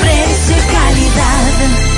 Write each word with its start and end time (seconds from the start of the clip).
Precio 0.00 0.56
calidad. 0.70 1.97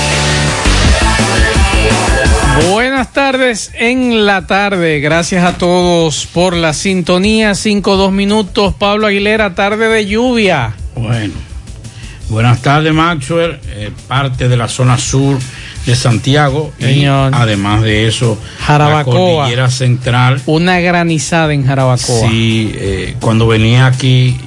Buenas 2.59 3.11
tardes 3.13 3.71
en 3.75 4.25
la 4.25 4.45
tarde. 4.45 4.99
Gracias 4.99 5.43
a 5.43 5.57
todos 5.57 6.27
por 6.27 6.55
la 6.55 6.73
sintonía. 6.73 7.55
Cinco, 7.55 7.95
dos 7.95 8.11
minutos. 8.11 8.73
Pablo 8.77 9.07
Aguilera, 9.07 9.55
tarde 9.55 9.87
de 9.87 10.05
lluvia. 10.05 10.73
Bueno, 10.95 11.33
buenas 12.29 12.61
tardes, 12.61 12.93
Maxwell. 12.93 13.59
eh, 13.69 13.91
parte 14.07 14.47
de 14.47 14.57
la 14.57 14.67
zona 14.67 14.97
sur 14.97 15.39
de 15.85 15.95
Santiago. 15.95 16.71
Señor. 16.79 17.31
Y 17.31 17.35
además 17.35 17.81
de 17.81 18.07
eso, 18.07 18.37
Jarabacoa. 18.59 18.97
la 18.97 19.03
cordillera 19.39 19.69
central. 19.71 20.41
Una 20.45 20.79
granizada 20.79 21.53
en 21.53 21.65
Jarabacoa. 21.65 22.29
Sí, 22.29 22.71
eh, 22.75 23.15
cuando 23.19 23.47
venía 23.47 23.87
aquí 23.87 24.37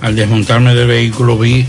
al 0.00 0.14
desmontarme 0.16 0.74
del 0.74 0.86
vehículo 0.86 1.36
vi 1.38 1.66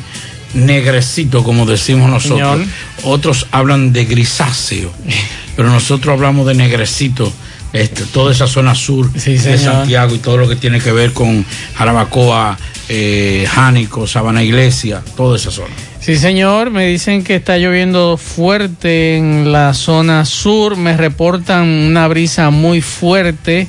negrecito, 0.54 1.44
como 1.44 1.66
decimos 1.66 2.10
nosotros. 2.10 2.60
Señor. 2.60 2.68
Otros 3.04 3.48
hablan 3.52 3.92
de 3.94 4.06
grisáceo, 4.06 4.92
pero 5.59 5.72
nosotros 5.72 6.14
hablamos 6.14 6.47
de 6.47 6.53
negrecito. 6.53 7.34
Este, 7.74 8.03
toda 8.03 8.31
esa 8.31 8.47
zona 8.47 8.75
sur 8.75 9.12
de. 9.12 9.58
Santiago 9.58 10.16
y 10.16 10.20
todo 10.20 10.38
lo 10.38 10.47
que 10.47 10.56
tiene 10.56 10.80
que 10.80 10.94
ver 10.94 11.12
con 11.12 11.46
Jarabacoa, 11.75 12.58
eh, 12.88 13.46
Jánico, 13.46 14.08
Sabana 14.08 14.42
Iglesia, 14.42 15.03
toda 15.18 15.36
esa 15.36 15.52
zona. 15.52 15.74
Sí, 16.00 16.16
señor, 16.16 16.72
me 16.72 16.88
dicen 16.88 17.25
que 17.25 17.36
está 17.36 17.58
lloviendo 17.58 18.16
fuerte 18.16 19.18
en 19.18 19.52
la 19.52 19.74
zona 19.74 20.24
sur, 20.24 20.78
me 20.78 20.96
reportan 20.96 21.68
una 21.68 22.08
brisa 22.08 22.52
muy 22.52 22.80
fuerte, 22.80 23.68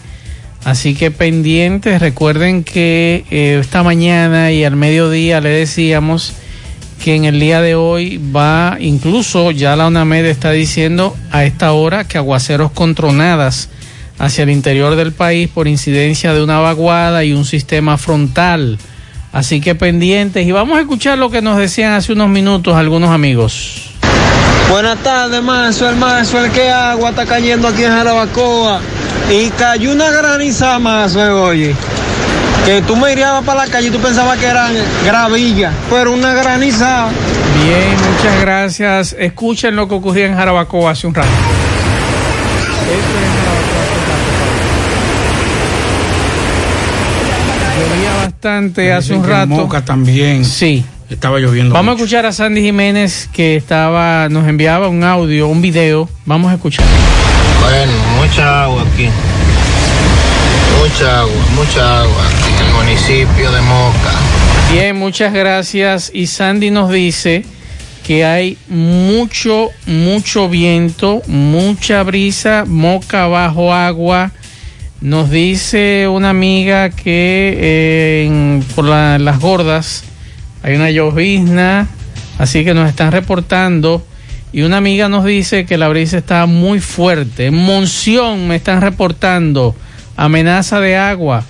así 0.62 0.94
que 0.94 1.10
pendientes, 1.10 2.00
recuerden 2.00 2.62
que 2.62 3.24
eh, 3.32 3.58
esta 3.60 3.82
mañana 3.82 4.52
y 4.52 4.62
al 4.62 4.76
mediodía 4.76 5.40
le 5.40 5.48
decíamos 5.48 6.34
que 7.00 7.14
en 7.14 7.24
el 7.24 7.40
día 7.40 7.60
de 7.62 7.74
hoy 7.74 8.20
va, 8.34 8.76
incluso 8.78 9.50
ya 9.50 9.74
la 9.74 9.88
UNAMED 9.88 10.26
está 10.26 10.52
diciendo 10.52 11.16
a 11.32 11.44
esta 11.44 11.72
hora 11.72 12.04
que 12.04 12.18
aguaceros 12.18 12.70
con 12.72 12.94
tronadas 12.94 13.70
hacia 14.18 14.42
el 14.42 14.50
interior 14.50 14.96
del 14.96 15.12
país 15.12 15.48
por 15.48 15.66
incidencia 15.66 16.34
de 16.34 16.42
una 16.42 16.60
vaguada 16.60 17.24
y 17.24 17.32
un 17.32 17.46
sistema 17.46 17.96
frontal. 17.96 18.78
Así 19.32 19.60
que 19.60 19.74
pendientes 19.74 20.46
y 20.46 20.52
vamos 20.52 20.76
a 20.76 20.82
escuchar 20.82 21.16
lo 21.16 21.30
que 21.30 21.40
nos 21.40 21.56
decían 21.56 21.92
hace 21.92 22.12
unos 22.12 22.28
minutos 22.28 22.76
algunos 22.76 23.10
amigos. 23.10 23.90
Buenas 24.68 24.98
tardes, 24.98 25.42
Maxwell, 25.42 25.96
Maxwell, 25.96 26.52
¿qué 26.52 26.70
agua 26.70 27.10
está 27.10 27.24
cayendo 27.24 27.66
aquí 27.66 27.82
en 27.82 27.90
Jarabacoa? 27.90 28.80
Y 29.30 29.48
cayó 29.50 29.92
una 29.92 30.10
graniza, 30.10 30.78
Maxwell, 30.78 31.30
oye. 31.30 31.74
Que 32.64 32.82
tú 32.82 32.94
me 32.96 33.12
irías 33.12 33.42
para 33.44 33.64
la 33.64 33.70
calle 33.70 33.88
y 33.88 33.90
tú 33.90 33.98
pensabas 33.98 34.38
que 34.38 34.46
eran 34.46 34.74
gravilla, 35.04 35.72
pero 35.88 36.12
una 36.12 36.34
graniza. 36.34 37.08
Bien, 37.64 37.96
muchas 38.16 38.40
gracias. 38.40 39.16
Escuchen 39.18 39.76
lo 39.76 39.88
que 39.88 39.94
ocurrió 39.94 40.26
en 40.26 40.34
Jarabacoa 40.34 40.92
hace 40.92 41.06
un 41.06 41.14
rato. 41.14 41.28
Llovía 47.78 48.14
bastante 48.24 48.92
hace 48.92 49.14
un 49.14 49.26
rato. 49.26 49.48
Moca 49.48 49.84
también. 49.84 50.44
Sí. 50.44 50.84
Estaba 51.08 51.40
lloviendo. 51.40 51.74
Vamos 51.74 51.92
a 51.92 51.96
escuchar 51.96 52.24
a 52.26 52.32
Sandy 52.32 52.62
Jiménez 52.62 53.28
que 53.32 53.56
estaba, 53.56 54.28
nos 54.28 54.46
enviaba 54.46 54.88
un 54.88 55.02
audio, 55.02 55.48
un 55.48 55.60
video. 55.60 56.08
Vamos 56.24 56.52
a 56.52 56.54
escuchar. 56.54 56.84
Bueno, 57.60 57.92
mucha 58.20 58.62
agua 58.62 58.84
aquí. 58.92 59.08
Mucha 60.80 61.20
agua, 61.20 61.34
mucha 61.56 62.00
agua 62.02 62.22
aquí 62.28 62.49
municipio 62.84 63.50
de 63.52 63.60
Moca. 63.62 64.12
Bien, 64.72 64.96
muchas 64.96 65.32
gracias. 65.32 66.10
Y 66.14 66.26
Sandy 66.26 66.70
nos 66.70 66.90
dice 66.90 67.44
que 68.06 68.24
hay 68.24 68.56
mucho, 68.68 69.68
mucho 69.86 70.48
viento, 70.48 71.20
mucha 71.26 72.02
brisa, 72.02 72.64
moca 72.66 73.26
bajo 73.26 73.74
agua. 73.74 74.32
Nos 75.00 75.30
dice 75.30 76.08
una 76.08 76.30
amiga 76.30 76.90
que 76.90 77.56
eh, 77.58 78.62
por 78.74 78.86
la- 78.86 79.18
las 79.18 79.38
gordas 79.40 80.04
hay 80.62 80.74
una 80.76 80.90
llovizna, 80.90 81.86
así 82.38 82.64
que 82.64 82.72
nos 82.74 82.88
están 82.88 83.12
reportando. 83.12 84.06
Y 84.52 84.62
una 84.62 84.78
amiga 84.78 85.08
nos 85.08 85.24
dice 85.24 85.64
que 85.66 85.76
la 85.78 85.88
brisa 85.88 86.18
está 86.18 86.46
muy 86.46 86.80
fuerte. 86.80 87.46
En 87.46 87.54
Monción 87.54 88.48
me 88.48 88.56
están 88.56 88.80
reportando 88.80 89.74
amenaza 90.16 90.80
de 90.80 90.96
agua 90.96 91.44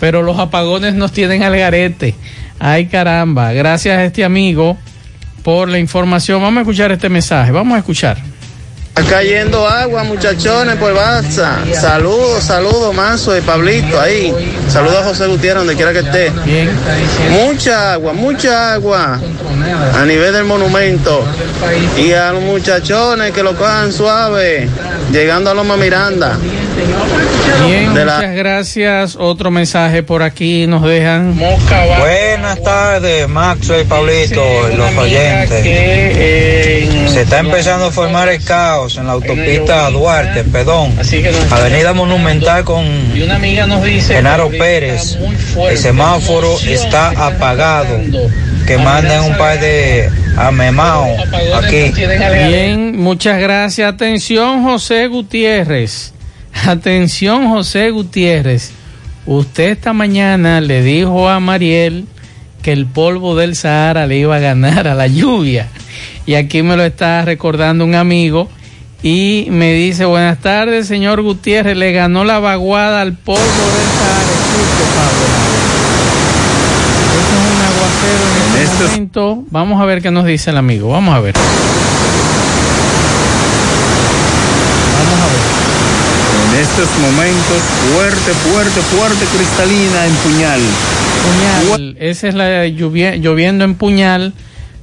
pero 0.00 0.22
los 0.22 0.38
apagones 0.38 0.94
nos 0.94 1.12
tienen 1.12 1.42
al 1.42 1.56
garete. 1.56 2.14
Ay 2.58 2.86
caramba, 2.86 3.52
gracias 3.52 3.98
a 3.98 4.04
este 4.04 4.24
amigo 4.24 4.76
por 5.42 5.68
la 5.68 5.78
información. 5.78 6.42
Vamos 6.42 6.58
a 6.58 6.60
escuchar 6.62 6.92
este 6.92 7.08
mensaje, 7.08 7.52
vamos 7.52 7.76
a 7.76 7.78
escuchar. 7.78 8.18
Está 8.98 9.10
cayendo 9.10 9.64
agua, 9.64 10.02
muchachones, 10.02 10.74
por 10.74 10.92
Baza. 10.92 11.58
Saludos, 11.72 12.42
saludos, 12.42 12.92
Manso 12.92 13.36
y 13.36 13.40
Pablito 13.40 14.00
ahí. 14.00 14.34
Saludos 14.68 14.96
a 14.96 15.04
José 15.04 15.26
Gutiérrez, 15.28 15.60
donde 15.60 15.76
quiera 15.76 15.92
que 15.92 16.00
esté. 16.00 16.32
Mucha 17.30 17.92
agua, 17.92 18.12
mucha 18.12 18.72
agua. 18.72 19.20
A 19.94 20.04
nivel 20.04 20.32
del 20.32 20.44
monumento. 20.44 21.24
Y 21.96 22.12
a 22.12 22.32
los 22.32 22.42
muchachones 22.42 23.30
que 23.30 23.44
lo 23.44 23.54
cojan 23.54 23.92
suave. 23.92 24.68
llegando 25.12 25.50
a 25.50 25.54
Loma 25.54 25.76
Miranda. 25.76 26.36
Bien, 27.66 27.90
muchas 27.90 28.34
gracias. 28.34 29.16
Otro 29.16 29.50
mensaje 29.50 30.02
por 30.02 30.22
aquí 30.22 30.66
nos 30.66 30.82
dejan. 30.82 31.36
Buenas 31.36 32.62
tardes, 32.62 33.28
Maxwell 33.28 33.82
y 33.82 33.84
Pablito, 33.84 34.42
los 34.76 34.96
oyentes. 34.96 35.62
Se 37.12 37.22
está 37.22 37.38
empezando 37.40 37.86
a 37.86 37.90
formar 37.90 38.28
el 38.28 38.42
caos 38.44 38.87
en 38.96 39.06
la 39.06 39.12
autopista 39.12 39.90
Duarte, 39.90 40.44
perdón, 40.44 40.94
Avenida 41.50 41.92
Monumental 41.92 42.64
con 42.64 42.86
una 42.86 43.36
amiga 43.36 43.66
nos 43.66 43.84
dice 43.84 44.14
Genaro 44.14 44.48
Pérez. 44.48 45.18
El 45.68 45.76
semáforo 45.76 46.56
está 46.66 47.08
apagado. 47.26 47.98
Que 48.66 48.78
manden 48.78 49.22
un 49.22 49.36
par 49.36 49.58
de 49.60 50.10
amemaos 50.36 51.18
aquí. 51.54 51.90
Bien, 52.48 52.98
muchas 52.98 53.40
gracias. 53.40 53.92
Atención, 53.92 54.62
José 54.62 55.06
Gutiérrez. 55.06 56.12
Atención, 56.66 57.48
José 57.48 57.90
Gutiérrez. 57.90 58.72
Usted 59.26 59.70
esta 59.70 59.92
mañana 59.92 60.60
le 60.60 60.82
dijo 60.82 61.28
a 61.28 61.40
Mariel 61.40 62.06
que 62.62 62.72
el 62.72 62.86
polvo 62.86 63.36
del 63.36 63.56
Sahara 63.56 64.06
le 64.06 64.18
iba 64.18 64.36
a 64.36 64.40
ganar 64.40 64.86
a 64.88 64.94
la 64.94 65.06
lluvia. 65.06 65.68
Y 66.26 66.34
aquí 66.34 66.62
me 66.62 66.76
lo 66.76 66.84
está 66.84 67.24
recordando 67.24 67.84
un 67.84 67.94
amigo 67.94 68.50
y 69.02 69.46
me 69.50 69.74
dice, 69.74 70.04
buenas 70.06 70.38
tardes, 70.38 70.88
señor 70.88 71.22
Gutiérrez, 71.22 71.76
le 71.76 71.92
ganó 71.92 72.24
la 72.24 72.40
vaguada 72.40 73.00
al 73.00 73.12
polvo 73.12 73.40
del 73.40 73.46
Sahara. 73.46 74.22
Escuche, 74.22 74.84
Pablo. 74.96 75.24
Este 77.14 77.22
es 77.22 77.42
un 77.46 77.60
aguacero 77.62 78.24
en 78.56 78.62
este 78.62 78.84
momento. 78.84 79.44
Vamos 79.50 79.80
a 79.80 79.84
ver 79.84 80.02
qué 80.02 80.10
nos 80.10 80.24
dice 80.24 80.50
el 80.50 80.56
amigo. 80.56 80.88
Vamos 80.90 81.14
a 81.14 81.20
ver. 81.20 81.36
En 86.50 86.58
estos 86.60 86.88
momentos, 86.98 87.62
fuerte, 87.94 88.32
fuerte, 88.32 88.80
fuerte, 88.80 89.24
cristalina 89.26 90.06
en 90.06 90.14
puñal. 90.14 90.60
Puñal, 91.68 91.96
esa 92.00 92.28
es 92.28 92.34
la 92.34 92.66
lluvia, 92.66 93.14
lloviendo 93.14 93.64
en 93.64 93.76
Puñal. 93.76 94.32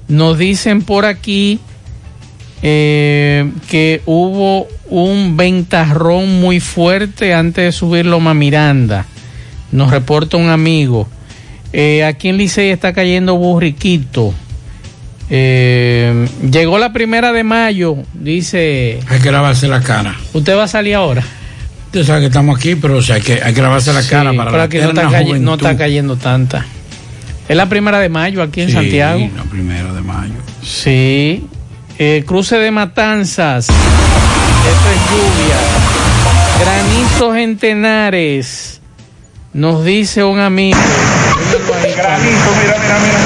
Nos 0.08 0.38
dicen 0.38 0.84
por 0.84 1.06
aquí 1.06 1.60
eh, 2.68 3.52
que 3.70 4.02
hubo 4.08 4.68
un 4.90 5.38
ventarrón 5.38 6.40
muy 6.42 6.60
fuerte 6.60 7.32
antes 7.32 7.64
de 7.64 7.72
subir 7.72 8.08
Loma 8.08 8.34
Miranda. 8.34 9.06
Nos 9.72 9.92
reporta 9.92 10.38
un 10.38 10.50
amigo. 10.50 11.08
Eh, 11.74 12.04
aquí 12.04 12.30
en 12.30 12.38
Licey 12.38 12.70
está 12.72 12.92
cayendo 12.92 13.36
burriquito. 13.38 14.34
Eh, 15.30 16.28
llegó 16.52 16.80
la 16.80 16.92
primera 16.92 17.32
de 17.32 17.44
mayo, 17.44 17.98
dice. 18.16 19.00
Hay 19.10 19.20
que 19.20 19.32
lavarse 19.32 19.68
la 19.68 19.82
cara. 19.82 20.16
¿Usted 20.34 20.56
va 20.58 20.64
a 20.64 20.68
salir 20.68 20.96
ahora? 20.96 21.24
Usted 21.88 22.04
sabe 22.04 22.22
que 22.22 22.26
estamos 22.28 22.58
aquí, 22.58 22.76
pero 22.76 22.98
o 22.98 23.02
sea, 23.04 23.16
hay, 23.18 23.22
que, 23.22 23.42
hay 23.44 23.54
que 23.54 23.62
lavarse 23.62 23.94
la 23.94 24.02
Sí, 24.02 24.10
cara 24.10 24.34
para 24.34 24.46
pero 24.52 24.58
la 24.58 24.64
aquí 24.64 24.78
no 24.78 24.90
está, 24.90 25.10
calle- 25.10 25.40
no 25.40 25.54
está 25.54 25.78
cayendo 25.78 26.16
tanta. 26.18 26.66
Es 27.48 27.56
la 27.56 27.70
primera 27.70 28.00
de 28.00 28.10
mayo 28.10 28.42
aquí 28.42 28.62
en 28.62 28.68
Sí, 28.70 28.74
Santiago. 28.74 29.30
la 29.38 29.44
primera 29.44 29.94
de 29.94 30.02
mayo. 30.02 30.34
Sí. 30.64 31.44
Eh, 31.98 32.24
cruce 32.26 32.58
de 32.58 32.72
Matanzas. 32.72 33.70
Eso 33.70 33.76
es 34.90 35.00
lluvia. 35.10 35.56
Granitos 36.60 37.38
en 37.38 37.58
Tenares. 37.58 38.82
Nos 39.54 39.86
dice 39.86 40.22
un 40.26 40.40
amigo. 40.40 40.78
Granito, 40.78 41.74
mira, 41.82 42.20
mira, 42.20 43.20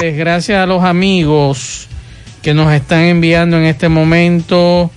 Tenares, 0.00 0.16
Gracias 0.18 0.62
a 0.62 0.66
los 0.66 0.84
amigos 0.84 1.88
que 2.42 2.52
nos 2.52 2.70
están 2.72 3.00
enviando 3.00 3.56
en 3.56 3.64
este 3.64 3.88
momento. 3.88 4.90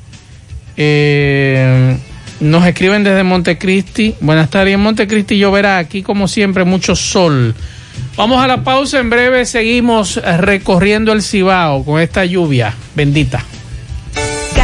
Eh, 0.76 1.98
nos 2.40 2.66
escriben 2.66 3.04
desde 3.04 3.24
Montecristi. 3.24 4.16
Buenas 4.20 4.50
tardes. 4.50 4.74
En 4.74 4.82
Montecristi 4.82 5.38
lloverá 5.38 5.78
aquí, 5.78 6.02
como 6.02 6.28
siempre, 6.28 6.64
mucho 6.64 6.96
sol. 6.96 7.56
Vamos 8.18 8.44
a 8.44 8.48
la 8.48 8.64
pausa. 8.64 9.00
En 9.00 9.10
breve 9.10 9.46
seguimos 9.46 10.16
recorriendo 10.16 11.12
el 11.14 11.22
Cibao 11.22 11.84
con 11.84 12.00
esta 12.00 12.26
lluvia 12.26 12.74
bendita. 12.96 13.44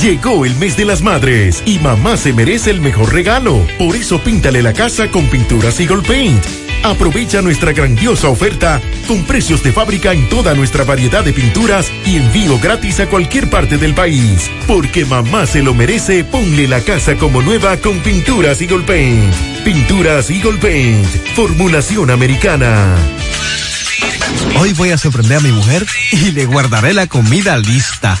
Llegó 0.00 0.44
el 0.44 0.54
mes 0.56 0.76
de 0.76 0.84
las 0.84 1.00
madres 1.00 1.62
y 1.64 1.78
mamá 1.78 2.16
se 2.18 2.32
merece 2.32 2.70
el 2.70 2.80
mejor 2.80 3.14
regalo. 3.14 3.66
Por 3.78 3.96
eso 3.96 4.20
píntale 4.20 4.62
la 4.62 4.74
casa 4.74 5.10
con 5.10 5.26
pinturas 5.28 5.80
Eagle 5.80 6.02
Paint. 6.06 6.44
Aprovecha 6.84 7.40
nuestra 7.40 7.72
grandiosa 7.72 8.28
oferta 8.28 8.80
con 9.08 9.24
precios 9.24 9.62
de 9.62 9.72
fábrica 9.72 10.12
en 10.12 10.28
toda 10.28 10.54
nuestra 10.54 10.84
variedad 10.84 11.24
de 11.24 11.32
pinturas 11.32 11.90
y 12.04 12.16
envío 12.16 12.58
gratis 12.58 13.00
a 13.00 13.06
cualquier 13.06 13.48
parte 13.48 13.78
del 13.78 13.94
país. 13.94 14.50
Porque 14.66 15.06
mamá 15.06 15.46
se 15.46 15.62
lo 15.62 15.72
merece, 15.72 16.24
ponle 16.24 16.68
la 16.68 16.82
casa 16.82 17.16
como 17.16 17.40
nueva 17.40 17.78
con 17.78 17.98
pinturas 18.00 18.60
Eagle 18.60 18.84
Paint. 18.84 19.34
Pinturas 19.64 20.30
Eagle 20.30 20.58
Paint, 20.58 21.06
formulación 21.34 22.10
americana. 22.10 22.94
Hoy 24.60 24.74
voy 24.74 24.90
a 24.90 24.98
sorprender 24.98 25.38
a 25.38 25.40
mi 25.40 25.52
mujer 25.52 25.86
y 26.12 26.32
le 26.32 26.44
guardaré 26.44 26.92
la 26.92 27.06
comida 27.06 27.56
lista. 27.56 28.20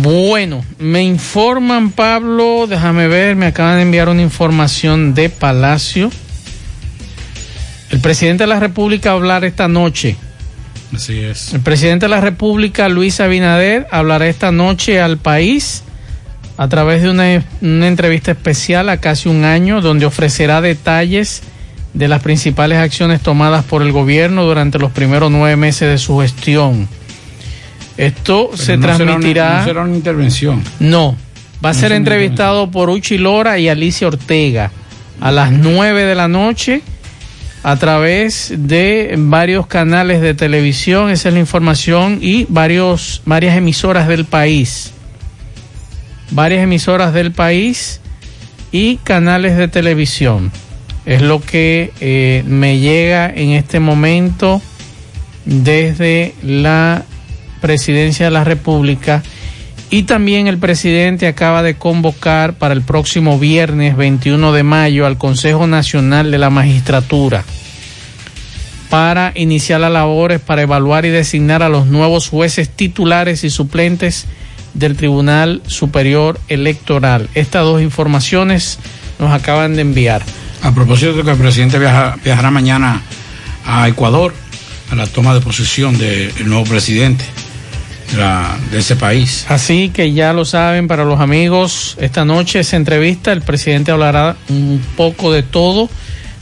Bueno, 0.00 0.64
me 0.78 1.02
informan 1.02 1.90
Pablo, 1.92 2.66
déjame 2.66 3.08
ver, 3.08 3.36
me 3.36 3.44
acaban 3.46 3.76
de 3.76 3.82
enviar 3.82 4.08
una 4.08 4.22
información 4.22 5.12
de 5.14 5.28
Palacio. 5.28 6.10
El 7.90 8.00
presidente 8.00 8.44
de 8.44 8.48
la 8.48 8.60
República 8.60 9.10
va 9.10 9.14
a 9.14 9.18
hablar 9.18 9.44
esta 9.44 9.68
noche. 9.68 10.16
Así 10.94 11.20
es. 11.20 11.52
El 11.52 11.60
presidente 11.60 12.06
de 12.06 12.10
la 12.10 12.22
República, 12.22 12.88
Luis 12.88 13.20
Abinader, 13.20 13.86
hablará 13.90 14.26
esta 14.26 14.52
noche 14.52 15.00
al 15.00 15.18
país 15.18 15.84
a 16.62 16.68
través 16.68 17.02
de 17.02 17.10
una, 17.10 17.44
una, 17.60 17.88
entrevista 17.88 18.30
especial 18.30 18.88
a 18.88 18.98
casi 18.98 19.28
un 19.28 19.44
año 19.44 19.80
donde 19.80 20.06
ofrecerá 20.06 20.60
detalles 20.60 21.42
de 21.92 22.06
las 22.06 22.22
principales 22.22 22.78
acciones 22.78 23.20
tomadas 23.20 23.64
por 23.64 23.82
el 23.82 23.90
gobierno 23.90 24.44
durante 24.44 24.78
los 24.78 24.92
primeros 24.92 25.28
nueve 25.32 25.56
meses 25.56 25.88
de 25.88 25.98
su 25.98 26.20
gestión. 26.20 26.86
Esto 27.96 28.50
Pero 28.52 28.62
se 28.62 28.76
no 28.76 28.82
será 28.82 28.96
transmitirá... 28.96 29.46
una- 29.46 29.58
no 29.58 29.64
será 29.64 29.82
una 29.82 29.96
intervención. 29.96 30.62
No, 30.78 31.16
va 31.64 31.70
a 31.70 31.72
No 31.72 31.78
ser 31.80 31.90
entrevistado 31.90 32.70
por 32.70 32.90
Uchi 32.90 33.18
Lora 33.18 33.58
y 33.58 33.68
Alicia 33.68 34.06
Ortega 34.06 34.70
a 35.20 35.32
las 35.32 35.50
nueve 35.50 36.04
de 36.04 36.14
la 36.14 36.28
noche 36.28 36.82
a 37.64 37.74
través 37.74 38.54
de 38.56 39.16
varios 39.18 39.66
canales 39.66 40.20
de 40.20 40.34
televisión, 40.34 41.10
esa 41.10 41.26
es 41.30 41.34
la 41.34 41.40
información, 41.40 42.18
y 42.20 42.46
varios, 42.48 43.20
varias 43.24 43.56
emisoras 43.56 44.06
del 44.06 44.26
país. 44.26 44.91
Varias 46.32 46.64
emisoras 46.64 47.12
del 47.12 47.32
país 47.32 48.00
y 48.70 48.96
canales 48.96 49.56
de 49.56 49.68
televisión. 49.68 50.50
Es 51.04 51.20
lo 51.20 51.40
que 51.40 51.92
eh, 52.00 52.42
me 52.46 52.78
llega 52.78 53.28
en 53.28 53.50
este 53.50 53.80
momento 53.80 54.62
desde 55.44 56.34
la 56.42 57.04
presidencia 57.60 58.26
de 58.26 58.30
la 58.30 58.44
República. 58.44 59.22
Y 59.90 60.04
también 60.04 60.46
el 60.46 60.56
presidente 60.56 61.26
acaba 61.26 61.62
de 61.62 61.74
convocar 61.74 62.54
para 62.54 62.72
el 62.72 62.80
próximo 62.80 63.38
viernes 63.38 63.94
21 63.94 64.52
de 64.52 64.62
mayo 64.62 65.04
al 65.04 65.18
Consejo 65.18 65.66
Nacional 65.66 66.30
de 66.30 66.38
la 66.38 66.48
Magistratura 66.48 67.44
para 68.88 69.32
iniciar 69.34 69.80
las 69.80 69.90
labores 69.90 70.38
para 70.38 70.60
evaluar 70.60 71.06
y 71.06 71.08
designar 71.08 71.62
a 71.62 71.70
los 71.70 71.86
nuevos 71.86 72.28
jueces 72.28 72.68
titulares 72.68 73.42
y 73.42 73.48
suplentes 73.48 74.26
del 74.74 74.96
Tribunal 74.96 75.62
Superior 75.66 76.40
Electoral. 76.48 77.28
Estas 77.34 77.62
dos 77.64 77.82
informaciones 77.82 78.78
nos 79.18 79.32
acaban 79.32 79.74
de 79.74 79.82
enviar. 79.82 80.22
A 80.62 80.72
propósito 80.74 81.12
de 81.14 81.22
que 81.24 81.30
el 81.30 81.36
presidente 81.36 81.78
viaja- 81.78 82.16
viajará 82.24 82.50
mañana 82.50 83.02
a 83.66 83.88
Ecuador 83.88 84.32
a 84.90 84.94
la 84.94 85.06
toma 85.06 85.34
de 85.34 85.40
posesión 85.40 85.96
del 85.98 86.32
nuevo 86.48 86.64
presidente 86.64 87.24
de, 88.12 88.18
la- 88.18 88.56
de 88.70 88.78
ese 88.78 88.96
país. 88.96 89.44
Así 89.48 89.88
que 89.88 90.12
ya 90.12 90.32
lo 90.32 90.44
saben 90.44 90.86
para 90.88 91.04
los 91.04 91.20
amigos, 91.20 91.96
esta 92.00 92.24
noche 92.24 92.62
se 92.64 92.76
entrevista, 92.76 93.32
el 93.32 93.42
presidente 93.42 93.90
hablará 93.90 94.36
un 94.48 94.82
poco 94.96 95.32
de 95.32 95.42
todo 95.42 95.88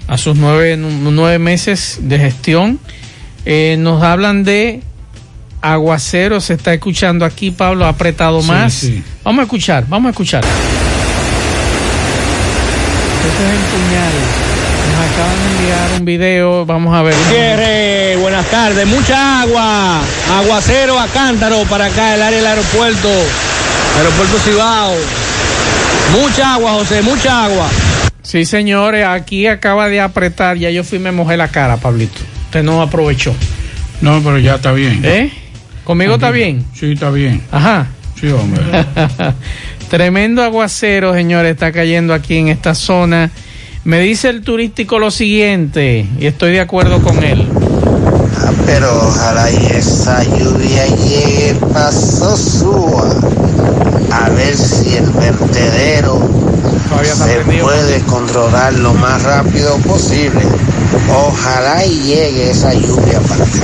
a 0.09 0.19
sus 0.19 0.37
nueve, 0.37 0.77
nueve 0.77 1.39
meses 1.39 1.99
de 2.03 2.19
gestión. 2.19 2.81
Eh, 3.47 3.77
nos 3.79 4.03
hablan 4.03 4.43
de 4.45 4.83
aguacero, 5.63 6.41
se 6.41 6.55
está 6.55 6.73
escuchando 6.75 7.25
aquí, 7.25 7.51
Pablo 7.51 7.85
ha 7.87 7.91
apretado 7.91 8.41
Sí, 8.43 8.49
más. 8.49 8.73
sí. 8.73 9.03
Vamos 9.25 9.41
a 9.41 9.43
escuchar, 9.45 9.85
vamos 9.89 10.09
a 10.09 10.11
escuchar. 10.11 10.43
Este 13.25 13.45
es 13.45 13.51
el 13.51 13.59
puñal. 13.71 14.13
Nos 14.91 15.01
acaban 15.13 15.37
de 15.39 15.51
enviar 15.61 15.99
un 15.99 16.05
video, 16.05 16.67
vamos 16.67 16.95
a 16.95 17.03
ver. 17.03 17.15
Gutiérrez, 17.15 18.19
buenas 18.21 18.47
tardes. 18.47 18.87
Mucha 18.87 19.43
agua. 19.43 20.01
Aguacero 20.39 20.99
a 20.99 21.07
cántaro 21.09 21.63
para 21.69 21.87
acá, 21.87 22.15
el 22.15 22.23
área 22.23 22.39
del 22.39 22.47
aeropuerto. 22.47 23.09
Aeropuerto 23.99 24.39
Cibao. 24.39 24.95
Mucha 26.13 26.55
agua, 26.55 26.73
José, 26.73 27.03
mucha 27.03 27.45
agua. 27.45 27.69
Sí, 28.23 28.45
señores, 28.45 29.07
aquí 29.07 29.47
acaba 29.47 29.89
de 29.89 30.01
apretar, 30.01 30.57
ya 30.57 30.71
yo 30.71 30.85
fui 30.85 30.99
y 30.99 31.01
me 31.01 31.13
mojé 31.13 31.37
la 31.37 31.49
cara, 31.49 31.77
Pablito. 31.77 32.21
Usted 32.47 32.63
no 32.63 32.83
aprovechó. 32.83 33.35
No, 34.01 34.21
pero 34.23 34.39
ya 34.39 34.57
está 34.57 34.73
bien. 34.73 35.01
¿Eh? 35.05 35.31
¿Conmigo 35.91 36.15
está 36.15 36.31
bien? 36.31 36.65
Sí, 36.73 36.93
está 36.93 37.11
bien. 37.11 37.43
Ajá. 37.51 37.89
Sí, 38.15 38.29
hombre. 38.29 38.63
Tremendo 39.91 40.41
aguacero, 40.41 41.13
señores, 41.15 41.51
está 41.51 41.73
cayendo 41.73 42.15
aquí 42.15 42.37
en 42.37 42.47
esta 42.47 42.77
zona. 42.77 43.33
Me 43.83 43.99
dice 43.99 44.29
el 44.29 44.43
turístico 44.43 45.01
lo 45.01 45.11
siguiente, 45.11 46.07
y 46.21 46.27
estoy 46.27 46.53
de 46.53 46.61
acuerdo 46.61 47.03
con 47.03 47.25
él. 47.25 47.45
Pero 48.67 49.09
ojalá 49.09 49.51
y 49.51 49.67
esa 49.67 50.23
lluvia 50.23 50.87
llegue 50.87 51.57
paso 51.73 52.37
suba. 52.37 53.11
A 54.13 54.29
ver 54.31 54.57
si 54.57 54.95
el 54.95 55.11
vertedero 55.11 56.21
se 57.03 57.41
puede 57.61 58.01
controlar 58.03 58.75
lo 58.75 58.95
más 58.95 59.25
rápido 59.25 59.77
posible. 59.79 60.41
Ojalá 61.09 61.85
y 61.87 61.99
llegue 62.01 62.51
esa 62.51 62.73
lluvia 62.75 63.21
para 63.21 63.45
acá. 63.45 63.61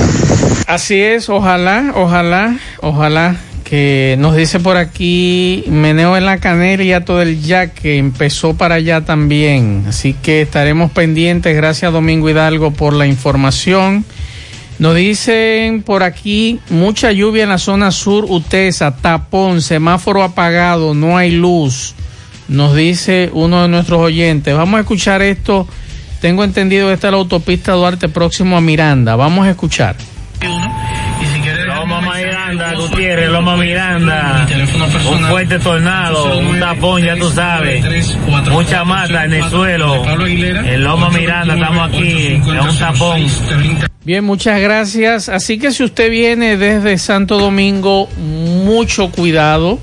Así 0.67 1.01
es, 1.01 1.29
ojalá, 1.29 1.93
ojalá, 1.95 2.57
ojalá 2.81 3.37
que 3.63 4.15
nos 4.17 4.35
dice 4.35 4.61
por 4.61 4.77
aquí 4.77 5.65
meneo 5.67 6.15
en 6.15 6.25
la 6.25 6.39
canela 6.39 6.83
y 6.83 7.03
todo 7.03 7.21
el 7.21 7.41
ya 7.41 7.67
que 7.67 7.97
empezó 7.97 8.55
para 8.55 8.75
allá 8.75 9.01
también. 9.01 9.83
Así 9.89 10.13
que 10.13 10.41
estaremos 10.41 10.91
pendientes. 10.91 11.53
Gracias 11.53 11.91
Domingo 11.91 12.29
Hidalgo 12.29 12.71
por 12.71 12.93
la 12.93 13.07
información. 13.07 14.05
Nos 14.79 14.95
dicen 14.95 15.81
por 15.83 16.03
aquí 16.03 16.61
mucha 16.69 17.11
lluvia 17.11 17.43
en 17.43 17.49
la 17.49 17.57
zona 17.57 17.91
sur, 17.91 18.25
Utesa, 18.29 18.95
tapón, 18.95 19.61
semáforo 19.61 20.23
apagado, 20.23 20.93
no 20.93 21.17
hay 21.17 21.31
luz. 21.31 21.93
Nos 22.47 22.73
dice 22.73 23.29
uno 23.33 23.63
de 23.63 23.67
nuestros 23.67 23.99
oyentes. 23.99 24.55
Vamos 24.55 24.77
a 24.77 24.81
escuchar 24.81 25.21
esto. 25.21 25.67
Tengo 26.21 26.43
entendido 26.43 26.87
que 26.87 26.93
esta 26.93 27.07
es 27.07 27.11
la 27.11 27.17
autopista 27.17 27.73
Duarte 27.73 28.09
próximo 28.09 28.57
a 28.57 28.61
Miranda. 28.61 29.15
Vamos 29.15 29.45
a 29.45 29.51
escuchar. 29.51 29.95
Loma 31.65 32.01
Miranda, 32.01 32.73
Gutiérrez, 32.73 33.29
Loma 33.29 33.55
Miranda. 33.55 34.47
Un 35.09 35.25
fuerte 35.27 35.59
tornado, 35.59 36.39
un 36.39 36.59
tapón, 36.59 37.01
ya 37.03 37.15
tú 37.15 37.29
sabes. 37.29 38.15
Mucha 38.51 38.83
mata 38.83 39.25
en 39.25 39.33
el 39.33 39.49
suelo. 39.49 40.03
En 40.25 40.83
Loma 40.83 41.09
Miranda 41.09 41.53
estamos 41.53 41.89
aquí, 41.89 42.27
en 42.27 42.59
un 42.59 42.77
tapón. 42.77 43.25
Bien, 44.03 44.23
muchas 44.23 44.59
gracias. 44.59 45.29
Así 45.29 45.59
que 45.59 45.71
si 45.71 45.83
usted 45.83 46.09
viene 46.09 46.57
desde 46.57 46.97
Santo 46.97 47.37
Domingo, 47.39 48.09
mucho 48.17 49.09
cuidado, 49.11 49.79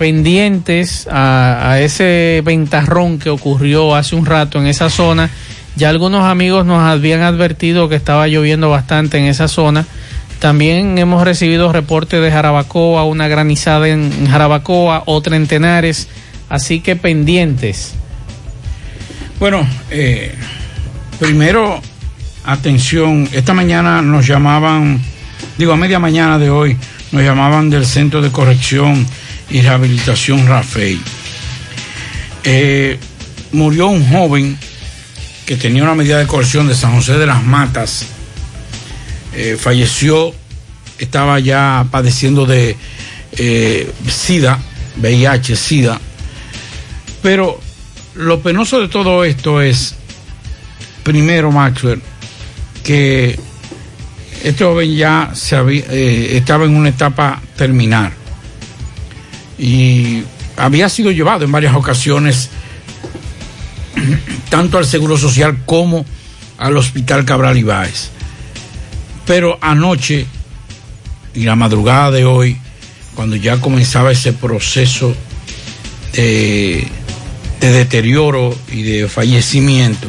pendientes 0.00 1.06
a, 1.12 1.76
ese 1.78 2.40
ventarrón 2.42 3.18
que 3.18 3.28
ocurrió 3.28 3.94
hace 3.94 4.16
un 4.16 4.24
rato 4.24 4.58
en 4.58 4.66
esa 4.66 4.88
zona. 4.88 5.28
Ya 5.76 5.90
algunos 5.90 6.24
amigos 6.24 6.64
nos 6.64 6.80
habían 6.80 7.20
advertido 7.20 7.90
que 7.90 7.96
estaba 7.96 8.26
lloviendo 8.26 8.70
bastante 8.70 9.18
en 9.18 9.26
esa 9.26 9.46
zona. 9.46 9.84
También 10.38 10.96
hemos 10.96 11.22
recibido 11.22 11.70
reportes 11.70 12.22
de 12.22 12.30
Jarabacoa, 12.30 13.04
una 13.04 13.28
granizada 13.28 13.88
en 13.88 14.26
Jarabacoa, 14.26 15.02
otra 15.04 15.36
en 15.36 15.46
Tenares. 15.46 16.08
Así 16.48 16.80
que 16.80 16.96
pendientes. 16.96 17.92
Bueno, 19.38 19.68
eh, 19.90 20.34
primero, 21.18 21.78
atención, 22.46 23.28
esta 23.32 23.52
mañana 23.52 24.00
nos 24.00 24.26
llamaban, 24.26 24.98
digo 25.58 25.74
a 25.74 25.76
media 25.76 25.98
mañana 25.98 26.38
de 26.38 26.48
hoy, 26.48 26.78
nos 27.12 27.22
llamaban 27.22 27.68
del 27.68 27.84
Centro 27.84 28.22
de 28.22 28.32
Corrección 28.32 29.06
y 29.50 29.60
Rehabilitación 29.62 30.46
Rafael. 30.46 31.00
Eh, 32.44 32.98
murió 33.52 33.88
un 33.88 34.08
joven 34.08 34.56
que 35.46 35.56
tenía 35.56 35.82
una 35.82 35.94
medida 35.94 36.18
de 36.18 36.26
corrección 36.26 36.68
de 36.68 36.74
San 36.74 36.94
José 36.94 37.18
de 37.18 37.26
las 37.26 37.42
Matas. 37.42 38.06
Eh, 39.34 39.56
falleció, 39.58 40.34
estaba 40.98 41.40
ya 41.40 41.86
padeciendo 41.90 42.46
de 42.46 42.76
eh, 43.32 43.92
SIDA, 44.08 44.58
VIH, 44.96 45.56
SIDA. 45.56 46.00
Pero 47.22 47.60
lo 48.14 48.40
penoso 48.40 48.80
de 48.80 48.88
todo 48.88 49.24
esto 49.24 49.60
es, 49.60 49.94
primero, 51.02 51.50
Maxwell, 51.50 52.00
que 52.84 53.38
este 54.42 54.64
joven 54.64 54.96
ya 54.96 55.30
se 55.34 55.56
había, 55.56 55.84
estaba 55.86 56.64
en 56.64 56.76
una 56.76 56.88
etapa 56.88 57.42
terminal 57.56 58.12
y 59.60 60.24
había 60.56 60.88
sido 60.88 61.10
llevado 61.10 61.44
en 61.44 61.52
varias 61.52 61.74
ocasiones 61.74 62.48
tanto 64.48 64.78
al 64.78 64.86
Seguro 64.86 65.18
Social 65.18 65.58
como 65.66 66.06
al 66.56 66.76
Hospital 66.78 67.26
Cabral 67.26 67.58
Ibáez. 67.58 68.08
Pero 69.26 69.58
anoche 69.60 70.26
y 71.34 71.44
la 71.44 71.56
madrugada 71.56 72.10
de 72.10 72.24
hoy, 72.24 72.56
cuando 73.14 73.36
ya 73.36 73.60
comenzaba 73.60 74.10
ese 74.10 74.32
proceso 74.32 75.14
de, 76.14 76.88
de 77.60 77.70
deterioro 77.70 78.56
y 78.72 78.82
de 78.82 79.08
fallecimiento, 79.08 80.08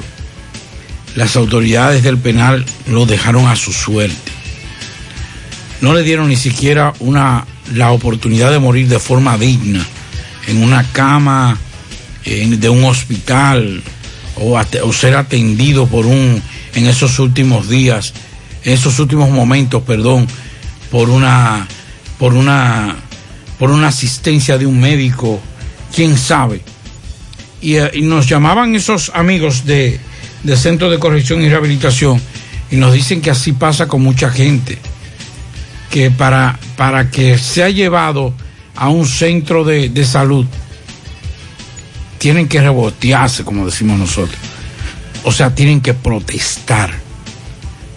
las 1.16 1.36
autoridades 1.36 2.04
del 2.04 2.18
penal 2.18 2.66
lo 2.88 3.06
dejaron 3.06 3.48
a 3.48 3.58
su 3.58 3.74
suerte. 3.74 4.32
No 5.82 5.94
le 5.94 6.04
dieron 6.04 6.30
ni 6.30 6.38
siquiera 6.38 6.94
una, 7.00 7.46
la 7.74 7.92
oportunidad 7.92 8.52
de 8.52 8.60
morir 8.60 8.88
de 8.88 9.00
forma 9.00 9.38
digna, 9.38 9.86
en 10.48 10.64
una 10.64 10.84
cama 10.92 11.58
de 12.26 12.70
un 12.70 12.84
hospital 12.84 13.82
o, 14.36 14.60
o 14.84 14.94
ser 14.94 15.16
atendido 15.16 15.88
por 15.88 16.06
un, 16.06 16.42
en 16.76 16.88
esos 16.88 17.20
últimos 17.20 17.70
días, 17.70 18.14
en 18.64 18.74
esos 18.74 19.00
últimos 19.00 19.30
momentos, 19.30 19.84
perdón, 19.84 20.28
por 20.92 21.10
una, 21.10 21.68
por 22.20 22.34
una, 22.34 22.96
por 23.58 23.72
una 23.72 23.88
asistencia 23.88 24.58
de 24.58 24.66
un 24.66 24.80
médico, 24.80 25.40
quién 25.96 26.18
sabe. 26.18 26.62
Y, 27.62 27.76
eh, 27.76 27.92
y 27.94 28.02
nos 28.02 28.28
llamaban 28.28 28.76
esos 28.76 29.12
amigos 29.14 29.66
de, 29.66 30.00
del 30.44 30.58
Centro 30.58 30.90
de 30.90 31.00
Corrección 31.00 31.42
y 31.42 31.50
Rehabilitación 31.50 32.22
y 32.72 32.76
nos 32.76 32.94
dicen 32.94 33.22
que 33.22 33.32
así 33.32 33.54
pasa 33.54 33.88
con 33.88 34.02
mucha 34.02 34.30
gente, 34.30 34.78
que 35.92 36.10
para, 36.10 36.58
para 36.78 37.12
que 37.12 37.38
sea 37.38 37.70
llevado 37.70 38.34
a 38.76 38.90
un 38.90 39.06
centro 39.06 39.64
de, 39.64 39.90
de 39.90 40.06
salud, 40.06 40.48
tienen 42.18 42.48
que 42.48 42.62
rebotearse, 42.62 43.44
como 43.44 43.66
decimos 43.66 44.00
nosotros. 44.00 44.40
O 45.24 45.32
sea, 45.32 45.54
tienen 45.54 45.82
que 45.82 45.94
protestar. 45.94 46.92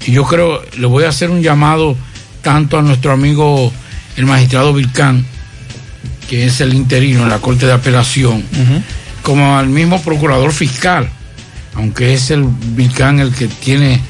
Y 0.06 0.12
yo 0.12 0.24
creo, 0.24 0.60
le 0.76 0.86
voy 0.86 1.04
a 1.04 1.08
hacer 1.08 1.30
un 1.30 1.40
llamado 1.40 1.96
tanto 2.42 2.78
a 2.78 2.82
nuestro 2.82 3.12
amigo 3.12 3.72
el 4.16 4.26
magistrado 4.26 4.74
Vilcán, 4.74 5.24
que 6.28 6.44
es 6.44 6.60
el 6.60 6.74
interino 6.74 7.22
en 7.22 7.28
la 7.28 7.38
Corte 7.38 7.66
de 7.66 7.72
Apelación, 7.72 8.44
como 9.22 9.56
al 9.56 9.68
mismo 9.68 10.02
procurador 10.02 10.52
fiscal, 10.52 11.08
aunque 11.74 12.12
es 12.12 12.30
el 12.30 12.44
Vilcán 12.44 13.20
el 13.20 13.32
que 13.32 13.46
tiene 13.46 14.00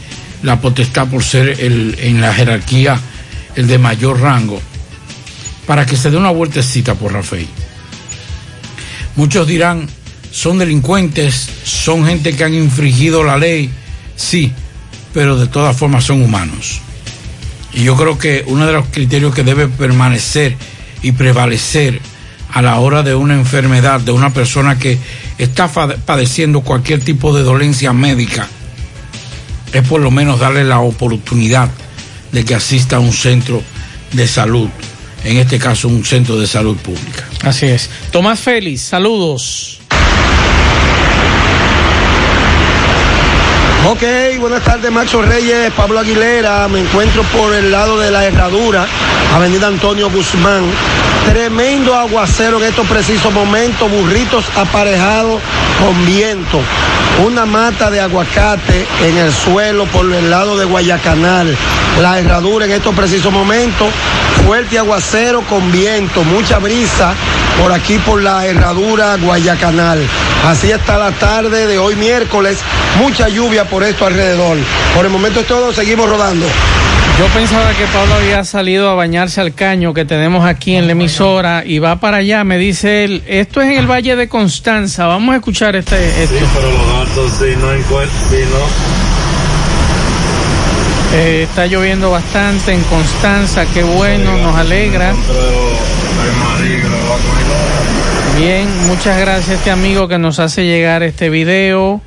la 0.43 0.61
potestad 0.61 1.07
por 1.09 1.23
ser 1.23 1.61
el, 1.61 1.97
en 2.01 2.21
la 2.21 2.35
jerarquía 2.35 2.99
el 3.57 3.67
de 3.67 3.79
mayor 3.79 4.21
rango, 4.21 4.61
para 5.67 5.87
que 5.87 5.97
se 5.97 6.11
dé 6.11 6.17
una 6.17 6.31
vueltecita 6.31 6.95
por 6.95 7.13
Rafael. 7.13 7.49
Muchos 9.17 9.47
dirán, 9.47 9.89
son 10.31 10.59
delincuentes, 10.59 11.49
son 11.65 12.05
gente 12.05 12.35
que 12.35 12.45
han 12.45 12.55
infringido 12.55 13.23
la 13.23 13.37
ley, 13.37 13.71
sí, 14.17 14.53
pero 15.13 15.37
de 15.37 15.47
todas 15.47 15.77
formas 15.77 16.05
son 16.05 16.23
humanos. 16.23 16.81
Y 17.73 17.85
yo 17.85 17.97
creo 17.97 18.19
que 18.19 18.45
uno 18.47 18.67
de 18.67 18.73
los 18.73 18.87
criterios 18.87 19.35
que 19.35 19.43
debe 19.43 19.69
permanecer 19.69 20.57
y 21.03 21.13
prevalecer 21.13 22.01
a 22.53 22.63
la 22.63 22.79
hora 22.79 23.03
de 23.03 23.15
una 23.15 23.35
enfermedad, 23.35 24.01
de 24.01 24.13
una 24.13 24.31
persona 24.31 24.79
que 24.79 24.99
está 25.39 25.69
padeciendo 25.69 26.61
cualquier 26.61 27.01
tipo 27.01 27.37
de 27.37 27.43
dolencia 27.43 27.93
médica, 27.93 28.49
es 29.73 29.87
por 29.89 30.01
lo 30.01 30.13
menos 30.13 30.39
darle 30.39 30.65
la 30.65 30.81
oportunidad 30.81 31.69
de 32.35 32.45
que 32.45 32.55
asista 32.55 32.97
a 32.97 32.99
un 32.99 33.13
centro 33.13 33.63
de 34.13 34.27
salud, 34.27 34.69
en 35.23 35.37
este 35.37 35.59
caso 35.59 35.87
un 35.87 36.05
centro 36.05 36.37
de 36.37 36.49
salud 36.49 36.77
pública. 36.77 37.29
Así 37.43 37.67
es. 37.67 37.89
Tomás 38.11 38.41
Félix, 38.41 38.83
saludos. 38.83 39.79
Ok, 43.87 44.03
buenas 44.41 44.65
tardes, 44.65 44.91
Maxo 44.91 45.23
Reyes, 45.23 45.71
Pablo 45.77 46.01
Aguilera. 46.01 46.67
Me 46.69 46.81
encuentro 46.81 47.23
por 47.25 47.55
el 47.55 47.71
lado 47.71 48.01
de 48.01 48.11
la 48.11 48.25
herradura, 48.25 48.87
Avenida 49.33 49.69
Antonio 49.69 50.11
Guzmán. 50.11 50.65
Tremendo 51.27 51.95
aguacero 51.95 52.59
en 52.59 52.71
estos 52.71 52.87
precisos 52.89 53.33
momentos, 53.33 53.89
burritos 53.89 54.45
aparejados 54.57 55.41
con 55.79 56.05
viento. 56.07 56.61
Una 57.23 57.47
mata 57.47 57.91
de 57.91 58.01
aguacate 58.01 58.87
en 59.05 59.17
el 59.17 59.33
suelo 59.33 59.87
por 59.87 60.13
el 60.13 60.31
lado 60.31 60.59
de 60.59 60.65
Guayacanal. 60.65 61.57
La 62.01 62.19
herradura 62.19 62.65
en 62.65 62.73
estos 62.73 62.95
precisos 62.95 63.33
momentos, 63.33 63.89
fuerte 64.45 64.79
aguacero 64.79 65.43
con 65.43 65.71
viento, 65.71 66.25
mucha 66.25 66.59
brisa 66.59 67.15
por 67.63 67.73
aquí 67.73 67.99
por 67.99 68.21
la 68.21 68.45
herradura 68.45 69.17
Guayacanal. 69.17 70.05
Así 70.45 70.73
está 70.73 70.99
la 70.99 71.13
tarde 71.13 71.67
de 71.69 71.79
hoy 71.79 71.95
miércoles, 71.95 72.59
mucha 72.99 73.29
lluvia 73.29 73.65
por 73.65 73.85
esto 73.85 74.07
alrededor. 74.07 74.59
Por 74.95 75.05
el 75.05 75.11
momento 75.13 75.41
es 75.41 75.47
todo, 75.47 75.73
seguimos 75.73 76.09
rodando. 76.09 76.47
Yo 77.19 77.27
pensaba 77.29 77.71
que 77.75 77.87
Pablo 77.87 78.15
había 78.15 78.43
salido 78.45 78.91
a 78.91 78.95
bañarse 78.95 79.41
al 79.41 79.55
caño 79.55 79.95
que 79.95 80.05
tenemos 80.05 80.45
aquí 80.45 80.75
en 80.75 80.87
la 80.87 80.93
emisora 80.93 81.63
y 81.65 81.79
va 81.79 82.01
para 82.01 82.17
allá, 82.17 82.43
me 82.43 82.59
dice 82.59 83.05
él. 83.05 83.23
Esto 83.29 83.63
es 83.63 83.71
en 83.71 83.79
el 83.79 83.87
Valle 83.89 84.17
de 84.17 84.29
Constanza. 84.29 85.07
Vamos 85.07 85.33
a 85.33 85.37
escuchar 85.37 85.77
este. 85.77 86.25
esto. 86.25 86.35
pero 86.55 86.73
los 86.73 87.09
gatos 87.09 87.33
si 87.39 87.57
no 87.57 87.73
encuentran, 87.73 88.31
si 88.31 88.37
no. 88.37 89.05
Eh, 91.17 91.43
está 91.45 91.67
lloviendo 91.67 92.11
bastante 92.11 92.73
en 92.73 92.83
Constanza, 92.83 93.65
qué 93.73 93.85
bueno, 93.85 94.37
nos 94.39 94.57
alegra. 94.57 95.15
Bien, 98.37 98.67
muchas 98.89 99.21
gracias 99.21 99.51
a 99.51 99.55
este 99.55 99.71
amigo 99.71 100.09
que 100.09 100.19
nos 100.19 100.41
hace 100.41 100.67
llegar 100.67 101.05
este 101.05 101.31
video. 101.31 102.03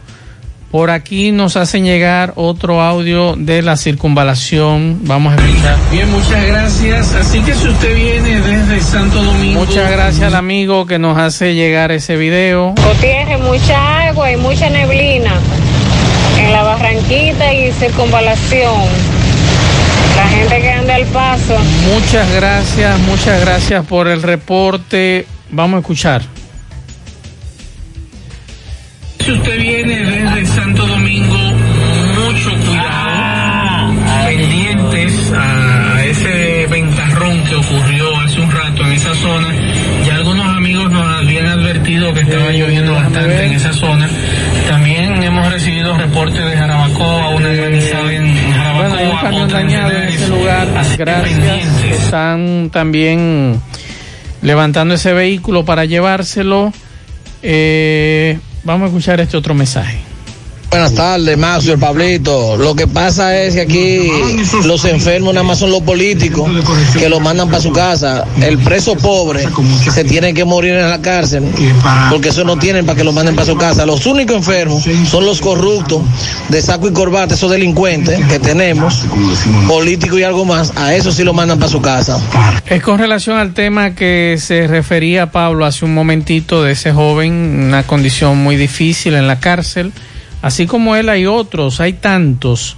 Por 0.71 0.89
aquí 0.91 1.32
nos 1.32 1.56
hacen 1.56 1.86
llegar 1.86 2.34
otro 2.36 2.82
audio 2.82 3.36
de 3.38 3.62
la 3.62 3.77
circunvalación. 3.77 4.99
Vamos 5.03 5.34
a 5.34 5.36
escuchar. 5.38 5.77
Bien, 5.91 6.12
muchas 6.12 6.45
gracias. 6.45 7.13
Así 7.13 7.41
que 7.41 7.53
si 7.53 7.69
usted 7.69 7.95
viene 7.95 8.41
desde 8.41 8.82
Santo 8.82 9.23
Domingo. 9.23 9.62
Muchas 9.62 9.89
gracias 9.89 10.23
al 10.23 10.36
amigo 10.36 10.86
que 10.86 10.99
nos 10.99 11.17
hace 11.17 11.56
llegar 11.56 11.93
ese 11.93 12.17
video. 12.17 12.75
Gutiérrez, 12.86 13.39
mucha 13.39 14.08
agua 14.08 14.30
y 14.30 14.36
mucha 14.36 14.69
neblina 14.69 15.34
en 16.38 16.51
la 16.51 16.63
Barranquita 16.63 17.53
y 17.53 17.71
circunvalación. 17.71 18.84
La 20.17 20.27
gente 20.27 20.60
que 20.60 20.71
anda 20.71 20.95
al 20.95 21.06
paso. 21.06 21.58
Muchas 21.93 22.30
gracias, 22.34 22.99
muchas 22.99 23.39
gracias 23.39 23.86
por 23.86 24.10
el 24.10 24.21
reporte. 24.21 25.25
Vamos 25.49 25.77
a 25.77 25.80
escuchar. 25.80 26.23
Si 29.19 29.32
usted 29.34 29.60
viene 29.60 29.97
estaba 42.28 42.52
lloviendo 42.52 42.94
bastante 42.94 43.46
en 43.46 43.54
esa 43.54 43.74
zona. 43.74 44.10
También 44.68 45.24
hemos 45.24 45.52
recibido 45.52 45.98
reportes 45.98 46.44
de 46.44 46.58
Jarabacoa, 46.58 47.30
una 47.30 47.50
granizada 47.50 48.13
en 48.13 48.52
Jarabacoa. 48.52 48.88
Bueno, 48.88 48.96
hay 48.96 49.08
un 49.08 49.18
camión 49.18 49.50
dañado 49.50 49.92
en 49.92 50.10
ese 50.10 50.28
lugar. 50.28 50.68
Gracias. 50.98 51.84
Están 51.84 52.70
también 52.72 53.62
levantando 54.42 54.96
ese 54.96 55.13
vehículo 55.13 55.63
para 55.63 55.86
llevárselo. 55.86 56.74
Eh, 57.42 58.40
vamos 58.63 58.84
a 58.84 58.88
escuchar 58.88 59.20
este 59.22 59.38
otro 59.38 59.54
mensaje. 59.54 60.07
Buenas 60.69 60.93
tardes, 60.95 61.38
Maxo, 61.38 61.71
el 61.71 61.80
Pablito. 61.80 62.58
Lo 62.58 62.75
que 62.75 62.88
pasa 62.88 63.41
es 63.41 63.56
que 63.56 63.62
aquí 63.62 64.12
los 64.65 64.84
enfermos 64.84 65.34
nada 65.34 65.45
más 65.45 65.60
son 65.60 65.71
los 65.71 65.82
políticos 65.82 66.49
que 66.93 67.08
lo 67.08 67.21
mandan 67.21 67.47
para 67.47 67.62
su 67.62 67.71
casa. 67.71 68.25
El 68.41 68.58
preso 68.58 68.95
pobre 68.95 69.47
se 69.93 70.03
tiene 70.03 70.34
que 70.34 70.43
morir 70.43 70.73
en 70.73 70.89
la 70.89 71.01
cárcel 71.01 71.45
porque 72.10 72.30
eso 72.30 72.43
no 72.43 72.58
tienen 72.58 72.86
para 72.86 72.97
que 72.97 73.06
lo 73.06 73.13
manden 73.13 73.34
para 73.34 73.45
su 73.45 73.56
casa. 73.56 73.86
Los 73.86 74.06
únicos 74.06 74.36
enfermos 74.36 74.84
son 75.10 75.25
los 75.25 75.39
corruptos 75.39 76.01
de 76.49 76.62
saco 76.62 76.89
y 76.89 76.93
corbata, 76.93 77.36
esos 77.36 77.49
delincuentes 77.49 78.19
que 78.27 78.38
tenemos, 78.39 79.06
políticos 79.67 80.19
y 80.19 80.23
algo 80.23 80.43
más. 80.43 80.73
A 80.75 80.93
eso 80.93 81.13
sí 81.13 81.23
lo 81.23 81.34
mandan 81.34 81.60
para 81.60 81.71
su 81.71 81.82
casa. 81.82 82.19
Es 82.65 82.84
con 82.84 82.99
relación 82.99 83.38
al 83.38 83.53
tema 83.53 83.95
que 83.95 84.38
se 84.38 84.67
refería 84.67 85.32
Pablo 85.32 85.65
hace 85.65 85.86
un 85.86 85.93
momentito 85.93 86.62
de 86.62 86.73
ese 86.73 86.91
joven, 86.91 87.32
una 87.67 87.84
condición 87.84 88.38
muy 88.38 88.58
difícil 88.58 89.15
en 89.15 89.27
la 89.27 89.39
cárcel. 89.39 89.93
Así 90.48 90.66
como 90.66 90.96
él 90.96 91.10
hay 91.10 91.26
otros, 91.26 91.82
hay 91.82 91.92
tantos. 91.92 92.78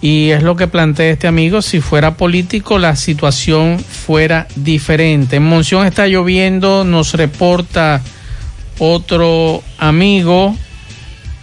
Y 0.00 0.30
es 0.30 0.42
lo 0.42 0.56
que 0.56 0.68
plantea 0.68 1.10
este 1.10 1.26
amigo, 1.26 1.60
si 1.60 1.82
fuera 1.82 2.16
político 2.16 2.78
la 2.78 2.96
situación 2.96 3.78
fuera 3.78 4.48
diferente. 4.56 5.36
En 5.36 5.42
Monción 5.42 5.86
está 5.86 6.06
lloviendo, 6.06 6.82
nos 6.82 7.12
reporta 7.12 8.00
otro 8.78 9.62
amigo. 9.76 10.56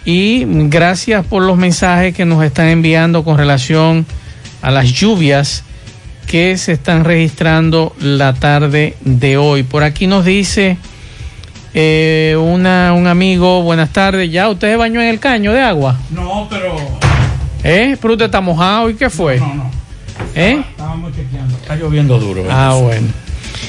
Y 0.04 0.46
gracias 0.68 1.24
por 1.24 1.44
los 1.44 1.56
mensajes 1.56 2.12
que 2.12 2.24
nos 2.24 2.42
están 2.42 2.66
enviando 2.66 3.22
con 3.22 3.38
relación 3.38 4.04
a 4.60 4.72
las 4.72 4.92
lluvias 4.92 5.62
que 6.26 6.58
se 6.58 6.72
están 6.72 7.04
registrando 7.04 7.94
la 8.00 8.34
tarde 8.34 8.96
de 9.02 9.36
hoy. 9.36 9.62
Por 9.62 9.84
aquí 9.84 10.08
nos 10.08 10.24
dice 10.24 10.76
eh, 11.74 12.36
una, 12.40 12.92
un 12.94 13.06
amigo, 13.06 13.62
buenas 13.62 13.90
tardes. 13.92 14.30
¿Ya 14.30 14.48
usted 14.48 14.72
se 14.72 14.76
bañó 14.76 15.00
en 15.00 15.08
el 15.08 15.20
caño 15.20 15.52
de 15.52 15.60
agua? 15.60 15.96
No, 16.10 16.46
pero. 16.50 16.76
¿Eh? 17.64 17.96
¿Pero 18.00 18.14
usted 18.14 18.26
está 18.26 18.40
mojado 18.40 18.90
y 18.90 18.94
qué 18.94 19.10
fue? 19.10 19.38
No, 19.38 19.54
no. 19.54 19.70
¿Eh? 20.34 20.62
Estábamos 20.70 21.14
chequeando. 21.14 21.56
Está 21.56 21.76
lloviendo 21.76 22.18
duro. 22.18 22.44
Ah, 22.50 22.76
bueno. 22.80 23.08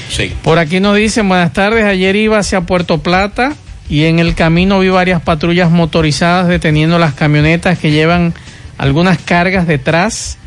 Sí. 0.08 0.32
Por 0.42 0.58
aquí 0.58 0.80
nos 0.80 0.96
dicen, 0.96 1.28
buenas 1.28 1.52
tardes, 1.52 1.84
ayer 1.84 2.16
iba 2.16 2.38
hacia 2.38 2.62
Puerto 2.62 2.98
Plata 2.98 3.54
y 3.88 4.04
en 4.04 4.18
el 4.18 4.34
camino 4.34 4.80
vi 4.80 4.88
varias 4.88 5.20
patrullas 5.20 5.70
motorizadas 5.70 6.48
deteniendo 6.48 6.98
las 6.98 7.14
camionetas 7.14 7.78
que 7.78 7.90
llevan 7.90 8.34
algunas 8.78 9.18
cargas 9.18 9.66
detrás. 9.66 10.38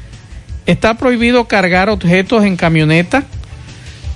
¿Está 0.65 0.95
prohibido 0.95 1.45
cargar 1.45 1.89
objetos 1.89 2.45
en 2.45 2.55
camioneta? 2.55 3.23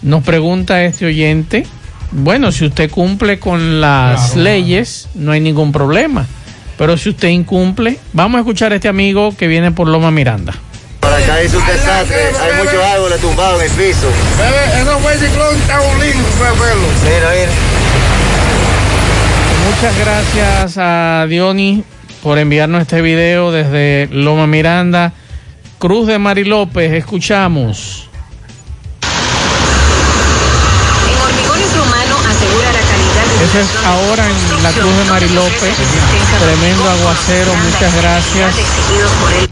Nos 0.02 0.24
pregunta 0.24 0.84
este 0.84 1.06
oyente. 1.06 1.66
Bueno, 2.12 2.52
si 2.52 2.66
usted 2.66 2.90
cumple 2.90 3.40
con 3.40 3.82
las 3.82 4.32
Claro. 4.32 4.42
leyes, 4.44 5.10
no 5.16 5.32
hay 5.32 5.40
ningún 5.40 5.72
problema. 5.72 6.26
Pero 6.78 6.96
si 6.98 7.10
usted 7.10 7.30
incumple, 7.30 8.00
vamos 8.14 8.38
a 8.38 8.42
escuchar 8.42 8.72
a 8.72 8.76
este 8.76 8.88
amigo 8.88 9.36
que 9.36 9.48
viene 9.48 9.72
por 9.72 9.88
Loma 9.88 10.12
Miranda. 10.12 10.54
Por 11.00 11.12
acá 11.14 11.42
es 11.42 11.54
un 11.54 11.66
desastre, 11.66 12.18
hay 12.40 12.64
muchos 12.64 12.84
árboles 12.84 13.20
tumbados 13.20 13.62
en 13.62 13.70
el 13.70 13.76
piso. 13.76 14.08
Eso 14.82 15.00
fue 15.00 15.14
el 15.14 15.20
ciclón 15.20 15.56
Tabolín, 15.68 16.14
fue 16.38 16.48
verlo. 16.52 16.88
Mira, 17.04 17.32
mira. 17.32 17.52
Muchas 19.70 19.98
gracias 20.00 20.78
a 20.78 21.26
Diony 21.28 21.84
por 22.24 22.38
enviarnos 22.38 22.82
este 22.82 23.02
video 23.02 23.52
desde 23.52 24.08
Loma 24.12 24.48
Miranda. 24.48 25.14
Cruz 25.80 26.08
de 26.08 26.20
Mari 26.20 26.44
López, 26.46 26.92
escuchamos. 26.94 28.10
Calidad 33.48 33.60
de 33.60 33.60
Eso 33.60 33.60
es 33.60 33.86
ahora 33.86 34.26
en 34.28 34.64
la 34.64 34.72
Cruz 34.72 34.98
de 34.98 35.04
Mari 35.06 35.30
López. 35.30 35.76
Tremendo 36.40 36.90
aguacero, 36.90 37.54
muchas 37.56 37.96
gracias 37.96 38.56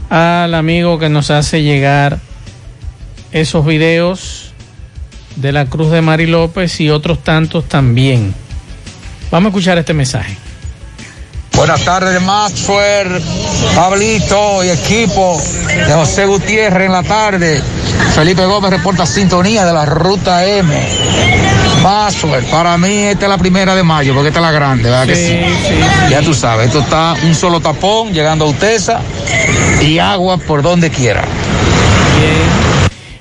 al 0.10 0.54
amigo 0.54 1.00
que 1.00 1.10
nos 1.10 1.32
hace 1.32 1.64
llegar 1.64 2.20
esos 3.32 3.66
videos 3.66 4.54
de 5.36 5.52
la 5.52 5.66
Cruz 5.66 5.92
de 5.92 6.02
Mari 6.02 6.26
López 6.26 6.80
y 6.82 6.90
otros 6.90 7.24
tantos 7.24 7.68
también. 7.68 8.34
Vamos 9.32 9.48
a 9.48 9.50
escuchar 9.50 9.78
este 9.78 9.94
mensaje. 9.94 10.38
Buenas 11.54 11.86
tardes, 11.86 12.22
Maxwell, 12.22 13.22
Pablito 13.76 14.64
y 14.64 14.70
equipo 14.70 15.42
de 15.68 15.94
José 15.94 16.26
Gutiérrez 16.26 16.88
en 16.88 16.92
la 16.92 17.04
tarde. 17.04 17.62
Felipe 18.14 18.46
Gómez 18.46 18.72
reporta 18.72 19.06
sintonía 19.06 19.66
de 19.66 19.74
la 19.74 19.86
ruta 19.86 20.46
M. 20.46 21.55
Maxwell, 21.86 22.44
para 22.46 22.80
mí 22.80 22.92
esta 23.04 23.26
es 23.26 23.30
la 23.30 23.38
primera 23.38 23.76
de 23.76 23.84
mayo, 23.84 24.16
porque 24.16 24.30
esta 24.30 24.40
es 24.40 24.46
la 24.48 24.52
grande, 24.52 24.90
¿verdad 24.90 25.06
que 25.06 25.16
sí? 25.16 25.40
Ya 26.10 26.24
tú 26.24 26.34
sabes, 26.34 26.66
esto 26.68 26.80
está 26.80 27.14
un 27.24 27.36
solo 27.36 27.60
tapón 27.60 28.12
llegando 28.12 28.46
a 28.46 28.48
Utesa 28.50 29.02
y 29.84 30.00
agua 30.00 30.38
por 30.40 30.64
donde 30.64 30.90
quiera. 30.90 31.24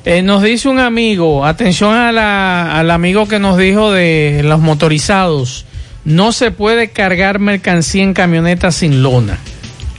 Eh, 0.06 0.22
nos 0.22 0.42
dice 0.42 0.70
un 0.70 0.78
amigo, 0.78 1.44
atención 1.44 1.94
a 1.94 2.10
la- 2.10 2.78
al 2.78 2.90
amigo 2.90 3.28
que 3.28 3.38
nos 3.38 3.58
dijo 3.58 3.92
de 3.92 4.40
los 4.44 4.60
motorizados, 4.60 5.66
no 6.06 6.32
se 6.32 6.50
puede 6.50 6.88
cargar 6.90 7.40
mercancía 7.40 8.02
en 8.02 8.14
camionetas 8.14 8.76
sin 8.76 9.02
lona. 9.02 9.36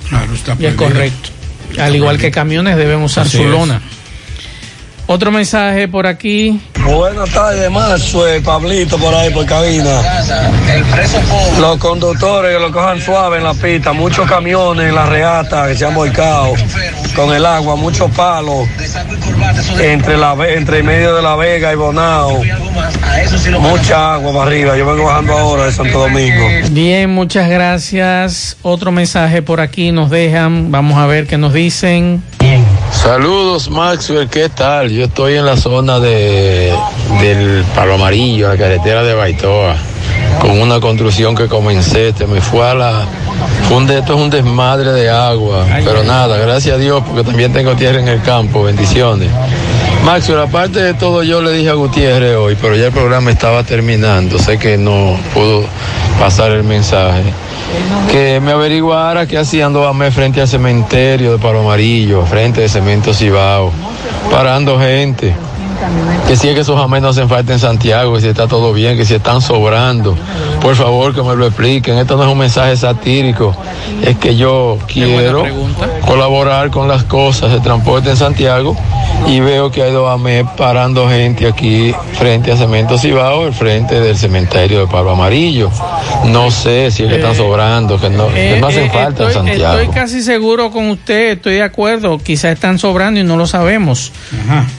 Claro, 0.09 0.33
está 0.33 0.55
Y 0.59 0.65
es 0.65 0.73
correcto. 0.73 1.29
Al 1.79 1.95
igual 1.95 2.17
que 2.17 2.31
camiones 2.31 2.77
deben 2.77 3.03
usar 3.03 3.27
Así 3.27 3.37
su 3.37 3.43
es. 3.43 3.49
lona. 3.49 3.79
Otro 5.07 5.31
mensaje 5.31 5.87
por 5.87 6.07
aquí. 6.07 6.59
Buenas 6.83 7.29
tardes, 7.29 7.69
Maxwell, 7.69 8.41
Pablito 8.41 8.97
por 8.97 9.13
ahí 9.13 9.31
por 9.31 9.45
cabina. 9.45 10.01
Los 11.59 11.77
conductores 11.77 12.55
que 12.55 12.59
lo 12.59 12.71
cojan 12.71 12.99
suave 12.99 13.37
en 13.37 13.43
la 13.43 13.53
pista, 13.53 13.93
muchos 13.93 14.27
camiones 14.27 14.89
en 14.89 14.95
la 14.95 15.05
reata 15.05 15.67
que 15.67 15.75
se 15.75 15.85
han 15.85 15.93
volcado 15.93 16.53
con 17.15 17.33
el 17.33 17.45
agua, 17.45 17.75
muchos 17.75 18.09
palos 18.11 18.67
entre 19.79 20.17
la 20.17 20.35
entre 20.47 20.83
medio 20.83 21.15
de 21.15 21.21
la 21.21 21.35
Vega 21.35 21.71
y 21.71 21.75
Bonao. 21.75 22.41
Mucha 23.59 24.15
agua 24.15 24.33
para 24.33 24.45
arriba. 24.45 24.77
Yo 24.77 24.85
vengo 24.85 25.05
bajando 25.05 25.33
ahora 25.33 25.65
de 25.65 25.71
Santo 25.71 25.99
Domingo. 25.99 26.45
Bien, 26.71 27.09
muchas 27.09 27.49
gracias. 27.49 28.57
Otro 28.61 28.91
mensaje 28.91 29.41
por 29.41 29.61
aquí 29.61 29.91
nos 29.91 30.09
dejan. 30.09 30.71
Vamos 30.71 30.97
a 30.97 31.05
ver 31.05 31.27
qué 31.27 31.37
nos 31.37 31.53
dicen. 31.53 32.23
Saludos 33.05 33.69
Maxwell, 33.69 34.27
¿qué 34.27 34.49
tal? 34.49 34.89
Yo 34.89 35.05
estoy 35.05 35.35
en 35.35 35.45
la 35.45 35.55
zona 35.57 35.99
de, 35.99 36.73
del 37.21 37.63
Palo 37.75 37.93
Amarillo, 37.93 38.47
la 38.47 38.57
carretera 38.57 39.03
de 39.03 39.13
Baitoa, 39.13 39.75
con 40.41 40.59
una 40.59 40.79
construcción 40.79 41.35
que 41.35 41.47
comencé, 41.47 42.09
este, 42.09 42.25
me 42.25 42.41
fue 42.41 42.67
a 42.67 42.73
la... 42.73 43.05
fue 43.67 43.77
un 43.77 43.91
esto 43.91 44.15
es 44.15 44.19
un 44.19 44.31
desmadre 44.31 44.91
de 44.91 45.07
agua, 45.11 45.67
pero 45.85 46.03
nada, 46.03 46.37
gracias 46.37 46.77
a 46.77 46.79
Dios, 46.79 47.03
porque 47.05 47.23
también 47.23 47.53
tengo 47.53 47.75
tierra 47.75 47.99
en 47.99 48.07
el 48.07 48.23
campo, 48.23 48.63
bendiciones. 48.63 49.29
Maxwell, 50.05 50.39
aparte 50.39 50.79
de 50.83 50.93
todo, 50.93 51.23
yo 51.23 51.41
le 51.41 51.51
dije 51.51 51.69
a 51.69 51.73
Gutiérrez 51.73 52.35
hoy, 52.35 52.55
pero 52.61 52.75
ya 52.75 52.85
el 52.85 52.91
programa 52.91 53.31
estaba 53.31 53.63
terminando, 53.63 54.37
sé 54.37 54.59
que 54.59 54.77
no 54.77 55.17
pudo 55.33 55.63
pasar 56.19 56.51
el 56.51 56.63
mensaje 56.63 57.23
que 58.11 58.39
me 58.39 58.51
averiguara 58.51 59.25
qué 59.25 59.37
hacían 59.37 59.73
Doamé 59.73 60.11
frente 60.11 60.39
al 60.41 60.47
cementerio 60.47 61.31
de 61.31 61.37
Palo 61.39 61.61
Amarillo, 61.61 62.23
frente 62.25 62.61
de 62.61 62.69
Cemento 62.69 63.13
Cibao, 63.13 63.71
parando 64.31 64.79
gente. 64.79 65.33
Que 66.27 66.35
si 66.35 66.47
es 66.49 66.55
que 66.55 66.61
esos 66.61 66.79
jamés 66.79 67.01
no 67.01 67.09
hacen 67.09 67.29
falta 67.29 67.53
en 67.53 67.59
Santiago, 67.59 68.13
que 68.15 68.21
si 68.21 68.27
está 68.27 68.47
todo 68.47 68.73
bien, 68.73 68.97
que 68.97 69.05
si 69.05 69.13
están 69.15 69.41
sobrando. 69.41 70.15
Por 70.61 70.75
favor, 70.75 71.13
que 71.13 71.21
me 71.21 71.35
lo 71.35 71.45
expliquen. 71.47 71.97
Esto 71.97 72.17
no 72.17 72.23
es 72.23 72.29
un 72.31 72.37
mensaje 72.37 72.75
satírico, 72.75 73.55
es 74.01 74.17
que 74.17 74.35
yo 74.35 74.77
quiero 74.87 75.43
colaborar 76.05 76.71
con 76.71 76.87
las 76.87 77.03
cosas 77.03 77.51
de 77.51 77.59
transporte 77.59 78.09
en 78.09 78.17
Santiago 78.17 78.75
y 79.27 79.39
veo 79.39 79.71
que 79.71 79.83
hay 79.83 79.91
Doamé 79.91 80.45
parando 80.57 81.07
gente 81.09 81.47
aquí 81.47 81.93
frente 82.13 82.51
a 82.51 82.57
Cemento 82.57 82.97
Cibao, 82.97 83.45
el 83.47 83.53
frente 83.53 83.99
del 83.99 84.17
cementerio 84.17 84.79
de 84.81 84.87
Palo 84.87 85.11
Amarillo. 85.11 85.69
No 86.25 86.51
sé 86.51 86.91
si 86.91 87.03
es 87.03 87.09
que 87.09 87.15
están 87.15 87.35
sobrando, 87.35 87.99
que 87.99 88.09
no, 88.09 88.27
que 88.27 88.57
no 88.59 88.67
hacen 88.67 88.85
Eh, 88.85 88.89
falta 88.91 89.25
en 89.25 89.33
Santiago. 89.33 89.79
estoy 89.79 89.93
casi 89.93 90.21
seguro 90.21 90.71
con 90.71 90.89
usted, 90.89 91.33
estoy 91.33 91.55
de 91.55 91.63
acuerdo. 91.63 92.17
Quizás 92.17 92.53
están 92.53 92.79
sobrando 92.79 93.19
y 93.19 93.23
no 93.23 93.37
lo 93.37 93.47
sabemos. 93.47 94.11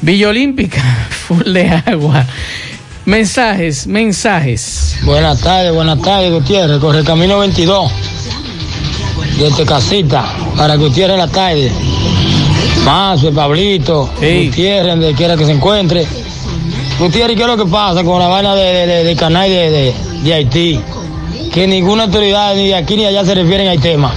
Villa 0.02 0.28
Olímpica, 0.28 0.82
full 1.10 1.52
de 1.52 1.82
agua. 1.86 2.24
Mensajes, 3.04 3.86
mensajes. 3.86 4.96
Buenas 5.02 5.40
tardes, 5.40 5.72
buenas 5.72 6.00
tardes, 6.02 6.32
Gutiérrez. 6.32 6.78
Corre 6.80 6.98
el 7.00 7.04
camino 7.04 7.38
22. 7.38 7.90
Desde 9.38 9.64
casita, 9.64 10.24
para 10.56 10.76
Gutiérrez 10.76 11.16
la 11.18 11.28
tarde. 11.28 11.70
Mazo, 12.84 13.32
Pablito, 13.32 14.10
Gutiérrez, 14.46 14.92
donde 14.92 15.14
quiera 15.14 15.36
que 15.36 15.44
se 15.44 15.52
encuentre. 15.52 16.06
Gutiérrez, 16.98 17.36
¿qué 17.36 17.42
es 17.42 17.48
lo 17.48 17.56
que 17.56 17.66
pasa 17.70 18.02
con 18.02 18.18
la 18.18 18.28
vaina 18.28 18.54
de, 18.54 18.86
de, 18.86 19.04
de- 19.04 19.16
canal 19.16 19.48
de, 19.48 19.70
de- 19.70 19.94
de 20.22 20.34
Haití? 20.34 20.80
Que 21.52 21.66
ninguna 21.66 22.04
autoridad 22.04 22.54
ni 22.54 22.68
de 22.68 22.74
aquí 22.74 22.96
ni 22.96 23.02
de 23.02 23.08
allá 23.08 23.24
se 23.24 23.34
refieren 23.34 23.68
al 23.68 23.80
tema. 23.80 24.12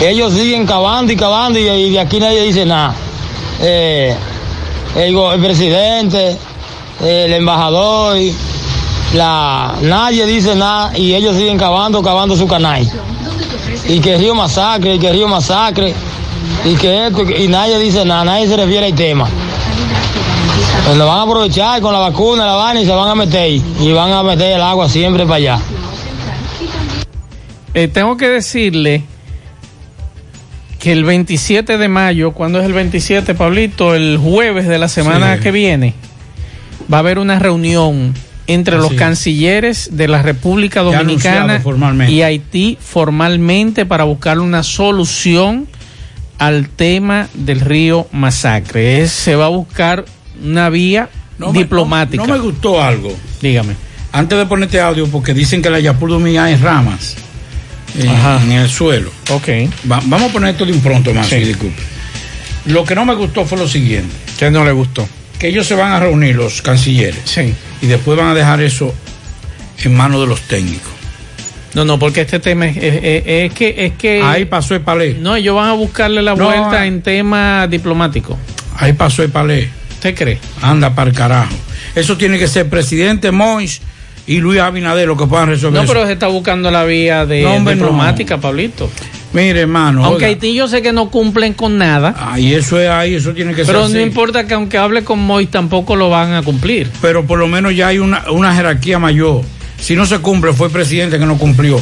Ellos 0.00 0.32
siguen 0.32 0.66
cavando 0.66 1.12
y 1.12 1.16
cavando 1.16 1.58
y, 1.58 1.68
y 1.68 1.90
de 1.90 2.00
aquí 2.00 2.18
nadie 2.18 2.42
dice 2.42 2.64
nada. 2.66 2.94
Eh, 3.60 4.14
el, 4.96 5.40
presidente, 5.40 6.36
el 7.04 7.32
embajador, 7.32 8.16
la, 9.14 9.74
nadie 9.82 10.26
dice 10.26 10.54
nada 10.54 10.96
y 10.96 11.14
ellos 11.14 11.36
siguen 11.36 11.58
cavando, 11.58 12.02
cavando 12.02 12.36
su 12.36 12.46
canal. 12.46 12.88
Y 13.88 14.00
que 14.00 14.16
Río 14.16 14.34
Masacre, 14.34 14.94
y 14.94 14.98
que 14.98 15.12
Río 15.12 15.28
Masacre, 15.28 15.94
y 16.64 16.74
que 16.74 17.06
esto, 17.06 17.22
y 17.22 17.46
nadie 17.48 17.78
dice 17.78 18.04
nada, 18.04 18.24
nadie 18.24 18.48
se 18.48 18.56
refiere 18.56 18.86
al 18.86 18.94
tema. 18.94 19.28
Pues 20.86 20.96
lo 20.96 21.06
van 21.06 21.18
a 21.18 21.22
aprovechar 21.22 21.80
con 21.80 21.92
la 21.92 21.98
vacuna, 21.98 22.46
la 22.46 22.54
van 22.54 22.78
y 22.78 22.86
se 22.86 22.92
van 22.92 23.08
a 23.08 23.14
meter, 23.14 23.50
y 23.50 23.92
van 23.92 24.12
a 24.12 24.22
meter 24.22 24.52
el 24.52 24.62
agua 24.62 24.88
siempre 24.88 25.24
para 25.24 25.36
allá. 25.36 25.60
Eh, 27.74 27.88
tengo 27.88 28.16
que 28.16 28.28
decirle 28.28 29.04
que 30.78 30.92
el 30.92 31.04
27 31.04 31.78
de 31.78 31.88
mayo, 31.88 32.32
¿cuándo 32.32 32.58
es 32.60 32.66
el 32.66 32.72
27, 32.72 33.34
Pablito? 33.34 33.94
El 33.94 34.18
jueves 34.18 34.66
de 34.68 34.78
la 34.78 34.88
semana 34.88 35.36
Sí. 35.36 35.42
que 35.42 35.50
viene, 35.50 35.94
va 36.92 36.98
a 36.98 37.00
haber 37.00 37.18
una 37.18 37.38
reunión 37.38 38.14
entre 38.46 38.76
los 38.76 38.86
Así 38.86 38.94
es. 38.94 39.00
cancilleres 39.00 39.88
de 39.92 40.06
la 40.08 40.22
República 40.22 40.82
Dominicana 40.82 41.60
y 42.08 42.22
Haití 42.22 42.78
formalmente 42.80 43.86
para 43.86 44.04
buscar 44.04 44.38
una 44.38 44.62
solución 44.62 45.66
al 46.38 46.68
tema 46.68 47.28
del 47.34 47.60
río 47.60 48.06
Masacre. 48.12 49.00
Es- 49.02 49.10
se 49.10 49.34
va 49.34 49.46
a 49.46 49.48
buscar 49.48 50.04
una 50.44 50.68
vía 50.68 51.08
No 51.38 51.52
me- 51.52 51.58
diplomática. 51.60 52.24
No, 52.26 52.32
me 52.34 52.38
gustó 52.38 52.80
algo. 52.82 53.12
Dígame. 53.40 53.74
Antes 54.12 54.38
de 54.38 54.46
ponerte 54.46 54.80
audio, 54.80 55.08
porque 55.08 55.34
dicen 55.34 55.60
que 55.60 55.68
la 55.70 55.80
Yapur 55.80 56.10
mía 56.20 56.44
hay 56.44 56.54
ramas 56.56 57.16
en, 57.98 58.52
el 58.52 58.68
suelo. 58.68 59.10
Ok. 59.30 59.48
Va- 59.90 60.00
vamos 60.04 60.30
a 60.30 60.32
poner 60.32 60.50
esto 60.50 60.64
de 60.66 60.72
un 60.72 60.80
pronto 60.80 61.12
más, 61.14 61.28
disculpe. 61.30 61.82
Lo 62.66 62.84
que 62.84 62.94
no 62.94 63.04
me 63.04 63.14
gustó 63.14 63.44
fue 63.44 63.58
lo 63.58 63.68
siguiente. 63.68 64.14
¿Qué 64.38 64.50
no 64.50 64.64
le 64.64 64.72
gustó? 64.72 65.08
Que 65.38 65.48
ellos 65.48 65.66
se 65.66 65.74
van 65.74 65.92
a 65.92 66.00
reunir, 66.00 66.34
los 66.36 66.62
cancilleres. 66.62 67.20
Sí. 67.24 67.54
Y 67.82 67.86
después 67.86 68.18
van 68.18 68.28
a 68.28 68.34
dejar 68.34 68.60
eso 68.62 68.94
en 69.82 69.94
manos 69.94 70.20
de 70.22 70.26
los 70.26 70.40
técnicos. 70.42 70.92
No, 71.74 71.84
no, 71.84 71.98
porque 71.98 72.22
este 72.22 72.40
tema 72.40 72.66
es, 72.66 72.76
es- 72.78 72.94
es- 73.02 73.22
es 73.26 73.52
que 73.52 73.74
es 73.86 73.92
que 73.94 74.22
Ahí 74.22 74.46
pasó 74.46 74.74
el 74.74 74.80
palé. 74.80 75.14
no, 75.20 75.36
ellos 75.36 75.54
van 75.54 75.68
a 75.68 75.72
buscarle 75.74 76.22
la 76.22 76.34
No, 76.34 76.44
vuelta 76.46 76.80
ah. 76.80 76.86
en 76.86 77.02
tema 77.02 77.66
diplomático. 77.66 78.38
Ahí 78.78 78.94
pasó 78.94 79.22
el 79.22 79.30
palé. 79.30 79.68
¿Usted 79.92 80.14
cree? 80.14 80.38
Anda 80.62 80.94
para 80.94 81.10
el 81.10 81.16
carajo. 81.16 81.54
Eso 81.94 82.16
tiene 82.16 82.38
que 82.38 82.48
ser 82.48 82.68
presidente 82.68 83.30
Mois 83.30 83.80
y 84.26 84.38
Luis 84.38 84.60
Abinader 84.60 85.06
lo 85.06 85.16
que 85.16 85.26
puedan 85.26 85.48
resolver. 85.48 85.74
No, 85.78 85.84
eso. 85.84 85.92
pero 85.92 86.06
se 86.06 86.12
está 86.14 86.26
buscando 86.28 86.70
la 86.70 86.84
vía 86.84 87.26
de 87.26 87.42
No, 87.42 87.60
no. 87.60 87.70
diplomática, 87.70 88.38
Pablito. 88.38 88.90
Mire, 89.32 89.60
hermano. 89.60 90.04
aunque 90.04 90.24
oiga. 90.24 90.26
Haití 90.28 90.54
yo 90.54 90.66
sé 90.66 90.80
que 90.82 90.92
no 90.92 91.10
cumplen 91.10 91.52
con 91.52 91.76
nada, 91.76 92.14
Ahí 92.18 92.54
eso 92.54 92.80
es 92.80 92.88
ahí, 92.88 93.14
eso 93.16 93.32
tiene 93.34 93.50
que 93.54 93.64
pero 93.64 93.80
ser 93.86 93.90
no 93.90 93.98
así. 93.98 94.06
importa 94.06 94.46
que 94.46 94.54
aunque 94.54 94.78
hable 94.78 95.04
con 95.04 95.18
Moy 95.18 95.46
tampoco 95.46 95.94
lo 95.96 96.08
van 96.08 96.32
a 96.32 96.42
cumplir. 96.42 96.90
Pero 97.02 97.26
por 97.26 97.38
lo 97.38 97.46
menos 97.46 97.74
ya 97.76 97.88
hay 97.88 97.98
una, 97.98 98.24
una 98.30 98.54
jerarquía 98.54 98.98
mayor. 98.98 99.42
Si 99.78 99.94
no 99.94 100.06
se 100.06 100.18
cumple, 100.20 100.52
fue 100.54 100.68
el 100.68 100.72
presidente 100.72 101.18
que 101.18 101.26
no 101.26 101.36
cumplió. 101.36 101.78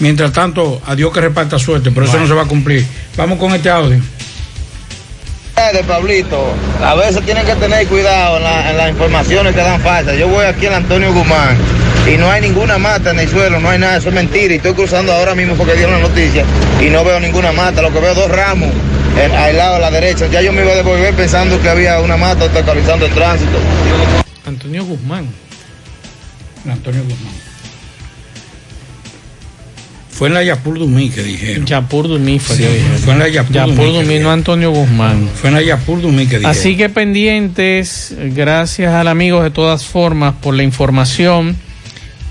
Mientras 0.00 0.32
tanto, 0.32 0.80
a 0.84 0.96
Dios 0.96 1.12
que 1.12 1.20
reparta 1.20 1.58
suerte, 1.58 1.92
pero 1.92 2.06
eso 2.06 2.18
no 2.18 2.26
se 2.26 2.34
va 2.34 2.42
a 2.42 2.46
cumplir. 2.46 2.84
Vamos 3.16 3.38
con 3.38 3.52
este 3.54 3.70
audio. 3.70 4.00
De 5.72 5.82
Pablito, 5.84 6.44
a 6.84 6.94
veces 6.94 7.24
tienen 7.24 7.44
que 7.46 7.54
tener 7.56 7.86
cuidado 7.86 8.36
en, 8.38 8.42
la- 8.44 8.70
en 8.70 8.76
las 8.76 8.88
informaciones 8.90 9.54
que 9.54 9.60
dan 9.62 9.80
falsas. 9.80 10.16
Yo 10.18 10.28
voy 10.28 10.44
aquí 10.44 10.66
al 10.66 10.74
Antonio 10.74 11.12
Guzmán 11.12 11.56
y 12.06 12.16
no 12.16 12.30
hay 12.30 12.40
ninguna 12.42 12.78
mata 12.78 13.10
en 13.10 13.20
el 13.20 13.28
suelo, 13.28 13.58
no 13.60 13.70
hay 13.70 13.78
nada, 13.78 13.96
eso 13.96 14.08
es 14.08 14.14
mentira. 14.14 14.52
Y 14.54 14.56
estoy 14.58 14.74
cruzando 14.74 15.12
ahora 15.12 15.34
mismo 15.34 15.54
porque 15.54 15.74
dieron 15.74 15.94
la 15.94 16.00
noticia 16.08 16.44
y 16.80 16.90
no 16.90 17.04
veo 17.04 17.18
ninguna 17.20 17.52
mata, 17.52 17.80
lo 17.82 17.92
que 17.92 18.00
veo 18.00 18.14
dos 18.14 18.30
ramos 18.30 18.70
al 19.36 19.56
lado 19.56 19.76
a 19.76 19.78
la 19.78 19.90
derecha. 19.90 20.26
Ya 20.26 20.40
yo 20.42 20.52
me 20.52 20.62
iba 20.62 20.72
a 20.72 20.76
devolver 20.76 21.14
pensando 21.14 21.60
que 21.60 21.68
había 21.68 22.00
una 22.00 22.16
mata 22.16 22.44
obstaculizando 22.44 23.06
el 23.06 23.12
tránsito. 23.12 23.58
Antonio 24.46 24.84
Guzmán. 24.84 25.28
Antonio 26.70 27.02
Guzmán. 27.02 27.51
Fue 30.12 30.28
en 30.28 30.34
la 30.34 30.44
Yapur 30.44 30.78
Dumí 30.78 31.08
que 31.10 31.22
dijeron. 31.22 31.64
Yapur 31.66 32.06
Dumí 32.06 32.38
fue 32.38 32.56
Sí, 32.56 32.62
que 32.62 32.68
dijeron. 32.68 32.98
fue 32.98 33.12
en 33.14 33.18
la 33.18 33.28
Yapur, 33.28 33.52
Yapur 33.54 33.76
Dumí 33.76 33.92
Dumí, 34.02 34.18
no. 34.20 34.30
Antonio 34.30 34.70
Guzmán. 34.70 35.28
Fue 35.34 35.48
en 35.48 35.56
la 35.56 35.62
Yapur 35.62 36.00
Dumí 36.02 36.26
que 36.26 36.36
dijeron. 36.38 36.50
Así 36.50 36.76
que 36.76 36.88
pendientes, 36.88 38.14
gracias 38.34 38.92
al 38.94 39.08
amigo 39.08 39.42
de 39.42 39.50
todas 39.50 39.84
formas 39.84 40.34
por 40.40 40.54
la 40.54 40.62
información. 40.62 41.56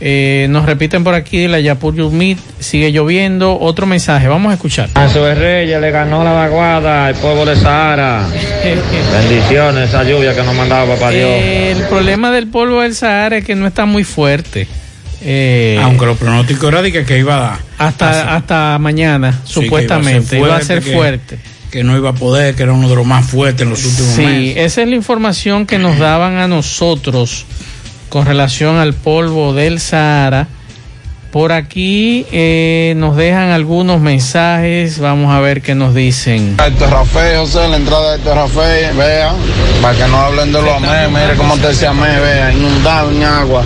Eh, 0.03 0.47
nos 0.49 0.65
repiten 0.65 1.03
por 1.03 1.13
aquí 1.13 1.47
la 1.47 1.59
Yapur 1.59 1.95
Yumit, 1.95 2.39
sigue 2.59 2.91
lloviendo. 2.91 3.59
Otro 3.59 3.85
mensaje, 3.85 4.27
vamos 4.27 4.51
a 4.51 4.55
escuchar. 4.55 4.89
A 4.95 5.07
su 5.09 5.19
Reyes 5.23 5.79
le 5.79 5.91
ganó 5.91 6.23
la 6.23 6.31
vaguada 6.31 7.05
al 7.07 7.15
pueblo 7.15 7.45
de 7.45 7.55
Sahara. 7.55 8.25
Bendiciones, 9.13 9.89
esa 9.89 10.03
lluvia 10.03 10.35
que 10.35 10.41
nos 10.43 10.55
mandaba 10.55 10.95
papá 10.95 11.11
Dios. 11.11 11.29
El 11.29 11.83
problema 11.83 12.31
del 12.31 12.47
polvo 12.47 12.81
del 12.81 12.95
Sahara 12.95 13.37
es 13.37 13.45
que 13.45 13.53
no 13.55 13.67
está 13.67 13.85
muy 13.85 14.03
fuerte. 14.03 14.67
Eh, 15.23 15.79
Aunque 15.83 16.05
los 16.05 16.17
pronósticos 16.17 16.67
era 16.71 16.81
de 16.81 16.91
que, 16.91 17.05
que 17.05 17.19
iba 17.19 17.35
a 17.37 17.39
dar. 17.39 17.59
hasta, 17.77 18.35
hasta 18.35 18.77
mañana, 18.79 19.39
Sí, 19.45 19.53
supuestamente. 19.53 20.37
Iba 20.39 20.55
a 20.57 20.61
ser 20.61 20.81
fuerte. 20.81 21.37
Que 21.71 21.83
no 21.83 21.95
iba 21.95 22.09
a 22.09 22.13
poder, 22.13 22.55
que 22.55 22.63
era 22.63 22.73
uno 22.73 22.89
de 22.89 22.95
los 22.95 23.05
más 23.05 23.25
fuertes 23.27 23.61
en 23.61 23.69
los 23.69 23.85
últimos 23.85 24.13
Sí, 24.15 24.21
meses. 24.23 24.57
esa 24.57 24.81
es 24.81 24.87
la 24.89 24.95
información 24.95 25.65
que 25.65 25.77
nos 25.77 25.97
daban 25.99 26.37
a 26.37 26.47
nosotros 26.47 27.45
con 28.09 28.25
relación 28.25 28.75
al 28.77 28.93
polvo 28.93 29.53
del 29.53 29.79
Sahara. 29.79 30.47
Por 31.31 31.53
aquí 31.53 32.25
eh, 32.33 32.93
nos 32.97 33.15
dejan 33.15 33.51
algunos 33.51 34.01
mensajes, 34.01 34.99
vamos 34.99 35.33
a 35.33 35.39
ver 35.39 35.61
qué 35.61 35.75
nos 35.75 35.95
dicen. 35.95 36.57
Héctor 36.61 36.89
Rafael, 36.89 37.37
José, 37.37 37.69
la 37.69 37.77
entrada 37.77 38.17
de 38.17 38.35
Rafael, 38.35 38.93
vea, 38.97 39.31
para 39.81 39.97
que 39.97 40.07
no 40.09 40.17
hablen 40.17 40.51
de 40.51 40.61
los 40.61 40.75
AME, 40.75 41.07
mire 41.07 41.37
cómo 41.37 41.55
te 41.55 41.69
decía 41.69 41.91
AME, 41.91 42.19
vea, 42.19 42.51
inundado 42.51 43.11
en 43.11 43.23
agua 43.23 43.63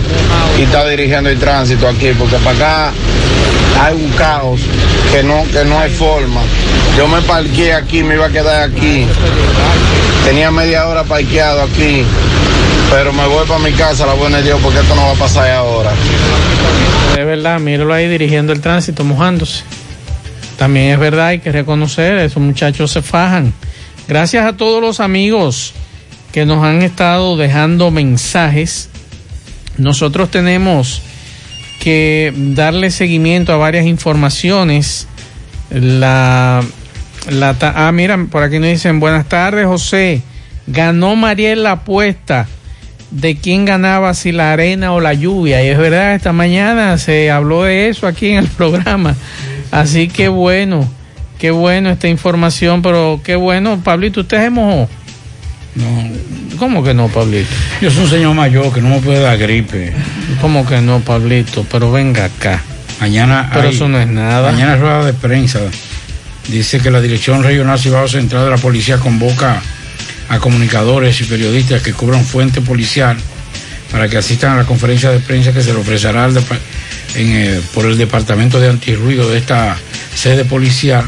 y 0.56 0.62
está 0.62 0.88
dirigiendo 0.88 1.28
el 1.28 1.40
tránsito 1.40 1.88
aquí, 1.88 2.12
porque 2.16 2.36
para 2.36 2.56
acá 2.56 2.92
hay 3.82 3.94
un 3.96 4.10
caos 4.10 4.60
que 5.10 5.24
no, 5.24 5.42
que 5.50 5.64
no 5.64 5.80
hay 5.80 5.90
forma. 5.90 6.42
Yo 6.96 7.08
me 7.08 7.20
parqué 7.22 7.74
aquí, 7.74 8.04
me 8.04 8.14
iba 8.14 8.26
a 8.26 8.30
quedar 8.30 8.70
aquí, 8.70 9.04
tenía 10.24 10.52
media 10.52 10.86
hora 10.86 11.02
parqueado 11.02 11.62
aquí, 11.62 12.04
pero 12.92 13.12
me 13.12 13.26
voy 13.26 13.44
para 13.44 13.58
mi 13.58 13.72
casa, 13.72 14.06
la 14.06 14.14
buena 14.14 14.40
Dios, 14.40 14.60
porque 14.62 14.78
esto 14.78 14.94
no 14.94 15.02
va 15.02 15.10
a 15.10 15.16
pasar 15.16 15.50
ahora. 15.50 15.90
De 17.16 17.24
verdad, 17.24 17.58
míralo 17.60 17.94
ahí 17.94 18.08
dirigiendo 18.08 18.52
el 18.52 18.60
tránsito, 18.60 19.02
mojándose. 19.02 19.64
También 20.58 20.92
es 20.92 20.98
verdad, 20.98 21.28
hay 21.28 21.38
que 21.38 21.50
reconocer, 21.50 22.18
esos 22.18 22.42
muchachos 22.42 22.90
se 22.92 23.00
fajan. 23.00 23.54
Gracias 24.06 24.44
a 24.44 24.58
todos 24.58 24.82
los 24.82 25.00
amigos 25.00 25.72
que 26.30 26.44
nos 26.44 26.62
han 26.62 26.82
estado 26.82 27.38
dejando 27.38 27.90
mensajes. 27.90 28.90
Nosotros 29.78 30.30
tenemos 30.30 31.00
que 31.80 32.34
darle 32.36 32.90
seguimiento 32.90 33.50
a 33.54 33.56
varias 33.56 33.86
informaciones. 33.86 35.08
La, 35.70 36.62
la 37.30 37.56
ah, 37.62 37.92
mira, 37.92 38.26
por 38.30 38.42
aquí 38.42 38.58
nos 38.58 38.68
dicen, 38.68 39.00
buenas 39.00 39.26
tardes, 39.26 39.64
José. 39.64 40.20
Ganó 40.66 41.16
Mariel 41.16 41.62
la 41.62 41.72
apuesta 41.72 42.46
de 43.10 43.36
quién 43.36 43.64
ganaba, 43.64 44.14
si 44.14 44.32
la 44.32 44.52
arena 44.52 44.92
o 44.92 45.00
la 45.00 45.14
lluvia. 45.14 45.64
Y 45.64 45.68
es 45.68 45.78
verdad, 45.78 46.14
esta 46.14 46.32
mañana 46.32 46.98
se 46.98 47.30
habló 47.30 47.64
de 47.64 47.88
eso 47.88 48.06
aquí 48.06 48.30
en 48.30 48.38
el 48.38 48.46
programa. 48.56 49.14
Así 49.70 50.08
que 50.08 50.28
bueno, 50.28 50.88
qué 51.38 51.50
bueno 51.50 51.90
esta 51.90 52.08
información, 52.08 52.82
pero 52.82 53.20
qué 53.24 53.36
bueno, 53.36 53.80
Pablito, 53.82 54.20
usted 54.20 54.38
se 54.42 54.50
mojó. 54.50 54.88
No. 55.74 56.56
¿Cómo 56.58 56.82
que 56.82 56.94
no, 56.94 57.08
Pablito? 57.08 57.48
Yo 57.82 57.90
soy 57.90 58.04
un 58.04 58.10
señor 58.10 58.34
mayor 58.34 58.72
que 58.72 58.80
no 58.80 58.88
me 58.88 58.98
puede 59.00 59.20
dar 59.20 59.36
gripe. 59.36 59.92
¿Cómo 60.40 60.66
que 60.66 60.80
no, 60.80 61.00
Pablito? 61.00 61.66
Pero 61.70 61.92
venga 61.92 62.24
acá. 62.24 62.62
Mañana 63.00 63.50
Pero 63.52 63.68
hay- 63.68 63.74
eso 63.74 63.86
no 63.88 64.00
es 64.00 64.06
nada. 64.08 64.50
Mañana 64.52 64.76
rueda 64.76 65.04
de 65.04 65.12
prensa. 65.12 65.60
Dice 66.48 66.78
que 66.80 66.90
la 66.90 67.00
Dirección 67.02 67.42
Regional 67.42 67.78
Cibao 67.78 68.08
Central 68.08 68.44
de 68.44 68.50
la 68.52 68.56
Policía 68.56 68.98
convoca 68.98 69.60
a 70.28 70.38
comunicadores 70.38 71.20
y 71.20 71.24
periodistas 71.24 71.82
que 71.82 71.92
cubran 71.92 72.24
fuente 72.24 72.60
policial 72.60 73.16
para 73.90 74.08
que 74.08 74.16
asistan 74.16 74.52
a 74.52 74.56
la 74.56 74.64
conferencia 74.64 75.10
de 75.10 75.20
prensa 75.20 75.52
que 75.52 75.62
se 75.62 75.72
le 75.72 75.78
ofrecerá 75.78 76.24
al 76.24 76.34
depa- 76.34 76.58
en, 77.14 77.28
eh, 77.36 77.60
por 77.72 77.86
el 77.86 77.96
Departamento 77.96 78.58
de 78.60 78.68
Antirruido 78.68 79.30
de 79.30 79.38
esta 79.38 79.76
sede 80.14 80.44
policial 80.44 81.04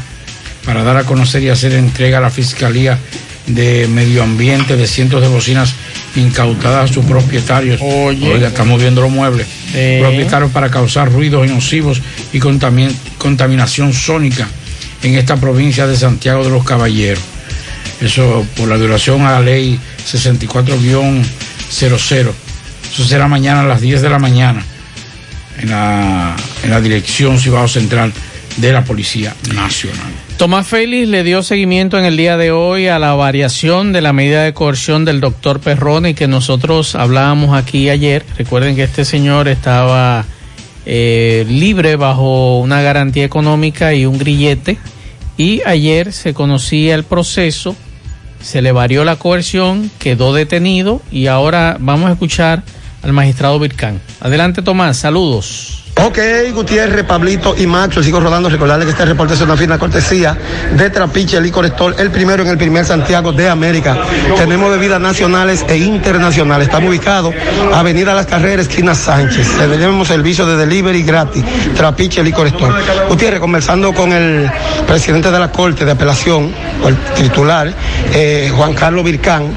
para 0.64 0.82
dar 0.84 0.96
a 0.96 1.04
conocer 1.04 1.42
y 1.42 1.48
hacer 1.48 1.72
entrega 1.72 2.18
a 2.18 2.20
la 2.20 2.30
Fiscalía 2.30 2.98
de 3.46 3.88
Medio 3.88 4.22
Ambiente 4.22 4.76
de 4.76 4.86
cientos 4.86 5.20
de 5.22 5.28
bocinas 5.28 5.74
incautadas 6.16 6.90
a 6.90 6.92
sus 6.94 7.04
propietarios. 7.04 7.80
Oiga, 8.26 8.48
estamos 8.48 8.80
viendo 8.80 9.00
los 9.00 9.10
muebles. 9.10 9.46
Eh. 9.74 9.98
Propietarios 10.00 10.50
para 10.52 10.70
causar 10.70 11.10
ruidos 11.10 11.48
nocivos 11.48 12.00
y 12.32 12.38
contamin- 12.40 12.94
contaminación 13.16 13.92
sónica 13.92 14.46
en 15.02 15.14
esta 15.16 15.36
provincia 15.36 15.86
de 15.86 15.96
Santiago 15.96 16.44
de 16.44 16.50
los 16.50 16.64
Caballeros. 16.64 17.22
Eso 18.00 18.46
por 18.56 18.68
la 18.68 18.76
violación 18.76 19.22
a 19.22 19.32
la 19.32 19.40
ley 19.40 19.78
64-00. 20.06 22.32
Eso 22.92 23.04
será 23.04 23.28
mañana 23.28 23.60
a 23.60 23.64
las 23.64 23.80
10 23.80 24.02
de 24.02 24.10
la 24.10 24.18
mañana 24.18 24.64
en 25.58 25.70
la, 25.70 26.36
en 26.62 26.70
la 26.70 26.80
dirección 26.80 27.38
Cibao 27.38 27.68
Central 27.68 28.12
de 28.56 28.72
la 28.72 28.84
Policía 28.84 29.34
Nacional. 29.54 30.12
Tomás 30.36 30.68
Félix 30.68 31.08
le 31.08 31.24
dio 31.24 31.42
seguimiento 31.42 31.98
en 31.98 32.04
el 32.04 32.16
día 32.16 32.36
de 32.36 32.52
hoy 32.52 32.86
a 32.86 33.00
la 33.00 33.14
variación 33.14 33.92
de 33.92 34.00
la 34.00 34.12
medida 34.12 34.44
de 34.44 34.54
coerción 34.54 35.04
del 35.04 35.20
doctor 35.20 35.58
Perrone 35.58 36.14
que 36.14 36.28
nosotros 36.28 36.94
hablábamos 36.94 37.56
aquí 37.56 37.90
ayer. 37.90 38.24
Recuerden 38.36 38.76
que 38.76 38.84
este 38.84 39.04
señor 39.04 39.48
estaba 39.48 40.24
eh, 40.86 41.44
libre 41.48 41.96
bajo 41.96 42.60
una 42.60 42.82
garantía 42.82 43.24
económica 43.24 43.94
y 43.94 44.06
un 44.06 44.16
grillete 44.16 44.78
y 45.36 45.60
ayer 45.66 46.12
se 46.12 46.34
conocía 46.34 46.94
el 46.94 47.04
proceso, 47.04 47.74
se 48.40 48.62
le 48.62 48.72
varió 48.72 49.04
la 49.04 49.16
coerción, 49.16 49.90
quedó 49.98 50.32
detenido 50.32 51.02
y 51.10 51.26
ahora 51.26 51.76
vamos 51.80 52.08
a 52.08 52.12
escuchar 52.12 52.62
al 53.02 53.12
magistrado 53.12 53.58
Vircán. 53.58 54.00
Adelante 54.20 54.62
Tomás, 54.62 54.98
saludos. 54.98 55.77
Ok, 56.04 56.18
Gutiérrez, 56.54 57.04
Pablito 57.04 57.54
y 57.56 57.66
Macho, 57.66 58.02
sigo 58.02 58.20
rodando. 58.20 58.48
Recordarles 58.48 58.86
que 58.86 58.92
este 58.92 59.04
reporte 59.04 59.34
es 59.34 59.40
una 59.40 59.56
fina 59.56 59.78
cortesía 59.78 60.36
de 60.76 60.90
Trapiche 60.90 61.40
Licor 61.40 61.66
Store, 61.66 61.96
el 61.98 62.10
primero 62.10 62.42
en 62.44 62.50
el 62.50 62.56
primer 62.56 62.84
Santiago 62.84 63.32
de 63.32 63.48
América. 63.48 63.96
Tenemos 64.36 64.70
bebidas 64.70 65.00
nacionales 65.00 65.64
e 65.68 65.76
internacionales. 65.76 66.68
Estamos 66.68 66.90
ubicados 66.90 67.34
Avenida 67.74 68.14
Las 68.14 68.26
Carreras, 68.26 68.68
esquina 68.68 68.94
Sánchez. 68.94 69.48
Tenemos 69.58 70.06
servicio 70.08 70.46
de 70.46 70.56
delivery 70.56 71.02
gratis. 71.02 71.44
Trapiche 71.76 72.22
Licor 72.22 72.46
Store. 72.46 72.74
Gutiérrez, 73.08 73.40
conversando 73.40 73.92
con 73.92 74.12
el 74.12 74.48
presidente 74.86 75.30
de 75.30 75.38
la 75.38 75.50
Corte 75.50 75.84
de 75.84 75.92
Apelación, 75.92 76.52
el 76.86 76.96
titular, 77.20 77.72
eh, 78.14 78.52
Juan 78.54 78.74
Carlos 78.74 79.04
Vircán, 79.04 79.52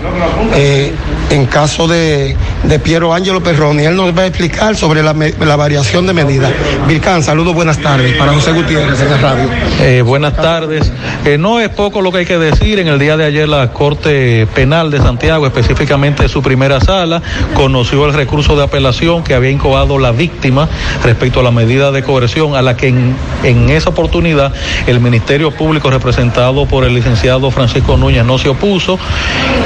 eh, 0.55 0.91
en 1.29 1.45
caso 1.45 1.87
de, 1.87 2.35
de 2.63 2.79
Piero 2.79 3.13
Ángelo 3.13 3.41
Perroni, 3.41 3.83
él 3.83 3.95
nos 3.95 4.17
va 4.17 4.23
a 4.23 4.27
explicar 4.27 4.75
sobre 4.75 5.03
la, 5.03 5.13
variación 5.55 6.07
de 6.07 6.13
medidas. 6.13 6.51
Vircán, 6.87 7.23
saludos, 7.23 7.53
buenas 7.53 7.77
tardes. 7.79 8.13
Para 8.17 8.33
José 8.33 8.51
Gutiérrez 8.51 9.01
en 9.01 9.09
la 9.09 9.17
radio. 9.17 9.49
Eh, 9.81 10.01
buenas 10.01 10.35
tardes. 10.35 10.91
Eh, 11.25 11.37
no 11.37 11.59
es 11.59 11.69
poco 11.69 12.01
lo 12.01 12.11
que 12.11 12.19
hay 12.19 12.25
que 12.25 12.37
decir. 12.37 12.79
En 12.79 12.87
el 12.87 12.99
día 12.99 13.17
de 13.17 13.25
ayer 13.25 13.49
la 13.49 13.73
Corte 13.73 14.47
Penal 14.53 14.91
de 14.91 14.99
Santiago, 14.99 15.45
específicamente 15.45 16.27
su 16.29 16.41
primera 16.41 16.79
sala, 16.79 17.21
conoció 17.53 18.05
el 18.05 18.13
recurso 18.13 18.55
de 18.55 18.63
apelación 18.63 19.23
que 19.23 19.33
había 19.33 19.49
incoado 19.49 19.97
la 19.97 20.11
víctima 20.11 20.69
respecto 21.03 21.39
a 21.39 21.43
la 21.43 21.51
medida 21.51 21.91
de 21.91 22.03
coerción 22.03 22.55
a 22.55 22.61
la 22.61 22.77
que 22.77 22.87
en, 22.87 23.15
en 23.43 23.69
esa 23.69 23.89
oportunidad 23.89 24.53
el 24.87 24.99
Ministerio 24.99 25.51
Público 25.51 25.89
representado 25.89 26.65
por 26.65 26.85
el 26.85 26.93
licenciado 26.93 27.49
Francisco 27.51 27.97
Núñez 27.97 28.25
no 28.25 28.37
se 28.37 28.49
opuso 28.49 28.99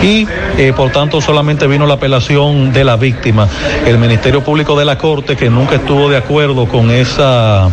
y 0.02 0.28
eh, 0.58 0.74
por 0.76 0.92
tanto 0.92 1.22
solamente 1.22 1.68
vino 1.68 1.86
la 1.86 1.96
apelación 1.96 2.72
de 2.72 2.85
la 2.86 2.96
víctima. 2.96 3.48
El 3.86 3.98
Ministerio 3.98 4.44
Público 4.44 4.78
de 4.78 4.86
la 4.86 4.98
Corte, 4.98 5.36
que 5.36 5.50
nunca 5.50 5.76
estuvo 5.76 6.10
de 6.10 6.18
acuerdo 6.18 6.68
con 6.68 6.92
esa 6.92 7.70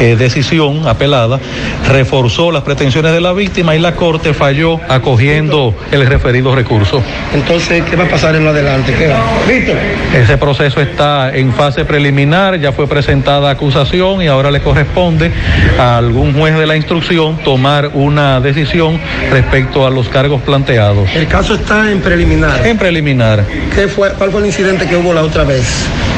eh, 0.00 0.16
decisión 0.16 0.86
apelada, 0.86 1.40
reforzó 1.88 2.52
las 2.52 2.62
pretensiones 2.62 3.12
de 3.12 3.20
la 3.20 3.32
víctima 3.32 3.74
y 3.74 3.78
la 3.78 3.94
Corte 3.96 4.34
falló 4.34 4.80
acogiendo 4.88 5.74
el 5.90 6.06
referido 6.06 6.54
recurso. 6.54 7.02
Entonces, 7.32 7.82
¿qué 7.88 7.96
va 7.96 8.04
a 8.04 8.08
pasar 8.08 8.36
en 8.36 8.44
lo 8.44 8.50
adelante? 8.50 8.94
¿Qué 8.94 9.08
va? 9.08 9.22
Víctor. 9.48 9.76
Ese 10.14 10.36
proceso 10.36 10.80
está 10.80 11.34
en 11.34 11.52
fase 11.52 11.84
preliminar, 11.84 12.58
ya 12.60 12.72
fue 12.72 12.86
presentada 12.86 13.50
acusación 13.50 14.22
y 14.22 14.26
ahora 14.26 14.50
le 14.50 14.60
corresponde 14.60 15.32
a 15.78 15.96
algún 15.96 16.34
juez 16.34 16.56
de 16.56 16.66
la 16.66 16.76
instrucción 16.76 17.38
tomar 17.38 17.90
una 17.94 18.40
decisión 18.40 19.00
respecto 19.30 19.86
a 19.86 19.90
los 19.90 20.08
cargos 20.08 20.42
planteados. 20.42 21.08
El 21.14 21.26
caso 21.26 21.54
está 21.54 21.90
en 21.90 22.00
preliminar. 22.00 22.66
En 22.66 22.78
preliminar. 22.78 23.44
¿Qué 23.74 23.88
fue, 23.88 24.12
¿Cuál 24.12 24.30
fue 24.34 24.40
el 24.40 24.46
incidente 24.48 24.86
que 24.88 24.96
hubo 24.96 25.12
la 25.14 25.22
otra 25.22 25.44
vez? 25.44 25.62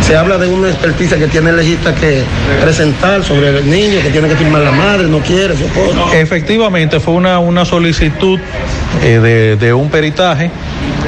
Se 0.00 0.16
habla 0.16 0.38
de 0.38 0.46
una 0.48 0.68
experticia 0.70 1.18
que 1.18 1.26
tiene 1.26 1.50
el 1.50 1.56
legista 1.56 1.94
que 1.94 2.22
presentar 2.62 3.22
sobre 3.22 3.50
el 3.50 3.68
niño, 3.68 4.00
que 4.02 4.08
tiene 4.08 4.26
que 4.28 4.36
firmar 4.36 4.62
la 4.62 4.70
madre, 4.70 5.04
no 5.06 5.18
quiere, 5.18 5.52
esposo. 5.52 6.10
Efectivamente, 6.14 6.98
fue 6.98 7.12
una, 7.12 7.38
una 7.40 7.66
solicitud 7.66 8.40
eh, 9.04 9.18
de, 9.18 9.56
de 9.56 9.74
un 9.74 9.90
peritaje 9.90 10.50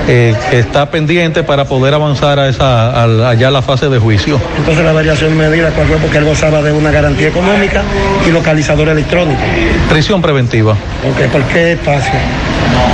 eh, 0.07 0.35
que 0.51 0.59
está 0.59 0.91
pendiente 0.91 1.43
para 1.45 1.65
poder 1.65 1.95
avanzar 1.95 2.39
a 2.39 2.49
esa, 2.49 2.91
a- 2.91 3.31
allá 3.31 3.51
la 3.51 3.63
fase 3.63 3.89
de 3.89 3.99
juicio. 3.99 4.39
Entonces 4.59 4.85
la 4.85 4.93
variación 4.93 5.35
medida, 5.37 5.71
¿cuál 5.71 5.87
fue? 5.87 5.97
Porque 5.97 6.19
él 6.19 6.25
gozaba 6.25 6.61
de 6.61 6.73
una 6.73 6.91
garantía 6.91 7.29
económica 7.29 7.83
y 8.29 8.31
localizador 8.33 8.89
electrónico. 8.91 9.41
Prisión 9.89 10.21
preventiva, 10.21 10.73
Ok, 10.73 11.31
¿Por 11.33 11.43
qué 11.45 11.73
espacio? 11.73 12.13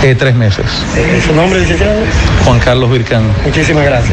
eh, 0.03 0.15
tres 0.15 0.35
meses. 0.35 0.67
Eh, 0.97 1.21
¿Su 1.27 1.35
nombre, 1.35 1.61
licenciado? 1.61 1.95
Juan 2.45 2.59
Carlos 2.61 2.91
Vircán. 2.93 3.23
Muchísimas 3.45 3.85
gracias. 3.85 4.04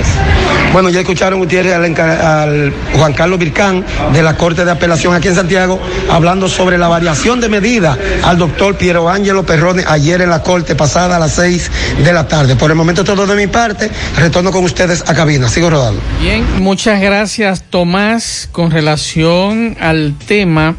Bueno, 0.73 0.89
ya 0.89 1.01
escucharon 1.01 1.39
Gutiérrez 1.39 1.73
al, 1.73 2.73
Juan 2.95 3.13
Carlos 3.13 3.39
Vircán 3.39 3.85
de 4.13 4.23
la 4.23 4.37
Corte 4.37 4.63
de 4.63 4.71
Apelación 4.71 5.13
aquí 5.13 5.27
en 5.27 5.35
Santiago, 5.35 5.79
hablando 6.09 6.47
sobre 6.47 6.77
la 6.77 6.87
variación 6.87 7.41
de 7.41 7.49
medida 7.49 7.97
al 8.23 8.37
doctor 8.37 8.77
Piero 8.77 9.09
Ángelo 9.09 9.45
Perrone 9.45 9.83
ayer 9.87 10.21
en 10.21 10.29
la 10.29 10.43
Corte, 10.43 10.75
pasada 10.75 11.17
a 11.17 11.19
las 11.19 11.33
seis 11.33 11.69
de 12.03 12.13
la 12.13 12.27
tarde. 12.27 12.55
Por 12.55 12.71
el 12.71 12.77
momento 12.77 13.03
todo 13.03 13.27
de 13.27 13.35
mi 13.35 13.47
parte, 13.47 13.89
retorno 14.15 14.51
con 14.51 14.63
ustedes 14.63 15.03
a 15.07 15.13
cabina. 15.13 15.49
Sigo 15.49 15.69
rodando. 15.69 16.01
Bien, 16.21 16.45
muchas 16.61 17.01
gracias 17.01 17.63
Tomás 17.69 18.47
con 18.51 18.71
relación 18.71 19.75
al 19.79 20.15
tema 20.25 20.75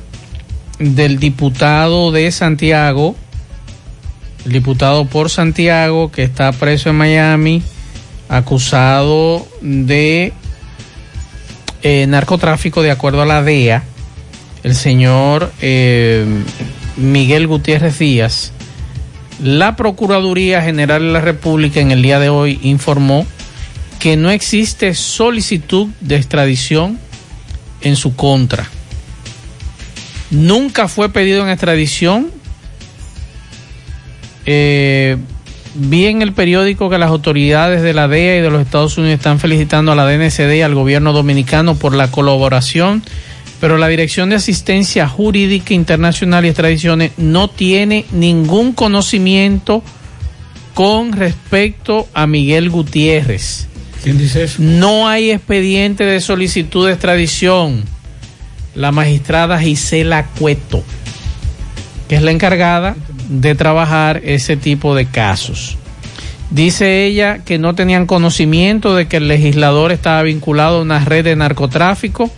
del 0.79 1.19
diputado 1.19 2.13
de 2.13 2.31
Santiago, 2.33 3.15
el 4.45 4.53
diputado 4.53 5.05
por 5.05 5.31
Santiago 5.31 6.11
que 6.11 6.23
está 6.23 6.53
preso 6.53 6.91
en 6.91 6.97
Miami, 6.97 7.63
acusado 8.33 9.47
de 9.61 10.33
eh, 11.83 12.07
narcotráfico 12.07 12.83
de 12.83 12.91
acuerdo 12.91 13.21
a 13.21 13.27
la 13.27 13.43
DEA, 13.43 13.83
el 14.63 14.75
señor 14.75 15.53
eh, 15.61 16.25
Miguel 16.97 17.47
Gutiérrez 17.47 17.99
Díaz. 17.99 18.53
La 19.43 19.77
Procuraduría 19.77 20.63
General 20.63 21.03
de 21.03 21.13
la 21.13 21.21
República 21.21 21.81
en 21.81 21.91
el 21.91 22.01
día 22.01 22.19
de 22.19 22.31
hoy 22.31 22.59
informó 22.63 23.27
que 23.99 24.17
no 24.17 24.31
existe 24.31 24.95
solicitud 24.95 25.89
de 26.01 26.17
extradición 26.17 26.99
en 27.83 27.97
su 27.97 28.17
contra. 28.17 28.67
Nunca 30.31 30.89
fue 30.89 31.11
pedido 31.11 31.43
en 31.43 31.51
extradición. 31.51 32.31
Eh, 34.47 35.19
vi 35.75 36.07
en 36.07 36.23
el 36.23 36.33
periódico 36.33 36.91
que 36.91 36.99
las 36.99 37.11
autoridades 37.11 37.83
de 37.83 37.95
la 37.95 38.09
DEA 38.09 38.39
y 38.39 38.41
de 38.41 38.51
los 38.51 38.63
Estados 38.63 38.99
Unidos 38.99 39.17
están 39.17 39.39
felicitando 39.39 39.93
a 39.93 39.95
la 39.95 40.07
DNCD 40.07 40.55
y 40.55 40.63
al 40.63 40.75
gobierno 40.75 41.13
dominicano 41.13 41.75
por 41.77 41.95
la 41.95 42.11
colaboración, 42.11 43.03
pero 43.61 43.79
la 43.79 43.89
Dirección 43.89 44.31
de 44.31 44.37
Asistencia 44.37 45.09
Jurídica 45.09 45.75
Internacional 45.75 46.45
y 46.45 46.49
Extradiciones 46.49 47.13
no 47.17 47.49
tiene 47.49 48.05
ningún 48.13 48.73
conocimiento 48.73 49.83
con 50.75 51.13
respecto 51.13 52.09
a 52.15 52.27
Miguel 52.27 52.71
Gutiérrez. 52.71 53.69
¿Quién 54.03 54.19
dice 54.19 54.45
eso? 54.45 54.61
No 54.61 55.09
hay 55.09 55.31
expediente 55.31 56.05
de 56.05 56.21
solicitud 56.21 56.87
de 56.87 56.93
extradición. 56.93 57.85
La 58.75 58.91
magistrada 58.91 59.61
Gisela 59.61 60.27
Cueto, 60.39 60.83
que 62.09 62.17
es 62.17 62.23
la 62.23 62.31
encargada 62.31 62.97
de 63.41 63.55
trabajar 63.55 64.21
ese 64.25 64.57
tipo 64.57 64.95
de 64.95 65.07
casos. 65.07 65.77
Dice 66.51 67.07
ella 67.07 67.39
que 67.39 67.59
no 67.59 67.75
tenían 67.75 68.07
conocimiento 68.07 68.95
de 68.95 69.09
que 69.09 69.17
el 69.17 69.29
legislador 69.29 69.91
estaba 69.91 70.23
vinculado 70.23 70.79
a 70.79 70.83
una 70.83 71.03
red 71.03 71.25
de 71.25 71.35
narcotráfico 71.35 72.31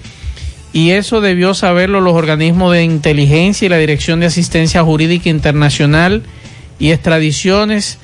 y 0.72 0.90
eso 0.90 1.20
debió 1.20 1.52
saberlo 1.54 2.00
los 2.00 2.14
organismos 2.14 2.72
de 2.72 2.84
inteligencia 2.84 3.66
y 3.66 3.68
la 3.68 3.78
Dirección 3.78 4.20
de 4.20 4.26
Asistencia 4.26 4.84
Jurídica 4.84 5.28
Internacional 5.28 6.22
y 6.78 6.90
Extradiciones, 6.90 7.98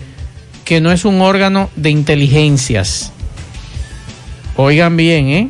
que 0.64 0.80
no 0.80 0.90
es 0.90 1.04
un 1.04 1.20
órgano 1.20 1.70
de 1.76 1.90
inteligencias. 1.90 3.12
Oigan 4.56 4.96
bien, 4.96 5.28
¿eh? 5.28 5.48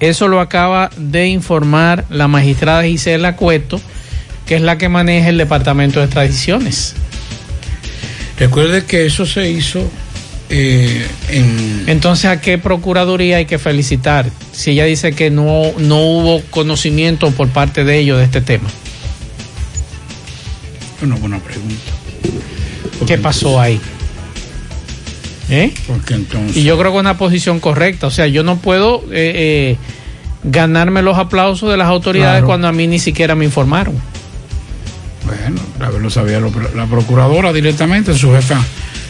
Eso 0.00 0.28
lo 0.28 0.40
acaba 0.40 0.90
de 0.96 1.28
informar 1.28 2.04
la 2.10 2.28
magistrada 2.28 2.84
Gisela 2.84 3.34
Cueto, 3.34 3.80
que 4.48 4.56
es 4.56 4.62
la 4.62 4.78
que 4.78 4.88
maneja 4.88 5.28
el 5.28 5.36
Departamento 5.36 6.00
de 6.00 6.06
Extradiciones. 6.06 6.94
Recuerde 8.38 8.84
que 8.86 9.04
eso 9.04 9.26
se 9.26 9.50
hizo 9.50 9.88
eh, 10.48 11.06
en... 11.28 11.84
Entonces, 11.86 12.26
¿a 12.30 12.40
qué 12.40 12.56
procuraduría 12.56 13.36
hay 13.36 13.44
que 13.44 13.58
felicitar? 13.58 14.24
Si 14.52 14.70
ella 14.70 14.86
dice 14.86 15.12
que 15.12 15.28
no, 15.30 15.72
no 15.76 16.00
hubo 16.00 16.42
conocimiento 16.50 17.30
por 17.32 17.48
parte 17.48 17.84
de 17.84 17.98
ellos 17.98 18.18
de 18.18 18.24
este 18.24 18.40
tema. 18.40 18.68
Una 21.02 21.16
buena 21.16 21.38
pregunta. 21.40 21.92
¿Qué 23.06 23.18
pasó 23.18 23.60
ahí? 23.60 23.78
¿Eh? 25.50 25.72
Porque 25.86 26.14
entonces... 26.14 26.56
Y 26.56 26.64
yo 26.64 26.78
creo 26.78 26.90
que 26.92 26.96
es 26.98 27.00
una 27.02 27.18
posición 27.18 27.60
correcta. 27.60 28.06
O 28.06 28.10
sea, 28.10 28.26
yo 28.26 28.42
no 28.44 28.56
puedo 28.56 29.02
eh, 29.12 29.32
eh, 29.34 29.76
ganarme 30.42 31.02
los 31.02 31.18
aplausos 31.18 31.70
de 31.70 31.76
las 31.76 31.88
autoridades 31.88 32.38
Claro. 32.38 32.46
cuando 32.46 32.68
a 32.68 32.72
mí 32.72 32.86
ni 32.86 32.98
siquiera 32.98 33.34
me 33.34 33.44
informaron. 33.44 33.94
Bueno, 35.28 35.60
la 35.78 35.90
vez 35.90 36.00
lo 36.02 36.10
sabía 36.10 36.40
lo- 36.40 36.50
la 36.74 36.86
procuradora 36.86 37.52
directamente, 37.52 38.14
su 38.14 38.32
jefa 38.32 38.60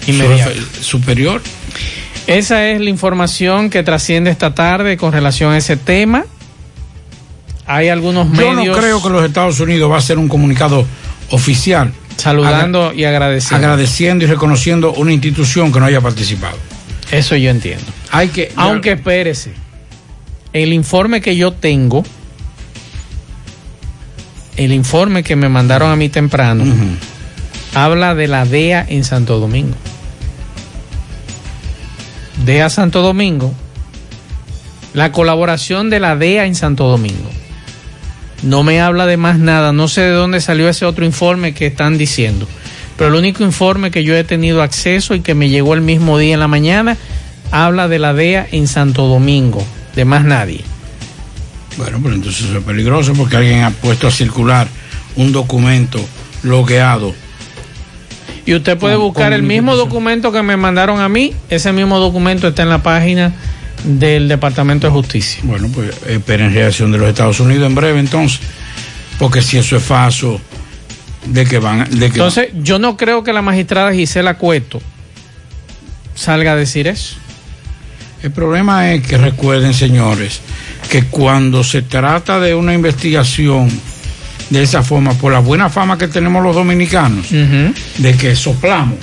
su 0.04 0.82
superior. 0.82 1.40
Esa 2.26 2.68
es 2.68 2.80
la 2.80 2.90
información 2.90 3.70
que 3.70 3.82
trasciende 3.82 4.30
esta 4.30 4.54
tarde 4.54 4.96
con 4.96 5.12
relación 5.12 5.52
a 5.52 5.56
ese 5.58 5.76
tema. 5.76 6.24
Hay 7.66 7.88
algunos 7.88 8.26
Yo 8.32 8.52
medios. 8.52 8.76
no 8.76 8.82
creo 8.82 9.02
que 9.02 9.08
los 9.10 9.24
Estados 9.24 9.60
Unidos 9.60 9.90
va 9.90 9.96
a 9.96 9.98
hacer 9.98 10.18
un 10.18 10.28
comunicado 10.28 10.86
oficial. 11.30 11.92
Saludando 12.16 12.92
y 12.92 13.04
agradeciendo. 13.04 13.56
Agradeciendo 13.66 14.24
y 14.24 14.28
reconociendo 14.28 14.92
una 14.94 15.12
institución 15.12 15.72
que 15.72 15.78
no 15.78 15.86
haya 15.86 16.00
participado. 16.00 16.56
Eso 17.10 17.36
yo 17.36 17.50
entiendo. 17.50 17.84
Hay 18.10 18.28
que. 18.28 18.52
Aunque 18.56 18.92
espérese, 18.92 19.52
el 20.52 20.72
informe 20.72 21.20
que 21.20 21.36
yo 21.36 21.52
tengo, 21.52 22.04
el 24.58 24.72
informe 24.72 25.22
que 25.22 25.36
me 25.36 25.48
mandaron 25.48 25.90
a 25.90 25.96
mí 25.96 26.08
temprano, 26.08 26.64
habla 27.74 28.14
de 28.16 28.26
la 28.26 28.44
DEA 28.44 28.84
en 28.88 29.04
Santo 29.04 29.38
Domingo. 29.38 29.76
DEA 32.44 32.68
Santo 32.68 33.00
Domingo, 33.00 33.54
la 34.94 35.12
colaboración 35.12 35.90
de 35.90 36.00
la 36.00 36.16
DEA 36.16 36.46
en 36.46 36.56
Santo 36.56 36.88
Domingo. 36.88 37.30
No 38.42 38.64
me 38.64 38.80
habla 38.80 39.06
de 39.06 39.16
más 39.16 39.38
nada, 39.38 39.72
no 39.72 39.86
sé 39.86 40.02
de 40.02 40.10
dónde 40.10 40.40
salió 40.40 40.68
ese 40.68 40.84
otro 40.86 41.04
informe 41.04 41.54
que 41.54 41.66
están 41.66 41.96
diciendo. 41.96 42.48
Pero 42.96 43.10
el 43.10 43.16
único 43.16 43.44
informe 43.44 43.92
que 43.92 44.02
yo 44.02 44.16
he 44.16 44.24
tenido 44.24 44.62
acceso 44.62 45.14
y 45.14 45.20
que 45.20 45.34
me 45.34 45.48
llegó 45.48 45.74
el 45.74 45.82
mismo 45.82 46.18
día 46.18 46.34
en 46.34 46.40
la 46.40 46.48
mañana 46.48 46.96
habla 47.52 47.86
de 47.86 48.00
la 48.00 48.12
DEA 48.12 48.48
en 48.50 48.66
Santo 48.66 49.06
Domingo, 49.06 49.64
de 49.94 50.04
más 50.04 50.24
nadie. 50.24 50.64
Bueno, 51.78 51.98
pero 52.02 52.14
entonces 52.14 52.44
eso 52.44 52.58
es 52.58 52.64
peligroso 52.64 53.14
porque 53.14 53.36
alguien 53.38 53.62
ha 53.62 53.70
puesto 53.70 54.06
a 54.08 54.10
circular 54.10 54.68
un 55.16 55.32
documento 55.32 55.98
logueado. 56.42 57.14
Y 58.44 58.54
usted 58.54 58.76
puede 58.76 58.96
Con- 58.96 59.04
buscar 59.04 59.26
con 59.26 59.32
el 59.34 59.42
mismo 59.42 59.76
documento 59.76 60.32
que 60.32 60.42
me 60.42 60.56
mandaron 60.56 61.00
a 61.00 61.08
mí, 61.08 61.32
ese 61.48 61.72
mismo 61.72 61.98
documento 61.98 62.48
está 62.48 62.62
en 62.62 62.68
la 62.70 62.82
página 62.82 63.32
del 63.84 64.26
Departamento 64.28 64.86
de 64.88 64.92
Justicia. 64.92 65.40
Bueno, 65.44 65.68
pues 65.72 65.90
esperen 66.06 66.52
reacción 66.52 66.90
de 66.92 66.98
los 66.98 67.08
Estados 67.08 67.38
Unidos 67.40 67.66
en 67.66 67.74
breve 67.74 68.00
entonces. 68.00 68.40
Porque 69.18 69.40
si 69.42 69.58
eso 69.58 69.76
es 69.76 69.82
falso, 69.82 70.40
de 71.26 71.44
que 71.44 71.58
van. 71.58 71.84
De 71.90 71.98
que 71.98 72.04
Entonces, 72.06 72.48
yo 72.62 72.78
no 72.78 72.96
creo 72.96 73.22
que 73.24 73.32
la 73.32 73.42
magistrada 73.42 73.92
Gisela 73.92 74.34
Cueto 74.34 74.80
salga 76.14 76.52
a 76.52 76.56
decir 76.56 76.86
eso. 76.86 77.16
El 78.22 78.32
problema 78.32 78.92
es 78.92 79.06
que 79.06 79.16
recuerden, 79.16 79.72
señores, 79.72 80.40
que 80.90 81.04
cuando 81.04 81.62
se 81.62 81.82
trata 81.82 82.40
de 82.40 82.54
una 82.54 82.74
investigación 82.74 83.70
de 84.50 84.62
esa 84.62 84.82
forma, 84.82 85.12
por 85.14 85.32
la 85.32 85.38
buena 85.38 85.68
fama 85.68 85.98
que 85.98 86.08
tenemos 86.08 86.42
los 86.42 86.54
dominicanos, 86.54 87.26
de 87.30 88.16
que 88.16 88.34
soplamos, 88.34 88.96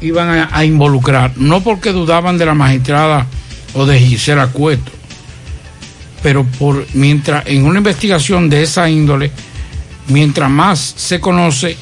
iban 0.00 0.28
a, 0.28 0.48
a 0.52 0.64
involucrar, 0.64 1.32
no 1.36 1.62
porque 1.62 1.92
dudaban 1.92 2.38
de 2.38 2.46
la 2.46 2.54
magistrada 2.54 3.26
o 3.74 3.84
de 3.84 3.98
Gisela 3.98 4.46
Cueto, 4.46 4.92
pero 6.22 6.44
por 6.44 6.86
mientras 6.94 7.46
en 7.46 7.66
una 7.66 7.78
investigación 7.78 8.48
de 8.48 8.62
esa 8.62 8.88
índole, 8.88 9.30
mientras 10.08 10.50
más 10.50 10.94
se 10.96 11.20
conoce, 11.20 11.76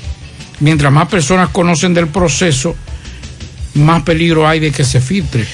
mientras 0.60 0.92
más 0.92 1.08
personas 1.08 1.50
conocen 1.50 1.94
del 1.94 2.08
proceso, 2.08 2.74
más 3.74 4.02
peligro 4.02 4.48
hay 4.48 4.58
de 4.60 4.72
que 4.72 4.84
se 4.84 5.00
filtre. 5.00 5.46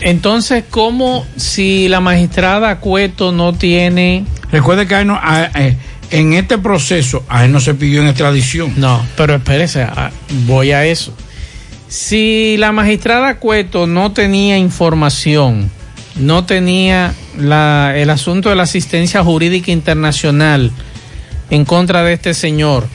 Entonces, 0.00 0.64
¿cómo 0.68 1.24
si 1.36 1.88
la 1.88 2.00
magistrada 2.00 2.78
Cueto 2.80 3.32
no 3.32 3.52
tiene... 3.54 4.24
Recuerde 4.50 4.86
que 4.86 5.00
él 5.00 5.06
no- 5.06 5.18
a- 5.22 5.50
eh, 5.54 5.76
en 6.10 6.34
este 6.34 6.58
proceso 6.58 7.24
a 7.28 7.44
él 7.44 7.52
no 7.52 7.60
se 7.60 7.74
pidió 7.74 8.02
en 8.02 8.08
extradición. 8.08 8.72
No, 8.76 9.04
pero 9.16 9.34
espérese, 9.36 9.86
voy 10.46 10.72
a 10.72 10.84
eso. 10.84 11.14
Si 11.88 12.56
la 12.58 12.72
magistrada 12.72 13.36
Cueto 13.36 13.86
no 13.86 14.12
tenía 14.12 14.58
información, 14.58 15.70
no 16.16 16.44
tenía 16.44 17.14
la- 17.38 17.92
el 17.96 18.10
asunto 18.10 18.48
de 18.48 18.56
la 18.56 18.64
asistencia 18.64 19.22
jurídica 19.24 19.70
internacional 19.70 20.72
en 21.50 21.64
contra 21.64 22.02
de 22.02 22.14
este 22.14 22.34
señor, 22.34 22.88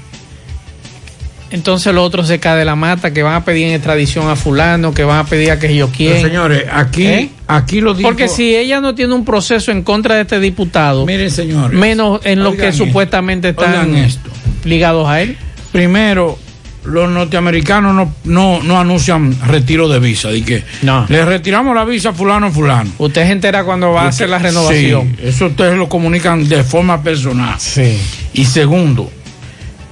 entonces 1.51 1.93
los 1.93 2.05
otros 2.05 2.27
se 2.27 2.39
cae 2.39 2.57
de 2.57 2.65
la 2.65 2.75
mata, 2.75 3.11
que 3.11 3.23
van 3.23 3.35
a 3.35 3.45
pedir 3.45 3.67
en 3.67 3.73
extradición 3.73 4.29
a 4.29 4.35
fulano, 4.35 4.93
que 4.93 5.03
van 5.03 5.19
a 5.19 5.25
pedir 5.25 5.51
a 5.51 5.59
que 5.59 5.75
yo 5.75 5.89
quiera. 5.89 6.21
Señores, 6.21 6.65
aquí, 6.71 7.31
aquí 7.47 7.81
lo 7.81 7.93
digo. 7.93 8.07
Porque 8.09 8.27
si 8.27 8.55
ella 8.55 8.81
no 8.81 8.95
tiene 8.95 9.13
un 9.13 9.25
proceso 9.25 9.71
en 9.71 9.83
contra 9.83 10.15
de 10.15 10.21
este 10.21 10.39
diputado, 10.39 11.05
miren 11.05 11.31
señores, 11.31 11.77
menos 11.77 12.21
en 12.23 12.43
lo 12.43 12.55
que 12.55 12.67
esto, 12.67 12.85
supuestamente 12.85 13.49
están 13.49 13.95
esto. 13.95 14.29
ligados 14.63 15.07
a 15.07 15.21
él. 15.21 15.37
Primero, 15.71 16.37
los 16.83 17.09
norteamericanos 17.09 17.93
no, 17.93 18.13
no, 18.23 18.63
no 18.63 18.79
anuncian 18.79 19.35
retiro 19.47 19.87
de 19.89 19.99
visa. 19.99 20.29
De 20.29 20.43
que 20.43 20.63
le 20.81 21.25
retiramos 21.25 21.75
la 21.75 21.85
visa 21.85 22.09
a 22.09 22.13
fulano 22.13 22.51
fulano. 22.51 22.91
Usted 22.97 23.25
se 23.25 23.31
entera 23.31 23.63
cuando 23.63 23.91
va 23.91 24.03
a 24.03 24.07
hacer 24.07 24.29
la 24.29 24.39
renovación. 24.39 25.15
Sí, 25.17 25.27
eso 25.27 25.47
ustedes 25.47 25.77
lo 25.77 25.89
comunican 25.89 26.47
de 26.47 26.63
forma 26.63 27.01
personal. 27.01 27.55
Sí. 27.59 27.99
Y 28.33 28.45
segundo, 28.45 29.11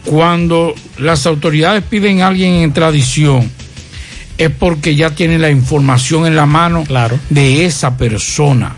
cuando 0.07 0.73
las 0.99 1.25
autoridades 1.25 1.83
piden 1.83 2.21
a 2.21 2.27
alguien 2.27 2.53
en 2.55 2.71
tradición, 2.71 3.51
es 4.37 4.49
porque 4.49 4.95
ya 4.95 5.09
tienen 5.09 5.41
la 5.41 5.49
información 5.49 6.25
en 6.25 6.35
la 6.35 6.45
mano 6.45 6.85
de 7.29 7.65
esa 7.65 7.97
persona. 7.97 8.73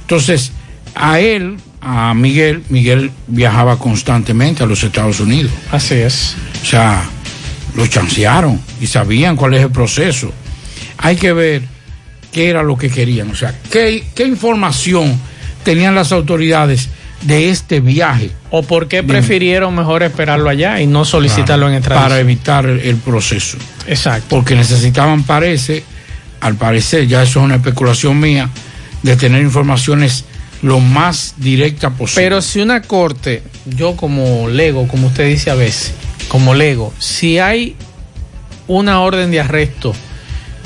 Entonces, 0.00 0.50
a 0.96 1.20
él, 1.20 1.56
a 1.80 2.14
Miguel, 2.14 2.64
Miguel 2.68 3.12
viajaba 3.28 3.78
constantemente 3.78 4.64
a 4.64 4.66
los 4.66 4.82
Estados 4.82 5.20
Unidos. 5.20 5.52
Así 5.70 5.94
es. 5.94 6.34
O 6.62 6.66
sea, 6.66 7.04
lo 7.76 7.86
chancearon 7.86 8.60
y 8.80 8.88
sabían 8.88 9.36
cuál 9.36 9.54
es 9.54 9.62
el 9.62 9.70
proceso. 9.70 10.32
Hay 10.98 11.14
que 11.14 11.32
ver 11.32 11.62
qué 12.32 12.50
era 12.50 12.64
lo 12.64 12.76
que 12.76 12.90
querían. 12.90 13.30
O 13.30 13.36
sea, 13.36 13.54
qué, 13.70 14.04
qué 14.16 14.24
información 14.24 15.16
tenían 15.62 15.94
las 15.94 16.10
autoridades 16.10 16.88
de 17.24 17.50
este 17.50 17.80
viaje. 17.80 18.30
¿O 18.50 18.62
por 18.62 18.86
qué 18.86 19.02
prefirieron 19.02 19.74
mejor 19.74 20.02
esperarlo 20.02 20.48
allá 20.48 20.80
y 20.80 20.86
no 20.86 21.04
solicitarlo 21.04 21.68
en 21.68 21.74
extradición? 21.74 22.08
Para 22.08 22.20
evitar 22.20 22.66
el, 22.66 22.96
proceso. 22.96 23.58
Exacto. 23.86 24.26
Porque 24.28 24.54
necesitaban, 24.54 25.24
parece, 25.24 25.84
al 26.40 26.54
parecer, 26.54 27.06
ya 27.06 27.22
eso 27.22 27.40
es 27.40 27.44
una 27.44 27.56
especulación 27.56 28.20
mía, 28.20 28.48
de 29.02 29.16
tener 29.16 29.42
informaciones 29.42 30.24
lo 30.62 30.80
más 30.80 31.34
directas 31.38 31.92
posible. 31.92 32.22
Pero 32.22 32.40
si 32.40 32.60
una 32.60 32.82
corte, 32.82 33.42
yo 33.66 33.96
como 33.96 34.48
lego, 34.48 34.86
como 34.88 35.08
usted 35.08 35.28
dice 35.28 35.50
a 35.50 35.54
veces, 35.54 35.92
como 36.28 36.54
lego, 36.54 36.92
si 36.98 37.38
hay 37.38 37.76
una 38.66 39.00
orden 39.00 39.30
de 39.30 39.40
arresto 39.40 39.94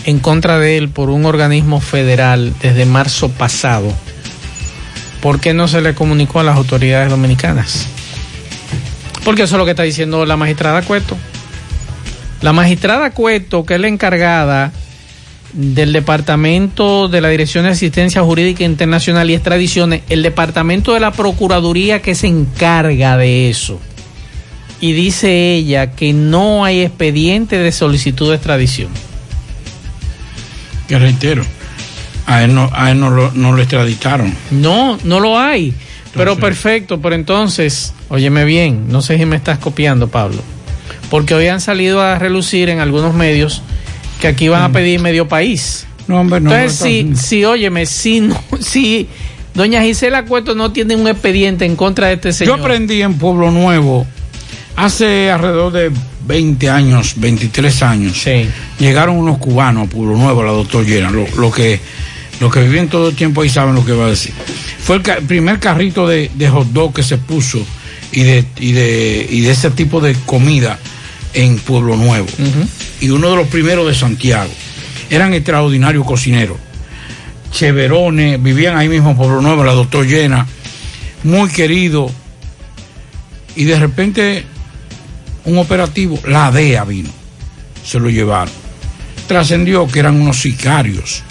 en 0.04 0.20
contra 0.20 0.58
de 0.58 0.78
él 0.78 0.88
por 0.88 1.10
un 1.10 1.24
organismo 1.24 1.80
federal 1.80 2.54
desde 2.62 2.86
marzo 2.86 3.28
pasado, 3.30 3.92
¿por 5.20 5.40
qué 5.40 5.54
no 5.54 5.68
se 5.68 5.80
le 5.80 5.94
comunicó 5.94 6.40
a 6.40 6.44
las 6.44 6.56
autoridades 6.56 7.10
dominicanas? 7.10 7.86
Porque 9.24 9.42
eso 9.42 9.56
es 9.56 9.58
lo 9.58 9.64
que 9.64 9.72
está 9.72 9.82
diciendo 9.82 10.24
la 10.24 10.36
magistrada 10.36 10.82
Cueto. 10.82 11.16
La 12.40 12.52
magistrada 12.52 13.10
Cueto, 13.10 13.66
que 13.66 13.74
es 13.74 13.80
la 13.80 13.88
encargada 13.88 14.72
del 15.52 15.92
Departamento 15.92 17.08
de 17.08 17.20
la 17.20 17.28
Dirección 17.28 17.64
de 17.64 17.70
Asistencia 17.70 18.22
Jurídica 18.22 18.64
Internacional 18.64 19.28
y 19.28 19.34
Extradiciones, 19.34 20.02
el 20.08 20.22
Departamento 20.22 20.94
de 20.94 21.00
la 21.00 21.12
Procuraduría 21.12 22.00
que 22.00 22.14
se 22.14 22.28
encarga 22.28 23.16
de 23.16 23.50
eso. 23.50 23.80
Y 24.80 24.92
dice 24.92 25.54
ella 25.54 25.90
que 25.90 26.12
no 26.12 26.64
hay 26.64 26.82
expediente 26.82 27.58
de 27.58 27.72
solicitud 27.72 28.28
de 28.28 28.36
extradición. 28.36 28.90
Que 30.86 30.98
reitero, 30.98 31.44
a 32.28 32.44
él 32.44 32.54
no, 32.54 32.70
a 32.74 32.90
él 32.90 33.00
no, 33.00 33.08
lo, 33.10 33.32
no 33.32 33.52
lo 33.52 33.62
extraditaron. 33.62 34.34
No, 34.50 34.98
no 35.02 35.18
lo 35.18 35.38
hay. 35.38 35.72
Pero 36.14 36.36
perfecto, 36.36 37.00
pero 37.00 37.14
entonces, 37.14 37.94
óyeme 38.08 38.44
bien, 38.44 38.84
no 38.88 39.00
sé 39.02 39.16
si 39.18 39.24
me 39.24 39.36
estás 39.36 39.58
copiando, 39.58 40.08
Pablo. 40.08 40.42
Porque 41.10 41.34
hoy 41.34 41.46
han 41.48 41.60
salido 41.60 42.02
a 42.02 42.18
relucir 42.18 42.68
en 42.68 42.80
algunos 42.80 43.14
medios 43.14 43.62
que 44.20 44.28
aquí 44.28 44.48
van 44.48 44.62
a 44.62 44.70
pedir 44.72 45.00
medio 45.00 45.26
país. 45.26 45.86
No, 46.06 46.20
hombre, 46.20 46.40
no. 46.40 46.54
Entonces, 46.54 46.78
si, 46.78 47.16
si, 47.16 47.44
óyeme, 47.44 47.86
si, 47.86 48.20
no- 48.20 48.38
si 48.60 49.08
doña 49.54 49.82
Gisela 49.82 50.24
Cueto 50.24 50.54
no 50.54 50.70
tiene 50.72 50.96
un 50.96 51.08
expediente 51.08 51.64
en 51.64 51.76
contra 51.76 52.08
de 52.08 52.14
este 52.14 52.32
señor. 52.32 52.58
Yo 52.58 52.62
aprendí 52.62 53.00
en 53.00 53.14
Pueblo 53.14 53.50
Nuevo 53.50 54.06
hace 54.76 55.30
alrededor 55.30 55.72
de 55.72 55.90
20 56.26 56.68
años, 56.68 57.14
23 57.16 57.82
años. 57.82 58.24
Llegaron 58.78 59.16
unos 59.16 59.38
cubanos 59.38 59.86
a 59.86 59.90
Pueblo 59.90 60.16
Nuevo, 60.16 60.42
la 60.42 60.52
doctor 60.52 60.84
Llena, 60.84 61.10
lo, 61.10 61.26
lo 61.36 61.50
que 61.50 61.80
los 62.40 62.52
que 62.52 62.60
viven 62.62 62.88
todo 62.88 63.08
el 63.08 63.14
tiempo 63.16 63.42
ahí 63.42 63.48
saben 63.48 63.74
lo 63.74 63.84
que 63.84 63.92
va 63.92 64.06
a 64.06 64.10
decir. 64.10 64.32
Fue 64.80 64.96
el, 64.96 65.02
ca- 65.02 65.14
el 65.18 65.24
primer 65.24 65.58
carrito 65.58 66.06
de, 66.06 66.30
de 66.34 66.48
hot 66.48 66.68
dog 66.68 66.94
que 66.94 67.02
se 67.02 67.18
puso 67.18 67.64
y 68.12 68.22
de, 68.22 68.44
y, 68.60 68.72
de, 68.72 69.26
y 69.30 69.40
de 69.40 69.50
ese 69.50 69.70
tipo 69.70 70.00
de 70.00 70.14
comida 70.26 70.78
en 71.34 71.58
Pueblo 71.58 71.96
Nuevo. 71.96 72.26
Y 73.00 73.10
uno 73.10 73.30
de 73.30 73.36
los 73.36 73.48
primeros 73.48 73.86
de 73.86 73.94
Santiago. 73.94 74.50
Eran 75.10 75.34
extraordinarios 75.34 76.04
cocineros. 76.06 76.56
Cheverones, 77.50 78.42
vivían 78.42 78.76
ahí 78.76 78.88
mismo 78.88 79.10
en 79.10 79.16
Pueblo 79.16 79.40
Nuevo, 79.40 79.64
la 79.64 79.72
doctor 79.72 80.06
Llena, 80.06 80.46
muy 81.24 81.48
querido. 81.50 82.10
Y 83.56 83.64
de 83.64 83.78
repente 83.78 84.44
un 85.44 85.58
operativo, 85.58 86.18
la 86.26 86.50
DEA 86.52 86.84
vino, 86.84 87.10
se 87.84 87.98
lo 87.98 88.10
llevaron. 88.10 88.52
Trascendió 89.26 89.86
que 89.88 89.98
eran 89.98 90.20
unos 90.20 90.40
sicarios 90.40 91.22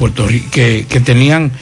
Puerto 0.00 0.26
que, 0.50 0.86
que 0.88 1.00
tenían 1.00 1.52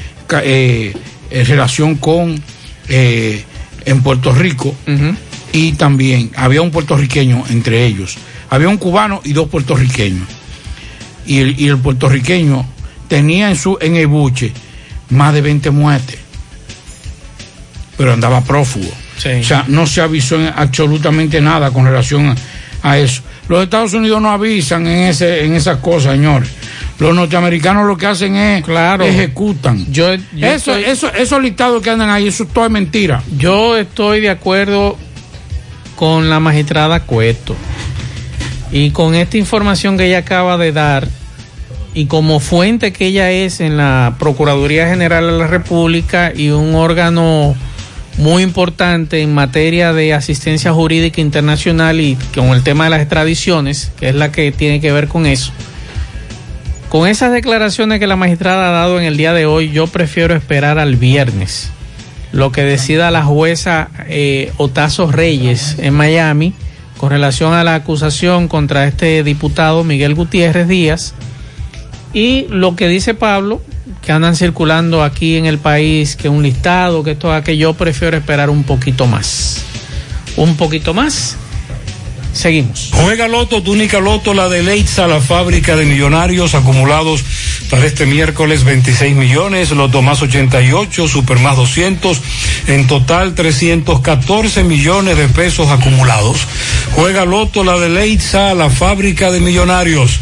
eh, 0.45 0.95
eh, 1.29 1.45
relación 1.45 1.97
con 1.97 2.41
eh, 2.89 3.43
en 3.85 4.01
Puerto 4.01 4.33
Rico 4.33 4.77
y 5.53 5.73
también 5.73 6.31
había 6.37 6.63
un 6.63 6.71
puertorriqueño 6.71 7.47
entre 7.51 7.85
ellos. 7.85 8.17
Había 8.49 8.69
un 8.69 8.77
cubano 8.77 9.21
y 9.25 9.33
dos 9.33 9.49
puertorriqueños. 9.49 10.29
Y 11.27 11.39
el, 11.39 11.61
y 11.61 11.67
el 11.67 11.79
puertorriqueño 11.79 12.65
tenía 13.09 13.51
en, 13.51 13.57
su, 13.57 13.77
en 13.81 13.97
el 13.97 14.07
buche 14.07 14.53
más 15.11 15.35
de 15.35 15.41
20 15.41 15.71
muertes. 15.73 16.21
Pero 17.97 18.13
andaba 18.13 18.45
prófugo. 18.45 18.93
O 19.17 19.43
sea, 19.43 19.65
no 19.67 19.85
se 19.85 20.01
avisó 20.01 20.37
en 20.37 20.53
absolutamente 20.55 21.41
nada 21.41 21.73
con 21.73 21.85
relación 21.87 22.29
a, 22.29 22.37
a 22.89 22.99
eso. 22.99 23.23
Los 23.49 23.65
Estados 23.65 23.95
Unidos 23.95 24.23
no 24.23 24.31
avisan 24.31 24.87
en, 24.87 25.09
ese, 25.09 25.45
en 25.45 25.55
esas 25.55 25.79
cosas, 25.79 26.13
señores. 26.13 26.49
Los 26.99 27.15
norteamericanos 27.15 27.87
lo 27.87 27.97
que 27.97 28.07
hacen 28.07 28.35
es 28.35 28.65
Claro. 28.65 29.05
ejecutan. 29.05 29.87
Yo, 29.93 30.15
yo 30.15 30.47
eso, 30.47 30.75
estoy- 30.77 30.85
eso, 30.85 31.13
esos 31.15 31.41
listados 31.43 31.81
que 31.83 31.91
andan 31.91 32.11
ahí, 32.11 32.27
eso 32.27 32.45
todo 32.47 32.65
es 32.67 32.71
mentira. 32.73 33.23
Yo 33.39 33.77
estoy 33.77 34.21
de 34.21 34.31
acuerdo 34.31 34.97
con 35.97 36.29
la 36.29 36.41
magistrada 36.41 37.01
Cueto. 37.01 37.55
Y 38.73 38.91
con 38.91 39.15
esta 39.15 39.37
información 39.39 39.97
que 39.97 40.07
ella 40.07 40.19
acaba 40.19 40.59
de 40.59 40.73
dar, 40.73 41.09
y 41.95 42.07
como 42.07 42.39
fuente 42.39 42.93
que 42.93 43.07
ella 43.07 43.31
es 43.31 43.61
en 43.61 43.77
la 43.77 44.17
Procuraduría 44.19 44.89
General 44.89 45.25
de 45.27 45.33
la 45.39 45.47
República 45.47 46.33
y 46.35 46.51
un 46.51 46.75
órgano 46.75 47.57
muy 48.19 48.43
importante 48.43 49.23
en 49.23 49.33
materia 49.33 49.93
de 49.93 50.13
asistencia 50.13 50.73
jurídica 50.73 51.21
internacional 51.21 52.01
y 52.01 52.17
con 52.35 52.49
el 52.49 52.63
tema 52.63 52.85
de 52.85 52.91
las 52.91 53.01
extradiciones, 53.01 53.91
que 53.99 54.09
es 54.11 54.15
la 54.17 54.31
que 54.33 54.53
tiene 54.53 54.81
que 54.81 54.93
ver 54.93 55.09
con 55.09 55.25
eso. 55.27 55.53
Con 56.89 57.07
esas 57.07 57.33
declaraciones 57.33 58.01
que 58.01 58.07
la 58.07 58.17
magistrada 58.17 58.69
ha 58.69 58.73
dado 58.73 58.99
en 58.99 59.05
el 59.05 59.19
día 59.19 59.35
de 59.35 59.45
hoy, 59.45 59.71
yo 59.71 59.87
prefiero 59.89 60.35
esperar 60.35 60.79
al 60.79 60.97
viernes 60.97 61.71
lo 62.33 62.51
que 62.51 62.63
decida 62.63 63.11
la 63.11 63.25
jueza 63.25 63.91
eh, 64.07 64.53
Otazo 64.57 65.11
Reyes 65.11 65.77
en 65.79 65.95
Miami 65.95 66.55
con 66.97 67.11
relación 67.11 67.53
a 67.53 67.65
la 67.65 67.75
acusación 67.75 68.49
contra 68.49 68.87
este 68.87 69.23
diputado 69.23 69.85
Miguel 69.85 70.15
Gutiérrez 70.15 70.67
Díaz 70.67 71.15
y 72.13 72.47
lo 72.49 72.75
que 72.75 72.89
dice 72.89 73.15
Pablo 73.15 73.61
que 74.03 74.13
andan 74.13 74.35
circulando 74.35 75.03
aquí 75.03 75.37
en 75.37 75.45
el 75.45 75.59
país 75.59 76.17
que 76.17 76.29
un 76.29 76.43
listado 76.43 77.03
que 77.05 77.13
esto 77.13 77.31
que 77.45 77.59
yo 77.59 77.75
prefiero 77.75 78.17
esperar 78.17 78.49
un 78.49 78.65
poquito 78.65 79.07
más. 79.07 79.63
Un 80.37 80.57
poquito 80.57 80.95
más 80.95 81.37
seguimos 82.33 82.91
Juega 82.93 83.29
Loto, 83.29 83.63
tu 83.63 83.73
única 83.73 84.01
Loto, 84.01 84.35
la 84.35 84.49
de 84.49 84.63
Leitza, 84.63 85.07
la 85.07 85.21
fábrica 85.21 85.77
de 85.77 85.85
millonarios 85.85 86.55
acumulados 86.55 87.25
para 87.71 87.87
este 87.87 88.07
miércoles 88.07 88.65
26 88.65 89.15
millones, 89.15 89.71
Loto 89.71 90.03
más 90.03 90.23
88, 90.23 91.09
Super 91.09 91.39
más 91.39 91.57
200, 91.57 92.21
en 92.67 92.87
total 92.87 93.35
314 93.35 94.65
millones 94.65 95.17
de 95.17 95.29
pesos 95.29 95.69
acumulados. 95.69 96.47
Juega 96.95 97.25
Loto, 97.25 97.65
la 97.65 97.79
de 97.79 97.89
Leitza, 97.89 98.55
la 98.55 98.71
fábrica 98.71 99.31
de 99.31 99.41
millonarios. 99.41 100.21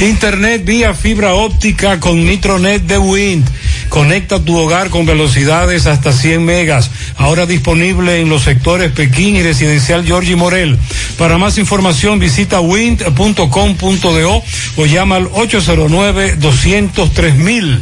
Internet 0.00 0.64
vía 0.64 0.94
fibra 0.94 1.34
óptica 1.34 2.00
con 2.00 2.24
Nitronet 2.24 2.82
de 2.82 2.98
Wind. 2.98 3.46
Conecta 3.90 4.42
tu 4.42 4.56
hogar 4.56 4.88
con 4.88 5.04
velocidades 5.04 5.84
hasta 5.86 6.12
100 6.12 6.42
megas. 6.44 6.90
Ahora 7.16 7.44
disponible 7.44 8.20
en 8.20 8.28
los 8.28 8.44
sectores 8.44 8.92
Pekín 8.92 9.34
y 9.36 9.42
Residencial 9.42 10.06
Giorgi 10.06 10.36
Morel. 10.36 10.78
Para 11.18 11.38
más 11.38 11.58
información 11.58 12.20
visita 12.20 12.60
wind.com.do 12.60 14.44
o 14.76 14.86
llama 14.86 15.16
al 15.16 15.28
809-203 15.30 17.80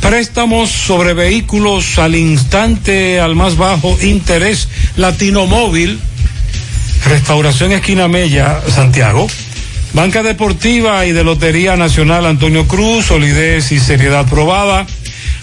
Préstamos 0.00 0.70
sobre 0.70 1.14
vehículos 1.14 1.96
al 1.98 2.16
instante, 2.16 3.20
al 3.20 3.36
más 3.36 3.56
bajo 3.56 3.96
interés. 4.02 4.68
Latino 4.96 5.46
Móvil. 5.46 6.00
Restauración 7.06 7.70
Esquina 7.72 8.08
Mella, 8.08 8.60
Santiago. 8.68 9.28
Banca 9.94 10.24
Deportiva 10.24 11.06
y 11.06 11.12
de 11.12 11.22
Lotería 11.22 11.76
Nacional 11.76 12.26
Antonio 12.26 12.66
Cruz, 12.66 13.06
solidez 13.06 13.70
y 13.70 13.78
seriedad 13.78 14.26
probada. 14.26 14.86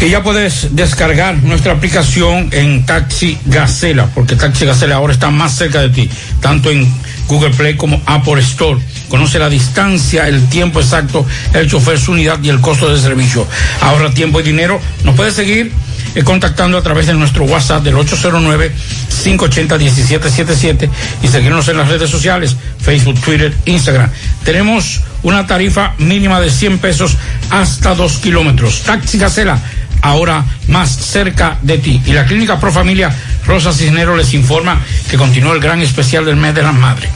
Y 0.00 0.10
ya 0.10 0.22
puedes 0.22 0.76
descargar 0.76 1.42
nuestra 1.42 1.72
aplicación 1.72 2.50
en 2.52 2.84
Taxi 2.84 3.38
Gacela, 3.46 4.06
porque 4.14 4.36
Taxi 4.36 4.66
Gacela 4.66 4.96
ahora 4.96 5.14
está 5.14 5.30
más 5.30 5.56
cerca 5.56 5.80
de 5.80 5.88
ti, 5.88 6.10
tanto 6.40 6.70
en 6.70 6.86
Google 7.26 7.50
Play 7.50 7.76
como 7.76 8.00
Apple 8.06 8.40
Store. 8.40 8.80
Conoce 9.08 9.38
la 9.38 9.48
distancia, 9.48 10.28
el 10.28 10.46
tiempo 10.48 10.80
exacto, 10.80 11.24
el 11.52 11.70
chofer, 11.70 11.98
su 11.98 12.12
unidad 12.12 12.38
y 12.42 12.50
el 12.50 12.60
costo 12.60 12.88
del 12.88 13.00
servicio. 13.00 13.46
Ahorra 13.80 14.12
tiempo 14.12 14.40
y 14.40 14.42
dinero. 14.42 14.80
Nos 15.04 15.14
puedes 15.14 15.34
seguir 15.34 15.70
eh, 16.14 16.22
contactando 16.22 16.76
a 16.78 16.82
través 16.82 17.06
de 17.06 17.14
nuestro 17.14 17.44
WhatsApp 17.44 17.82
del 17.82 17.94
809-580-1777 17.96 20.90
y 21.22 21.28
seguirnos 21.28 21.66
en 21.68 21.78
las 21.78 21.88
redes 21.88 22.10
sociales, 22.10 22.56
Facebook, 22.80 23.18
Twitter, 23.20 23.54
Instagram. 23.64 24.10
Tenemos 24.44 25.00
una 25.22 25.46
tarifa 25.46 25.94
mínima 25.98 26.40
de 26.40 26.50
100 26.50 26.78
pesos 26.78 27.16
hasta 27.50 27.94
2 27.94 28.18
kilómetros. 28.18 28.82
Taxi 28.82 29.16
Gacela, 29.18 29.60
ahora 30.04 30.44
más 30.68 30.90
cerca 30.90 31.58
de 31.62 31.78
ti. 31.78 32.00
Y 32.06 32.12
la 32.12 32.26
Clínica 32.26 32.60
Pro 32.60 32.70
Familia 32.70 33.10
Rosa 33.46 33.72
Cisnero 33.72 34.16
les 34.16 34.32
informa 34.34 34.80
que 35.10 35.16
continúa 35.16 35.54
el 35.54 35.60
gran 35.60 35.82
especial 35.82 36.24
del 36.24 36.36
mes 36.36 36.54
de 36.54 36.62
las 36.62 36.74
madres. 36.74 37.10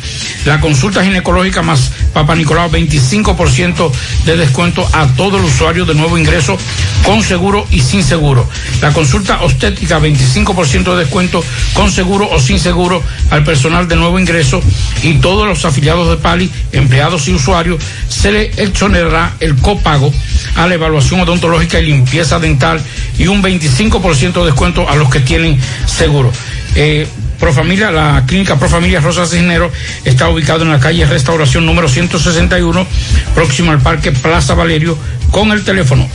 La 0.45 0.61
consulta 0.61 1.03
ginecológica 1.03 1.62
más 1.62 1.91
Papa 2.12 2.35
Nicolau, 2.35 2.70
25% 2.70 3.91
de 4.24 4.37
descuento 4.37 4.89
a 4.93 5.07
todo 5.09 5.39
el 5.39 5.45
usuario 5.45 5.85
de 5.85 5.95
nuevo 5.95 6.16
ingreso 6.16 6.57
con 7.05 7.22
seguro 7.22 7.66
y 7.70 7.81
sin 7.81 8.03
seguro. 8.03 8.49
La 8.81 8.93
consulta 8.93 9.43
obstétrica, 9.43 10.01
25% 10.01 10.93
de 10.93 11.05
descuento 11.05 11.45
con 11.74 11.91
seguro 11.91 12.29
o 12.31 12.41
sin 12.41 12.59
seguro 12.59 13.03
al 13.31 13.45
personal 13.45 13.89
de 13.89 13.97
nuevo 13.97 14.18
ingreso 14.18 14.62
y 15.03 15.14
todos 15.14 15.47
los 15.47 15.64
afiliados 15.64 16.09
de 16.09 16.16
Pali, 16.16 16.51
empleados 16.72 17.29
y 17.29 17.35
usuarios, 17.35 17.83
se 18.09 18.33
le 18.33 18.51
exonerará 18.57 19.35
el 19.41 19.57
copago 19.57 20.12
a 20.57 20.66
la 20.66 20.74
evaluación 20.74 21.20
odontológica 21.20 21.79
y 21.79 21.87
limpieza 21.87 22.39
dental 22.39 22.81
y 23.18 23.26
un 23.26 23.43
25% 23.43 24.33
de 24.33 24.47
descuento 24.47 24.89
a 24.89 24.97
los 24.97 25.11
que 25.11 25.20
tienen 25.20 25.59
seguro. 25.87 26.18
Eh, 26.75 27.07
Profamilia, 27.39 27.91
la 27.93 28.25
clínica 28.27 28.59
Profamilia 28.59 29.01
Rosa 29.01 29.25
Cisnero 29.25 29.71
está 30.05 30.29
ubicado 30.29 30.62
en 30.62 30.71
la 30.71 30.81
calle 30.81 31.07
Restauración 31.07 31.64
número 31.64 31.89
161, 31.89 32.87
próximo 33.35 33.71
al 33.71 33.81
Parque 33.81 34.11
Plaza 34.11 34.55
Valerio, 34.55 34.99
con 35.31 35.53
el 35.53 35.62
teléfono 35.62 36.09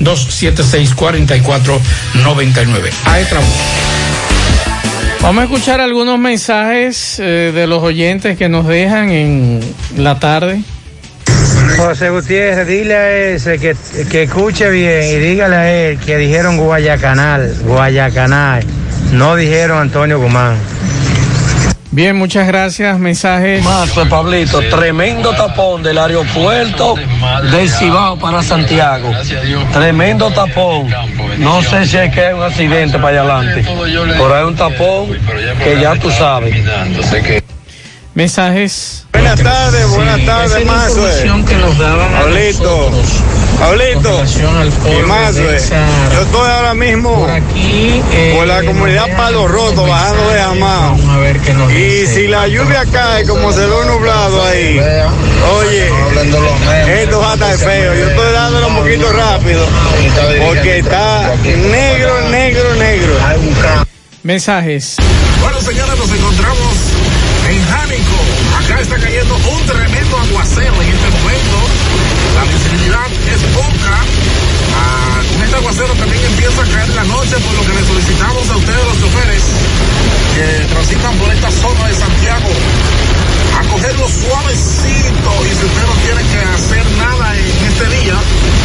809-276-4499. 0.00 2.90
Aetrabús. 3.04 4.07
Vamos 5.22 5.42
a 5.42 5.44
escuchar 5.44 5.80
algunos 5.80 6.18
mensajes 6.18 7.18
eh, 7.18 7.52
de 7.54 7.66
los 7.66 7.82
oyentes 7.82 8.38
que 8.38 8.48
nos 8.48 8.66
dejan 8.66 9.10
en 9.10 9.60
la 9.96 10.18
tarde. 10.18 10.62
José 11.76 12.10
Gutiérrez, 12.10 12.66
dile 12.66 12.94
a 12.94 13.16
ese 13.34 13.58
que, 13.58 13.76
que 14.10 14.22
escuche 14.24 14.70
bien 14.70 15.04
y 15.04 15.16
dígale 15.16 15.56
a 15.56 15.72
él 15.72 15.98
que 15.98 16.16
dijeron 16.16 16.56
Guayacanal, 16.56 17.54
Guayacanal, 17.64 18.64
no 19.12 19.36
dijeron 19.36 19.78
Antonio 19.78 20.18
Guzmán. 20.20 20.56
Bien, 21.98 22.14
muchas 22.14 22.46
gracias. 22.46 22.96
Mensajes. 22.96 23.64
Mazo, 23.64 24.08
Pablito, 24.08 24.60
tremendo 24.70 25.32
tapón 25.32 25.82
del 25.82 25.98
aeropuerto 25.98 26.94
del 27.50 27.68
Cibao 27.68 28.16
para 28.16 28.40
Santiago. 28.40 29.10
Tremendo 29.72 30.30
tapón. 30.30 30.88
No 31.38 31.60
sé 31.60 31.86
si 31.86 31.96
es 31.96 32.14
que 32.14 32.26
hay 32.26 32.34
un 32.34 32.42
accidente 32.44 33.00
para 33.00 33.22
allá 33.22 33.40
adelante, 33.40 33.68
pero 34.16 34.32
hay 34.32 34.44
un 34.44 34.54
tapón 34.54 35.08
que 35.64 35.80
ya 35.80 35.96
tú 35.96 36.08
sabes. 36.12 36.54
Mensajes. 38.14 39.04
Buenas 39.12 39.42
tardes, 39.42 39.88
buenas 39.90 40.24
tardes, 40.24 40.68
a 40.68 42.20
Pablito, 42.20 42.92
Pablito, 43.58 44.22
y 44.86 45.02
más, 45.06 45.38
güey. 45.38 45.58
Yo 46.12 46.22
estoy 46.22 46.50
ahora 46.50 46.74
mismo 46.74 47.26
por 48.34 48.46
la 48.46 48.62
comunidad 48.64 49.16
Palo 49.16 49.48
Roto, 49.48 49.86
bajando 49.86 50.30
de 50.30 50.40
Amado. 50.40 50.96
Y 51.70 52.06
si 52.06 52.28
la 52.28 52.46
lluvia 52.46 52.84
cae 52.92 53.26
como 53.26 53.52
se 53.52 53.66
ve 53.66 53.86
nublado 53.86 54.44
ahí, 54.44 54.80
oye, 55.58 55.90
esto 57.02 57.20
va 57.20 57.32
a 57.32 57.34
estar 57.34 57.58
feo. 57.58 57.94
Yo 57.94 58.08
estoy 58.08 58.32
dándolo 58.32 58.68
un 58.68 58.76
poquito 58.76 59.12
rápido 59.12 59.66
porque 60.46 60.78
está 60.78 61.34
negro, 61.44 62.28
negro, 62.30 62.74
negro. 62.76 63.14
Mensajes. 64.22 64.96
Bueno, 65.40 65.60
señores, 65.60 65.98
nos 65.98 66.10
encontramos 66.12 66.74
en 67.48 67.64
Jánico. 67.66 68.16
Acá 68.58 68.80
está 68.80 68.98
cayendo 68.98 69.34
un 69.36 69.66
tremendo 69.66 70.16
aguacero 70.18 70.82
en 70.82 70.88
este 70.88 71.10
momento. 71.10 71.56
La 72.34 72.44
visibilidad 72.44 73.06
es 73.32 73.40
poca. 73.54 74.04
Ah, 74.76 75.22
con 75.32 75.42
este 75.42 75.57
aguacero 75.68 75.94
también 75.94 76.24
empieza 76.24 76.62
a 76.62 76.64
caer 76.64 76.88
la 76.94 77.04
noche, 77.04 77.36
por 77.44 77.52
lo 77.52 77.60
que 77.60 77.78
le 77.78 77.86
solicitamos 77.86 78.50
a 78.50 78.56
ustedes, 78.56 78.84
los 78.84 79.00
choferes, 79.00 79.42
que 80.34 80.66
transitan 80.72 81.14
por 81.18 81.30
esta 81.30 81.50
zona 81.50 81.88
de 81.88 81.94
Santiago, 81.94 82.48
a 83.58 83.68
cogerlo 83.68 84.08
suavecito. 84.08 85.30
Y 85.44 85.54
si 85.54 85.64
usted 85.66 85.86
no 85.86 85.94
tiene 86.06 86.22
que 86.32 86.40
hacer 86.54 86.84
nada 86.96 87.36
en 87.36 87.66
este 87.66 87.86
día, 88.00 88.14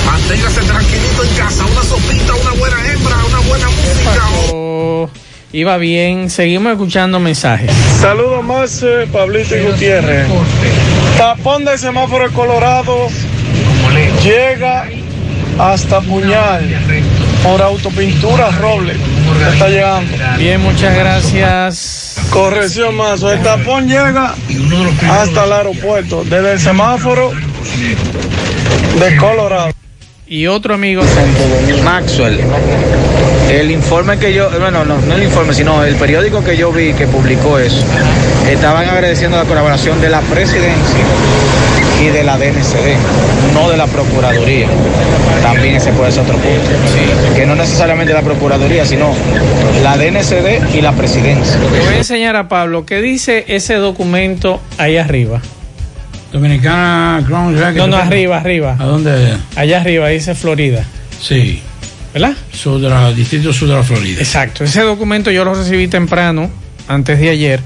manténgase 0.05 0.61
tranquilito 0.61 1.23
en 1.23 1.35
casa. 1.35 1.65
Una 1.65 1.83
sopita, 1.83 2.33
una 2.35 2.51
buena 2.51 2.77
hembra, 2.89 3.15
una 3.27 3.39
buena 3.49 3.67
música. 3.67 5.11
Iba 5.51 5.77
bien. 5.77 6.29
Seguimos 6.29 6.71
escuchando 6.71 7.19
mensajes. 7.19 7.69
Saludos 7.99 8.43
más, 8.45 8.81
eh, 8.81 9.07
Pablito 9.11 9.57
y 9.57 9.63
Gutiérrez. 9.63 10.27
Tapón 11.17 11.65
de 11.65 11.77
semáforo 11.77 12.31
Colorado 12.31 13.09
llega 14.23 14.87
hasta 15.59 16.01
Puñal 16.01 16.67
por 17.43 17.61
autopintura 17.61 18.51
Roble. 18.51 18.95
Está 19.51 19.69
llegando. 19.69 20.11
Bien, 20.37 20.61
muchas 20.61 20.95
gracias. 20.95 22.17
Corrección 22.29 22.95
más, 22.95 23.21
el 23.23 23.41
tapón 23.41 23.87
llega 23.87 24.33
hasta 25.09 25.45
el 25.45 25.53
aeropuerto, 25.53 26.23
desde 26.23 26.53
el 26.53 26.59
semáforo 26.59 27.31
de 28.99 29.17
Colorado. 29.17 29.71
Y 30.25 30.47
otro 30.47 30.73
amigo. 30.73 31.03
Maxwell. 31.83 32.39
El 33.51 33.69
informe 33.69 34.17
que 34.17 34.33
yo, 34.33 34.49
bueno, 34.59 34.83
no, 34.83 34.97
no 34.97 35.15
el 35.15 35.23
informe, 35.23 35.53
sino 35.53 35.83
el 35.83 35.95
periódico 35.95 36.43
que 36.43 36.57
yo 36.57 36.71
vi 36.71 36.93
que 36.93 37.05
publicó 37.05 37.59
eso, 37.59 37.85
estaban 38.49 38.89
agradeciendo 38.89 39.37
la 39.37 39.43
colaboración 39.43 40.01
de 40.01 40.09
la 40.09 40.21
presidencia 40.21 41.03
y 42.03 42.07
de 42.09 42.23
la 42.23 42.37
DNCD, 42.37 42.97
no 43.53 43.69
de 43.69 43.77
la 43.77 43.87
Procuraduría. 43.87 44.67
También 45.41 45.75
ese 45.75 45.91
puede 45.93 46.11
ser 46.11 46.23
otro 46.23 46.37
punto. 46.37 47.35
Que 47.35 47.45
no 47.45 47.55
necesariamente 47.55 48.13
la 48.13 48.21
Procuraduría, 48.21 48.85
sino 48.85 49.13
la 49.81 49.95
DNCD 49.97 50.75
y 50.75 50.81
la 50.81 50.91
presidencia. 50.93 51.57
Le 51.59 51.79
voy 51.79 51.93
a 51.93 51.97
enseñar 51.97 52.35
a 52.35 52.49
Pablo 52.49 52.85
qué 52.85 53.01
dice 53.01 53.45
ese 53.47 53.75
documento 53.75 54.61
ahí 54.77 54.97
arriba. 54.97 55.41
Dominicana 56.31 57.23
Crown 57.25 57.55
Jacket. 57.55 57.77
No, 57.77 57.87
no, 57.87 57.97
arriba, 57.97 58.37
arriba. 58.37 58.75
¿A 58.79 58.85
dónde? 58.85 59.37
Allá 59.55 59.79
arriba 59.79 60.09
dice 60.09 60.35
Florida. 60.35 60.83
Sí. 61.21 61.61
¿Verdad? 62.13 62.33
La, 62.81 63.11
distrito 63.11 63.53
sur 63.53 63.69
de 63.69 63.75
la 63.75 63.83
Florida. 63.83 64.19
Exacto. 64.19 64.63
Ese 64.63 64.81
documento 64.81 65.31
yo 65.31 65.45
lo 65.45 65.53
recibí 65.53 65.87
temprano, 65.87 66.49
antes 66.87 67.19
de 67.19 67.29
ayer, 67.29 67.61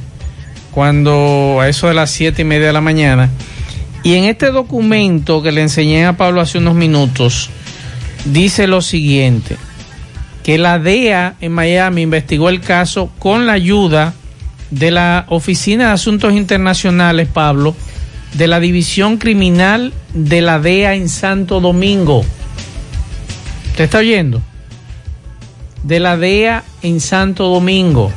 cuando 0.72 1.58
a 1.60 1.68
eso 1.68 1.88
de 1.88 1.94
las 1.94 2.12
siete 2.12 2.44
y 2.44 2.46
media 2.46 2.68
de 2.68 2.74
la 2.74 2.82
mañana. 2.82 3.30
Y 4.08 4.16
en 4.16 4.24
este 4.24 4.52
documento 4.52 5.44
que 5.44 5.52
le 5.52 5.62
enseñé 5.62 6.06
a 6.06 6.16
Pablo 6.16 6.40
hace 6.40 6.60
unos 6.60 6.76
minutos, 6.76 7.50
dice 8.24 8.66
lo 8.66 8.82
siguiente, 8.82 9.58
que 10.44 10.58
la 10.58 10.80
DEA 10.80 11.36
en 11.42 11.52
Miami 11.52 12.04
investigó 12.04 12.48
el 12.48 12.62
caso 12.62 13.12
con 13.20 13.46
la 13.46 13.52
ayuda 13.52 14.14
de 14.72 14.92
la 14.92 15.26
Oficina 15.28 15.88
de 15.88 15.92
Asuntos 15.92 16.32
Internacionales, 16.32 17.28
Pablo, 17.28 17.76
de 18.32 18.48
la 18.48 18.62
División 18.62 19.18
Criminal 19.18 19.92
de 20.14 20.40
la 20.40 20.60
DEA 20.60 20.96
en 20.96 21.10
Santo 21.10 21.60
Domingo. 21.60 22.24
¿Usted 23.72 23.84
está 23.84 23.98
oyendo? 23.98 24.42
De 25.84 26.00
la 26.00 26.16
DEA 26.16 26.64
en 26.82 27.02
Santo 27.02 27.50
Domingo. 27.50 28.10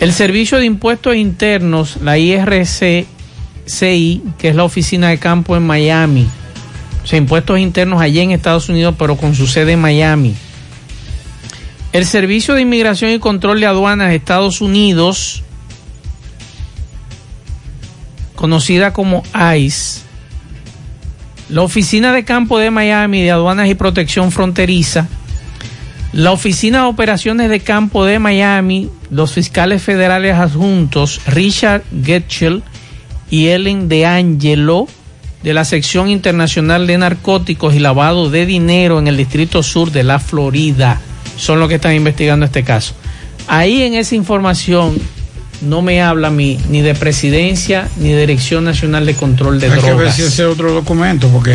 El 0.00 0.14
Servicio 0.14 0.56
de 0.56 0.64
Impuestos 0.64 1.14
Internos, 1.14 1.98
la 2.02 2.16
IRCCI, 3.66 4.22
que 4.38 4.48
es 4.48 4.56
la 4.56 4.64
oficina 4.64 5.08
de 5.08 5.18
campo 5.18 5.56
en 5.56 5.66
Miami. 5.66 6.26
O 7.02 7.06
sea, 7.06 7.18
impuestos 7.18 7.58
internos 7.58 8.00
allí 8.00 8.20
en 8.20 8.30
Estados 8.30 8.68
Unidos, 8.68 8.94
pero 8.98 9.16
con 9.16 9.34
su 9.34 9.46
sede 9.46 9.72
en 9.72 9.80
Miami. 9.80 10.34
El 11.92 12.04
Servicio 12.04 12.54
de 12.54 12.62
Inmigración 12.62 13.10
y 13.12 13.18
Control 13.18 13.60
de 13.60 13.66
Aduanas 13.66 14.08
de 14.08 14.16
Estados 14.16 14.60
Unidos, 14.60 15.42
conocida 18.34 18.92
como 18.92 19.22
ICE, 19.56 20.00
la 21.48 21.62
Oficina 21.62 22.12
de 22.12 22.24
Campo 22.24 22.58
de 22.58 22.70
Miami 22.70 23.22
de 23.22 23.30
Aduanas 23.30 23.68
y 23.68 23.74
Protección 23.74 24.32
Fronteriza, 24.32 25.06
la 26.12 26.32
Oficina 26.32 26.82
de 26.82 26.88
Operaciones 26.88 27.50
de 27.50 27.60
Campo 27.60 28.04
de 28.04 28.18
Miami, 28.18 28.90
los 29.10 29.32
fiscales 29.32 29.82
federales 29.82 30.34
adjuntos 30.34 31.20
Richard 31.26 31.84
Getchell 32.04 32.62
y 33.30 33.48
Ellen 33.48 33.88
De 33.88 34.06
Angelo 34.06 34.86
de 35.42 35.54
la 35.54 35.64
Sección 35.64 36.08
Internacional 36.10 36.86
de 36.86 36.98
Narcóticos 36.98 37.74
y 37.74 37.78
Lavado 37.78 38.30
de 38.30 38.46
Dinero 38.46 38.98
en 38.98 39.06
el 39.08 39.16
Distrito 39.16 39.62
Sur 39.62 39.92
de 39.92 40.02
la 40.02 40.18
Florida 40.18 41.00
son 41.36 41.60
los 41.60 41.68
que 41.68 41.76
están 41.76 41.94
investigando 41.94 42.46
este 42.46 42.64
caso. 42.64 42.94
Ahí 43.46 43.82
en 43.82 43.94
esa 43.94 44.14
información 44.14 44.96
no 45.62 45.82
me 45.82 46.02
habla 46.02 46.28
a 46.28 46.30
mí 46.30 46.58
ni 46.68 46.80
de 46.82 46.94
presidencia 46.94 47.88
ni 47.98 48.10
de 48.10 48.20
Dirección 48.20 48.64
Nacional 48.64 49.06
de 49.06 49.14
Control 49.14 49.60
de 49.60 49.66
Hay 49.66 49.72
Drogas. 49.72 49.90
que 49.96 50.02
ver 50.02 50.12
si 50.12 50.22
ese 50.22 50.44
otro 50.46 50.72
documento, 50.72 51.28
porque. 51.28 51.54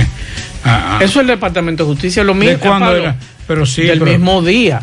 ah, 0.63 0.97
ah, 0.97 1.03
Eso 1.03 1.19
es 1.19 1.23
el 1.23 1.27
Departamento 1.27 1.83
de 1.83 1.89
Justicia, 1.91 2.23
lo 2.23 2.33
mismo. 2.33 2.51
¿De 2.51 2.57
cuándo 2.59 2.85
Pablo, 2.87 3.01
era? 3.03 3.15
Pero 3.47 3.65
sí, 3.65 3.81
del 3.83 3.99
pero- 3.99 4.11
mismo 4.11 4.41
día. 4.41 4.81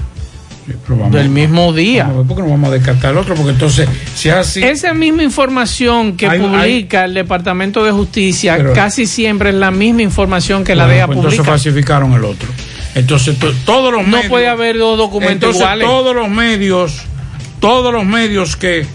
Pero 0.86 1.08
del 1.10 1.28
mismo 1.28 1.72
día. 1.72 2.04
vamos 2.04 2.14
a 2.16 2.18
ver, 2.18 2.26
¿Por 2.28 2.36
qué 2.36 2.42
no 2.42 2.48
vamos 2.50 2.70
a 2.70 2.72
descartar 2.72 3.10
el 3.12 3.18
otro? 3.18 3.34
Porque 3.34 3.50
entonces, 3.52 3.88
si 4.14 4.28
es 4.28 4.34
así. 4.34 4.62
Esa 4.62 4.94
misma 4.94 5.22
información 5.22 6.16
que 6.16 6.26
Hay- 6.26 6.40
publica 6.40 7.04
el 7.04 7.14
Departamento 7.14 7.84
de 7.84 7.92
Justicia 7.92 8.54
Pero- 8.56 8.72
casi 8.72 9.06
siempre 9.06 9.50
es 9.50 9.54
la 9.56 9.70
misma 9.70 10.02
información 10.02 10.64
que 10.64 10.74
la 10.74 10.86
DEA 10.86 11.06
pues 11.06 11.16
entonces 11.18 11.38
publica. 11.40 11.52
falsificaron 11.52 12.12
el 12.14 12.24
otro. 12.24 12.48
Entonces, 12.94 13.38
to- 13.38 13.52
todos 13.64 13.92
los 13.92 14.02
No 14.04 14.08
medios. 14.16 14.28
puede 14.30 14.48
haber 14.48 14.78
dos 14.78 14.98
documentos 14.98 15.34
entonces, 15.34 15.60
iguales. 15.60 15.86
todos 15.86 16.16
los 16.16 16.28
medios, 16.28 16.94
todos 17.60 17.92
los 17.92 18.04
medios 18.04 18.56
que, 18.56 18.86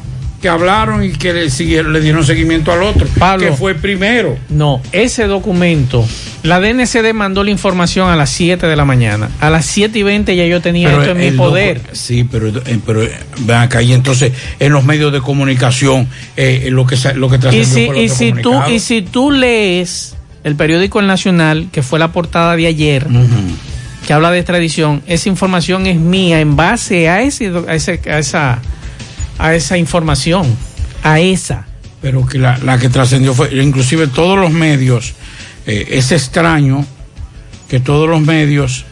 que 0.43 0.49
hablaron 0.49 1.01
y 1.05 1.13
que 1.13 1.31
le, 1.31 1.49
siguieron, 1.49 1.93
le 1.93 2.01
dieron 2.01 2.21
seguimiento 2.25 2.73
al 2.73 2.83
otro, 2.83 3.07
Pablo. 3.17 3.47
que 3.49 3.53
fue 3.55 3.75
primero. 3.75 4.37
No, 4.49 4.81
ese 4.91 5.25
documento, 5.25 6.05
la 6.43 6.59
DNCD 6.59 7.13
mandó 7.13 7.45
la 7.45 7.49
información 7.49 8.09
a 8.09 8.17
las 8.17 8.29
7 8.31 8.67
de 8.67 8.75
la 8.75 8.83
mañana. 8.83 9.29
A 9.39 9.49
las 9.49 9.65
7 9.65 9.97
y 9.97 10.03
20 10.03 10.35
ya 10.35 10.45
yo 10.45 10.59
tenía 10.61 10.89
esto 10.91 11.11
en 11.11 11.17
mi 11.17 11.31
poder. 11.31 11.79
Sí, 11.93 12.25
pero, 12.29 12.49
eh, 12.49 12.79
pero 12.85 13.03
eh, 13.03 13.11
ven 13.39 13.55
acá 13.55 13.81
y 13.81 13.93
entonces 13.93 14.33
en 14.59 14.73
los 14.73 14.83
medios 14.83 15.13
de 15.13 15.21
comunicación 15.21 16.09
eh, 16.35 16.67
lo 16.71 16.85
que 16.85 16.97
sa- 16.97 17.13
lo 17.13 17.29
que 17.29 17.37
Y 17.37 17.39
trascendió 17.39 17.93
si, 17.93 17.99
y, 18.01 18.09
si 18.09 18.33
tú, 18.33 18.53
y 18.69 18.79
si 18.79 19.01
tú 19.01 19.31
lees 19.31 20.17
el 20.43 20.57
periódico 20.57 20.99
El 20.99 21.07
Nacional, 21.07 21.69
que 21.71 21.83
fue 21.83 21.99
la 21.99 22.11
portada 22.11 22.57
de 22.57 22.67
ayer, 22.67 23.07
que 24.05 24.11
habla 24.11 24.29
de 24.29 24.39
extradición, 24.39 25.01
esa 25.07 25.29
información 25.29 25.87
es 25.87 25.95
mía 25.95 26.41
en 26.41 26.57
base 26.57 27.07
a, 27.07 27.21
ese, 27.21 27.49
a, 27.65 27.75
ese- 27.75 28.01
a 28.11 28.19
esa, 28.19 28.59
a 29.43 29.53
esa 29.55 29.77
información, 29.77 30.45
a 31.03 31.19
esa. 31.19 31.65
pero 32.01 32.25
que 32.25 32.37
la, 32.39 32.57
la 32.59 32.77
que 32.79 32.89
trascendió 32.89 33.33
fue 33.33 33.53
inclusive 33.63 34.07
todos 34.07 34.37
los 34.39 34.51
medios 34.51 35.13
eh, 35.67 35.85
es 35.91 36.11
extraño 36.11 36.85
que 37.69 37.79
todos 37.79 38.09
los 38.09 38.21
medios 38.21 38.85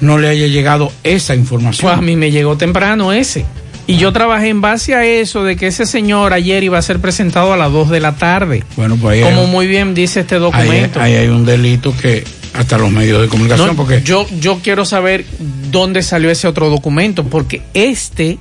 no 0.00 0.18
le 0.18 0.28
haya 0.28 0.46
llegado 0.46 0.92
esa 1.02 1.34
información 1.34 1.88
Pues 1.90 1.98
a 1.98 2.02
mí 2.02 2.16
me 2.16 2.30
llegó 2.30 2.56
temprano 2.56 3.12
ese. 3.12 3.44
Y 3.88 3.98
yo 3.98 4.12
trabajé 4.12 4.48
en 4.48 4.60
base 4.60 4.94
a 4.96 5.04
eso 5.04 5.44
de 5.44 5.54
que 5.56 5.68
ese 5.68 5.86
señor 5.86 6.32
ayer 6.32 6.64
iba 6.64 6.76
a 6.76 6.82
ser 6.82 6.98
presentado 6.98 7.52
a 7.52 7.56
las 7.56 7.70
2 7.72 7.88
de 7.90 8.00
la 8.00 8.16
tarde. 8.16 8.64
bueno 8.76 8.96
pues 8.96 9.14
ahí 9.14 9.22
hay, 9.22 9.32
Como 9.34 9.46
muy 9.46 9.66
bien 9.68 9.94
dice 9.94 10.20
este 10.20 10.34
ahí- 10.36 10.40
documento. 10.40 11.00
ahí 11.00 11.14
hay 11.14 11.28
un 11.28 11.44
delito 11.46 11.94
que 11.96 12.24
hasta 12.54 12.78
los 12.78 12.90
medios 12.90 13.20
de 13.22 13.28
comunicación 13.28 13.68
No, 13.68 13.74
porque 13.76 14.02
yo, 14.02 14.26
yo 14.40 14.58
quiero 14.62 14.84
saber 14.84 15.24
dónde 15.70 16.02
salió 16.02 16.30
ese 16.30 16.48
otro 16.48 16.68
documento, 16.68 17.24
porque 17.24 17.62
este 17.74 18.38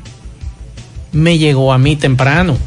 me 1.16 1.38
llegó 1.38 1.74
a 1.74 1.78
mí 1.78 1.96
temprano. 1.96 2.58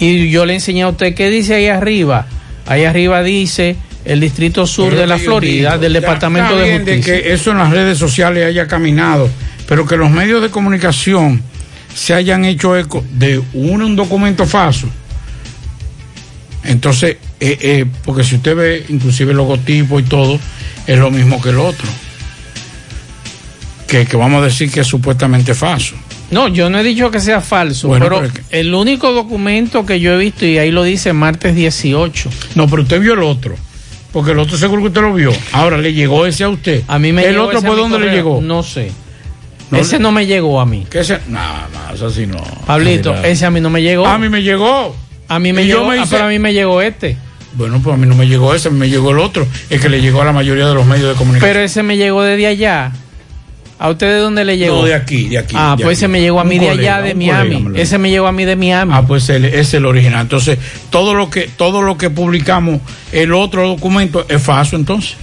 Y 0.00 0.30
yo 0.30 0.44
le 0.44 0.54
enseñé 0.54 0.82
a 0.82 0.88
usted 0.88 1.14
qué 1.14 1.30
dice 1.30 1.54
ahí 1.54 1.68
arriba. 1.68 2.26
Ahí 2.66 2.84
arriba 2.84 3.22
dice 3.22 3.76
el 4.04 4.20
Distrito 4.20 4.66
Sur 4.66 4.90
Pero 4.90 5.00
de 5.02 5.06
la 5.06 5.18
Florida, 5.18 5.70
digo, 5.70 5.82
del 5.82 5.92
Departamento 5.92 6.56
de 6.56 6.78
Justicia. 6.78 7.14
que 7.14 7.32
eso 7.32 7.50
en 7.50 7.58
las 7.58 7.70
redes 7.70 7.98
sociales 7.98 8.46
haya 8.46 8.66
caminado, 8.66 9.28
pero 9.68 9.86
que 9.86 9.96
los 9.96 10.10
medios 10.10 10.42
de 10.42 10.48
comunicación 10.48 11.42
se 11.94 12.14
hayan 12.14 12.44
hecho 12.44 12.76
eco 12.76 13.04
de 13.12 13.40
un, 13.52 13.82
un 13.82 13.96
documento 13.96 14.46
falso. 14.46 14.88
Entonces, 16.64 17.16
eh, 17.40 17.58
eh, 17.60 17.86
porque 18.04 18.24
si 18.24 18.36
usted 18.36 18.56
ve 18.56 18.86
inclusive 18.88 19.32
el 19.32 19.36
logotipo 19.36 20.00
y 20.00 20.02
todo, 20.02 20.38
es 20.86 20.98
lo 20.98 21.10
mismo 21.10 21.40
que 21.40 21.50
el 21.50 21.58
otro. 21.58 21.88
Que, 23.86 24.04
que 24.04 24.16
vamos 24.16 24.42
a 24.42 24.46
decir 24.46 24.70
que 24.70 24.80
es 24.80 24.86
supuestamente 24.86 25.54
falso. 25.54 25.96
No, 26.30 26.48
yo 26.48 26.68
no 26.70 26.78
he 26.80 26.82
dicho 26.82 27.10
que 27.10 27.20
sea 27.20 27.40
falso, 27.40 27.88
Bueno, 27.88 28.06
pero 28.08 28.28
el 28.50 28.74
único 28.74 29.12
documento 29.12 29.86
que 29.86 30.00
yo 30.00 30.14
he 30.14 30.18
visto, 30.18 30.44
y 30.44 30.58
ahí 30.58 30.70
lo 30.72 30.82
dice 30.82 31.12
martes 31.12 31.54
18. 31.54 32.30
No, 32.56 32.66
pero 32.68 32.82
usted 32.82 33.00
vio 33.00 33.12
el 33.14 33.22
otro. 33.22 33.54
Porque 34.12 34.32
el 34.32 34.38
otro 34.38 34.56
seguro 34.56 34.82
que 34.82 34.88
usted 34.88 35.02
lo 35.02 35.14
vio. 35.14 35.30
Ahora 35.52 35.78
le 35.78 35.92
llegó 35.92 36.26
ese 36.26 36.44
a 36.44 36.48
usted. 36.48 36.82
A 36.88 36.98
mí 36.98 37.12
me 37.12 37.22
¿El 37.24 37.32
llegó 37.32 37.44
otro 37.46 37.62
por 37.62 37.76
dónde 37.76 37.98
le 38.00 38.10
llegó? 38.10 38.40
No 38.40 38.62
sé. 38.62 38.90
No 39.70 39.78
ese 39.78 39.96
le- 39.96 40.02
no 40.02 40.12
me 40.12 40.26
llegó 40.26 40.60
a 40.60 40.66
mí. 40.66 40.86
¿Qué 40.88 41.00
ese? 41.00 41.18
Nada 41.28 41.68
más, 41.74 42.00
así 42.00 42.26
no. 42.26 42.42
Pablito, 42.66 43.12
Mira. 43.12 43.28
ese 43.28 43.46
a 43.46 43.50
mí 43.50 43.60
no 43.60 43.68
me 43.68 43.82
llegó. 43.82 44.06
A 44.06 44.18
mí 44.18 44.28
me 44.28 44.42
llegó. 44.42 44.96
A 45.28 45.38
mí 45.38 45.52
me 45.52 45.64
Y 45.64 45.66
yo 45.66 45.78
llegó, 45.80 45.90
me 45.90 45.98
ah, 45.98 46.06
pero 46.08 46.24
a 46.24 46.28
mí 46.28 46.38
me 46.38 46.52
llegó 46.54 46.80
este. 46.80 47.16
Bueno, 47.54 47.80
pues 47.82 47.94
a 47.94 47.96
mí 47.96 48.06
no 48.06 48.14
me 48.14 48.26
llegó 48.28 48.54
ese, 48.54 48.68
a 48.68 48.70
mí 48.70 48.78
me 48.78 48.88
llegó 48.88 49.10
el 49.10 49.18
otro. 49.18 49.46
Es 49.70 49.80
que 49.80 49.88
le 49.88 50.00
llegó 50.00 50.22
a 50.22 50.24
la 50.24 50.32
mayoría 50.32 50.66
de 50.68 50.74
los 50.74 50.86
medios 50.86 51.08
de 51.10 51.14
comunicación. 51.14 51.52
Pero 51.52 51.64
ese 51.64 51.82
me 51.82 51.96
llegó 51.96 52.22
desde 52.22 52.46
allá. 52.46 52.92
¿A 53.78 53.90
usted 53.90 54.06
de 54.06 54.18
dónde 54.20 54.44
le 54.44 54.56
llegó? 54.56 54.76
No, 54.76 54.84
de 54.84 54.94
aquí, 54.94 55.28
de 55.28 55.36
aquí. 55.38 55.54
Ah, 55.58 55.74
de 55.76 55.84
pues 55.84 55.98
aquí. 55.98 56.04
ese 56.04 56.08
me 56.08 56.20
llegó 56.22 56.40
a 56.40 56.44
Un 56.44 56.48
mí 56.48 56.58
de 56.58 56.68
colega, 56.68 56.96
allá, 56.96 57.06
de 57.06 57.14
Miami. 57.14 57.62
colega 57.62 57.82
ese 57.82 57.98
me 57.98 58.08
llegó 58.10 58.26
a 58.26 58.32
mí 58.32 58.44
de 58.46 58.56
Miami. 58.56 58.92
Ah, 58.94 59.02
pues 59.06 59.28
el- 59.28 59.44
ese 59.44 59.60
es 59.60 59.74
el 59.74 59.84
original. 59.84 60.22
Entonces, 60.22 60.58
todo 60.90 61.12
lo 61.14 61.28
que 61.28 61.42
todo 61.56 61.82
lo 61.82 61.98
que 61.98 62.08
publicamos, 62.08 62.80
el 63.12 63.34
otro 63.34 63.68
documento 63.68 64.24
es 64.28 64.42
falso 64.42 64.76
entonces. 64.76 65.16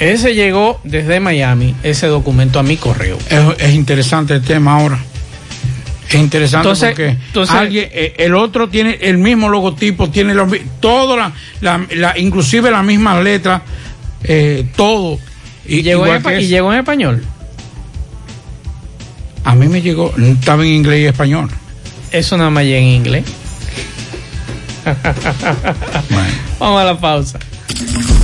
Ese 0.00 0.34
llegó 0.34 0.80
desde 0.84 1.20
Miami, 1.20 1.74
ese 1.84 2.08
documento 2.08 2.58
a 2.58 2.62
mi 2.64 2.76
correo. 2.76 3.18
Es, 3.30 3.40
es 3.68 3.74
interesante 3.74 4.34
el 4.34 4.42
tema 4.42 4.78
ahora. 4.80 4.98
Es 6.08 6.14
interesante 6.16 6.68
Entonces- 6.68 6.88
porque 6.90 7.08
entonces- 7.28 7.54
alguien, 7.54 7.88
eh, 7.92 8.14
el 8.18 8.34
otro 8.34 8.68
tiene 8.68 8.98
el 9.00 9.18
mismo 9.18 9.48
logotipo, 9.48 10.10
tiene 10.10 10.34
los, 10.34 10.50
todo 10.80 11.16
la, 11.16 11.32
la- 11.60 11.86
la- 11.94 12.18
inclusive 12.18 12.70
la 12.70 12.82
misma 12.82 13.20
letra, 13.20 13.62
eh, 14.24 14.66
todo. 14.76 15.18
¿Y 15.68 15.78
en, 15.78 15.84
llegó 16.48 16.72
en 16.72 16.78
español? 16.78 17.24
A 19.46 19.54
mí 19.54 19.68
me 19.68 19.80
llegó, 19.80 20.12
estaba 20.18 20.64
en 20.64 20.70
inglés 20.70 21.02
y 21.02 21.06
español. 21.06 21.48
Eso 22.10 22.36
nada 22.36 22.50
más 22.50 22.64
llega 22.64 22.78
en 22.78 22.84
inglés. 22.86 23.24
Vamos 26.58 26.80
a 26.80 26.84
la 26.84 26.98
pausa. 26.98 27.38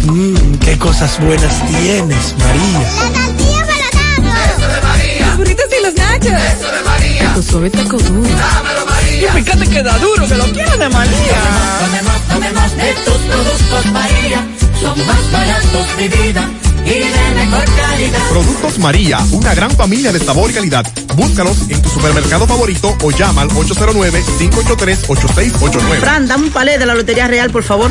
Mmm, 0.02 0.56
qué 0.56 0.76
cosas 0.78 1.20
buenas 1.20 1.64
tienes, 1.68 2.34
María. 2.38 2.80
La 2.80 3.12
tortilla 3.12 3.66
para 3.68 4.46
Eso 4.46 4.66
de 4.66 4.82
María. 4.82 5.26
Los 5.26 5.36
burritos 5.36 5.66
y 5.78 5.82
los 5.84 5.94
nachos. 5.94 6.26
Eso 6.26 6.72
de 6.72 6.82
María. 6.84 7.28
Taco 7.28 7.42
suave, 7.42 7.70
taco 7.70 7.98
duro. 7.98 8.28
Dámelo, 8.28 8.86
María. 8.86 9.28
Y 9.28 9.42
fíjate 9.44 9.66
que 9.68 9.82
da 9.84 9.98
duro, 9.98 10.26
que 10.26 10.34
lo 10.34 10.44
quiero 10.46 10.76
de 10.76 10.88
María. 10.88 11.40
Tomemos, 11.84 12.20
tomemos 12.28 12.76
de 12.76 12.94
tus 13.04 13.18
productos, 13.30 13.86
María. 13.92 14.44
Son 14.80 15.06
más 15.06 15.30
baratos 15.30 15.96
de 15.96 16.08
vida 16.08 16.50
y 16.84 16.90
de 16.90 17.34
mejor 17.34 17.64
calidad. 17.76 18.18
Productos 18.30 18.78
María, 18.78 19.18
una 19.32 19.54
gran 19.54 19.70
familia 19.70 20.12
de 20.12 20.18
sabor 20.18 20.50
y 20.50 20.54
calidad. 20.54 20.86
Búscalos 21.14 21.56
en 21.68 21.80
tu 21.82 21.88
supermercado 21.88 22.46
favorito 22.46 22.96
o 23.02 23.10
llama 23.10 23.42
al 23.42 23.48
809-583-8689. 23.50 26.00
Fran, 26.00 26.26
dame 26.26 26.44
un 26.44 26.50
palé 26.50 26.78
de 26.78 26.86
la 26.86 26.94
Lotería 26.94 27.28
Real, 27.28 27.50
por 27.50 27.62
favor. 27.62 27.90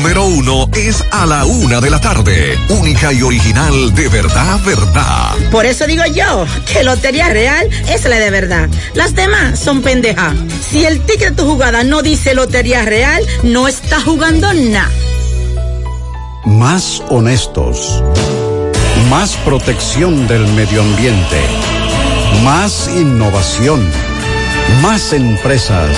uno, 0.03 0.67
es 0.73 1.03
a 1.11 1.25
la 1.25 1.45
una 1.45 1.79
de 1.79 1.89
la 1.89 2.01
tarde. 2.01 2.57
Única 2.69 3.13
y 3.13 3.21
original 3.21 3.93
de 3.93 4.07
verdad, 4.09 4.59
verdad. 4.65 5.35
Por 5.51 5.65
eso 5.65 5.85
digo 5.85 6.03
yo 6.05 6.45
que 6.65 6.83
Lotería 6.83 7.29
Real 7.29 7.69
es 7.87 8.03
la 8.05 8.17
de 8.17 8.31
verdad. 8.31 8.67
Las 8.95 9.13
demás 9.13 9.59
son 9.59 9.81
pendejas. 9.81 10.35
Si 10.67 10.85
el 10.85 11.01
ticket 11.01 11.29
de 11.29 11.35
tu 11.35 11.45
jugada 11.45 11.83
no 11.83 12.01
dice 12.01 12.33
Lotería 12.33 12.83
Real, 12.83 13.23
no 13.43 13.67
está 13.67 14.01
jugando 14.01 14.51
nada. 14.53 14.89
Más 16.45 17.03
honestos. 17.09 18.03
Más 19.09 19.35
protección 19.45 20.27
del 20.27 20.47
medio 20.47 20.81
ambiente. 20.81 21.41
Más 22.43 22.89
innovación. 22.95 23.87
Más 24.81 25.13
empresas. 25.13 25.95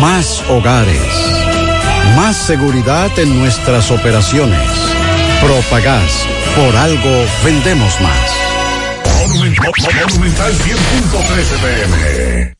Más 0.00 0.42
hogares. 0.50 1.49
Más 2.16 2.36
seguridad 2.36 3.10
en 3.18 3.38
nuestras 3.38 3.90
operaciones. 3.90 4.70
Propagás. 5.42 6.26
Por 6.56 6.76
algo 6.76 7.24
vendemos 7.44 8.00
más. 8.00 8.30
Monumental 9.16 10.52
100.13 10.52 11.60
pm. 11.60 12.59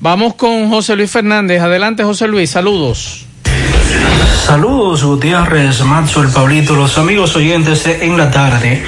Vamos 0.00 0.34
con 0.34 0.70
José 0.70 0.94
Luis 0.94 1.10
Fernández. 1.10 1.60
Adelante, 1.60 2.04
José 2.04 2.28
Luis. 2.28 2.50
Saludos. 2.50 3.26
Saludos 4.48 5.04
Gutiérrez, 5.04 5.82
Maxo, 5.82 6.22
el 6.22 6.28
Pablito, 6.30 6.74
los 6.74 6.96
amigos 6.96 7.36
oyentes 7.36 7.84
de 7.84 8.06
en 8.06 8.16
la 8.16 8.30
tarde. 8.30 8.82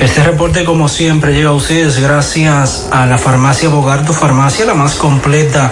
Este 0.00 0.22
reporte 0.24 0.64
como 0.64 0.88
siempre 0.88 1.34
llega 1.34 1.50
a 1.50 1.52
ustedes 1.52 2.00
gracias 2.00 2.88
a 2.90 3.04
la 3.04 3.18
farmacia 3.18 3.68
Bogar, 3.68 4.06
tu 4.06 4.14
farmacia 4.14 4.64
la 4.64 4.72
más 4.72 4.94
completa 4.94 5.70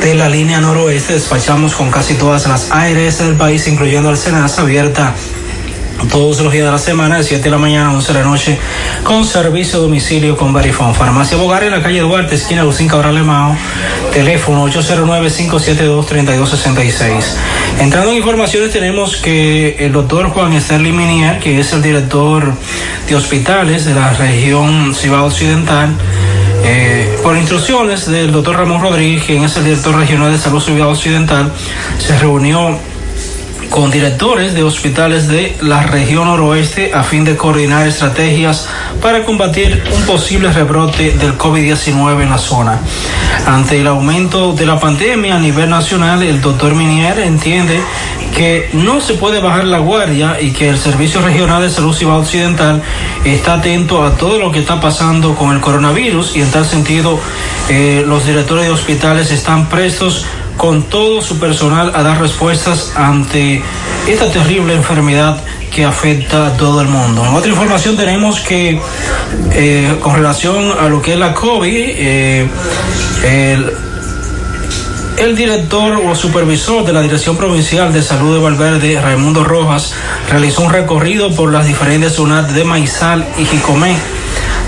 de 0.00 0.14
la 0.14 0.28
línea 0.28 0.60
noroeste. 0.60 1.14
Despachamos 1.14 1.74
con 1.74 1.90
casi 1.90 2.14
todas 2.14 2.46
las 2.46 2.70
ARS 2.70 3.18
del 3.18 3.34
país, 3.34 3.66
incluyendo 3.66 4.10
Alcenas 4.10 4.58
abierta 4.60 5.12
todos 6.06 6.40
los 6.40 6.52
días 6.52 6.64
de 6.64 6.70
la 6.70 6.78
semana, 6.78 7.18
de 7.18 7.24
7 7.24 7.42
de 7.42 7.50
la 7.50 7.58
mañana 7.58 7.90
a 7.90 7.92
11 7.92 8.12
de 8.12 8.18
la 8.18 8.24
noche, 8.24 8.56
con 9.02 9.24
servicio 9.24 9.78
a 9.78 9.82
domicilio 9.82 10.36
con 10.36 10.52
Verifone. 10.52 10.94
Farmacia 10.94 11.36
Bogar 11.36 11.64
en 11.64 11.72
la 11.72 11.82
calle 11.82 11.98
Duarte, 12.00 12.36
esquina 12.36 12.62
Lucín 12.62 12.86
Cabral 12.88 13.16
Lemao, 13.16 13.56
teléfono 14.12 14.68
809-572-3266. 14.68 17.24
Entrando 17.80 18.12
en 18.12 18.18
informaciones, 18.18 18.70
tenemos 18.72 19.16
que 19.16 19.76
el 19.78 19.90
doctor 19.92 20.28
Juan 20.30 20.60
Sterling 20.60 20.94
Minier, 20.94 21.38
que 21.40 21.60
es 21.60 21.72
el 21.72 21.80
director 21.82 22.52
de 23.08 23.14
hospitales 23.14 23.84
de 23.84 23.94
la 23.94 24.12
región 24.12 24.92
Cibao 24.94 25.26
Occidental, 25.26 25.94
eh, 26.64 27.16
por 27.22 27.36
instrucciones 27.36 28.10
del 28.10 28.32
doctor 28.32 28.56
Ramón 28.56 28.82
Rodríguez, 28.82 29.22
quien 29.24 29.44
es 29.44 29.56
el 29.56 29.62
director 29.64 29.94
regional 29.96 30.32
de 30.32 30.38
salud 30.38 30.60
Cibao 30.60 30.90
Occidental, 30.90 31.52
se 31.98 32.18
reunió 32.18 32.76
con 33.70 33.90
directores 33.90 34.54
de 34.54 34.62
hospitales 34.62 35.28
de 35.28 35.56
la 35.60 35.82
región 35.82 36.26
noroeste 36.26 36.92
a 36.94 37.02
fin 37.02 37.24
de 37.24 37.36
coordinar 37.36 37.86
estrategias 37.86 38.68
para 39.00 39.24
combatir 39.24 39.82
un 39.94 40.02
posible 40.02 40.50
rebrote 40.52 41.12
del 41.12 41.36
COVID-19 41.36 42.22
en 42.22 42.30
la 42.30 42.38
zona. 42.38 42.80
Ante 43.46 43.80
el 43.80 43.86
aumento 43.86 44.52
de 44.52 44.66
la 44.66 44.78
pandemia 44.78 45.36
a 45.36 45.38
nivel 45.38 45.70
nacional, 45.70 46.22
el 46.22 46.40
doctor 46.40 46.74
Minier 46.74 47.18
entiende 47.20 47.80
que 48.34 48.68
no 48.72 49.00
se 49.00 49.14
puede 49.14 49.40
bajar 49.40 49.64
la 49.64 49.78
guardia 49.78 50.40
y 50.40 50.52
que 50.52 50.68
el 50.68 50.78
Servicio 50.78 51.20
Regional 51.20 51.62
de 51.62 51.70
Salud 51.70 51.94
Cibao 51.94 52.20
Occidental 52.20 52.82
está 53.24 53.54
atento 53.54 54.04
a 54.04 54.16
todo 54.16 54.38
lo 54.38 54.52
que 54.52 54.60
está 54.60 54.80
pasando 54.80 55.34
con 55.34 55.54
el 55.54 55.60
coronavirus 55.60 56.36
y 56.36 56.42
en 56.42 56.50
tal 56.50 56.64
sentido 56.64 57.18
eh, 57.68 58.04
los 58.06 58.26
directores 58.26 58.64
de 58.64 58.70
hospitales 58.70 59.30
están 59.30 59.68
prestos 59.68 60.24
con 60.58 60.82
todo 60.82 61.22
su 61.22 61.38
personal 61.38 61.92
a 61.94 62.02
dar 62.02 62.20
respuestas 62.20 62.92
ante 62.94 63.62
esta 64.06 64.30
terrible 64.30 64.74
enfermedad 64.74 65.42
que 65.74 65.84
afecta 65.84 66.48
a 66.48 66.56
todo 66.56 66.82
el 66.82 66.88
mundo. 66.88 67.22
Otra 67.34 67.50
información 67.50 67.96
tenemos 67.96 68.40
que 68.40 68.80
eh, 69.52 69.96
con 70.02 70.14
relación 70.14 70.72
a 70.78 70.88
lo 70.88 71.00
que 71.00 71.12
es 71.14 71.18
la 71.18 71.32
COVID, 71.32 71.72
eh, 71.74 72.48
el, 73.24 73.72
El 75.18 75.34
director 75.34 75.98
o 76.06 76.14
supervisor 76.14 76.84
de 76.84 76.92
la 76.92 77.02
Dirección 77.02 77.36
Provincial 77.36 77.92
de 77.92 78.02
Salud 78.02 78.34
de 78.34 78.40
Valverde, 78.40 79.00
Raimundo 79.00 79.42
Rojas, 79.42 79.92
realizó 80.30 80.62
un 80.62 80.72
recorrido 80.72 81.34
por 81.34 81.50
las 81.52 81.66
diferentes 81.66 82.12
zonas 82.12 82.54
de 82.54 82.62
Maizal 82.62 83.26
y 83.36 83.44
Jicomé, 83.44 83.96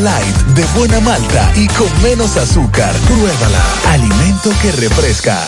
Light 0.00 0.36
de 0.54 0.64
buena 0.78 1.00
malta 1.00 1.52
y 1.54 1.66
con 1.68 2.02
menos 2.02 2.36
azúcar. 2.38 2.94
Pruébala. 3.06 3.62
Alimento 3.88 4.50
que 4.62 4.72
refresca. 4.72 5.46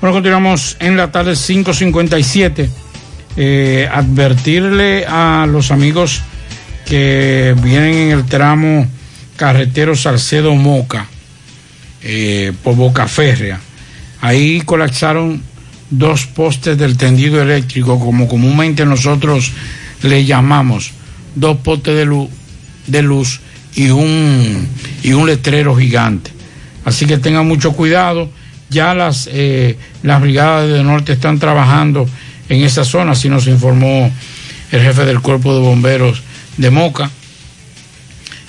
Bueno, 0.00 0.14
continuamos 0.14 0.76
en 0.78 0.96
la 0.96 1.10
tarde 1.10 1.34
557. 1.34 2.68
Eh, 3.36 3.88
advertirle 3.90 5.06
a 5.06 5.46
los 5.50 5.70
amigos 5.70 6.22
que 6.84 7.56
vienen 7.62 7.94
en 7.94 8.10
el 8.10 8.26
tramo 8.26 8.86
carretero 9.36 9.96
Salcedo 9.96 10.54
Moca, 10.54 11.06
eh, 12.02 12.52
por 12.62 12.76
Boca 12.76 13.08
Férrea. 13.08 13.58
Ahí 14.20 14.60
colapsaron 14.60 15.42
dos 15.88 16.26
postes 16.26 16.76
del 16.76 16.98
tendido 16.98 17.40
eléctrico, 17.40 17.98
como 17.98 18.28
comúnmente 18.28 18.84
nosotros 18.84 19.52
le 20.02 20.26
llamamos, 20.26 20.92
dos 21.34 21.56
postes 21.58 21.96
de 21.96 22.04
luz, 22.04 22.28
de 22.86 23.02
luz 23.02 23.40
y, 23.74 23.90
un, 23.90 24.68
y 25.02 25.12
un 25.12 25.26
letrero 25.26 25.76
gigante. 25.76 26.30
Así 26.84 27.06
que 27.06 27.18
tengan 27.18 27.46
mucho 27.46 27.72
cuidado. 27.72 28.30
Ya 28.70 28.94
las, 28.94 29.28
eh, 29.32 29.76
las 30.02 30.20
brigadas 30.20 30.70
de 30.70 30.82
norte 30.82 31.12
están 31.12 31.38
trabajando 31.38 32.08
en 32.48 32.62
esa 32.62 32.84
zona, 32.84 33.12
así 33.12 33.28
nos 33.28 33.46
informó 33.46 34.10
el 34.70 34.82
jefe 34.82 35.04
del 35.04 35.20
cuerpo 35.20 35.54
de 35.54 35.60
bomberos 35.60 36.22
de 36.56 36.70
Moca, 36.70 37.10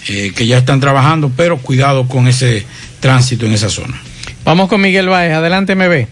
eh, 0.07 0.31
que 0.35 0.47
ya 0.47 0.57
están 0.57 0.79
trabajando, 0.79 1.31
pero 1.35 1.57
cuidado 1.57 2.07
con 2.07 2.27
ese 2.27 2.65
tránsito 2.99 3.45
en 3.45 3.53
esa 3.53 3.69
zona. 3.69 3.99
Vamos 4.43 4.69
con 4.69 4.81
Miguel 4.81 5.09
Báez. 5.09 5.33
Adelante, 5.33 5.75
MB. 5.75 6.07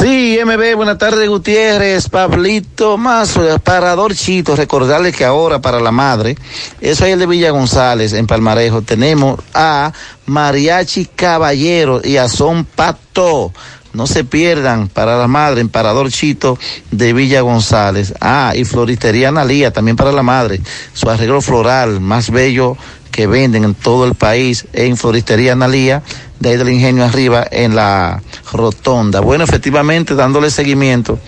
Sí, 0.00 0.38
MB, 0.44 0.76
buenas 0.76 0.98
tardes, 0.98 1.26
Gutiérrez, 1.26 2.10
Pablito 2.10 2.98
Mazo, 2.98 3.58
Parador 3.60 4.14
Chito. 4.14 4.54
Recordarles 4.54 5.16
que 5.16 5.24
ahora 5.24 5.60
para 5.60 5.80
la 5.80 5.90
madre, 5.90 6.36
eso 6.82 7.06
es 7.06 7.12
el 7.12 7.18
de 7.18 7.26
Villa 7.26 7.50
González, 7.50 8.12
en 8.12 8.26
Palmarejo, 8.26 8.82
tenemos 8.82 9.40
a 9.54 9.92
Mariachi 10.26 11.06
Caballero 11.06 12.02
y 12.04 12.18
a 12.18 12.28
Son 12.28 12.66
Pato. 12.66 13.52
No 13.94 14.06
se 14.06 14.24
pierdan 14.24 14.88
para 14.88 15.16
la 15.16 15.26
madre 15.26 15.62
en 15.62 15.70
Parador 15.70 16.10
Chito 16.10 16.58
de 16.90 17.14
Villa 17.14 17.40
González. 17.40 18.12
Ah, 18.20 18.52
y 18.54 18.64
Floristería 18.64 19.28
Analía 19.28 19.72
también 19.72 19.96
para 19.96 20.12
la 20.12 20.22
madre. 20.22 20.60
Su 20.92 21.08
arreglo 21.08 21.40
floral 21.40 22.00
más 22.00 22.30
bello 22.30 22.76
que 23.16 23.26
venden 23.26 23.64
en 23.64 23.74
todo 23.74 24.04
el 24.04 24.14
país 24.14 24.66
en 24.74 24.98
Floristería 24.98 25.52
Analía, 25.52 26.02
de 26.38 26.50
ahí 26.50 26.56
del 26.58 26.68
ingenio 26.68 27.02
arriba 27.02 27.46
en 27.50 27.74
la 27.74 28.22
rotonda. 28.52 29.20
Bueno, 29.20 29.42
efectivamente, 29.42 30.14
dándole 30.14 30.50
seguimiento 30.50 31.18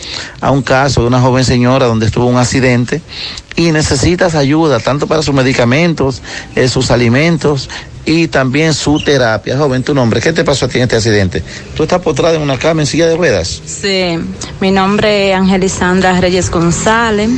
a 0.42 0.50
un 0.50 0.60
caso 0.60 1.00
de 1.00 1.06
una 1.06 1.18
joven 1.18 1.46
señora 1.46 1.86
donde 1.86 2.04
estuvo 2.04 2.26
un 2.26 2.36
accidente 2.36 3.00
y 3.56 3.72
necesitas 3.72 4.34
ayuda 4.34 4.80
tanto 4.80 5.06
para 5.06 5.22
sus 5.22 5.34
medicamentos, 5.34 6.20
eh, 6.56 6.68
sus 6.68 6.90
alimentos 6.90 7.70
y 8.08 8.26
también 8.26 8.72
su 8.72 8.98
terapia. 9.00 9.58
Joven, 9.58 9.82
tu 9.82 9.94
nombre, 9.94 10.22
¿qué 10.22 10.32
te 10.32 10.42
pasó 10.42 10.64
a 10.64 10.68
ti 10.68 10.78
en 10.78 10.84
este 10.84 10.96
accidente? 10.96 11.42
¿Tú 11.76 11.82
estás 11.82 12.00
postrada 12.00 12.36
en 12.36 12.40
una 12.40 12.58
cama 12.58 12.80
en 12.80 12.86
silla 12.86 13.06
de 13.06 13.14
ruedas? 13.14 13.60
Sí, 13.66 14.18
mi 14.62 14.70
nombre 14.70 15.30
es 15.30 15.36
Angelisandra 15.36 16.18
Reyes 16.18 16.50
González. 16.50 17.28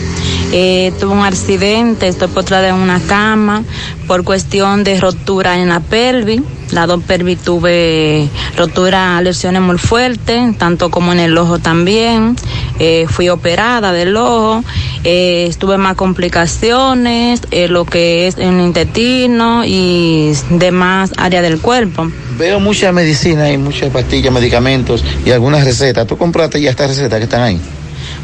Eh, 0.52 0.92
tuve 1.00 1.12
un 1.12 1.24
accidente, 1.24 2.06
estoy 2.06 2.28
postrada 2.28 2.68
en 2.68 2.76
una 2.76 3.00
cama 3.00 3.64
por 4.06 4.22
cuestión 4.22 4.84
de 4.84 5.00
rotura 5.00 5.58
en 5.58 5.70
la 5.70 5.80
pelvis. 5.80 6.40
La 6.72 6.86
dos 6.86 7.00
tuve 7.44 8.28
rotura, 8.56 9.20
lesiones 9.22 9.62
muy 9.62 9.78
fuertes, 9.78 10.56
tanto 10.58 10.90
como 10.90 11.12
en 11.12 11.20
el 11.20 11.36
ojo 11.36 11.58
también. 11.58 12.36
Eh, 12.78 13.06
fui 13.08 13.28
operada 13.28 13.92
del 13.92 14.16
ojo, 14.16 14.64
eh, 15.04 15.46
estuve 15.48 15.76
más 15.76 15.96
complicaciones, 15.96 17.42
eh, 17.50 17.68
lo 17.68 17.84
que 17.84 18.26
es 18.26 18.38
en 18.38 18.60
el 18.60 18.66
intestino 18.66 19.64
y 19.66 20.32
demás 20.50 21.12
áreas 21.16 21.42
del 21.42 21.60
cuerpo. 21.60 22.10
Veo 22.38 22.58
mucha 22.60 22.90
medicina 22.92 23.50
y 23.50 23.58
muchas 23.58 23.90
pastillas, 23.90 24.32
medicamentos 24.32 25.04
y 25.26 25.30
algunas 25.30 25.64
recetas. 25.64 26.06
¿Tú 26.06 26.16
compraste 26.16 26.60
ya 26.60 26.70
estas 26.70 26.88
recetas 26.88 27.18
que 27.18 27.24
están 27.24 27.42
ahí? 27.42 27.60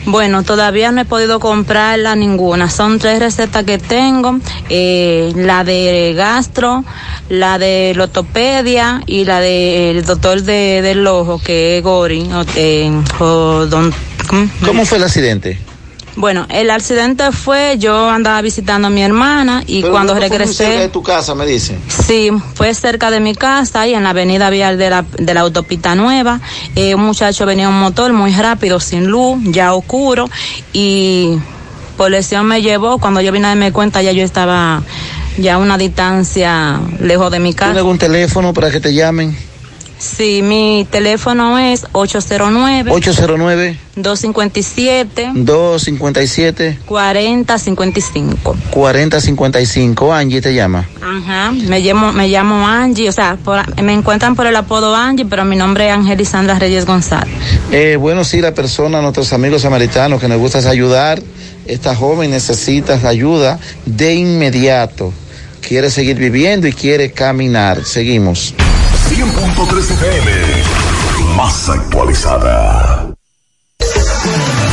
Bueno, 0.07 0.45
todavía 0.45 0.93
no 0.93 1.01
he 1.01 1.05
podido 1.05 1.41
comprarla 1.41 2.15
ninguna. 2.15 2.71
Son 2.71 2.99
tres 2.99 3.19
recetas 3.19 3.65
que 3.65 3.79
tengo. 3.79 4.39
eh, 4.69 5.33
la 5.37 5.65
de 5.65 6.15
gastro, 6.17 6.85
la 7.29 7.59
de 7.59 7.93
lotopedia 7.97 9.03
y 9.07 9.25
la 9.25 9.41
del 9.41 10.05
doctor 10.05 10.43
de, 10.43 10.81
del 10.83 11.07
ojo, 11.07 11.41
que 11.45 11.79
es 11.79 11.83
Gori. 11.85 12.23
o- 12.33 12.45
eh. 12.57 12.91
¿Cómo 14.65 14.85
fue 14.87 14.99
el 14.99 15.05
accidente? 15.05 15.59
Bueno, 16.17 16.47
el 16.49 16.71
accidente 16.71 17.31
fue, 17.31 17.77
yo 17.79 18.09
andaba 18.09 18.41
visitando 18.41 18.89
a 18.89 18.91
mi 18.91 19.03
hermana 19.03 19.63
y 19.67 19.83
Pero 19.83 19.93
cuando 19.93 20.15
no 20.15 20.19
fue 20.21 20.29
muy 20.29 20.39
cerca 20.39 20.65
de 20.65 20.69
regresé... 20.71 20.89
tu 20.89 21.03
casa, 21.03 21.35
me 21.35 21.45
dicen. 21.45 21.79
Sí, 21.89 22.31
fue 22.55 22.73
cerca 22.75 23.11
de 23.11 23.21
mi 23.21 23.35
casa, 23.35 23.83
ahí 23.83 23.93
en 23.95 24.03
la 24.03 24.11
avenida 24.11 24.49
vial 24.49 24.79
de 24.79 24.89
la, 24.89 25.05
de 25.19 25.35
la 25.35 25.41
autopista 25.43 25.95
nueva. 25.95 26.41
Eh, 26.75 26.95
un 26.95 27.03
muchacho 27.03 27.45
venía 27.45 27.65
en 27.67 27.71
un 27.75 27.81
motor 27.81 28.13
muy 28.15 28.33
rápido, 28.33 28.81
sin 28.81 29.07
luz, 29.07 29.39
ya 29.45 29.75
oscuro, 29.75 30.29
y 30.73 31.37
por 31.99 32.11
lesión 32.11 32.47
me 32.47 32.63
llevó. 32.63 32.97
Cuando 32.99 33.21
yo 33.21 33.31
vine 33.31 33.47
a 33.47 33.49
darme 33.51 33.73
cuenta, 33.73 34.01
ya 34.01 34.13
yo 34.13 34.25
estaba 34.25 34.83
ya 35.37 35.57
a 35.57 35.59
una 35.59 35.77
distancia 35.77 36.81
lejos 36.99 37.31
de 37.31 37.41
mi 37.41 37.53
¿Tiene 37.53 37.57
casa. 37.69 37.79
algún 37.79 37.99
teléfono 37.99 38.55
para 38.55 38.71
que 38.71 38.81
te 38.81 38.95
llamen? 38.95 39.37
Sí, 39.99 40.43
mi 40.43 40.87
teléfono 40.91 41.59
es 41.59 41.87
809 41.93 42.91
809 42.93 43.79
257 43.97 45.31
257 45.35 46.79
4055. 46.85 48.57
4055. 48.71 50.13
Angie 50.13 50.41
te 50.43 50.55
llama. 50.55 50.87
Ajá, 51.03 51.51
me 51.53 51.81
llamo, 51.81 52.13
me 52.13 52.29
llamo 52.29 52.67
Angie, 52.67 53.09
o 53.09 53.13
sea, 53.13 53.37
por- 53.43 53.81
me 53.83 53.95
encuentran 53.95 54.37
por 54.37 54.47
el 54.47 54.57
apodo 54.57 54.95
Angie, 54.95 55.25
pero 55.25 55.45
mi 55.47 55.57
nombre 55.57 55.87
es 55.89 55.93
Angelisandra 55.95 56.59
Reyes 56.59 56.85
González. 56.85 57.33
Eh, 57.73 57.97
bueno, 57.99 58.23
sí, 58.25 58.41
la 58.43 58.53
persona, 58.53 59.01
nuestros 59.01 59.33
amigos 59.33 59.63
samaritanos 59.63 60.21
que 60.21 60.29
nos 60.29 60.39
gusta 60.39 60.59
es 60.59 60.67
ayudar. 60.67 61.23
Esta 61.67 61.97
joven 61.97 62.31
necesita 62.31 63.01
ayuda 63.09 63.59
de 63.87 64.15
inmediato. 64.15 65.13
Quiere 65.67 65.91
seguir 65.91 66.17
viviendo 66.17 66.69
y 66.69 66.73
quiere 66.73 67.11
caminar. 67.13 67.85
Seguimos. 67.85 68.55
100.3 69.17 69.93
FM. 69.93 70.31
Más 71.37 71.71
actualizada. 71.71 72.86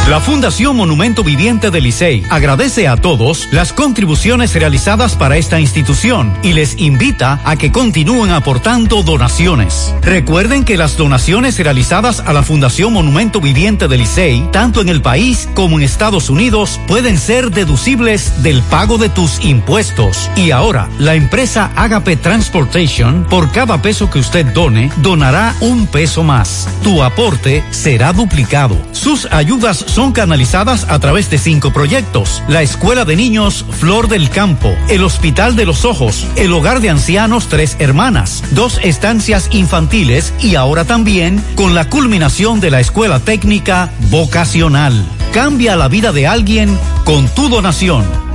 La 0.09 0.19
Fundación 0.19 0.75
Monumento 0.75 1.23
Viviente 1.23 1.69
del 1.69 1.83
Licey 1.83 2.23
agradece 2.31 2.87
a 2.87 2.97
todos 2.97 3.47
las 3.51 3.73
contribuciones 3.73 4.55
realizadas 4.55 5.15
para 5.15 5.37
esta 5.37 5.59
institución 5.59 6.35
y 6.41 6.53
les 6.53 6.79
invita 6.79 7.39
a 7.45 7.55
que 7.57 7.71
continúen 7.71 8.31
aportando 8.31 9.03
donaciones. 9.03 9.88
Recuerden 10.01 10.63
que 10.63 10.77
las 10.77 10.97
donaciones 10.97 11.57
realizadas 11.59 12.21
a 12.21 12.33
la 12.33 12.43
Fundación 12.43 12.93
Monumento 12.93 13.41
Viviente 13.41 13.87
del 13.87 13.99
Licey, 13.99 14.47
tanto 14.51 14.81
en 14.81 14.89
el 14.89 15.01
país 15.01 15.49
como 15.55 15.77
en 15.77 15.83
Estados 15.83 16.29
Unidos, 16.29 16.79
pueden 16.87 17.17
ser 17.17 17.51
deducibles 17.51 18.43
del 18.43 18.61
pago 18.63 18.97
de 18.97 19.09
tus 19.09 19.43
impuestos. 19.43 20.29
Y 20.35 20.51
ahora, 20.51 20.87
la 20.99 21.15
empresa 21.15 21.71
Agape 21.75 22.15
Transportation, 22.15 23.25
por 23.29 23.51
cada 23.51 23.81
peso 23.81 24.09
que 24.09 24.19
usted 24.19 24.45
done, 24.47 24.91
donará 24.97 25.55
un 25.59 25.87
peso 25.87 26.23
más. 26.23 26.67
Tu 26.83 27.03
aporte 27.03 27.63
será 27.71 28.13
duplicado. 28.13 28.77
Sus 28.91 29.25
ayudas 29.31 29.77
son 29.77 30.11
canalizadas 30.11 30.85
a 30.89 30.99
través 30.99 31.29
de 31.29 31.37
cinco 31.37 31.71
proyectos. 31.73 32.41
La 32.47 32.61
Escuela 32.61 33.05
de 33.05 33.15
Niños 33.15 33.65
Flor 33.79 34.07
del 34.07 34.29
Campo, 34.29 34.73
el 34.87 35.03
Hospital 35.03 35.55
de 35.55 35.65
los 35.65 35.85
Ojos, 35.85 36.25
el 36.35 36.53
Hogar 36.53 36.79
de 36.79 36.89
Ancianos 36.89 37.47
Tres 37.47 37.75
Hermanas, 37.79 38.43
dos 38.51 38.79
estancias 38.83 39.49
infantiles 39.51 39.78
y 40.41 40.55
ahora 40.55 40.83
también 40.83 41.41
con 41.55 41.73
la 41.73 41.89
culminación 41.89 42.59
de 42.59 42.69
la 42.69 42.81
Escuela 42.81 43.21
Técnica 43.21 43.89
Vocacional. 44.09 45.05
Cambia 45.33 45.77
la 45.77 45.87
vida 45.87 46.11
de 46.11 46.27
alguien 46.27 46.77
con 47.05 47.29
tu 47.29 47.47
donación. 47.47 48.28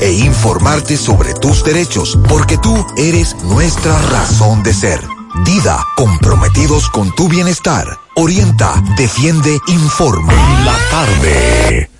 e 0.00 0.12
informarte 0.12 0.96
sobre 0.96 1.34
tus 1.34 1.64
derechos, 1.64 2.16
porque 2.28 2.56
tú 2.58 2.86
eres 2.96 3.34
nuestra 3.42 4.00
razón 4.02 4.62
de 4.62 4.72
ser. 4.72 5.00
Dida, 5.44 5.84
comprometidos 5.96 6.88
con 6.90 7.12
tu 7.16 7.28
bienestar. 7.28 7.88
Orienta, 8.14 8.80
defiende, 8.96 9.58
informa. 9.66 10.32
En 10.32 10.64
la 10.64 10.78
tarde. 10.90 11.90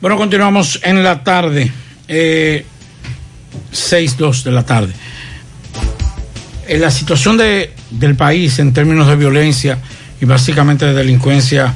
Bueno, 0.00 0.16
continuamos 0.16 0.80
en 0.82 1.04
la 1.04 1.22
tarde, 1.22 1.70
eh, 2.08 2.66
6-2 3.72 4.42
de 4.42 4.50
la 4.50 4.64
tarde. 4.64 4.92
En 6.66 6.80
la 6.80 6.90
situación 6.90 7.36
de, 7.36 7.72
del 7.90 8.16
país 8.16 8.58
en 8.58 8.72
términos 8.72 9.06
de 9.06 9.14
violencia 9.14 9.78
y 10.20 10.24
básicamente 10.24 10.84
de 10.84 10.94
delincuencia 10.94 11.72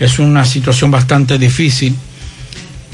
es 0.00 0.18
una 0.18 0.44
situación 0.44 0.90
bastante 0.90 1.38
difícil. 1.38 1.96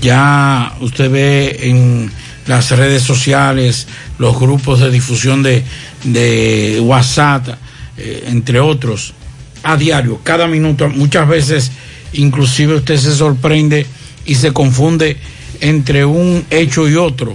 Ya 0.01 0.75
usted 0.81 1.11
ve 1.11 1.57
en 1.63 2.11
las 2.47 2.71
redes 2.71 3.03
sociales, 3.03 3.87
los 4.19 4.39
grupos 4.39 4.81
de 4.81 4.91
difusión 4.91 5.43
de, 5.43 5.63
de 6.05 6.81
WhatsApp, 6.83 7.49
eh, 7.97 8.25
entre 8.29 8.61
otros, 8.61 9.15
a 9.63 9.77
diario, 9.77 10.21
cada 10.23 10.47
minuto, 10.47 10.89
muchas 10.89 11.29
veces 11.29 11.73
inclusive 12.13 12.77
usted 12.77 12.97
se 12.97 13.15
sorprende 13.15 13.87
y 14.25 14.35
se 14.37 14.53
confunde 14.53 15.17
entre 15.61 16.05
un 16.05 16.45
hecho 16.51 16.89
y 16.89 16.95
otro, 16.95 17.35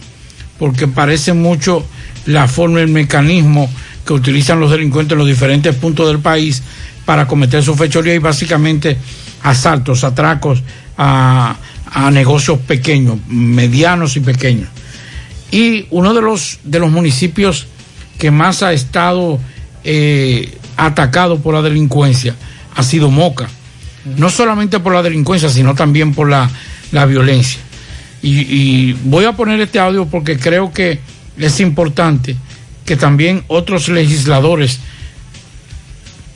porque 0.57 0.87
parece 0.87 1.33
mucho 1.33 1.85
la 2.25 2.47
forma, 2.47 2.81
el 2.81 2.87
mecanismo 2.87 3.69
que 4.05 4.13
utilizan 4.13 4.59
los 4.59 4.71
delincuentes 4.71 5.13
en 5.13 5.19
los 5.19 5.27
diferentes 5.27 5.75
puntos 5.75 6.07
del 6.07 6.19
país 6.19 6.63
para 7.05 7.27
cometer 7.27 7.61
su 7.63 7.75
fechoría 7.75 8.15
y 8.15 8.19
básicamente 8.19 8.97
asaltos, 9.43 10.03
atracos 10.03 10.61
a, 10.97 11.55
a 11.93 12.11
negocios 12.11 12.59
pequeños, 12.59 13.17
medianos 13.27 14.17
y 14.17 14.19
pequeños. 14.19 14.67
Y 15.51 15.85
uno 15.91 16.13
de 16.13 16.21
los, 16.21 16.59
de 16.63 16.79
los 16.79 16.91
municipios 16.91 17.67
que 18.17 18.31
más 18.31 18.63
ha 18.63 18.73
estado 18.73 19.39
eh, 19.83 20.57
atacado 20.75 21.39
por 21.39 21.53
la 21.53 21.61
delincuencia 21.61 22.35
ha 22.75 22.83
sido 22.83 23.11
Moca. 23.11 23.47
No 24.17 24.29
solamente 24.29 24.79
por 24.79 24.93
la 24.93 25.03
delincuencia, 25.03 25.49
sino 25.49 25.75
también 25.75 26.13
por 26.13 26.29
la, 26.29 26.49
la 26.91 27.05
violencia. 27.05 27.59
Y, 28.21 28.93
voy 29.03 29.25
a 29.25 29.33
poner 29.33 29.59
este 29.59 29.79
audio 29.79 30.05
porque 30.05 30.39
creo 30.39 30.71
que 30.71 30.99
es 31.37 31.59
importante 31.59 32.37
que 32.85 32.95
también 32.95 33.43
otros 33.47 33.89
legisladores 33.89 34.79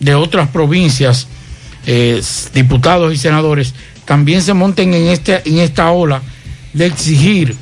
de 0.01 0.13
otras 0.13 0.49
provincias, 0.49 1.27
eh, 1.85 2.21
diputados 2.53 3.13
y 3.13 3.17
senadores, 3.17 3.73
también 4.07 4.41
se 4.41 4.53
monten 4.53 4.93
en, 4.93 5.07
este, 5.07 5.41
en 5.45 5.59
esta 5.59 5.91
ola 5.91 6.21
de 6.73 6.85
exigir 6.85 7.55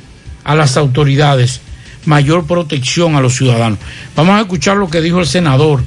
a 0.44 0.54
las 0.54 0.76
autoridades 0.76 1.60
mayor 2.04 2.46
protección 2.46 3.16
a 3.16 3.20
los 3.20 3.34
ciudadanos. 3.34 3.80
Vamos 4.14 4.36
a 4.36 4.42
escuchar 4.42 4.76
lo 4.76 4.88
que 4.88 5.00
dijo 5.00 5.18
el 5.18 5.26
senador 5.26 5.82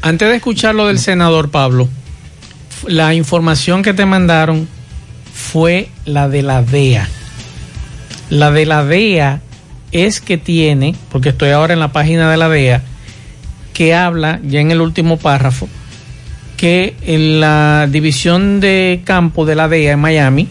Antes 0.00 0.28
de 0.28 0.36
escuchar 0.36 0.76
lo 0.76 0.86
del 0.86 1.00
senador 1.00 1.50
Pablo, 1.50 1.88
la 2.86 3.14
información 3.14 3.82
que 3.82 3.94
te 3.94 4.06
mandaron 4.06 4.68
fue 5.34 5.88
la 6.04 6.28
de 6.28 6.42
la 6.42 6.62
DEA. 6.62 7.08
La 8.30 8.52
de 8.52 8.66
la 8.66 8.84
DEA 8.84 9.40
es 9.90 10.20
que 10.20 10.38
tiene, 10.38 10.94
porque 11.10 11.30
estoy 11.30 11.50
ahora 11.50 11.74
en 11.74 11.80
la 11.80 11.92
página 11.92 12.30
de 12.30 12.36
la 12.36 12.48
DEA, 12.48 12.82
que 13.72 13.92
habla, 13.92 14.38
ya 14.44 14.60
en 14.60 14.70
el 14.70 14.80
último 14.80 15.16
párrafo, 15.16 15.68
que 16.64 16.96
en 17.02 17.40
la 17.40 17.86
división 17.90 18.58
de 18.58 19.02
campo 19.04 19.44
de 19.44 19.54
la 19.54 19.68
DEA 19.68 19.92
en 19.92 19.98
Miami 19.98 20.48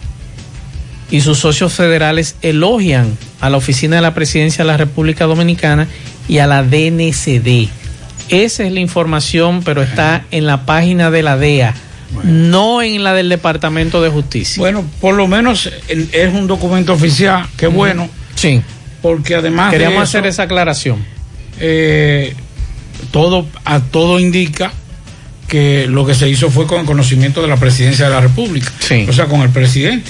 y 1.09 1.21
sus 1.21 1.39
socios 1.39 1.73
federales 1.73 2.35
elogian 2.43 3.17
a 3.41 3.49
la 3.49 3.57
Oficina 3.57 3.95
de 3.95 4.03
la 4.03 4.13
Presidencia 4.13 4.63
de 4.63 4.67
la 4.69 4.77
República 4.77 5.25
Dominicana 5.25 5.87
y 6.27 6.37
a 6.37 6.45
la 6.45 6.61
DNCD. 6.61 7.67
Esa 8.29 8.63
es 8.63 8.71
la 8.71 8.79
información, 8.79 9.63
pero 9.63 9.81
está 9.81 10.23
en 10.29 10.45
la 10.45 10.67
página 10.67 11.09
de 11.09 11.23
la 11.23 11.35
DEA, 11.35 11.73
no 12.23 12.83
en 12.83 13.03
la 13.03 13.15
del 13.15 13.29
Departamento 13.29 13.99
de 13.99 14.09
Justicia. 14.09 14.61
Bueno, 14.61 14.85
por 15.01 15.15
lo 15.15 15.27
menos 15.27 15.67
es 15.87 16.31
un 16.31 16.45
documento 16.45 16.93
oficial, 16.93 17.47
qué 17.57 17.65
bueno. 17.65 18.07
Sí. 18.35 18.61
Porque 19.01 19.33
además 19.33 19.71
de 19.71 19.79
Queríamos 19.79 20.07
eso, 20.07 20.19
hacer 20.19 20.29
esa 20.29 20.43
aclaración. 20.43 21.03
eh, 21.59 22.35
todo, 23.09 23.47
a 23.65 23.79
todo 23.79 24.19
indica 24.19 24.73
que 25.53 25.85
lo 25.87 26.03
que 26.03 26.15
se 26.15 26.27
hizo 26.27 26.49
fue 26.49 26.65
con 26.65 26.79
el 26.79 26.85
conocimiento 26.87 27.39
de 27.43 27.47
la 27.47 27.57
presidencia 27.57 28.05
de 28.05 28.11
la 28.11 28.21
República. 28.21 28.71
O 29.07 29.13
sea, 29.13 29.27
con 29.27 29.41
el 29.41 29.49
presidente. 29.49 30.09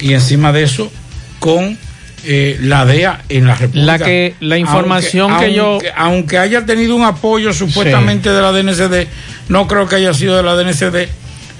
Y 0.00 0.12
encima 0.12 0.50
de 0.50 0.64
eso, 0.64 0.90
con 1.38 1.78
eh, 2.24 2.58
la 2.60 2.84
DEA 2.84 3.22
en 3.28 3.46
la 3.46 3.54
República. 3.54 3.86
La 3.86 3.98
que- 4.00 4.34
la 4.40 4.58
información 4.58 5.30
Aunque- 5.30 5.46
que 5.46 5.54
yo- 5.54 5.66
aunque- 5.74 5.92
Aunque 5.96 6.38
haya 6.38 6.66
tenido 6.66 6.96
un 6.96 7.04
apoyo 7.04 7.52
supuestamente 7.52 8.30
de 8.30 8.42
la 8.42 8.50
DNCD, 8.50 9.06
no 9.48 9.68
creo 9.68 9.86
que 9.88 9.94
haya 9.94 10.12
sido 10.14 10.36
de 10.36 10.42
la 10.42 10.56
DNCD 10.56 11.08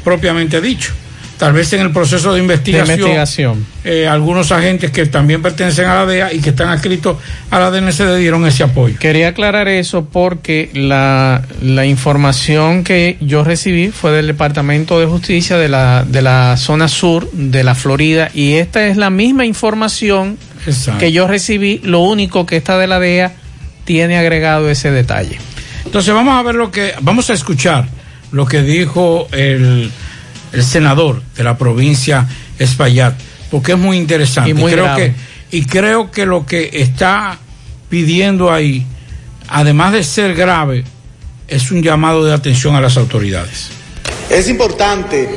propiamente 0.03 0.61
dicho. 0.61 0.93
Tal 1.43 1.53
vez 1.55 1.73
en 1.73 1.81
el 1.81 1.91
proceso 1.91 2.33
de 2.33 2.39
investigación, 2.41 2.87
De 2.87 2.93
investigación. 3.03 3.67
eh, 3.83 4.07
algunos 4.07 4.53
agentes 4.53 4.93
que 4.93 5.07
también 5.07 5.43
pertenecen 5.43 5.87
a 5.87 5.97
la 5.97 6.07
DEA 6.07 6.33
y 6.33 6.39
que 6.41 6.51
están 6.51 6.69
adscritos 6.69 7.17
a 7.51 7.59
la 7.59 7.73
DNCD 7.73 8.17
dieron 8.19 8.47
ese 8.47 8.63
apoyo. 8.63 8.97
Quería 9.01 9.27
aclarar 9.29 9.67
eso 9.67 10.05
porque 10.05 10.71
la, 10.73 11.43
la 11.61 11.85
información 11.85 12.85
que 12.85 13.17
yo 13.21 13.43
recibí 13.43 13.89
fue 13.89 14.13
del 14.13 14.29
Departamento 14.29 15.01
de 15.01 15.07
Justicia 15.07 15.57
de 15.59 15.69
la, 15.69 16.05
de 16.07 16.23
la 16.23 16.57
zona 16.57 16.87
sur 16.87 17.29
de 17.33 17.65
la 17.65 17.75
Florida 17.75 18.31
y 18.33 18.53
esta 18.53 18.87
es 18.87 18.97
la 18.97 19.11
misma 19.11 19.45
información 19.45 20.39
Exacto. 20.65 21.01
que 21.01 21.11
yo 21.11 21.27
recibí, 21.27 21.81
lo 21.83 22.03
único 22.03 22.47
que 22.47 22.57
esta 22.57 22.79
de 22.79 22.87
la 22.87 23.01
DEA 23.01 23.33
tiene 23.85 24.17
agregado 24.17 24.71
ese 24.71 24.93
detalle. 24.93 25.39
Entonces 25.85 26.15
vamos 26.15 26.39
a 26.39 26.43
ver 26.45 26.55
lo 26.55 26.71
que, 26.71 26.93
vamos 27.01 27.31
a 27.31 27.33
escuchar 27.33 27.89
lo 28.31 28.47
que 28.47 28.63
dijo 28.63 29.27
el, 29.33 29.91
el 30.53 30.63
senador 30.65 31.23
de 31.37 31.45
la 31.45 31.57
provincia 31.57 32.27
Espaillat, 32.59 33.15
porque 33.51 33.73
es 33.73 33.79
muy 33.79 33.97
interesante. 33.97 34.51
Y 34.51 34.55
muy 34.55 34.71
creo 34.73 34.85
grave. 34.85 35.15
que, 35.51 35.57
y 35.59 35.65
creo 35.67 36.11
que 36.11 36.27
lo 36.27 36.45
que 36.47 36.71
está 36.73 37.39
pidiendo 37.89 38.53
ahí, 38.53 38.87
además 39.49 39.93
de 39.93 40.05
ser 40.05 40.35
grave, 40.35 40.85
es 41.49 41.71
un 41.71 41.83
llamado 41.83 42.25
de 42.25 42.33
atención 42.33 42.75
a 42.75 42.81
las 42.81 42.97
autoridades. 42.97 43.69
Es 44.31 44.49
importante 44.49 45.29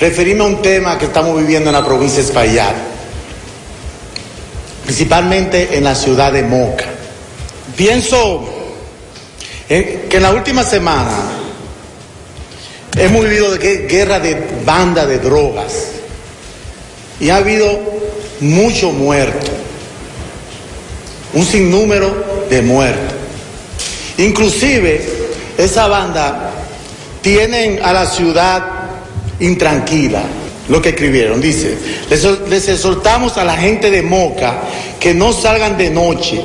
referirme 0.00 0.42
a 0.42 0.46
un 0.46 0.62
tema 0.62 0.98
que 0.98 1.04
estamos 1.06 1.38
viviendo 1.38 1.70
en 1.70 1.74
la 1.76 1.84
provincia 1.84 2.18
de 2.20 2.24
Espaillat, 2.26 2.74
principalmente 4.84 5.76
en 5.76 5.84
la 5.84 5.94
ciudad 5.94 6.32
de 6.32 6.42
Moca. 6.42 6.86
Pienso 7.76 8.48
en- 9.68 10.08
que 10.08 10.16
en 10.16 10.22
la 10.22 10.32
última 10.32 10.64
semana 10.64 11.16
hemos 12.96 13.24
vivido 13.24 13.50
de 13.52 13.58
gue- 13.58 13.86
guerra 13.88 14.20
de 14.20 14.36
banda 14.64 15.06
de 15.06 15.18
drogas 15.18 15.88
y 17.20 17.30
ha 17.30 17.36
habido 17.36 17.78
mucho 18.40 18.90
muerto, 18.92 19.46
un 21.34 21.44
sinnúmero 21.44 22.44
de 22.48 22.62
muertos. 22.62 23.14
Inclusive 24.18 25.00
esa 25.56 25.86
banda 25.88 26.50
tienen 27.22 27.80
a 27.82 27.92
la 27.92 28.06
ciudad 28.06 28.62
intranquila. 29.38 30.22
Lo 30.68 30.80
que 30.80 30.90
escribieron, 30.90 31.40
dice, 31.40 31.76
les, 32.08 32.22
les 32.48 32.68
exhortamos 32.68 33.36
a 33.38 33.44
la 33.44 33.56
gente 33.56 33.90
de 33.90 34.02
Moca 34.02 34.60
que 35.00 35.12
no 35.14 35.32
salgan 35.32 35.76
de 35.76 35.90
noche, 35.90 36.44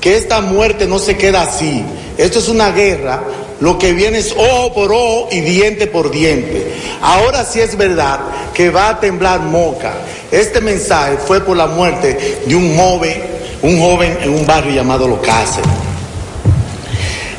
que 0.00 0.16
esta 0.16 0.40
muerte 0.40 0.86
no 0.86 0.98
se 1.00 1.16
queda 1.16 1.42
así. 1.42 1.82
Esto 2.16 2.38
es 2.38 2.48
una 2.48 2.70
guerra, 2.70 3.20
lo 3.60 3.78
que 3.78 3.92
viene 3.92 4.18
es 4.18 4.32
ojo 4.36 4.72
por 4.72 4.92
ojo 4.92 5.28
y 5.32 5.40
diente 5.40 5.86
por 5.86 6.10
diente. 6.10 6.72
Ahora 7.00 7.44
sí 7.44 7.60
es 7.60 7.76
verdad 7.76 8.20
que 8.54 8.70
va 8.70 8.90
a 8.90 9.00
temblar 9.00 9.40
Moca. 9.40 9.94
Este 10.30 10.60
mensaje 10.60 11.16
fue 11.16 11.40
por 11.40 11.56
la 11.56 11.66
muerte 11.66 12.42
de 12.46 12.54
un 12.54 12.76
joven, 12.76 13.22
un 13.62 13.80
joven 13.80 14.18
en 14.22 14.30
un 14.30 14.46
barrio 14.46 14.72
llamado 14.72 15.08
Los 15.08 15.20
Cáceres. 15.20 15.70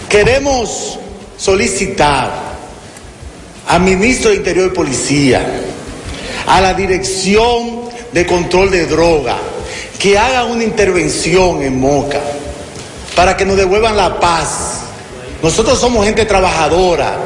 Queremos 0.10 1.00
solicitar 1.38 2.50
al 3.68 3.82
ministro 3.82 4.32
de 4.32 4.38
Interior 4.38 4.72
y 4.74 4.76
Policía, 4.76 5.46
a 6.48 6.60
la 6.60 6.74
Dirección 6.74 7.82
de 8.12 8.26
Control 8.26 8.72
de 8.72 8.88
Droga, 8.88 9.38
que 10.00 10.18
haga 10.18 10.46
una 10.46 10.64
intervención 10.64 11.62
en 11.62 11.80
Moca 11.80 12.20
para 13.16 13.38
que 13.38 13.46
nos 13.46 13.56
devuelvan 13.56 13.96
la 13.96 14.20
paz. 14.20 14.82
Nosotros 15.42 15.80
somos 15.80 16.06
gente 16.06 16.26
trabajadora, 16.26 17.18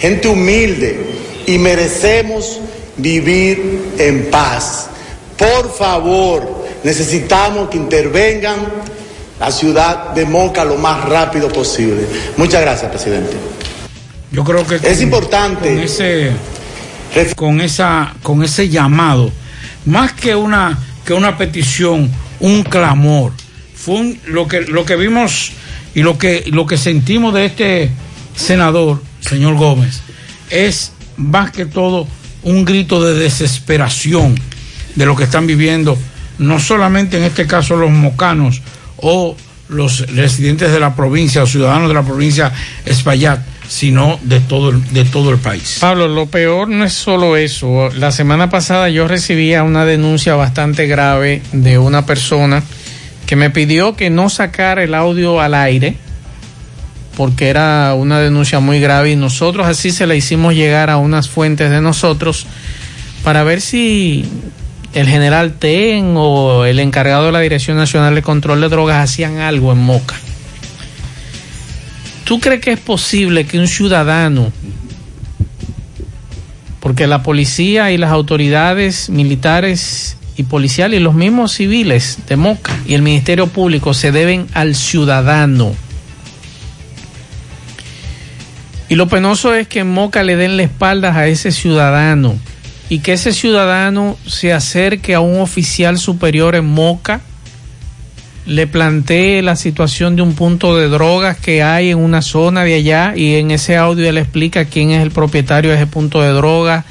gente 0.00 0.28
humilde 0.28 1.06
y 1.46 1.58
merecemos 1.58 2.60
vivir 2.96 3.94
en 3.98 4.28
paz. 4.30 4.88
Por 5.36 5.72
favor, 5.72 6.66
necesitamos 6.82 7.68
que 7.70 7.76
intervengan 7.76 8.56
la 9.38 9.52
ciudad 9.52 10.10
de 10.14 10.24
Moca 10.24 10.64
lo 10.64 10.76
más 10.76 11.04
rápido 11.08 11.48
posible. 11.48 12.04
Muchas 12.36 12.60
gracias, 12.60 12.90
presidente. 12.90 13.36
Yo 14.32 14.42
creo 14.42 14.66
que 14.66 14.76
Es 14.76 15.00
importante. 15.00 15.68
con 15.74 15.78
ese 15.78 16.32
con 17.36 17.60
esa 17.60 18.14
con 18.22 18.42
ese 18.42 18.68
llamado, 18.68 19.30
más 19.86 20.12
que 20.12 20.34
una 20.34 20.78
que 21.04 21.14
una 21.14 21.38
petición, 21.38 22.10
un 22.40 22.62
clamor, 22.64 23.32
fue 23.74 23.94
un- 23.94 24.20
lo 24.26 24.46
que 24.46 24.60
lo 24.62 24.84
que 24.84 24.96
vimos 24.96 25.52
y 25.98 26.02
lo 26.02 26.16
que 26.16 26.44
lo 26.52 26.64
que 26.64 26.78
sentimos 26.78 27.34
de 27.34 27.46
este 27.46 27.90
senador, 28.36 29.02
señor 29.18 29.56
Gómez, 29.56 30.00
es 30.48 30.92
más 31.16 31.50
que 31.50 31.66
todo 31.66 32.06
un 32.44 32.64
grito 32.64 33.02
de 33.02 33.14
desesperación 33.14 34.36
de 34.94 35.06
lo 35.06 35.16
que 35.16 35.24
están 35.24 35.48
viviendo, 35.48 35.98
no 36.38 36.60
solamente 36.60 37.16
en 37.16 37.24
este 37.24 37.48
caso 37.48 37.74
los 37.74 37.90
mocanos 37.90 38.62
o 38.98 39.36
los 39.68 40.06
residentes 40.14 40.70
de 40.70 40.78
la 40.78 40.94
provincia 40.94 41.42
o 41.42 41.46
ciudadanos 41.48 41.88
de 41.88 41.94
la 41.94 42.04
provincia 42.04 42.52
Espaillat, 42.86 43.40
sino 43.68 44.20
de 44.22 44.38
todo 44.38 44.68
el, 44.70 44.92
de 44.92 45.04
todo 45.04 45.30
el 45.30 45.38
país. 45.38 45.78
Pablo, 45.80 46.06
lo 46.06 46.26
peor 46.26 46.68
no 46.68 46.84
es 46.84 46.92
solo 46.92 47.36
eso. 47.36 47.90
La 47.96 48.12
semana 48.12 48.48
pasada 48.50 48.88
yo 48.88 49.08
recibía 49.08 49.64
una 49.64 49.84
denuncia 49.84 50.36
bastante 50.36 50.86
grave 50.86 51.42
de 51.50 51.76
una 51.76 52.06
persona 52.06 52.62
que 53.28 53.36
me 53.36 53.50
pidió 53.50 53.94
que 53.94 54.08
no 54.08 54.30
sacara 54.30 54.82
el 54.82 54.94
audio 54.94 55.38
al 55.42 55.52
aire 55.52 55.96
porque 57.14 57.48
era 57.48 57.92
una 57.94 58.20
denuncia 58.20 58.58
muy 58.58 58.80
grave 58.80 59.10
y 59.10 59.16
nosotros 59.16 59.66
así 59.66 59.90
se 59.90 60.06
la 60.06 60.14
hicimos 60.14 60.54
llegar 60.54 60.88
a 60.88 60.96
unas 60.96 61.28
fuentes 61.28 61.70
de 61.70 61.82
nosotros 61.82 62.46
para 63.22 63.44
ver 63.44 63.60
si 63.60 64.24
el 64.94 65.06
general 65.06 65.58
TEN 65.58 66.14
o 66.16 66.64
el 66.64 66.78
encargado 66.78 67.26
de 67.26 67.32
la 67.32 67.40
Dirección 67.40 67.76
Nacional 67.76 68.14
de 68.14 68.22
Control 68.22 68.62
de 68.62 68.70
Drogas 68.70 69.04
hacían 69.04 69.36
algo 69.40 69.72
en 69.72 69.78
Moca. 69.78 70.16
¿Tú 72.24 72.40
crees 72.40 72.62
que 72.62 72.72
es 72.72 72.80
posible 72.80 73.46
que 73.46 73.58
un 73.58 73.68
ciudadano, 73.68 74.52
porque 76.80 77.06
la 77.06 77.22
policía 77.22 77.90
y 77.90 77.98
las 77.98 78.10
autoridades 78.10 79.10
militares 79.10 80.17
y 80.38 80.44
policiales 80.44 81.00
y 81.00 81.02
los 81.02 81.14
mismos 81.14 81.52
civiles 81.52 82.20
de 82.26 82.36
Moca 82.36 82.74
y 82.86 82.94
el 82.94 83.02
Ministerio 83.02 83.48
Público 83.48 83.92
se 83.92 84.12
deben 84.12 84.46
al 84.54 84.74
ciudadano? 84.74 85.74
Y 88.88 88.94
lo 88.94 89.06
penoso 89.08 89.54
es 89.54 89.68
que 89.68 89.80
en 89.80 89.92
Moca 89.92 90.22
le 90.22 90.36
den 90.36 90.56
la 90.56 90.62
espalda 90.62 91.14
a 91.14 91.26
ese 91.26 91.52
ciudadano 91.52 92.38
y 92.88 93.00
que 93.00 93.12
ese 93.12 93.32
ciudadano 93.32 94.16
se 94.26 94.52
acerque 94.52 95.14
a 95.14 95.20
un 95.20 95.40
oficial 95.40 95.98
superior 95.98 96.54
en 96.54 96.64
Moca, 96.64 97.20
le 98.46 98.66
plantee 98.66 99.42
la 99.42 99.56
situación 99.56 100.16
de 100.16 100.22
un 100.22 100.34
punto 100.34 100.74
de 100.74 100.88
drogas 100.88 101.36
que 101.36 101.62
hay 101.62 101.90
en 101.90 101.98
una 101.98 102.22
zona 102.22 102.64
de 102.64 102.76
allá 102.76 103.12
y 103.14 103.34
en 103.34 103.50
ese 103.50 103.76
audio 103.76 104.08
él 104.08 104.16
explica 104.16 104.64
quién 104.64 104.90
es 104.90 105.02
el 105.02 105.10
propietario 105.10 105.70
de 105.70 105.76
ese 105.76 105.86
punto 105.86 106.22
de 106.22 106.30
drogas 106.30 106.86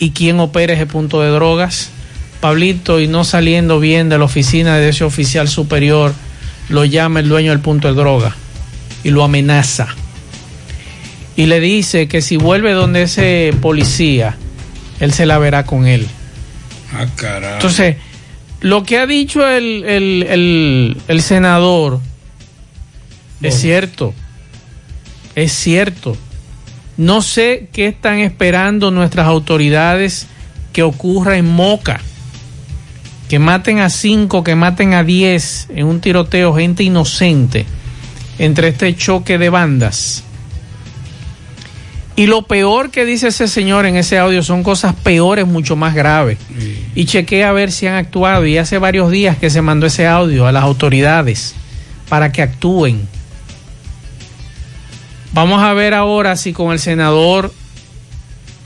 y 0.00 0.10
quién 0.10 0.40
opera 0.40 0.74
ese 0.74 0.86
punto 0.86 1.20
de 1.20 1.30
drogas. 1.30 1.90
Pablito, 2.48 3.00
y 3.00 3.08
no 3.08 3.24
saliendo 3.24 3.80
bien 3.80 4.10
de 4.10 4.18
la 4.18 4.24
oficina 4.26 4.76
de 4.76 4.90
ese 4.90 5.02
oficial 5.02 5.48
superior, 5.48 6.12
lo 6.68 6.84
llama 6.84 7.20
el 7.20 7.28
dueño 7.30 7.52
del 7.52 7.60
punto 7.60 7.88
de 7.88 7.94
droga 7.94 8.36
y 9.02 9.08
lo 9.08 9.24
amenaza 9.24 9.88
y 11.36 11.46
le 11.46 11.58
dice 11.58 12.06
que 12.06 12.20
si 12.20 12.36
vuelve 12.36 12.72
donde 12.72 13.04
ese 13.04 13.54
policía, 13.62 14.36
él 15.00 15.14
se 15.14 15.24
la 15.24 15.38
verá 15.38 15.64
con 15.64 15.86
él. 15.86 16.06
Ah, 16.92 17.06
carajo. 17.16 17.54
Entonces, 17.54 17.96
lo 18.60 18.82
que 18.82 18.98
ha 18.98 19.06
dicho 19.06 19.48
el, 19.48 19.82
el- 19.86 20.26
el- 20.28 20.96
el 21.08 21.22
senador 21.22 22.00
es 23.40 23.54
cierto. 23.58 24.12
Es 25.34 25.52
cierto. 25.52 26.14
No 26.98 27.22
sé 27.22 27.68
qué 27.72 27.86
están 27.86 28.18
esperando 28.18 28.90
nuestras 28.90 29.26
autoridades 29.28 30.26
que 30.74 30.82
ocurra 30.82 31.38
en 31.38 31.46
Moca. 31.46 32.02
Que 33.34 33.40
maten 33.40 33.80
a 33.80 33.90
cinco, 33.90 34.44
que 34.44 34.54
maten 34.54 34.94
a 34.94 35.02
diez 35.02 35.66
en 35.74 35.86
un 35.86 36.00
tiroteo, 36.00 36.54
gente 36.54 36.84
inocente, 36.84 37.66
entre 38.38 38.68
este 38.68 38.94
choque 38.94 39.38
de 39.38 39.50
bandas. 39.50 40.22
Y 42.14 42.28
lo 42.28 42.42
peor 42.42 42.92
que 42.92 43.04
dice 43.04 43.26
ese 43.26 43.48
señor 43.48 43.86
en 43.86 43.96
ese 43.96 44.20
audio 44.20 44.40
son 44.44 44.62
cosas 44.62 44.94
peores, 44.94 45.48
mucho 45.48 45.74
más 45.74 45.96
graves. 45.96 46.38
Y 46.94 47.06
chequea 47.06 47.48
a 47.48 47.52
ver 47.52 47.72
si 47.72 47.88
han 47.88 47.96
actuado. 47.96 48.46
Y 48.46 48.56
hace 48.56 48.78
varios 48.78 49.10
días 49.10 49.36
que 49.36 49.50
se 49.50 49.62
mandó 49.62 49.86
ese 49.86 50.06
audio 50.06 50.46
a 50.46 50.52
las 50.52 50.62
autoridades 50.62 51.56
para 52.08 52.30
que 52.30 52.40
actúen. 52.40 53.00
Vamos 55.32 55.60
a 55.60 55.72
ver 55.72 55.92
ahora 55.92 56.36
si 56.36 56.52
con 56.52 56.70
el 56.70 56.78
senador 56.78 57.52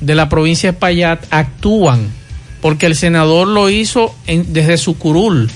de 0.02 0.14
la 0.14 0.28
provincia 0.28 0.70
de 0.70 0.76
Espaillat 0.76 1.24
actúan, 1.30 2.17
porque 2.60 2.86
el 2.86 2.94
senador 2.96 3.48
lo 3.48 3.68
hizo 3.70 4.14
en- 4.26 4.52
desde 4.52 4.76
su 4.78 4.98
curul. 4.98 5.50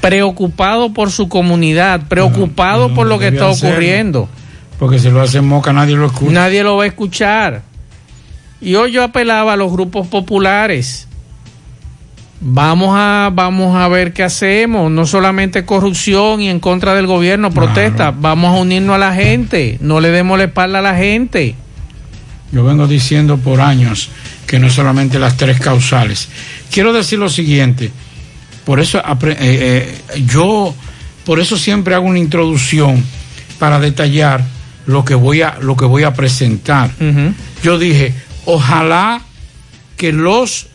Preocupado 0.00 0.92
por 0.92 1.10
su 1.10 1.28
comunidad, 1.28 2.02
preocupado 2.08 2.94
por 2.94 3.06
lo 3.06 3.18
que 3.18 3.28
está 3.28 3.48
hacerlo. 3.48 3.70
ocurriendo. 3.74 4.28
Porque 4.78 4.98
si 4.98 5.10
lo 5.10 5.20
hace 5.20 5.40
Moca 5.40 5.72
nadie 5.72 5.96
lo 5.96 6.06
escucha. 6.06 6.32
Nadie 6.32 6.62
lo 6.62 6.76
va 6.76 6.84
a 6.84 6.86
escuchar. 6.86 7.62
Y 8.60 8.74
hoy 8.74 8.92
yo 8.92 9.02
apelaba 9.02 9.54
a 9.54 9.56
los 9.56 9.72
grupos 9.72 10.06
populares. 10.06 11.08
Vamos 12.40 12.90
a, 12.92 13.30
vamos 13.32 13.74
a 13.76 13.88
ver 13.88 14.12
qué 14.12 14.22
hacemos. 14.22 14.90
No 14.90 15.06
solamente 15.06 15.64
corrupción 15.64 16.40
y 16.42 16.50
en 16.50 16.60
contra 16.60 16.94
del 16.94 17.06
gobierno, 17.06 17.50
protesta. 17.50 18.12
Vamos 18.16 18.54
a 18.54 18.60
unirnos 18.60 18.94
a 18.96 18.98
la 18.98 19.14
gente. 19.14 19.78
No 19.80 20.00
le 20.00 20.10
demos 20.10 20.36
la 20.38 20.44
espalda 20.44 20.78
a 20.78 20.82
la 20.82 20.94
gente. 20.94 21.54
Yo 22.52 22.64
vengo 22.64 22.86
diciendo 22.86 23.38
por 23.38 23.60
años 23.60 24.08
que 24.46 24.58
no 24.58 24.70
solamente 24.70 25.18
las 25.18 25.36
tres 25.36 25.60
causales. 25.60 26.28
Quiero 26.70 26.92
decir 26.92 27.18
lo 27.18 27.28
siguiente. 27.28 27.90
Por 28.64 28.80
eso 28.80 28.98
eh, 28.98 29.36
eh, 29.38 29.98
yo, 30.26 30.74
por 31.24 31.40
eso 31.40 31.56
siempre 31.56 31.94
hago 31.94 32.06
una 32.06 32.18
introducción 32.18 33.04
para 33.58 33.80
detallar 33.80 34.44
lo 34.86 35.04
que 35.04 35.14
voy 35.14 35.42
a, 35.42 35.58
lo 35.60 35.76
que 35.76 35.84
voy 35.84 36.04
a 36.04 36.14
presentar. 36.14 36.90
Yo 37.62 37.78
dije, 37.78 38.14
ojalá 38.44 39.22
que 39.96 40.12
los 40.12 40.68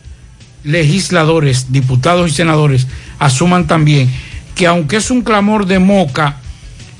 legisladores, 0.64 1.72
diputados 1.72 2.30
y 2.30 2.34
senadores 2.34 2.86
asuman 3.18 3.66
también 3.66 4.10
que 4.54 4.66
aunque 4.66 4.96
es 4.96 5.10
un 5.10 5.22
clamor 5.22 5.66
de 5.66 5.78
moca, 5.78 6.36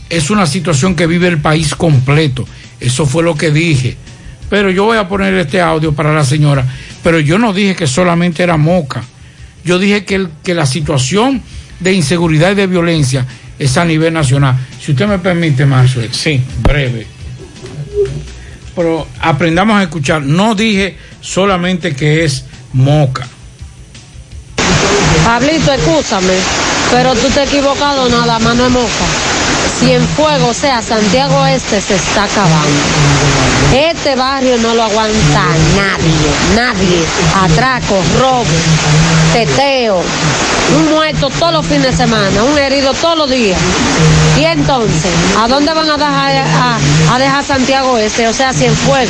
es 0.08 0.30
una 0.30 0.46
situación 0.46 0.94
que 0.94 1.06
vive 1.06 1.28
el 1.28 1.40
país 1.40 1.74
completo. 1.74 2.46
Eso 2.80 3.06
fue 3.06 3.22
lo 3.22 3.34
que 3.34 3.50
dije. 3.50 3.96
Pero 4.52 4.70
yo 4.70 4.84
voy 4.84 4.98
a 4.98 5.08
poner 5.08 5.32
este 5.32 5.62
audio 5.62 5.94
para 5.94 6.12
la 6.12 6.26
señora. 6.26 6.62
Pero 7.02 7.18
yo 7.18 7.38
no 7.38 7.54
dije 7.54 7.74
que 7.74 7.86
solamente 7.86 8.42
era 8.42 8.58
moca. 8.58 9.02
Yo 9.64 9.78
dije 9.78 10.04
que, 10.04 10.16
el- 10.16 10.28
que 10.44 10.52
la 10.52 10.66
situación 10.66 11.40
de 11.80 11.94
inseguridad 11.94 12.52
y 12.52 12.56
de 12.56 12.66
violencia 12.66 13.24
es 13.58 13.78
a 13.78 13.86
nivel 13.86 14.12
nacional. 14.12 14.54
Si 14.78 14.92
usted 14.92 15.06
me 15.06 15.18
permite, 15.18 15.64
Marzo. 15.64 16.02
Sí. 16.10 16.38
Breve. 16.62 17.06
Pero 18.76 19.08
aprendamos 19.20 19.78
a 19.78 19.84
escuchar. 19.84 20.20
No 20.20 20.54
dije 20.54 20.98
solamente 21.22 21.96
que 21.96 22.22
es 22.22 22.44
moca. 22.74 23.26
Pablito, 25.24 25.72
escúchame, 25.72 26.34
pero 26.90 27.14
tú 27.14 27.26
te 27.30 27.40
has 27.40 27.48
equivocado, 27.48 28.06
nada 28.10 28.38
más 28.38 28.54
no 28.54 28.66
es 28.66 28.70
moca. 28.70 29.31
Cienfuegos, 29.78 30.50
o 30.50 30.54
sea, 30.54 30.82
Santiago 30.82 31.46
Este 31.46 31.80
se 31.80 31.94
está 31.94 32.24
acabando. 32.24 32.80
Este 33.72 34.14
barrio 34.16 34.58
no 34.58 34.74
lo 34.74 34.82
aguanta 34.82 35.46
nadie, 35.76 36.30
nadie. 36.54 37.02
Atraco, 37.42 38.02
robo, 38.20 38.44
teteo, 39.32 40.02
un 40.76 40.90
muerto 40.90 41.30
todos 41.38 41.52
los 41.52 41.66
fines 41.66 41.84
de 41.84 41.92
semana, 41.96 42.42
un 42.44 42.58
herido 42.58 42.92
todos 42.94 43.16
los 43.16 43.30
días. 43.30 43.58
Y 44.38 44.44
entonces, 44.44 45.10
¿a 45.38 45.48
dónde 45.48 45.72
van 45.72 45.88
a 45.90 45.96
dejar 45.96 46.78
a, 47.12 47.18
dejar 47.18 47.44
Santiago 47.44 47.96
Este? 47.98 48.28
O 48.28 48.34
sea, 48.34 48.52
Cienfuegos, 48.52 49.08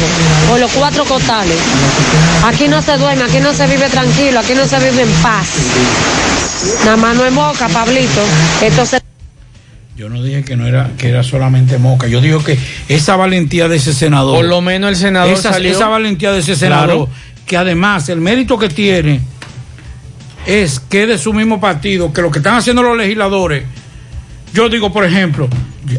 por 0.48 0.60
los 0.60 0.70
cuatro 0.72 1.04
costales. 1.04 1.58
Aquí 2.46 2.68
no 2.68 2.80
se 2.82 2.96
duerme, 2.98 3.24
aquí 3.24 3.40
no 3.40 3.52
se 3.52 3.66
vive 3.66 3.88
tranquilo, 3.88 4.40
aquí 4.40 4.54
no 4.54 4.66
se 4.66 4.78
vive 4.78 5.02
en 5.02 5.12
paz. 5.22 5.46
Nada 6.84 6.96
más 6.96 7.16
no 7.16 7.26
es 7.26 7.32
moca, 7.32 7.68
Pablito. 7.68 8.20
Entonces. 8.60 9.02
Yo 9.96 10.08
no 10.08 10.22
dije 10.22 10.42
que 10.42 10.56
no 10.56 10.66
era 10.66 10.90
que 10.96 11.08
era 11.10 11.22
solamente 11.22 11.76
moca. 11.78 12.06
Yo 12.08 12.20
digo 12.20 12.42
que 12.42 12.58
esa 12.88 13.16
valentía 13.16 13.68
de 13.68 13.76
ese 13.76 13.92
senador. 13.92 14.36
Por 14.36 14.46
lo 14.46 14.60
menos 14.62 14.90
el 14.90 14.96
senador 14.96 15.34
esa, 15.34 15.52
salió. 15.52 15.70
esa 15.70 15.88
valentía 15.88 16.32
de 16.32 16.38
ese 16.40 16.56
senador, 16.56 17.08
Claro. 17.08 17.08
que 17.46 17.56
además 17.56 18.08
el 18.08 18.20
mérito 18.20 18.58
que 18.58 18.68
tiene 18.70 19.20
es 20.46 20.80
que 20.80 21.02
es 21.02 21.08
de 21.08 21.18
su 21.18 21.32
mismo 21.34 21.60
partido, 21.60 22.12
que 22.12 22.22
lo 22.22 22.30
que 22.30 22.38
están 22.38 22.56
haciendo 22.56 22.82
los 22.82 22.96
legisladores. 22.96 23.64
Yo 24.54 24.68
digo, 24.68 24.92
por 24.92 25.04
ejemplo, 25.04 25.48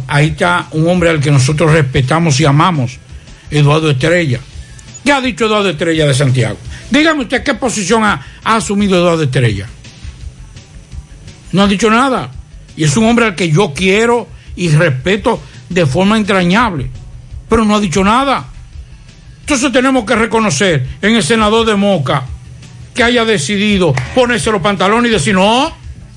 ahí 0.07 0.27
está 0.29 0.67
un 0.71 0.87
hombre 0.87 1.09
al 1.09 1.19
que 1.19 1.31
nosotros 1.31 1.71
respetamos 1.71 2.39
y 2.39 2.45
amamos, 2.45 2.97
Eduardo 3.51 3.89
Estrella. 3.91 4.39
¿Qué 5.05 5.11
ha 5.11 5.21
dicho 5.21 5.45
Eduardo 5.45 5.69
Estrella 5.69 6.07
de 6.07 6.13
Santiago? 6.13 6.57
Dígame 6.89 7.21
usted 7.23 7.43
qué 7.43 7.53
posición 7.53 8.03
ha, 8.03 8.21
ha 8.43 8.55
asumido 8.55 8.97
Eduardo 8.97 9.23
Estrella. 9.23 9.67
No 11.51 11.63
ha 11.63 11.67
dicho 11.67 11.89
nada. 11.89 12.31
Y 12.75 12.83
es 12.83 12.95
un 12.97 13.05
hombre 13.05 13.25
al 13.25 13.35
que 13.35 13.49
yo 13.51 13.73
quiero 13.73 14.27
y 14.55 14.69
respeto 14.69 15.41
de 15.69 15.85
forma 15.85 16.17
entrañable. 16.17 16.89
Pero 17.49 17.65
no 17.65 17.75
ha 17.75 17.79
dicho 17.79 18.03
nada. 18.03 18.45
Entonces 19.41 19.71
tenemos 19.71 20.05
que 20.05 20.15
reconocer 20.15 20.85
en 21.01 21.15
el 21.15 21.23
senador 21.23 21.65
de 21.65 21.75
Moca 21.75 22.23
que 22.95 23.03
haya 23.03 23.25
decidido 23.25 23.93
ponerse 24.15 24.51
los 24.51 24.61
pantalones 24.61 25.09
y 25.09 25.13
decir 25.13 25.35
no. 25.35 25.71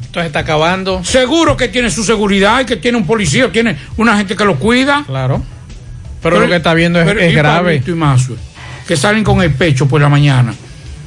Entonces 0.04 0.26
está 0.26 0.40
acabando. 0.40 1.02
Seguro 1.04 1.56
que 1.56 1.68
tiene 1.68 1.90
su 1.90 2.04
seguridad 2.04 2.60
y 2.60 2.64
que 2.64 2.76
tiene 2.76 2.96
un 2.98 3.06
policía, 3.06 3.50
tiene 3.50 3.76
una 3.96 4.16
gente 4.16 4.36
que 4.36 4.44
lo 4.44 4.56
cuida. 4.56 5.02
Claro. 5.06 5.42
Pero 6.22 6.40
lo 6.40 6.48
que 6.48 6.56
está 6.56 6.74
viendo 6.74 7.00
es- 7.00 7.06
es 7.08 7.32
y 7.32 7.34
grave. 7.34 7.76
Y 7.76 7.80
que 8.86 8.96
salen 8.96 9.24
con 9.24 9.42
el 9.42 9.52
pecho 9.54 9.86
por 9.88 10.00
la 10.00 10.08
mañana 10.08 10.54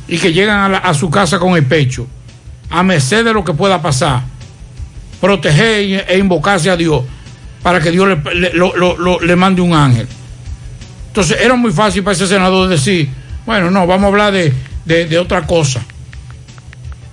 y 0.08 0.18
que 0.18 0.34
llegan 0.34 0.60
a, 0.60 0.70
la- 0.70 0.78
a 0.80 0.94
su 0.94 1.10
casa 1.10 1.40
con 1.40 1.56
el 1.56 1.66
pecho, 1.66 2.08
a 2.70 2.84
merced 2.84 3.24
de 3.24 3.34
lo 3.34 3.44
que 3.44 3.54
pueda 3.54 3.82
pasar, 3.82 4.24
proteger 5.22 5.84
y- 5.84 5.96
e 5.96 6.18
invocarse 6.18 6.70
a 6.70 6.76
Dios 6.78 7.04
para 7.64 7.80
que 7.80 7.92
Dios 7.92 8.08
le, 8.08 8.36
le- 8.36 8.54
lo- 8.54 8.76
lo- 8.98 9.20
le 9.20 9.36
mande 9.36 9.62
un 9.62 9.74
ángel. 9.74 10.08
Entonces 11.08 11.38
era 11.42 11.56
muy 11.56 11.72
fácil 11.72 12.04
para 12.04 12.16
ese 12.16 12.28
senador 12.28 12.70
decir, 12.70 13.10
bueno, 13.46 13.70
no, 13.72 13.86
vamos 13.88 14.06
a 14.06 14.08
hablar 14.08 14.32
de, 14.34 14.54
de- 14.86 15.06
de 15.06 15.18
otra 15.18 15.46
cosa. 15.46 15.82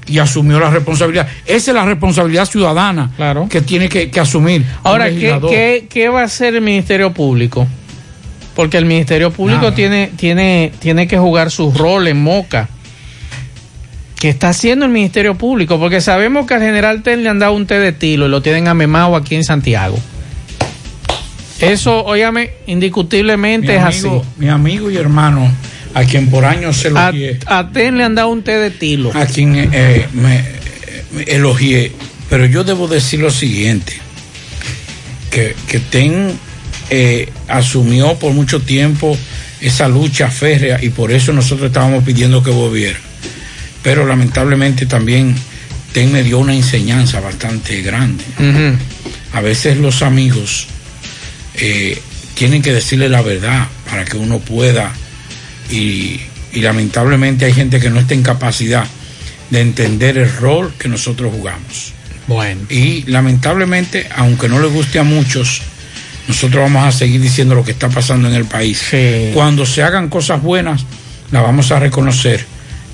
Y 0.08 0.18
asumió 0.20 0.60
la 0.60 0.70
responsabilidad. 0.70 1.26
Esa 1.46 1.70
es 1.72 1.74
la 1.74 1.84
responsabilidad 1.84 2.44
ciudadana 2.46 3.10
que 3.48 3.60
tiene 3.60 3.88
que, 3.88 4.08
que 4.08 4.20
asumir. 4.20 4.64
Ahora, 4.84 5.06
¿qué, 5.20 5.30
qué, 5.50 5.86
qué 5.90 6.08
va 6.08 6.20
a 6.20 6.24
hacer 6.24 6.54
el 6.54 6.60
Ministerio 6.62 7.12
Público? 7.12 7.66
Porque 8.54 8.76
el 8.78 8.84
Ministerio 8.84 9.32
Público 9.32 9.62
Nada. 9.62 9.74
tiene, 9.74 10.12
tiene, 10.16 10.72
tiene 10.78 11.08
que 11.08 11.18
jugar 11.18 11.50
su 11.50 11.72
rol 11.72 12.06
en 12.06 12.22
Moca. 12.22 12.68
¿Qué 14.18 14.30
está 14.30 14.48
haciendo 14.48 14.86
el 14.86 14.90
Ministerio 14.90 15.34
Público? 15.36 15.78
Porque 15.78 16.00
sabemos 16.00 16.46
que 16.46 16.54
al 16.54 16.60
general 16.62 17.02
Ten 17.02 17.22
le 17.22 17.28
han 17.28 17.38
dado 17.38 17.52
un 17.52 17.66
té 17.66 17.78
de 17.78 17.92
tilo 17.92 18.26
y 18.26 18.30
lo 18.30 18.40
tienen 18.40 18.66
amemado 18.66 19.14
aquí 19.14 19.34
en 19.34 19.44
Santiago. 19.44 19.98
Eso, 21.60 22.04
óigame, 22.04 22.50
indiscutiblemente 22.66 23.68
mi 23.68 23.74
es 23.78 23.82
amigo, 23.82 24.20
así. 24.20 24.30
Mi 24.38 24.48
amigo 24.48 24.90
y 24.90 24.96
hermano, 24.96 25.50
a 25.94 26.04
quien 26.04 26.28
por 26.30 26.44
años 26.44 26.76
se 26.76 26.88
A, 26.88 27.08
elogié, 27.10 27.38
a 27.46 27.70
Ten 27.70 27.96
le 27.98 28.04
han 28.04 28.14
dado 28.14 28.28
un 28.28 28.42
té 28.42 28.58
de 28.58 28.70
tilo. 28.70 29.10
a 29.14 29.26
quien 29.26 29.70
eh, 29.72 30.06
me, 30.12 30.44
me 31.12 31.22
elogié, 31.24 31.92
pero 32.28 32.44
yo 32.46 32.64
debo 32.64 32.88
decir 32.88 33.20
lo 33.20 33.30
siguiente, 33.30 33.94
que, 35.30 35.54
que 35.66 35.78
Ten 35.78 36.32
eh, 36.90 37.30
asumió 37.48 38.14
por 38.18 38.32
mucho 38.32 38.60
tiempo 38.60 39.16
esa 39.60 39.88
lucha 39.88 40.30
férrea 40.30 40.78
y 40.82 40.90
por 40.90 41.10
eso 41.12 41.32
nosotros 41.32 41.68
estábamos 41.68 42.04
pidiendo 42.04 42.42
que 42.42 42.50
volviera. 42.50 42.98
Pero 43.86 44.04
lamentablemente 44.04 44.84
también 44.86 45.36
Ten 45.92 46.12
me 46.12 46.22
dio 46.22 46.40
una 46.40 46.54
enseñanza 46.54 47.20
bastante 47.20 47.80
grande. 47.80 48.22
A 49.32 49.40
veces 49.40 49.78
los 49.78 50.02
amigos 50.02 50.66
eh, 51.54 51.98
tienen 52.34 52.60
que 52.60 52.72
decirle 52.74 53.08
la 53.08 53.22
verdad 53.22 53.66
para 53.88 54.04
que 54.04 54.18
uno 54.18 54.38
pueda 54.40 54.92
y, 55.70 56.20
y 56.52 56.60
lamentablemente 56.60 57.46
hay 57.46 57.54
gente 57.54 57.80
que 57.80 57.88
no 57.88 58.00
está 58.00 58.12
en 58.12 58.22
capacidad 58.22 58.84
de 59.48 59.60
entender 59.62 60.18
el 60.18 60.30
rol 60.36 60.74
que 60.78 60.88
nosotros 60.88 61.32
jugamos. 61.32 61.94
Bueno. 62.26 62.60
Y 62.68 63.04
lamentablemente, 63.04 64.06
aunque 64.16 64.50
no 64.50 64.60
le 64.60 64.66
guste 64.66 64.98
a 64.98 65.02
muchos, 65.02 65.62
nosotros 66.28 66.62
vamos 66.62 66.84
a 66.84 66.92
seguir 66.92 67.22
diciendo 67.22 67.54
lo 67.54 67.64
que 67.64 67.70
está 67.70 67.88
pasando 67.88 68.28
en 68.28 68.34
el 68.34 68.44
país. 68.44 68.82
Cuando 69.32 69.64
se 69.64 69.82
hagan 69.82 70.10
cosas 70.10 70.42
buenas, 70.42 70.84
las 71.30 71.42
vamos 71.42 71.72
a 71.72 71.78
reconocer, 71.78 72.44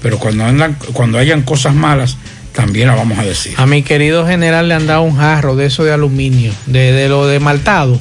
pero 0.02 0.18
cuando, 0.18 0.44
andan, 0.44 0.76
cuando 0.92 1.18
hayan 1.18 1.42
cosas 1.42 1.74
malas, 1.74 2.16
también 2.52 2.88
las 2.88 2.96
vamos 2.96 3.18
a 3.18 3.22
decir. 3.24 3.54
A 3.56 3.66
mi 3.66 3.82
querido 3.82 4.26
general 4.26 4.68
le 4.68 4.74
han 4.74 4.86
dado 4.86 5.02
un 5.02 5.16
jarro 5.16 5.56
de 5.56 5.66
eso 5.66 5.84
de 5.84 5.92
aluminio, 5.92 6.52
de, 6.66 6.92
de 6.92 7.08
lo 7.08 7.26
de 7.26 7.40
maltado, 7.40 7.98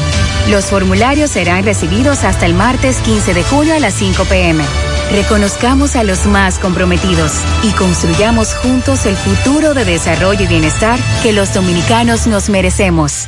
Los 0.49 0.65
formularios 0.65 1.31
serán 1.31 1.64
recibidos 1.64 2.23
hasta 2.23 2.45
el 2.45 2.53
martes 2.53 2.97
15 2.97 3.34
de 3.34 3.43
junio 3.43 3.73
a 3.73 3.80
las 3.80 3.95
5 3.95 4.26
pm. 4.26 4.64
Reconozcamos 5.11 5.95
a 5.95 6.03
los 6.03 6.27
más 6.27 6.60
comprometidos 6.60 7.31
y 7.64 7.72
construyamos 7.72 8.53
juntos 8.55 9.07
el 9.07 9.15
futuro 9.15 9.73
de 9.73 9.85
desarrollo 9.85 10.43
y 10.43 10.47
bienestar 10.47 10.99
que 11.23 11.34
los 11.34 11.51
dominicanos 11.53 12.27
nos 12.27 12.49
merecemos. 12.49 13.27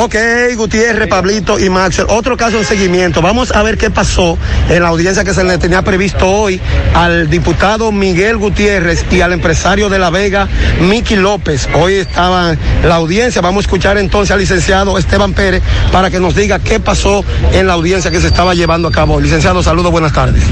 Ok, 0.00 0.16
Gutiérrez, 0.56 1.08
Pablito 1.08 1.58
y 1.58 1.68
Maxwell. 1.68 2.08
Otro 2.10 2.36
caso 2.36 2.58
de 2.58 2.64
seguimiento. 2.64 3.22
Vamos 3.22 3.52
a 3.52 3.62
ver 3.62 3.78
qué 3.78 3.90
pasó 3.90 4.38
en 4.68 4.82
la 4.82 4.88
audiencia 4.88 5.24
que 5.24 5.34
se 5.34 5.44
le 5.44 5.58
tenía 5.58 5.82
previsto 5.82 6.26
hoy 6.28 6.60
al 6.94 7.28
diputado 7.30 7.92
Miguel 7.92 8.36
Gutiérrez 8.36 9.04
y 9.10 9.20
al 9.20 9.32
empresario 9.32 9.88
de 9.88 9.98
La 9.98 10.10
Vega, 10.10 10.48
Miki 10.80 11.16
López. 11.16 11.68
Hoy 11.74 11.94
estaba 11.94 12.56
la 12.84 12.94
audiencia. 12.96 13.40
Vamos 13.40 13.64
a 13.64 13.66
escuchar 13.66 13.98
entonces 13.98 14.32
al 14.32 14.40
licenciado 14.40 14.98
Esteban 14.98 15.32
Pérez 15.32 15.62
para 15.92 16.10
que 16.10 16.20
nos 16.20 16.34
diga 16.34 16.58
qué 16.58 16.80
pasó 16.80 17.24
en 17.52 17.66
la 17.66 17.74
audiencia 17.74 18.10
que 18.10 18.20
se 18.20 18.28
estaba 18.28 18.54
llevando 18.54 18.88
a 18.88 18.92
cabo. 18.92 19.20
Licenciado, 19.20 19.62
saludos, 19.62 19.92
buenas 19.92 20.12
tardes. 20.12 20.42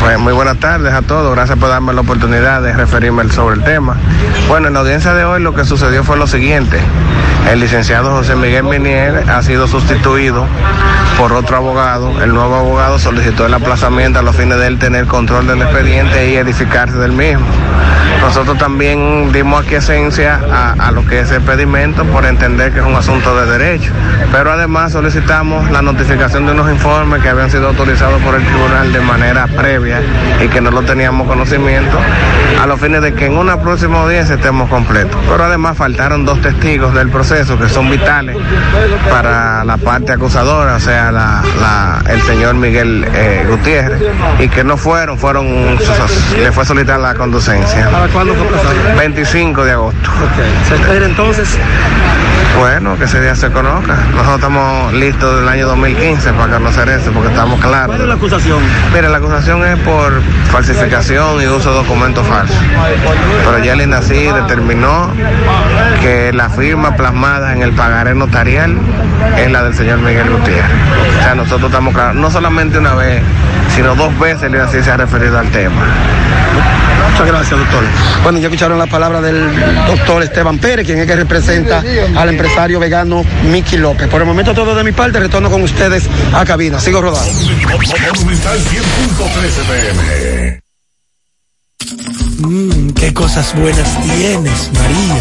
Pues 0.00 0.18
muy 0.18 0.32
buenas 0.32 0.58
tardes 0.58 0.92
a 0.92 1.02
todos, 1.02 1.34
gracias 1.34 1.58
por 1.58 1.68
darme 1.68 1.92
la 1.92 2.02
oportunidad 2.02 2.62
de 2.62 2.72
referirme 2.72 3.28
sobre 3.30 3.56
el 3.56 3.64
tema. 3.64 3.96
Bueno, 4.48 4.68
en 4.68 4.74
la 4.74 4.80
audiencia 4.80 5.14
de 5.14 5.24
hoy 5.24 5.42
lo 5.42 5.54
que 5.54 5.64
sucedió 5.64 6.04
fue 6.04 6.16
lo 6.16 6.26
siguiente. 6.26 6.78
El 7.50 7.60
licenciado 7.60 8.10
José 8.10 8.36
Miguel 8.36 8.64
Minier 8.64 9.24
ha 9.30 9.42
sido 9.42 9.66
sustituido 9.66 10.46
por 11.16 11.32
otro 11.32 11.56
abogado. 11.56 12.22
El 12.22 12.34
nuevo 12.34 12.54
abogado 12.54 12.98
solicitó 12.98 13.46
el 13.46 13.54
aplazamiento 13.54 14.18
a 14.18 14.22
los 14.22 14.36
fines 14.36 14.58
de 14.58 14.66
él 14.66 14.78
tener 14.78 15.06
control 15.06 15.46
del 15.46 15.62
expediente 15.62 16.30
y 16.30 16.36
edificarse 16.36 16.96
del 16.96 17.12
mismo. 17.12 17.46
Nosotros 18.20 18.58
también 18.58 19.30
dimos 19.32 19.64
aquiescencia 19.64 20.40
a, 20.52 20.72
a 20.72 20.90
lo 20.90 21.06
que 21.06 21.20
es 21.20 21.30
el 21.30 21.42
pedimento 21.42 22.04
por 22.06 22.24
entender 22.24 22.72
que 22.72 22.80
es 22.80 22.84
un 22.84 22.96
asunto 22.96 23.36
de 23.36 23.46
derecho. 23.46 23.92
Pero 24.32 24.52
además 24.52 24.92
solicitamos 24.92 25.70
la 25.70 25.82
notificación 25.82 26.46
de 26.46 26.52
unos 26.52 26.70
informes 26.70 27.22
que 27.22 27.28
habían 27.28 27.50
sido 27.50 27.68
autorizados 27.68 28.20
por 28.22 28.34
el 28.34 28.44
tribunal 28.44 28.92
de 28.92 29.00
manera 29.00 29.46
previa 29.46 30.00
y 30.42 30.48
que 30.48 30.60
no 30.60 30.70
lo 30.70 30.82
teníamos 30.82 31.26
conocimiento 31.26 31.98
a 32.60 32.66
los 32.66 32.80
fines 32.80 33.02
de 33.02 33.14
que 33.14 33.26
en 33.26 33.36
una 33.36 33.60
próxima 33.60 34.02
audiencia 34.02 34.34
estemos 34.34 34.68
completos. 34.68 35.18
Pero 35.28 35.44
además 35.44 35.76
faltaron 35.76 36.24
dos 36.24 36.40
testigos 36.40 36.94
del 36.94 37.08
proceso 37.10 37.58
que 37.58 37.68
son 37.68 37.90
vitales 37.90 38.36
para 39.10 39.64
la 39.64 39.76
parte 39.76 40.12
acusadora, 40.12 40.76
o 40.76 40.80
sea, 40.80 41.05
la- 41.12 41.42
la- 41.60 42.02
el 42.12 42.20
señor 42.22 42.54
Miguel 42.54 43.06
eh, 43.14 43.44
Gutiérrez, 43.48 44.00
y 44.38 44.48
que 44.48 44.64
no 44.64 44.76
fueron, 44.76 45.18
fueron, 45.18 45.46
le 46.38 46.52
fue 46.52 46.64
solicitada 46.64 46.98
la 46.98 47.14
conducencia. 47.14 47.88
¿Para 47.90 48.06
cuándo 48.08 48.34
fue 48.34 48.46
pasado? 48.46 48.74
25 48.98 49.64
de 49.64 49.72
agosto. 49.72 50.10
¿Se 50.68 50.74
espera 50.76 51.06
entonces? 51.06 51.48
Bueno, 52.58 52.96
que 52.96 53.04
ese 53.04 53.20
día 53.20 53.34
se 53.34 53.50
conozca. 53.50 53.96
Nosotros 54.12 54.36
estamos 54.36 54.92
listos 54.94 55.40
del 55.40 55.48
año 55.48 55.66
2015 55.66 56.32
para 56.32 56.54
conocer 56.54 56.88
eso, 56.88 57.10
porque 57.12 57.28
estamos 57.28 57.60
claros. 57.60 57.88
¿Cuál 57.88 58.00
es 58.00 58.06
la 58.08 58.14
acusación? 58.14 58.58
Mire, 58.94 59.08
la 59.10 59.18
acusación 59.18 59.62
es 59.66 59.76
por 59.80 60.22
falsificación 60.50 61.42
y 61.42 61.46
uso 61.46 61.70
de 61.70 61.76
documentos 61.76 62.26
falsos. 62.26 62.56
Pero 63.44 63.62
ya 63.62 63.74
el 63.74 63.82
INACI 63.82 64.32
determinó 64.32 65.10
que 66.00 66.32
la 66.32 66.48
firma 66.48 66.96
plasmada 66.96 67.52
en 67.52 67.60
el 67.62 67.72
pagaré 67.72 68.14
notarial 68.14 68.74
es 69.36 69.50
la 69.50 69.62
del 69.64 69.74
señor 69.74 69.98
Miguel 69.98 70.30
Gutiérrez. 70.30 70.64
O 71.18 71.22
sea, 71.22 71.34
nosotros 71.34 71.70
estamos 71.70 71.94
claros, 71.94 72.16
no 72.16 72.30
solamente 72.30 72.78
una 72.78 72.94
vez, 72.94 73.22
sino 73.74 73.94
dos 73.94 74.16
veces 74.18 74.44
el 74.44 74.54
INACI 74.54 74.82
se 74.82 74.90
ha 74.90 74.96
referido 74.96 75.38
al 75.38 75.50
tema. 75.50 75.82
Muchas 77.10 77.26
gracias, 77.28 77.58
doctor. 77.58 77.84
Bueno, 78.22 78.38
ya 78.38 78.46
escucharon 78.46 78.78
la 78.78 78.86
palabra 78.86 79.20
del 79.22 79.50
doctor 79.86 80.22
Esteban 80.22 80.58
Pérez, 80.58 80.84
quien 80.86 80.98
es 80.98 81.06
que 81.06 81.16
representa 81.16 81.82
al 82.14 82.28
empresario 82.28 82.78
vegano 82.78 83.24
Miki 83.50 83.78
López. 83.78 84.08
Por 84.08 84.20
el 84.20 84.26
momento 84.26 84.52
todo 84.54 84.74
de 84.74 84.84
mi 84.84 84.92
parte, 84.92 85.18
retorno 85.18 85.50
con 85.50 85.62
ustedes 85.62 86.08
a 86.34 86.44
cabina. 86.44 86.78
Sigo 86.78 87.00
rodando. 87.00 87.32
Monumental 87.32 88.58
100.13 88.58 89.62
pm. 89.66 90.60
Mmm, 92.38 92.90
qué 92.90 93.14
cosas 93.14 93.54
buenas 93.54 94.02
tienes, 94.02 94.70
María. 94.74 95.16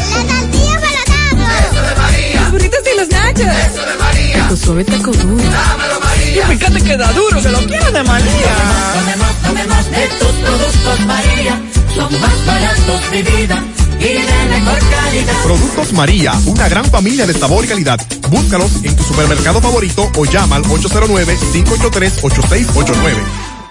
Los 2.42 2.52
burritos 2.52 2.80
y 2.94 2.98
los 3.00 3.10
nachos. 3.10 3.40
Eso 3.40 3.82
de 3.82 3.96
María. 4.00 4.05
Tu 4.50 4.58
suave 4.58 4.84
taco 4.86 5.12
duro. 5.12 5.44
Dámelo, 5.44 6.00
María. 6.02 6.36
Y 6.36 6.42
fíjate 6.58 6.82
que 6.84 6.98
da 6.98 7.12
duro, 7.14 7.42
que 7.42 7.50
lo 7.50 7.60
quiero 7.66 7.92
de 7.92 8.04
María. 8.04 8.56
Tomemos, 8.94 9.36
tomemos 9.44 9.90
de 9.92 10.08
tus 10.20 10.32
productos 10.46 11.00
María. 11.08 11.62
Son 11.96 12.12
más 12.22 12.46
baratos 12.46 13.12
de 13.12 13.24
vida 13.24 13.64
y 14.00 14.04
de 14.04 14.46
mejor 14.50 14.80
calidad. 14.90 15.34
Productos 15.44 15.94
María, 15.94 16.34
una 16.46 16.68
gran 16.70 16.86
familia 16.86 17.26
de 17.26 17.34
sabor 17.34 17.66
y 17.66 17.68
calidad. 17.68 18.00
Búscalos 18.30 18.72
en 18.84 18.96
tu 18.96 19.04
supermercado 19.04 19.60
favorito 19.62 20.12
o 20.16 20.26
llama 20.26 20.58
al 20.58 20.64
809-583-8689. 20.64 23.24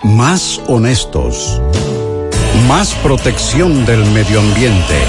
Más 0.05 0.61
honestos. 0.67 1.61
Más 2.69 2.95
protección 2.95 3.85
del 3.85 4.05
medio 4.11 4.41
ambiente. 4.41 5.03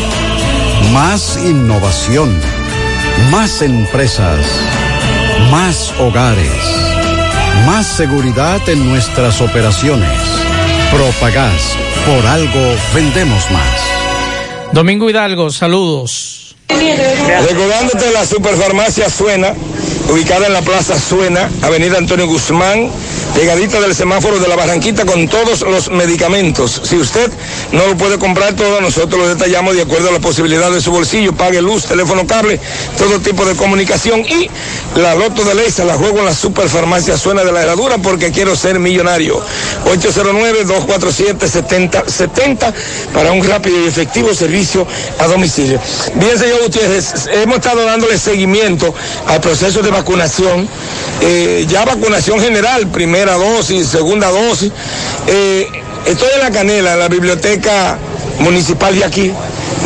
Más 0.94 1.40
innovación. 1.44 2.38
Más 3.32 3.62
empresas. 3.62 4.40
Más 5.52 5.94
hogares. 6.00 6.52
Más 7.66 7.86
seguridad 7.86 8.68
en 8.68 8.88
nuestras 8.90 9.42
operaciones. 9.42 10.10
Propagás. 10.92 11.76
Por 12.06 12.26
algo 12.26 12.76
vendemos 12.94 13.50
más. 13.52 14.74
Domingo 14.74 15.10
Hidalgo, 15.10 15.50
saludos. 15.52 16.56
Recordándote 16.68 18.12
la 18.12 18.26
superfarmacia 18.26 19.10
Suena, 19.10 19.54
ubicada 20.12 20.48
en 20.48 20.54
la 20.54 20.62
Plaza 20.62 21.00
Suena, 21.00 21.50
Avenida 21.62 21.98
Antonio 21.98 22.28
Guzmán, 22.28 22.90
pegadita 23.36 23.82
del 23.82 23.94
semáforo 23.94 24.40
de 24.40 24.48
la 24.48 24.56
Barranquita 24.56 25.06
con 25.06 25.28
todos 25.28 25.62
los 25.62 25.92
medicamentos. 25.92 26.82
Si 26.84 26.96
usted 26.96 27.30
no 27.74 27.86
lo 27.86 27.98
puede 27.98 28.18
comprar 28.18 28.54
todo, 28.54 28.80
nosotros 28.80 29.22
lo 29.22 29.28
detallamos 29.28 29.76
de 29.76 29.82
acuerdo 29.82 30.08
a 30.10 30.14
la 30.14 30.20
posibilidad 30.20 30.72
de 30.72 30.82
su 30.82 30.92
bolsillo. 30.92 31.34
Pague 31.34 31.62
luz, 31.62 31.86
teléfono, 31.86 32.26
cable, 32.26 32.60
todo 32.98 33.20
tipo 33.20 33.44
de 33.46 33.56
comunicación 33.56 34.22
y 34.22 34.50
la 34.96 35.16
loto 35.16 35.44
de 35.44 35.54
ley 35.54 35.66
la 35.86 35.96
juego 35.96 36.20
en 36.20 36.26
la 36.26 36.34
superfarmacia 36.34 37.18
Suena 37.18 37.44
de 37.44 37.52
la 37.52 37.64
Herradura 37.64 37.98
porque 37.98 38.32
quiero 38.32 38.56
ser 38.56 38.80
millonario. 38.80 39.44
809-247-7070 39.86 42.74
para 43.14 43.34
un 43.34 43.44
rápido 43.44 43.84
y 43.84 43.88
efectivo 43.88 44.34
servicio 44.34 44.88
a 45.20 45.28
domicilio. 45.28 45.82
Bien, 46.16 46.40
señor 46.40 46.62
Gutiérrez, 46.64 47.28
hemos 47.34 47.58
estado 47.58 47.84
dándole 47.84 48.18
seguimiento 48.18 48.96
al 49.28 49.42
proceso 49.42 49.82
de 49.82 49.92
vacunación, 49.92 50.70
eh, 51.22 51.66
ya 51.68 51.84
vacunación 51.84 52.40
general, 52.40 52.88
dosis, 53.34 53.88
segunda 53.88 54.30
dosis. 54.30 54.72
Eh, 55.28 55.68
estoy 56.06 56.30
en 56.36 56.40
la 56.42 56.52
canela, 56.52 56.94
en 56.94 57.00
la 57.00 57.08
biblioteca 57.08 57.98
municipal 58.40 58.98
de 58.98 59.06
aquí, 59.06 59.32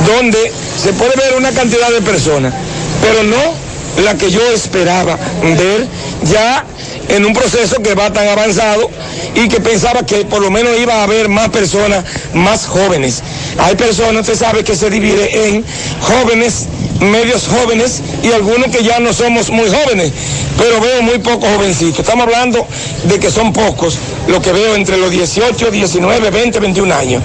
donde 0.05 0.51
se 0.81 0.93
puede 0.93 1.15
ver 1.15 1.35
una 1.37 1.51
cantidad 1.51 1.89
de 1.91 2.01
personas, 2.01 2.53
pero 3.01 3.23
no 3.23 3.68
la 4.03 4.15
que 4.15 4.31
yo 4.31 4.41
esperaba 4.51 5.17
ver 5.41 5.87
ya 6.23 6.65
en 7.09 7.25
un 7.25 7.33
proceso 7.33 7.81
que 7.81 7.95
va 7.95 8.11
tan 8.13 8.27
avanzado 8.27 8.89
y 9.35 9.47
que 9.47 9.59
pensaba 9.59 10.05
que 10.05 10.25
por 10.25 10.41
lo 10.41 10.51
menos 10.51 10.77
iba 10.79 10.95
a 10.95 11.03
haber 11.03 11.27
más 11.27 11.49
personas 11.49 12.03
más 12.33 12.65
jóvenes. 12.65 13.21
Hay 13.57 13.75
personas, 13.75 14.21
usted 14.21 14.35
sabe, 14.35 14.63
que 14.63 14.75
se 14.75 14.89
divide 14.89 15.47
en 15.47 15.65
jóvenes, 16.01 16.67
medios 16.99 17.47
jóvenes 17.47 18.01
y 18.23 18.31
algunos 18.31 18.67
que 18.67 18.83
ya 18.83 18.99
no 18.99 19.13
somos 19.13 19.49
muy 19.49 19.69
jóvenes, 19.69 20.11
pero 20.57 20.79
veo 20.81 21.01
muy 21.01 21.19
pocos 21.19 21.49
jovencitos. 21.49 21.99
Estamos 21.99 22.27
hablando 22.27 22.65
de 23.05 23.19
que 23.19 23.31
son 23.31 23.53
pocos 23.53 23.97
lo 24.27 24.41
que 24.41 24.51
veo 24.51 24.75
entre 24.75 24.97
los 24.97 25.09
18, 25.09 25.71
19, 25.71 26.29
20, 26.29 26.59
21 26.59 26.93
años. 26.93 27.23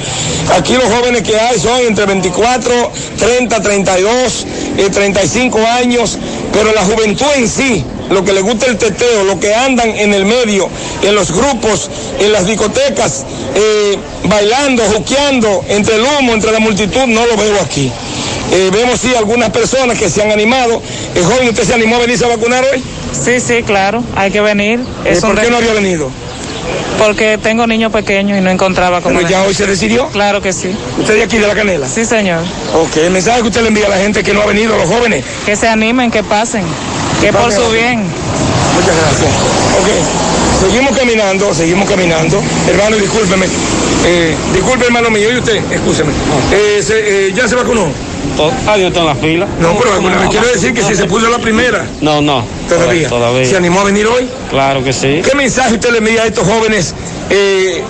Aquí 0.56 0.74
los 0.74 0.84
jóvenes 0.84 1.22
que 1.22 1.38
hay 1.38 1.58
son 1.58 1.80
entre 1.80 2.06
24, 2.06 2.92
30, 3.18 3.60
32, 3.60 4.46
eh, 4.78 4.90
35 4.90 5.58
años, 5.66 6.18
pero 6.52 6.63
la 6.72 6.82
juventud 6.82 7.26
en 7.36 7.48
sí, 7.48 7.84
lo 8.10 8.24
que 8.24 8.32
le 8.32 8.40
gusta 8.40 8.66
el 8.66 8.78
teteo, 8.78 9.24
lo 9.24 9.38
que 9.40 9.54
andan 9.54 9.90
en 9.90 10.14
el 10.14 10.24
medio, 10.24 10.68
en 11.02 11.14
los 11.14 11.32
grupos, 11.32 11.90
en 12.18 12.32
las 12.32 12.46
discotecas, 12.46 13.24
eh, 13.54 13.98
bailando, 14.24 14.82
juqueando, 14.84 15.64
entre 15.68 15.96
el 15.96 16.02
humo, 16.02 16.34
entre 16.34 16.52
la 16.52 16.60
multitud, 16.60 17.06
no 17.06 17.26
lo 17.26 17.36
veo 17.36 17.60
aquí. 17.60 17.90
Eh, 18.52 18.70
vemos 18.72 19.00
sí 19.00 19.14
algunas 19.14 19.50
personas 19.50 19.98
que 19.98 20.08
se 20.08 20.22
han 20.22 20.30
animado. 20.30 20.80
Eh, 21.14 21.22
joven, 21.22 21.48
¿usted 21.48 21.64
se 21.64 21.74
animó 21.74 21.96
a 21.96 22.00
venirse 22.00 22.24
a 22.24 22.28
vacunar 22.28 22.64
hoy? 22.64 22.82
Sí, 23.12 23.40
sí, 23.40 23.62
claro, 23.62 24.02
hay 24.14 24.30
que 24.30 24.40
venir. 24.40 24.80
Eh, 25.04 25.18
¿Por 25.20 25.40
qué 25.40 25.50
no 25.50 25.56
había 25.56 25.72
venido? 25.72 26.10
Porque 26.98 27.38
tengo 27.38 27.66
niños 27.66 27.92
pequeños 27.92 28.38
y 28.38 28.40
no 28.40 28.50
encontraba 28.50 29.00
cómo. 29.00 29.16
Pero 29.16 29.28
ya 29.28 29.42
hoy 29.42 29.52
se 29.54 29.66
decidió. 29.66 30.08
Claro 30.08 30.40
que 30.40 30.52
sí. 30.52 30.74
¿Usted 30.98 31.14
de 31.14 31.22
aquí 31.24 31.38
de 31.38 31.46
la 31.46 31.54
canela? 31.54 31.88
Sí, 31.88 32.04
señor. 32.04 32.40
Ok, 32.74 32.96
el 32.98 33.10
mensaje 33.10 33.42
que 33.42 33.48
usted 33.48 33.62
le 33.62 33.68
envía 33.68 33.86
a 33.86 33.90
la 33.90 33.98
gente 33.98 34.22
que 34.22 34.32
no 34.32 34.42
ha 34.42 34.46
venido, 34.46 34.74
a 34.74 34.78
los 34.78 34.88
jóvenes. 34.88 35.24
Que 35.44 35.56
se 35.56 35.68
animen, 35.68 36.10
que 36.10 36.22
pasen, 36.22 36.64
que 37.20 37.32
por 37.32 37.52
su 37.52 37.68
bien. 37.70 38.00
Muchas 38.74 38.96
gracias. 38.96 39.30
Ok, 39.80 40.60
seguimos 40.60 40.96
caminando, 40.96 41.52
seguimos 41.54 41.88
caminando. 41.88 42.40
Hermano, 42.68 42.96
discúlpeme. 42.96 43.46
Eh, 44.06 44.34
disculpe, 44.52 44.84
hermano 44.86 45.10
mío, 45.10 45.32
y 45.32 45.38
usted, 45.38 45.56
escúcheme. 45.72 46.12
Eh, 46.52 46.82
se- 46.82 47.28
eh, 47.28 47.32
¿Ya 47.34 47.48
se 47.48 47.54
vacunó? 47.54 47.88
Ah, 48.66 48.76
yo 48.76 48.88
estoy 48.88 49.02
en 49.02 49.06
la 49.06 49.14
fila. 49.14 49.46
No, 49.60 49.76
pero 49.78 50.00
me 50.00 50.28
quiere 50.28 50.48
decir 50.48 50.74
que 50.74 50.82
si 50.82 50.94
se 50.94 51.04
puso 51.04 51.28
la 51.28 51.38
primera. 51.38 51.86
No, 52.00 52.20
no. 52.20 52.44
Todavía. 52.68 53.08
Todavía. 53.08 53.44
¿Se 53.44 53.56
animó 53.56 53.80
a 53.80 53.84
venir 53.84 54.06
hoy? 54.06 54.28
Claro 54.50 54.82
que 54.82 54.92
sí. 54.92 55.22
¿Qué 55.24 55.34
mensaje 55.36 55.74
usted 55.74 55.90
le 55.90 55.98
envía 55.98 56.22
a 56.22 56.26
estos 56.26 56.46
jóvenes 56.46 56.94
eh, 57.30 57.82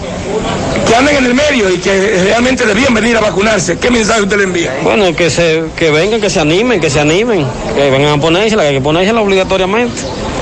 que 0.86 0.94
andan 0.94 1.16
en 1.16 1.24
el 1.26 1.34
medio 1.34 1.70
y 1.70 1.78
que 1.78 2.22
realmente 2.24 2.66
debían 2.66 2.92
venir 2.92 3.16
a 3.16 3.20
vacunarse? 3.20 3.78
¿Qué 3.78 3.90
mensaje 3.90 4.22
usted 4.22 4.36
le 4.36 4.44
envía? 4.44 4.74
Bueno, 4.82 5.14
que 5.14 5.30
se 5.30 5.62
que 5.76 5.90
vengan, 5.90 6.20
que 6.20 6.30
se 6.30 6.40
animen, 6.40 6.80
que 6.80 6.90
se 6.90 7.00
animen, 7.00 7.46
que 7.74 7.90
vengan 7.90 8.18
a 8.18 8.20
ponérsela, 8.20 8.62
que 8.62 8.68
hay 8.68 8.74
que 8.74 8.80
ponérsela 8.80 9.20
obligatoriamente. 9.20 10.00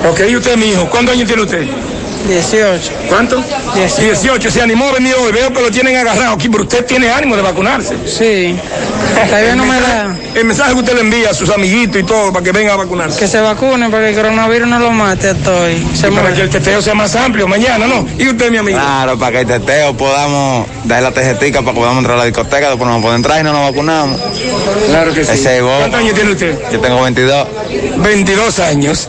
Ok, 0.08 0.20
y 0.28 0.36
usted, 0.36 0.56
mi 0.56 0.66
hijo, 0.66 0.88
¿cuántos 0.90 1.14
años 1.14 1.26
tiene 1.28 1.42
usted? 1.42 1.66
18. 2.28 2.92
¿Cuánto? 3.08 3.42
18. 3.74 4.50
Se 4.50 4.62
animó 4.62 4.88
a 4.88 4.92
venir 4.92 5.14
hoy. 5.14 5.32
Veo 5.32 5.52
que 5.52 5.60
lo 5.60 5.70
tienen 5.70 5.96
agarrado 5.96 6.34
aquí, 6.34 6.48
pero 6.48 6.64
usted 6.64 6.84
tiene 6.84 7.10
ánimo 7.10 7.36
de 7.36 7.42
vacunarse. 7.42 7.96
Sí. 8.06 8.56
Todavía 9.26 9.54
no 9.56 9.64
me 9.64 9.80
da. 9.80 10.16
El 10.34 10.44
mensaje 10.44 10.72
que 10.72 10.80
usted 10.80 10.94
le 10.94 11.00
envía 11.00 11.30
a 11.30 11.34
sus 11.34 11.50
amiguitos 11.50 12.00
y 12.00 12.04
todo 12.04 12.32
para 12.32 12.44
que 12.44 12.52
vengan 12.52 12.74
a 12.74 12.76
vacunarse. 12.76 13.18
Que 13.18 13.28
se 13.28 13.40
vacunen 13.40 13.90
para 13.90 14.04
que 14.04 14.10
el 14.10 14.16
coronavirus 14.16 14.68
no 14.68 14.78
lo 14.78 14.90
mate 14.90 15.30
a 15.30 15.34
todos. 15.34 15.70
Para 16.14 16.34
que 16.34 16.42
el 16.42 16.50
teteo 16.50 16.80
sea 16.80 16.94
más 16.94 17.14
amplio 17.14 17.46
mañana, 17.46 17.86
¿no? 17.86 18.06
¿Y 18.18 18.28
usted, 18.28 18.50
mi 18.50 18.58
amigo? 18.58 18.78
Claro, 18.78 19.18
para 19.18 19.32
que 19.32 19.40
el 19.40 19.46
teteo 19.46 19.96
podamos 19.96 20.66
dar 20.84 21.02
la 21.02 21.10
tejetica 21.12 21.60
para 21.60 21.72
que 21.72 21.80
podamos 21.80 21.98
entrar 21.98 22.16
a 22.16 22.20
la 22.20 22.24
discoteca, 22.26 22.68
después 22.70 22.90
nos 22.90 23.02
podemos 23.02 23.16
entrar 23.16 23.40
y 23.40 23.44
no 23.44 23.52
nos 23.52 23.70
vacunamos. 23.70 24.20
Claro 24.88 25.12
que 25.12 25.24
sí. 25.24 25.32
Ese 25.32 25.58
es 25.58 25.62
vos. 25.62 25.78
¿Cuántos 25.78 26.00
años 26.00 26.14
tiene 26.14 26.30
usted? 26.32 26.58
Yo 26.72 26.80
tengo 26.80 27.02
22. 27.02 27.48
22 27.98 28.58
años. 28.60 29.08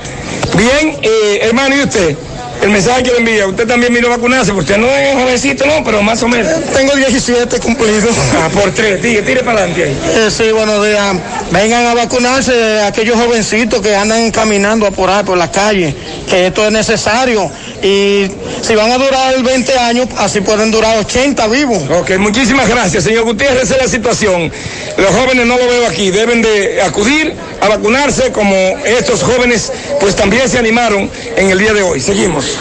Bien, 0.55 0.97
eh, 1.01 1.39
hermano, 1.43 1.75
¿y 1.75 1.81
usted? 1.81 2.17
El 2.63 2.69
mensaje 2.69 3.03
que 3.03 3.11
le 3.11 3.17
envía, 3.17 3.45
usted 3.45 3.67
también 3.67 3.93
vino 3.93 4.07
a 4.07 4.11
vacunarse, 4.11 4.53
porque 4.53 4.71
usted 4.71 4.77
no 4.77 4.87
es 4.87 5.13
jovencito, 5.15 5.65
no, 5.65 5.83
pero 5.83 6.01
más 6.01 6.23
o 6.23 6.29
menos. 6.29 6.49
Tengo 6.73 6.95
17 6.95 7.59
cumplidos. 7.59 8.15
Ah, 8.41 8.47
por 8.53 8.71
tres, 8.71 9.01
tire, 9.01 9.21
tire 9.21 9.43
para 9.43 9.59
adelante 9.59 9.83
ahí. 9.83 9.99
Eh, 10.15 10.31
sí, 10.31 10.49
buenos 10.49 10.81
días. 10.85 11.17
Vengan 11.51 11.85
a 11.87 11.93
vacunarse 11.93 12.79
aquellos 12.83 13.17
jovencitos 13.17 13.81
que 13.81 13.93
andan 13.93 14.31
caminando 14.31 14.87
a 14.87 14.91
por 14.91 15.09
ahí, 15.09 15.25
por 15.25 15.37
la 15.37 15.51
calle, 15.51 15.93
que 16.29 16.47
esto 16.47 16.65
es 16.65 16.71
necesario. 16.71 17.51
Y 17.83 18.31
si 18.61 18.75
van 18.75 18.91
a 18.91 18.97
durar 18.97 19.43
20 19.43 19.77
años, 19.77 20.07
así 20.17 20.39
pueden 20.39 20.71
durar 20.71 20.97
80 20.99 21.47
vivos. 21.47 21.83
Ok, 21.89 22.17
muchísimas 22.17 22.69
gracias, 22.69 23.03
señor 23.03 23.25
Gutiérrez. 23.25 23.63
Esa 23.63 23.75
es 23.75 23.81
la 23.81 23.87
situación. 23.89 24.51
Los 24.97 25.09
jóvenes 25.09 25.45
no 25.45 25.57
lo 25.57 25.67
veo 25.67 25.87
aquí, 25.87 26.09
deben 26.09 26.41
de 26.41 26.81
acudir 26.81 27.33
a 27.59 27.67
vacunarse 27.67 28.31
como 28.31 28.55
estos 28.85 29.21
jóvenes 29.21 29.71
pues 29.99 30.15
también 30.15 30.47
se 30.47 30.57
animaron 30.57 31.09
en 31.35 31.49
el 31.49 31.59
día 31.59 31.73
de 31.73 31.81
hoy. 31.81 31.99
Seguimos. 31.99 32.57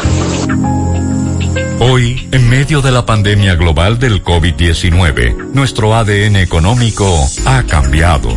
Hoy, 1.78 2.28
en 2.32 2.48
medio 2.48 2.80
de 2.80 2.90
la 2.90 3.06
pandemia 3.06 3.54
global 3.54 3.98
del 3.98 4.22
COVID-19, 4.22 5.52
nuestro 5.52 5.94
ADN 5.94 6.36
económico 6.36 7.28
ha 7.44 7.64
cambiado 7.64 8.36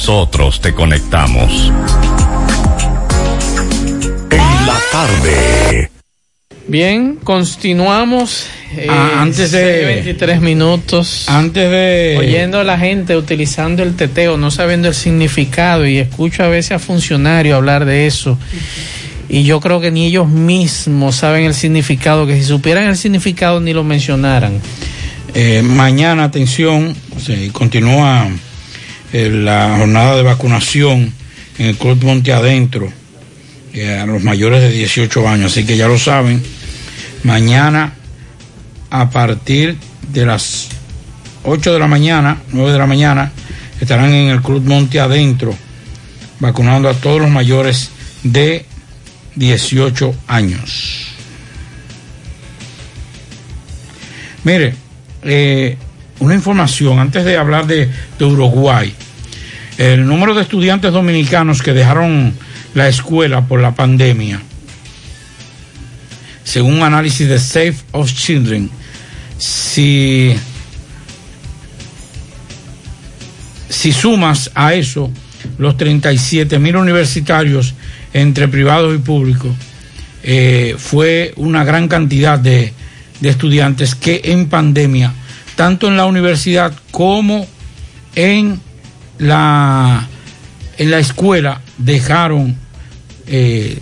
nosotros 0.00 0.60
te 0.60 0.74
conectamos. 0.74 1.72
En 4.30 4.66
la 4.66 4.78
tarde. 4.92 5.90
Bien, 6.68 7.16
continuamos. 7.24 8.46
eh, 8.76 8.86
Ah, 8.90 9.22
antes 9.22 9.52
de- 9.52 9.86
23 9.86 10.42
minutos. 10.42 11.24
Antes 11.28 11.70
de. 11.70 12.16
Oyendo 12.18 12.60
a 12.60 12.64
la 12.64 12.78
gente 12.78 13.16
utilizando 13.16 13.82
el 13.82 13.96
teteo, 13.96 14.36
no 14.36 14.50
sabiendo 14.50 14.86
el 14.88 14.94
significado, 14.94 15.86
y 15.86 15.96
escucho 15.96 16.42
a 16.44 16.48
veces 16.48 16.72
a 16.72 16.78
funcionarios 16.78 17.56
hablar 17.56 17.86
de 17.86 18.06
eso. 18.06 18.38
Y 19.30 19.44
yo 19.44 19.60
creo 19.60 19.80
que 19.80 19.90
ni 19.90 20.04
ellos 20.08 20.28
mismos 20.28 21.16
saben 21.16 21.46
el 21.46 21.54
significado, 21.54 22.26
que 22.26 22.36
si 22.36 22.44
supieran 22.44 22.84
el 22.84 22.98
significado 22.98 23.60
ni 23.60 23.72
lo 23.72 23.82
mencionaran. 23.82 24.60
Eh, 25.32 25.62
mañana, 25.62 26.24
atención, 26.24 26.94
se 27.18 27.48
continúa 27.50 28.28
la 29.12 29.76
jornada 29.78 30.16
de 30.16 30.22
vacunación 30.22 31.12
en 31.58 31.66
el 31.66 31.76
Club 31.76 32.04
Monte 32.04 32.32
Adentro 32.32 32.92
eh, 33.72 33.98
a 33.98 34.06
los 34.06 34.22
mayores 34.22 34.60
de 34.62 34.70
18 34.70 35.28
años. 35.28 35.52
Así 35.52 35.64
que 35.64 35.76
ya 35.76 35.88
lo 35.88 35.98
saben, 35.98 36.42
mañana 37.22 37.92
a 38.90 39.10
partir 39.10 39.76
de 40.12 40.26
las 40.26 40.68
8 41.44 41.72
de 41.72 41.78
la 41.78 41.86
mañana, 41.86 42.38
9 42.52 42.72
de 42.72 42.78
la 42.78 42.86
mañana, 42.86 43.32
estarán 43.80 44.12
en 44.12 44.30
el 44.30 44.42
Club 44.42 44.64
Monte 44.64 45.00
Adentro 45.00 45.54
vacunando 46.40 46.88
a 46.88 46.94
todos 46.94 47.20
los 47.20 47.30
mayores 47.30 47.90
de 48.22 48.64
18 49.36 50.14
años. 50.26 51.06
Mire, 54.44 54.74
eh, 55.22 55.76
una 56.20 56.34
información 56.34 56.98
antes 56.98 57.24
de 57.24 57.36
hablar 57.36 57.66
de, 57.66 57.90
Uruguay. 58.20 58.92
El 59.78 60.06
número 60.06 60.34
de 60.34 60.42
estudiantes 60.42 60.92
dominicanos 60.92 61.62
que 61.62 61.72
dejaron 61.72 62.32
la 62.74 62.88
escuela 62.88 63.46
por 63.46 63.60
la 63.60 63.74
pandemia, 63.74 64.40
según 66.44 66.74
un 66.74 66.82
análisis 66.82 67.28
de 67.28 67.38
Safe 67.38 67.76
of 67.92 68.12
Children, 68.12 68.70
si, 69.36 70.34
si 73.68 73.92
sumas 73.92 74.50
a 74.54 74.74
eso 74.74 75.10
los 75.58 75.76
37 75.76 76.58
mil 76.58 76.76
universitarios 76.76 77.74
entre 78.12 78.48
privados 78.48 78.94
y 78.94 78.98
públicos, 78.98 79.54
eh, 80.22 80.74
fue 80.78 81.34
una 81.36 81.64
gran 81.64 81.86
cantidad 81.86 82.38
de, 82.38 82.72
de 83.20 83.28
estudiantes 83.28 83.94
que 83.94 84.20
en 84.24 84.48
pandemia, 84.48 85.12
tanto 85.56 85.88
en 85.88 85.96
la 85.96 86.06
universidad 86.06 86.72
como 86.90 87.46
en 88.14 88.60
la, 89.18 90.06
en 90.78 90.90
la 90.90 90.98
escuela, 90.98 91.60
dejaron, 91.78 92.56
eh, 93.26 93.78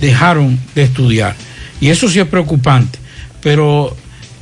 dejaron 0.00 0.58
de 0.74 0.82
estudiar. 0.84 1.34
Y 1.80 1.88
eso 1.88 2.08
sí 2.08 2.20
es 2.20 2.26
preocupante, 2.26 2.98
pero 3.42 3.96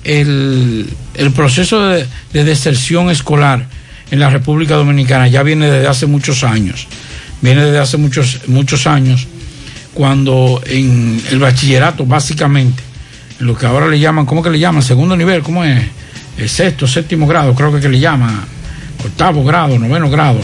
el, 0.04 0.88
el 1.14 1.30
proceso 1.32 1.86
de, 1.88 2.06
de 2.32 2.44
deserción 2.44 3.10
escolar 3.10 3.66
en 4.10 4.20
la 4.20 4.30
República 4.30 4.76
Dominicana 4.76 5.26
ya 5.28 5.42
viene 5.42 5.70
desde 5.70 5.88
hace 5.88 6.06
muchos 6.06 6.44
años. 6.44 6.86
Viene 7.40 7.64
desde 7.64 7.78
hace 7.78 7.96
muchos, 7.96 8.40
muchos 8.46 8.86
años, 8.86 9.26
cuando 9.92 10.62
en 10.66 11.20
el 11.30 11.38
bachillerato, 11.38 12.06
básicamente, 12.06 12.82
en 12.82 12.93
lo 13.44 13.54
que 13.54 13.66
ahora 13.66 13.88
le 13.88 13.98
llaman, 13.98 14.24
¿cómo 14.24 14.42
que 14.42 14.48
le 14.48 14.58
llaman? 14.58 14.82
Segundo 14.82 15.16
nivel, 15.16 15.42
¿cómo 15.42 15.62
es? 15.64 15.82
El 16.38 16.48
sexto, 16.48 16.86
séptimo 16.86 17.26
grado, 17.26 17.54
creo 17.54 17.70
que, 17.72 17.78
que 17.78 17.90
le 17.90 18.00
llaman, 18.00 18.40
octavo 19.04 19.44
grado, 19.44 19.78
noveno 19.78 20.08
grado, 20.08 20.40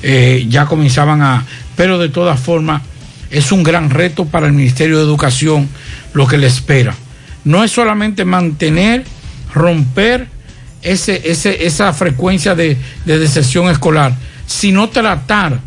eh, 0.00 0.46
ya 0.48 0.64
comenzaban 0.66 1.22
a... 1.22 1.44
Pero 1.76 1.98
de 1.98 2.08
todas 2.10 2.38
formas, 2.38 2.82
es 3.30 3.50
un 3.50 3.64
gran 3.64 3.90
reto 3.90 4.26
para 4.26 4.46
el 4.46 4.52
Ministerio 4.52 4.98
de 4.98 5.02
Educación 5.02 5.68
lo 6.12 6.28
que 6.28 6.38
le 6.38 6.46
espera. 6.46 6.94
No 7.42 7.64
es 7.64 7.72
solamente 7.72 8.24
mantener, 8.24 9.04
romper 9.52 10.28
ese, 10.82 11.20
ese, 11.28 11.66
esa 11.66 11.92
frecuencia 11.92 12.54
de, 12.54 12.78
de 13.04 13.24
escolar, 13.24 14.14
sino 14.46 14.88
tratar 14.88 15.58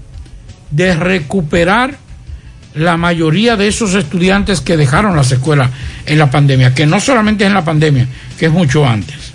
de 0.72 0.96
recuperar 0.96 1.98
la 2.78 2.98
mayoría 2.98 3.56
de 3.56 3.68
esos 3.68 3.94
estudiantes 3.94 4.62
que 4.62 4.78
dejaron 4.78 5.16
las 5.16 5.32
escuelas 5.32 5.72
en 6.06 6.18
la 6.20 6.32
pandemia, 6.32 6.74
que 6.74 6.86
no 6.86 7.00
solamente 7.00 7.44
es 7.44 7.50
en 7.50 7.54
la 7.54 7.66
pandemia, 7.66 8.08
que 8.38 8.48
es 8.48 8.52
mucho 8.52 8.86
antes. 8.86 9.34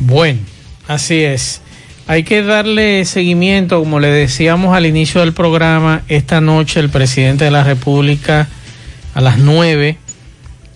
Bueno, 0.00 0.40
así 0.88 1.20
es. 1.20 1.60
Hay 2.06 2.24
que 2.24 2.42
darle 2.42 3.04
seguimiento, 3.04 3.78
como 3.78 4.00
le 4.00 4.08
decíamos 4.08 4.76
al 4.76 4.86
inicio 4.86 5.20
del 5.20 5.32
programa, 5.32 6.02
esta 6.08 6.40
noche 6.40 6.80
el 6.80 6.90
presidente 6.90 7.44
de 7.44 7.50
la 7.50 7.62
República 7.62 8.48
a 9.14 9.20
las 9.20 9.38
9 9.38 9.98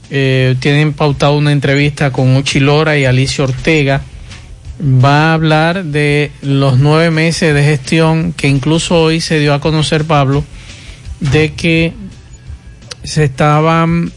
eh, 0.09 0.55
tienen 0.61 0.93
pautado 0.93 1.37
una 1.37 1.51
entrevista 1.51 2.13
con 2.13 2.37
Uchi 2.37 2.61
Lora 2.61 2.97
y 2.97 3.05
Alicia 3.05 3.45
Ortega. 3.45 4.03
Va 4.81 5.31
a 5.31 5.35
hablar 5.35 5.85
de 5.85 6.31
los 6.43 6.79
nueve 6.79 7.11
meses 7.11 7.55
de 7.55 7.65
gestión 7.65 8.33
que 8.33 8.47
incluso 8.47 9.01
hoy 9.01 9.21
se 9.21 9.41
dio 9.41 9.55
a 9.55 9.61
conocer 9.61 10.05
Pablo 10.05 10.45
de 11.21 11.53
que 11.53 11.93
se 13.05 13.25
estaban 13.25 14.13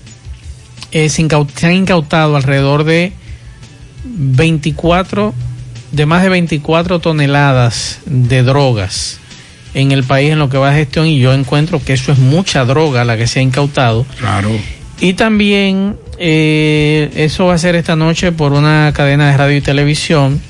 eh, 0.92 1.10
se, 1.10 1.22
incaut 1.22 1.50
se 1.56 1.68
han 1.68 1.74
incautado 1.74 2.36
alrededor 2.36 2.84
de 2.84 3.14
24 4.04 5.34
de 5.92 6.06
más 6.06 6.24
de 6.24 6.30
24 6.30 7.00
toneladas 7.00 8.00
de 8.06 8.44
drogas 8.44 9.20
en 9.74 9.92
el 9.92 10.04
país 10.04 10.32
en 10.32 10.40
lo 10.40 10.50
que 10.50 10.58
va 10.58 10.70
a 10.72 10.74
gestión 10.74 11.08
y 11.08 11.20
yo 11.20 11.34
encuentro 11.34 11.84
que 11.84 11.94
eso 11.94 12.12
es 12.12 12.18
mucha 12.18 12.66
droga 12.66 13.06
la 13.06 13.18
que 13.18 13.28
se 13.28 13.40
ha 13.40 13.44
incautado. 13.44 14.06
Claro. 14.18 14.50
Y 15.00 15.14
también 15.14 15.96
eh, 16.18 17.12
eso 17.16 17.46
va 17.46 17.54
a 17.54 17.58
ser 17.58 17.76
esta 17.76 17.96
noche 17.96 18.32
por 18.32 18.54
una 18.54 18.92
cadena 18.94 19.32
de 19.32 19.38
radio 19.38 19.58
y 19.58 19.62
televisión. 19.62 20.42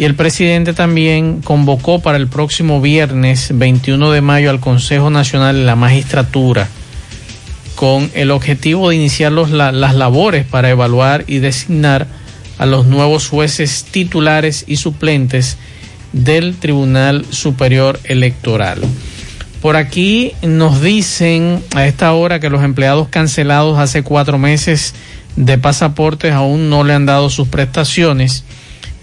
Y 0.00 0.06
el 0.06 0.14
presidente 0.14 0.72
también 0.72 1.42
convocó 1.42 2.00
para 2.00 2.16
el 2.16 2.26
próximo 2.26 2.80
viernes 2.80 3.50
21 3.52 4.12
de 4.12 4.22
mayo 4.22 4.48
al 4.48 4.58
Consejo 4.58 5.10
Nacional 5.10 5.56
de 5.56 5.64
la 5.64 5.76
Magistratura 5.76 6.68
con 7.74 8.10
el 8.14 8.30
objetivo 8.30 8.88
de 8.88 8.96
iniciar 8.96 9.30
los, 9.30 9.50
la, 9.50 9.72
las 9.72 9.94
labores 9.94 10.46
para 10.46 10.70
evaluar 10.70 11.24
y 11.26 11.40
designar 11.40 12.06
a 12.56 12.64
los 12.64 12.86
nuevos 12.86 13.28
jueces 13.28 13.84
titulares 13.90 14.64
y 14.66 14.76
suplentes 14.76 15.58
del 16.14 16.56
Tribunal 16.56 17.26
Superior 17.28 18.00
Electoral. 18.04 18.80
Por 19.60 19.76
aquí 19.76 20.32
nos 20.40 20.80
dicen 20.80 21.62
a 21.74 21.86
esta 21.86 22.14
hora 22.14 22.40
que 22.40 22.48
los 22.48 22.64
empleados 22.64 23.08
cancelados 23.08 23.78
hace 23.78 24.02
cuatro 24.02 24.38
meses 24.38 24.94
de 25.36 25.58
pasaportes 25.58 26.32
aún 26.32 26.70
no 26.70 26.84
le 26.84 26.94
han 26.94 27.04
dado 27.04 27.28
sus 27.28 27.48
prestaciones 27.48 28.44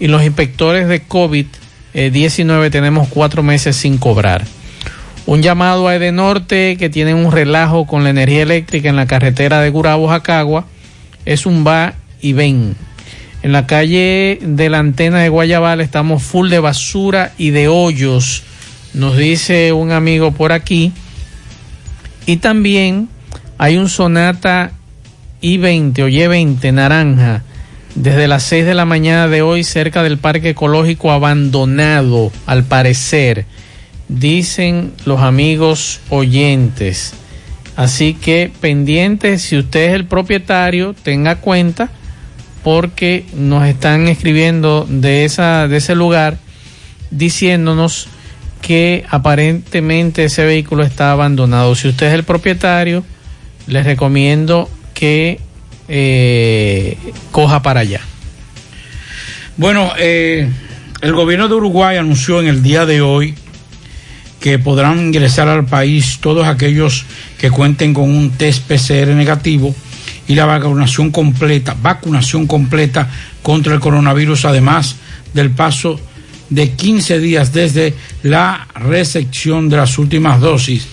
y 0.00 0.08
los 0.08 0.22
inspectores 0.22 0.88
de 0.88 1.06
COVID-19 1.06 2.70
tenemos 2.70 3.08
cuatro 3.08 3.42
meses 3.42 3.76
sin 3.76 3.98
cobrar. 3.98 4.44
Un 5.26 5.42
llamado 5.42 5.88
a 5.88 5.94
Edenorte 5.94 6.76
que 6.78 6.88
tienen 6.88 7.16
un 7.16 7.32
relajo 7.32 7.86
con 7.86 8.04
la 8.04 8.10
energía 8.10 8.42
eléctrica 8.42 8.88
en 8.88 8.96
la 8.96 9.06
carretera 9.06 9.60
de 9.60 9.70
Gurabo 9.70 10.08
Jacagua. 10.08 10.64
Es 11.24 11.44
un 11.44 11.66
va 11.66 11.94
y 12.20 12.32
ven. 12.32 12.76
En 13.42 13.52
la 13.52 13.66
calle 13.66 14.38
de 14.42 14.70
la 14.70 14.78
antena 14.78 15.18
de 15.18 15.28
Guayabal 15.28 15.80
estamos 15.80 16.22
full 16.22 16.48
de 16.48 16.58
basura 16.58 17.32
y 17.38 17.50
de 17.50 17.68
hoyos, 17.68 18.42
nos 18.94 19.16
dice 19.16 19.72
un 19.72 19.92
amigo 19.92 20.32
por 20.32 20.52
aquí. 20.52 20.92
Y 22.26 22.38
también 22.38 23.08
hay 23.58 23.76
un 23.76 23.88
Sonata 23.88 24.72
I-20 25.40 26.02
o 26.02 26.08
Y-20 26.08 26.72
naranja 26.72 27.42
desde 27.98 28.28
las 28.28 28.44
6 28.44 28.64
de 28.64 28.74
la 28.74 28.84
mañana 28.84 29.26
de 29.26 29.42
hoy 29.42 29.64
cerca 29.64 30.04
del 30.04 30.18
parque 30.18 30.50
ecológico 30.50 31.10
abandonado, 31.10 32.30
al 32.46 32.62
parecer, 32.62 33.44
dicen 34.08 34.92
los 35.04 35.20
amigos 35.20 36.00
oyentes. 36.08 37.12
Así 37.74 38.14
que 38.14 38.52
pendientes, 38.60 39.42
si 39.42 39.56
usted 39.58 39.88
es 39.88 39.94
el 39.94 40.04
propietario, 40.04 40.94
tenga 41.02 41.36
cuenta 41.36 41.90
porque 42.62 43.26
nos 43.34 43.66
están 43.66 44.06
escribiendo 44.06 44.86
de 44.88 45.24
esa 45.24 45.66
de 45.66 45.78
ese 45.78 45.94
lugar 45.94 46.38
diciéndonos 47.10 48.08
que 48.62 49.04
aparentemente 49.08 50.24
ese 50.24 50.44
vehículo 50.44 50.84
está 50.84 51.10
abandonado. 51.10 51.74
Si 51.74 51.88
usted 51.88 52.08
es 52.08 52.14
el 52.14 52.24
propietario, 52.24 53.04
les 53.66 53.84
recomiendo 53.84 54.68
que 54.94 55.40
eh, 55.88 56.96
coja 57.30 57.62
para 57.62 57.80
allá. 57.80 58.00
Bueno, 59.56 59.92
eh, 59.98 60.48
el 61.00 61.12
gobierno 61.12 61.48
de 61.48 61.54
Uruguay 61.54 61.96
anunció 61.96 62.40
en 62.40 62.46
el 62.46 62.62
día 62.62 62.86
de 62.86 63.00
hoy 63.00 63.34
que 64.40 64.58
podrán 64.58 65.00
ingresar 65.00 65.48
al 65.48 65.66
país 65.66 66.18
todos 66.20 66.46
aquellos 66.46 67.04
que 67.38 67.50
cuenten 67.50 67.92
con 67.92 68.08
un 68.10 68.30
test 68.30 68.62
PCR 68.68 69.08
negativo 69.08 69.74
y 70.28 70.34
la 70.34 70.44
vacunación 70.44 71.10
completa, 71.10 71.74
vacunación 71.80 72.46
completa 72.46 73.10
contra 73.42 73.74
el 73.74 73.80
coronavirus, 73.80 74.44
además 74.44 74.96
del 75.32 75.50
paso 75.50 75.98
de 76.50 76.70
15 76.70 77.18
días 77.18 77.52
desde 77.52 77.94
la 78.22 78.68
recepción 78.74 79.68
de 79.68 79.78
las 79.78 79.98
últimas 79.98 80.40
dosis. 80.40 80.86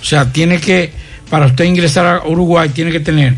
O 0.00 0.04
sea, 0.04 0.30
tiene 0.32 0.60
que, 0.60 0.92
para 1.30 1.46
usted 1.46 1.64
ingresar 1.64 2.06
a 2.06 2.28
Uruguay, 2.28 2.68
tiene 2.68 2.92
que 2.92 3.00
tener 3.00 3.34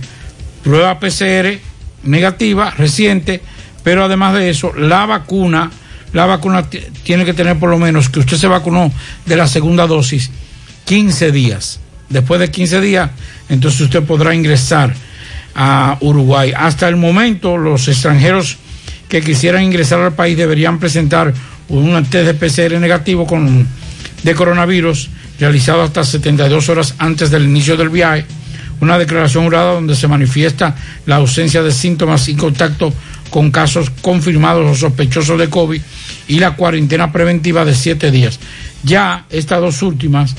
prueba 0.67 0.99
PCR 0.99 1.61
negativa, 2.03 2.71
reciente, 2.71 3.41
pero 3.85 4.03
además 4.03 4.35
de 4.35 4.51
eso, 4.51 4.73
la 4.75 5.07
vacuna, 5.07 5.71
la 6.13 6.27
vacuna 6.27 6.65
tiene 7.05 7.25
que 7.25 7.35
tener 7.35 7.57
por 7.57 7.71
lo 7.71 7.79
menos 7.79 8.09
que 8.09 8.19
usted 8.19 8.37
se 8.37 8.49
vacunó 8.49 8.93
de 9.27 9.37
la 9.37 9.47
segunda 9.47 9.87
dosis 9.87 10.29
15 10.87 11.31
días. 11.31 11.79
Después 12.09 12.41
de 12.41 12.51
15 12.51 12.81
días, 12.81 13.11
entonces 13.49 13.81
usted 13.83 14.03
podrá 14.03 14.35
ingresar 14.35 14.93
a 15.55 15.99
Uruguay. 16.01 16.53
Hasta 16.57 16.89
el 16.89 16.97
momento, 16.97 17.57
los 17.57 17.87
extranjeros 17.87 18.57
que 19.09 19.23
quisieran 19.23 19.63
ingresar 19.63 20.01
al 20.01 20.15
país 20.15 20.37
deberían 20.37 20.81
presentar 20.81 21.33
un 21.69 22.05
test 22.07 22.27
de 22.27 22.35
PCR 22.35 22.81
negativo 22.81 23.25
con, 23.25 23.69
de 24.25 24.35
coronavirus 24.35 25.11
realizado 25.39 25.83
hasta 25.83 26.03
72 26.03 26.69
horas 26.71 26.97
antes 26.99 27.31
del 27.31 27.45
inicio 27.45 27.77
del 27.77 27.91
viaje. 27.91 28.27
Una 28.81 28.99
declaración 28.99 29.45
jurada 29.45 29.73
donde 29.73 29.95
se 29.95 30.09
manifiesta 30.09 30.77
la 31.07 31.17
ausencia 31.17 31.63
de 31.63 31.73
síntomas 31.73 32.29
y 32.29 32.35
contacto 32.35 32.93
con 33.31 33.51
casos 33.51 33.91
confirmados 34.03 34.71
o 34.71 34.75
sospechosos 34.75 35.39
de 35.39 35.49
COVID 35.49 35.81
y 36.29 36.39
la 36.39 36.57
cuarentena 36.57 37.13
preventiva 37.13 37.65
de 37.65 37.75
siete 37.75 38.11
días. 38.11 38.39
Ya 38.83 39.27
estas 39.31 39.61
dos 39.61 39.83
últimas, 39.83 40.35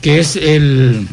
que 0.00 0.20
es 0.20 0.36
el, 0.36 1.06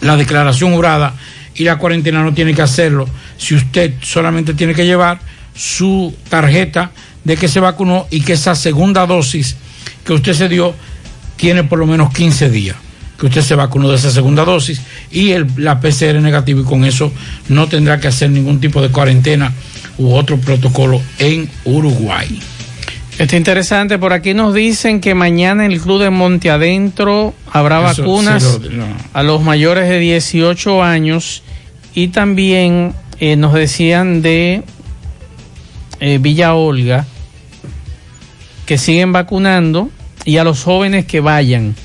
la 0.00 0.16
declaración 0.16 0.74
jurada 0.74 1.14
y 1.54 1.64
la 1.64 1.76
cuarentena 1.76 2.22
no 2.22 2.32
tiene 2.32 2.54
que 2.54 2.62
hacerlo 2.62 3.08
si 3.36 3.54
usted 3.54 3.94
solamente 4.00 4.54
tiene 4.54 4.74
que 4.74 4.86
llevar 4.86 5.20
su 5.54 6.14
tarjeta 6.28 6.92
de 7.24 7.36
que 7.36 7.48
se 7.48 7.60
vacunó 7.60 8.06
y 8.10 8.22
que 8.22 8.34
esa 8.34 8.54
segunda 8.54 9.06
dosis 9.06 9.56
que 10.04 10.12
usted 10.12 10.32
se 10.32 10.48
dio 10.48 10.74
tiene 11.36 11.64
por 11.64 11.78
lo 11.78 11.86
menos 11.86 12.12
15 12.12 12.50
días 12.50 12.76
que 13.22 13.28
usted 13.28 13.42
se 13.42 13.54
vacunó 13.54 13.88
de 13.88 13.94
esa 13.94 14.10
segunda 14.10 14.44
dosis 14.44 14.82
y 15.12 15.30
el, 15.30 15.46
la 15.58 15.78
PCR 15.80 16.20
negativa 16.20 16.60
y 16.60 16.64
con 16.64 16.84
eso 16.84 17.12
no 17.50 17.68
tendrá 17.68 18.00
que 18.00 18.08
hacer 18.08 18.30
ningún 18.30 18.60
tipo 18.60 18.82
de 18.82 18.88
cuarentena 18.88 19.52
u 19.96 20.12
otro 20.12 20.38
protocolo 20.38 21.00
en 21.20 21.48
Uruguay. 21.64 22.40
Está 23.20 23.36
interesante, 23.36 23.96
por 23.96 24.12
aquí 24.12 24.34
nos 24.34 24.54
dicen 24.54 25.00
que 25.00 25.14
mañana 25.14 25.64
en 25.66 25.70
el 25.70 25.80
Club 25.80 26.00
de 26.02 26.10
Monte 26.10 26.50
Adentro 26.50 27.32
habrá 27.52 27.92
Eso, 27.92 28.02
vacunas 28.02 28.42
sí, 28.42 28.68
lo- 28.70 28.86
no. 28.86 28.86
a 29.12 29.22
los 29.22 29.40
mayores 29.40 29.88
de 29.88 30.00
18 30.00 30.82
años 30.82 31.44
y 31.94 32.08
también 32.08 32.92
eh, 33.20 33.36
nos 33.36 33.54
decían 33.54 34.20
de 34.20 34.64
eh, 36.00 36.18
Villa 36.20 36.54
Olga 36.54 37.06
que 38.66 38.78
siguen 38.78 39.12
vacunando 39.12 39.90
y 40.24 40.38
a 40.38 40.44
los 40.44 40.64
jóvenes 40.64 41.04
que 41.06 41.20
vayan. 41.20 41.76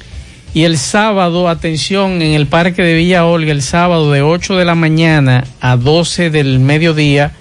Y 0.53 0.63
el 0.63 0.77
sábado, 0.77 1.49
atención, 1.49 2.21
en 2.21 2.33
el 2.33 2.47
parque 2.47 2.81
de 2.81 2.95
Villa 2.95 3.25
Olga, 3.25 3.51
el 3.51 3.61
sábado 3.61 4.11
de 4.11 4.21
8 4.21 4.55
de 4.55 4.65
la 4.65 4.75
mañana 4.75 5.43
a 5.59 5.75
12 5.75 6.29
del 6.29 6.59
mediodía, 6.59 7.33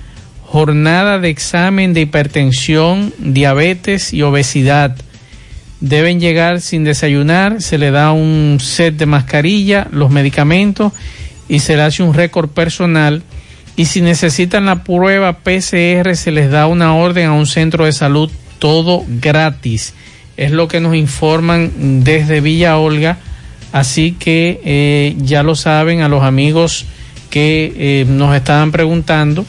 jornada 0.42 1.18
de 1.18 1.28
examen 1.28 1.94
de 1.94 2.02
hipertensión, 2.02 3.12
diabetes 3.18 4.12
y 4.12 4.22
obesidad. 4.22 4.96
Deben 5.80 6.20
llegar 6.20 6.60
sin 6.60 6.84
desayunar, 6.84 7.62
se 7.62 7.78
le 7.78 7.90
da 7.90 8.12
un 8.12 8.58
set 8.60 8.96
de 8.96 9.06
mascarilla, 9.06 9.88
los 9.90 10.10
medicamentos 10.10 10.92
y 11.48 11.60
se 11.60 11.76
le 11.76 11.82
hace 11.82 12.02
un 12.02 12.14
récord 12.14 12.48
personal. 12.48 13.22
Y 13.76 13.86
si 13.86 14.00
necesitan 14.00 14.66
la 14.66 14.84
prueba 14.84 15.38
PCR, 15.40 16.16
se 16.16 16.30
les 16.32 16.50
da 16.50 16.66
una 16.66 16.94
orden 16.94 17.26
a 17.26 17.32
un 17.32 17.46
centro 17.46 17.84
de 17.84 17.92
salud, 17.92 18.30
todo 18.58 19.04
gratis. 19.06 19.92
Es 20.36 20.50
lo 20.50 20.68
que 20.68 20.80
nos 20.80 20.94
informan 20.94 22.02
desde 22.04 22.40
Villa 22.40 22.78
Olga. 22.78 23.18
Así 23.72 24.12
que 24.12 24.60
eh, 24.64 25.16
ya 25.18 25.42
lo 25.42 25.54
saben 25.54 26.02
a 26.02 26.08
los 26.08 26.22
amigos 26.22 26.86
que 27.30 27.72
eh, 27.76 28.06
nos 28.08 28.34
estaban 28.34 28.72
preguntando 28.72 29.44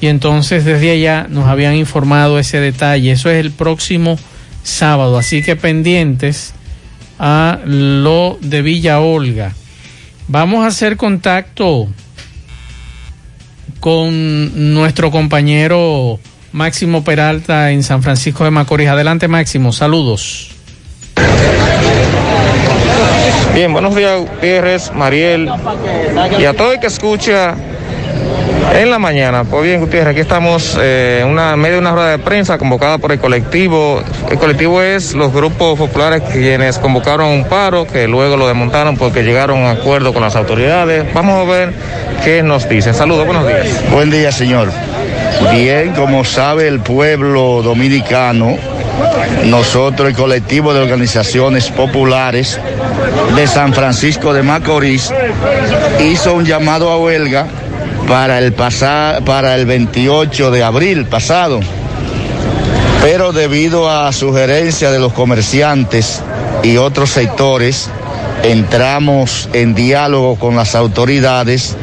y 0.00 0.08
entonces 0.08 0.64
desde 0.64 0.90
allá 0.90 1.26
nos 1.28 1.46
habían 1.46 1.74
informado 1.74 2.38
ese 2.38 2.60
detalle. 2.60 3.12
Eso 3.12 3.30
es 3.30 3.38
el 3.38 3.50
próximo 3.50 4.18
sábado, 4.62 5.16
así 5.18 5.42
que 5.42 5.56
pendientes 5.56 6.52
a 7.18 7.60
lo 7.64 8.38
de 8.40 8.62
Villa 8.62 9.00
Olga. 9.00 9.52
Vamos 10.28 10.64
a 10.64 10.68
hacer 10.68 10.96
contacto 10.96 11.88
con 13.80 14.74
nuestro 14.74 15.10
compañero 15.10 16.18
Máximo 16.56 17.04
Peralta 17.04 17.70
en 17.70 17.82
San 17.82 18.02
Francisco 18.02 18.42
de 18.42 18.50
Macorís. 18.50 18.88
Adelante 18.88 19.28
Máximo, 19.28 19.74
saludos. 19.74 20.52
Bien, 23.54 23.70
buenos 23.74 23.94
días, 23.94 24.18
Gutiérrez, 24.18 24.90
Mariel 24.94 25.50
y 26.38 26.46
a 26.46 26.54
todo 26.54 26.72
el 26.72 26.80
que 26.80 26.86
escucha 26.86 27.54
en 28.74 28.90
la 28.90 28.98
mañana. 28.98 29.44
Pues 29.44 29.64
bien, 29.64 29.80
Gutiérrez, 29.80 30.12
aquí 30.12 30.20
estamos 30.20 30.78
eh, 30.80 31.20
en 31.22 31.28
una, 31.28 31.56
medio 31.56 31.74
de 31.74 31.80
una 31.80 31.92
rueda 31.92 32.10
de 32.12 32.18
prensa 32.20 32.56
convocada 32.56 32.96
por 32.96 33.12
el 33.12 33.18
colectivo. 33.18 34.02
El 34.30 34.38
colectivo 34.38 34.80
es 34.80 35.12
los 35.12 35.34
grupos 35.34 35.78
populares 35.78 36.22
quienes 36.32 36.78
convocaron 36.78 37.28
un 37.28 37.44
paro, 37.44 37.86
que 37.86 38.08
luego 38.08 38.38
lo 38.38 38.48
desmontaron 38.48 38.96
porque 38.96 39.24
llegaron 39.24 39.58
a 39.64 39.72
acuerdo 39.72 40.14
con 40.14 40.22
las 40.22 40.34
autoridades. 40.36 41.12
Vamos 41.12 41.46
a 41.46 41.50
ver 41.50 41.74
qué 42.24 42.42
nos 42.42 42.66
dicen. 42.66 42.94
Saludos, 42.94 43.26
buenos 43.26 43.46
días. 43.46 43.90
Buen 43.90 44.10
día, 44.10 44.32
señor. 44.32 44.70
Bien, 45.52 45.92
como 45.92 46.24
sabe 46.24 46.68
el 46.68 46.80
pueblo 46.80 47.62
dominicano, 47.62 48.56
nosotros, 49.44 50.08
el 50.08 50.14
colectivo 50.14 50.72
de 50.72 50.80
organizaciones 50.80 51.70
populares 51.70 52.58
de 53.34 53.46
San 53.46 53.72
Francisco 53.74 54.32
de 54.32 54.42
Macorís, 54.42 55.12
hizo 56.00 56.34
un 56.34 56.44
llamado 56.44 56.90
a 56.90 56.98
huelga 56.98 57.46
para 58.08 58.38
el, 58.38 58.52
para 58.52 59.54
el 59.54 59.66
28 59.66 60.50
de 60.50 60.62
abril 60.62 61.06
pasado. 61.06 61.60
Pero 63.02 63.32
debido 63.32 63.90
a 63.90 64.12
sugerencia 64.12 64.90
de 64.90 64.98
los 64.98 65.12
comerciantes 65.12 66.22
y 66.62 66.76
otros 66.76 67.10
sectores, 67.10 67.90
entramos 68.42 69.48
en 69.52 69.74
diálogo 69.74 70.36
con 70.36 70.56
las 70.56 70.74
autoridades 70.74 71.76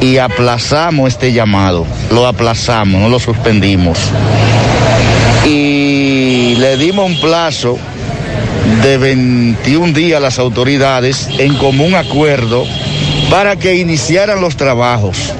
y 0.00 0.18
aplazamos 0.18 1.08
este 1.08 1.32
llamado. 1.32 1.86
Lo 2.10 2.26
aplazamos, 2.26 3.00
no 3.00 3.08
lo 3.08 3.18
suspendimos. 3.18 3.98
Y 5.44 6.54
le 6.58 6.76
dimos 6.76 7.06
un 7.06 7.20
plazo 7.20 7.78
de 8.82 8.98
21 8.98 9.92
días 9.92 10.18
a 10.18 10.20
las 10.20 10.38
autoridades 10.38 11.28
en 11.38 11.54
común 11.54 11.94
acuerdo 11.94 12.64
para 13.30 13.56
que 13.56 13.76
iniciaran 13.76 14.40
los 14.40 14.56
trabajos 14.56 15.32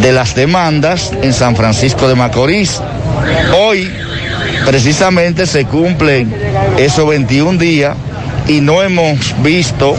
de 0.00 0.12
las 0.12 0.34
demandas 0.34 1.12
en 1.22 1.32
San 1.32 1.56
Francisco 1.56 2.08
de 2.08 2.14
Macorís. 2.14 2.80
Hoy 3.56 3.90
precisamente 4.66 5.46
se 5.46 5.64
cumplen 5.64 6.32
esos 6.78 7.08
21 7.08 7.58
días 7.58 7.96
y 8.46 8.60
no 8.60 8.82
hemos 8.82 9.18
visto 9.42 9.96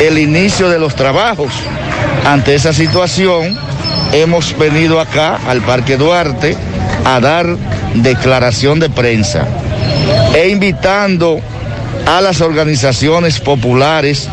el 0.00 0.18
inicio 0.18 0.68
de 0.68 0.78
los 0.78 0.94
trabajos. 0.94 1.52
Ante 2.30 2.54
esa 2.54 2.72
situación, 2.72 3.58
hemos 4.12 4.56
venido 4.56 5.00
acá 5.00 5.40
al 5.48 5.62
Parque 5.62 5.96
Duarte 5.96 6.56
a 7.04 7.18
dar 7.18 7.56
declaración 7.96 8.78
de 8.78 8.88
prensa 8.88 9.48
e 10.32 10.48
invitando 10.48 11.40
a 12.06 12.20
las 12.20 12.40
organizaciones 12.40 13.40
populares, 13.40 14.28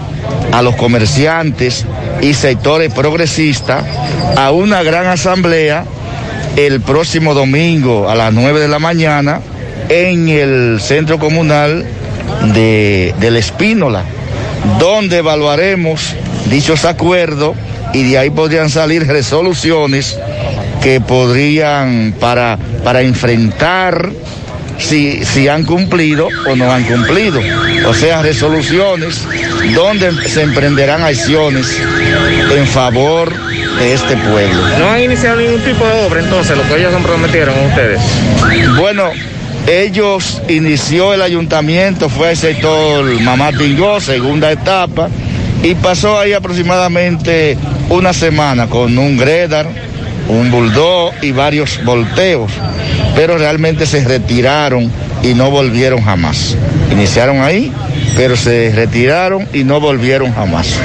a 0.51 0.61
los 0.61 0.75
comerciantes 0.75 1.87
y 2.21 2.35
sectores 2.35 2.93
progresistas 2.93 3.83
a 4.37 4.51
una 4.51 4.83
gran 4.83 5.07
asamblea 5.07 5.83
el 6.55 6.81
próximo 6.81 7.33
domingo 7.33 8.11
a 8.11 8.13
las 8.13 8.31
9 8.31 8.59
de 8.59 8.67
la 8.67 8.77
mañana 8.77 9.41
en 9.89 10.29
el 10.29 10.79
centro 10.81 11.17
comunal 11.17 11.83
de, 12.53 13.15
de 13.19 13.31
La 13.31 13.39
Espínola, 13.39 14.03
donde 14.77 15.17
evaluaremos 15.17 16.13
dichos 16.51 16.85
acuerdos 16.85 17.55
y 17.93 18.09
de 18.09 18.17
ahí 18.17 18.29
podrían 18.29 18.69
salir 18.69 19.07
resoluciones 19.07 20.17
que 20.81 21.01
podrían 21.01 22.13
para, 22.19 22.57
para 22.83 23.01
enfrentar 23.01 24.11
si, 24.77 25.23
si 25.25 25.47
han 25.47 25.63
cumplido 25.65 26.27
o 26.47 26.55
no 26.55 26.71
han 26.71 26.83
cumplido. 26.83 27.39
O 27.87 27.93
sea, 27.93 28.21
resoluciones 28.21 29.21
donde 29.73 30.11
se 30.27 30.43
emprenderán 30.43 31.03
acciones 31.03 31.67
en 32.55 32.67
favor 32.67 33.31
de 33.79 33.93
este 33.93 34.15
pueblo. 34.17 34.61
No 34.79 34.89
han 34.89 35.03
iniciado 35.03 35.37
ningún 35.37 35.61
tipo 35.61 35.85
de 35.85 36.05
obra 36.05 36.19
entonces, 36.21 36.57
lo 36.57 36.63
que 36.63 36.77
ellos 36.77 36.93
se 36.93 36.99
prometieron 36.99 37.55
a 37.57 37.61
ustedes. 37.67 38.01
Bueno, 38.77 39.11
ellos 39.67 40.41
inició 40.47 41.13
el 41.13 41.21
ayuntamiento, 41.21 42.09
fue 42.09 42.31
el 42.31 42.37
sector 42.37 43.03
Mamá 43.21 43.51
Tingó, 43.51 43.99
segunda 43.99 44.51
etapa, 44.51 45.09
y 45.63 45.75
pasó 45.75 46.17
ahí 46.19 46.33
aproximadamente 46.33 47.57
una 47.89 48.13
semana 48.13 48.67
con 48.67 48.97
un 48.97 49.17
Gredar, 49.17 49.67
un 50.27 50.51
Bulldog 50.51 51.13
y 51.21 51.31
varios 51.31 51.83
volteos, 51.83 52.51
pero 53.15 53.37
realmente 53.37 53.85
se 53.85 54.03
retiraron 54.03 54.91
y 55.23 55.33
no 55.33 55.49
volvieron 55.49 56.03
jamás. 56.03 56.55
Iniciaron 56.91 57.41
ahí, 57.41 57.71
pero 58.15 58.35
se 58.35 58.71
retiraron 58.75 59.47
y 59.53 59.63
no 59.63 59.79
volvieron 59.79 60.33
jamás. 60.33 60.79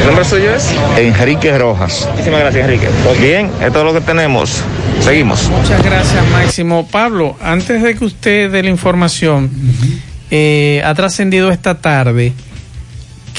¿El 0.00 0.06
nombre 0.06 0.24
suyo 0.24 0.54
es? 0.54 0.66
Enrique 0.96 1.56
Rojas. 1.56 2.08
Muchísimas 2.12 2.40
gracias, 2.40 2.64
Enrique. 2.64 2.88
Bien, 3.20 3.50
esto 3.60 3.78
es 3.80 3.84
lo 3.84 3.92
que 3.92 4.00
tenemos. 4.00 4.62
Seguimos. 5.00 5.48
Muchas 5.48 5.82
gracias, 5.82 6.26
Máximo. 6.32 6.86
Pablo, 6.90 7.36
antes 7.42 7.82
de 7.82 7.94
que 7.94 8.04
usted 8.04 8.50
dé 8.50 8.62
la 8.62 8.70
información, 8.70 9.50
eh, 10.30 10.82
ha 10.84 10.94
trascendido 10.94 11.50
esta 11.50 11.78
tarde 11.80 12.32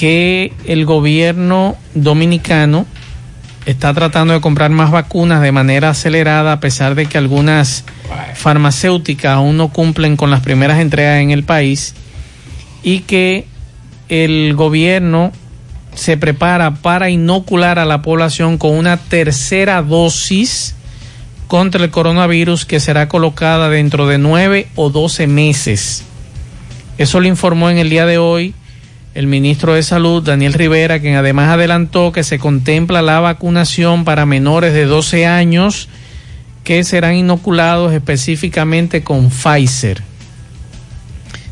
que 0.02 0.52
el 0.65 0.86
gobierno 0.86 1.78
dominicano 1.94 2.88
está 3.68 3.94
tratando 3.94 4.34
de 4.34 4.41
comprar 4.41 4.72
más 4.72 4.90
vacunas 4.90 5.44
de 5.44 5.52
manera 5.52 5.91
acelerada 5.91 6.53
a 6.53 6.60
pesar 6.60 6.95
de 6.95 7.06
que 7.06 7.19
algunas 7.19 7.84
farmacéuticas 8.34 9.34
aún 9.36 9.57
no 9.57 9.68
cumplen 9.68 10.18
con 10.18 10.32
las 10.32 10.40
primeras 10.40 10.80
entregas 10.80 11.22
en 11.22 11.30
el 11.30 11.44
país 11.44 11.94
y 12.82 13.02
que 13.02 13.45
el 14.10 14.56
gobierno 14.56 15.34
se 15.94 16.18
prepara 16.18 16.73
para 16.73 17.11
inocular 17.11 17.78
a 17.78 17.86
la 17.86 18.02
población 18.02 18.57
con 18.57 18.72
una 18.72 18.98
tercera 18.98 19.84
dosis 19.84 20.73
contra 21.45 21.84
el 21.84 21.91
coronavirus 21.91 22.65
que 22.65 22.80
será 22.80 23.07
colocada 23.07 23.69
dentro 23.69 24.07
de 24.07 24.18
nueve 24.18 24.68
o 24.73 24.90
doce 24.90 25.28
meses. 25.28 26.06
Eso 26.98 27.19
lo 27.19 27.28
informó 27.28 27.69
en 27.69 27.78
el 27.78 27.91
día 27.91 28.07
de 28.07 28.18
hoy 28.18 28.56
el 29.14 29.28
ministro 29.28 29.74
de 29.74 29.84
Salud, 29.84 30.24
Daniel 30.24 30.54
Rivera, 30.54 31.00
quien 31.00 31.16
además 31.16 31.50
adelantó 31.50 32.12
que 32.12 32.24
se 32.24 32.40
contempla 32.40 33.02
la 33.02 33.20
vacunación 33.20 34.06
para 34.06 34.26
menores 34.26 34.74
de 34.74 34.86
12 34.86 35.26
años 35.26 35.90
que 36.64 36.84
serán 36.84 37.16
inoculados 37.16 37.92
específicamente 37.92 39.04
con 39.04 39.30
Pfizer. 39.30 40.02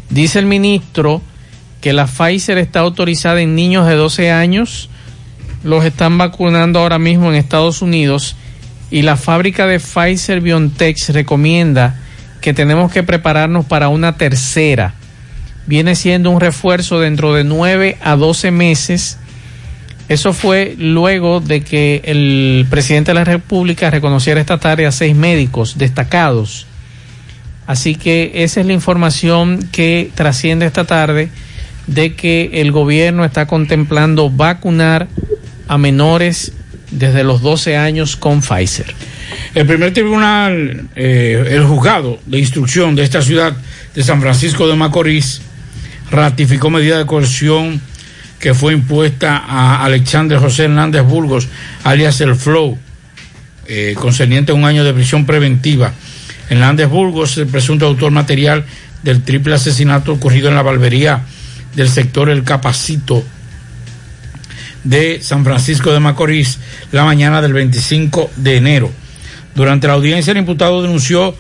Dice 0.09 0.39
el 0.39 0.45
ministro 0.45 1.21
que 1.81 1.93
la 1.93 2.07
Pfizer 2.07 2.57
está 2.57 2.79
autorizada 2.79 3.41
en 3.41 3.55
niños 3.55 3.87
de 3.87 3.95
12 3.95 4.31
años, 4.31 4.89
los 5.63 5.83
están 5.83 6.17
vacunando 6.17 6.79
ahora 6.79 6.99
mismo 6.99 7.29
en 7.29 7.35
Estados 7.35 7.81
Unidos 7.81 8.35
y 8.91 9.01
la 9.01 9.17
fábrica 9.17 9.67
de 9.67 9.79
Pfizer 9.79 10.41
BioNTech 10.41 11.09
recomienda 11.09 11.99
que 12.41 12.53
tenemos 12.53 12.91
que 12.91 13.03
prepararnos 13.03 13.65
para 13.65 13.89
una 13.89 14.15
tercera. 14.15 14.95
Viene 15.69 15.93
siendo 15.93 16.31
un 16.31 16.39
refuerzo 16.39 16.99
dentro 16.99 17.35
de 17.35 17.43
9 17.43 17.99
a 18.01 18.15
12 18.15 18.49
meses. 18.49 19.19
Eso 20.07 20.33
fue 20.33 20.73
luego 20.79 21.41
de 21.41 21.61
que 21.61 22.01
el 22.05 22.65
presidente 22.71 23.11
de 23.11 23.13
la 23.13 23.23
República 23.23 23.91
reconociera 23.91 24.41
esta 24.41 24.57
tarea 24.57 24.89
a 24.89 24.91
seis 24.91 25.15
médicos 25.15 25.77
destacados. 25.77 26.65
Así 27.67 27.93
que 27.93 28.31
esa 28.33 28.61
es 28.61 28.65
la 28.65 28.73
información 28.73 29.59
que 29.71 30.09
trasciende 30.15 30.65
esta 30.65 30.85
tarde 30.85 31.29
de 31.85 32.15
que 32.15 32.49
el 32.51 32.71
gobierno 32.71 33.23
está 33.23 33.45
contemplando 33.45 34.31
vacunar 34.31 35.07
a 35.67 35.77
menores 35.77 36.51
desde 36.89 37.23
los 37.23 37.43
12 37.43 37.77
años 37.77 38.15
con 38.15 38.41
Pfizer. 38.41 38.95
El 39.53 39.67
primer 39.67 39.93
tribunal, 39.93 40.87
eh, 40.95 41.47
el 41.51 41.63
juzgado 41.63 42.17
de 42.25 42.39
instrucción 42.39 42.95
de 42.95 43.03
esta 43.03 43.21
ciudad 43.21 43.55
de 43.93 44.03
San 44.03 44.19
Francisco 44.19 44.67
de 44.67 44.75
Macorís, 44.75 45.43
ratificó 46.11 46.69
medida 46.69 46.97
de 46.97 47.05
coerción 47.05 47.81
que 48.39 48.53
fue 48.53 48.73
impuesta 48.73 49.37
a 49.37 49.83
Alexander 49.83 50.39
José 50.39 50.65
Hernández 50.65 51.03
Burgos, 51.03 51.47
alias 51.83 52.21
el 52.21 52.35
Flow, 52.35 52.77
eh, 53.67 53.95
concerniente 53.97 54.51
a 54.51 54.55
un 54.55 54.65
año 54.65 54.83
de 54.83 54.93
prisión 54.93 55.25
preventiva. 55.25 55.91
Hernández 56.49 56.87
Burgos, 56.87 57.37
el 57.37 57.47
presunto 57.47 57.85
autor 57.85 58.11
material 58.11 58.65
del 59.03 59.23
triple 59.23 59.55
asesinato 59.55 60.13
ocurrido 60.13 60.49
en 60.49 60.55
la 60.55 60.63
barbería 60.63 61.21
del 61.75 61.89
sector 61.89 62.29
El 62.29 62.43
Capacito 62.43 63.23
de 64.83 65.19
San 65.21 65.43
Francisco 65.43 65.91
de 65.91 65.99
Macorís 65.99 66.57
la 66.91 67.03
mañana 67.03 67.41
del 67.41 67.53
25 67.53 68.31
de 68.37 68.57
enero. 68.57 68.91
Durante 69.53 69.87
la 69.87 69.93
audiencia, 69.93 70.31
el 70.31 70.37
imputado 70.37 70.81
denunció 70.81 71.35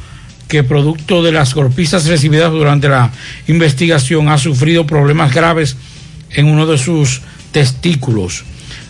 que 0.49 0.63
producto 0.63 1.21
de 1.21 1.31
las 1.31 1.53
golpizas 1.53 2.07
recibidas 2.07 2.51
durante 2.51 2.89
la 2.89 3.11
investigación 3.47 4.29
ha 4.29 4.37
sufrido 4.39 4.85
problemas 4.85 5.33
graves 5.33 5.77
en 6.31 6.47
uno 6.47 6.65
de 6.65 6.79
sus 6.79 7.21
testículos. 7.51 8.43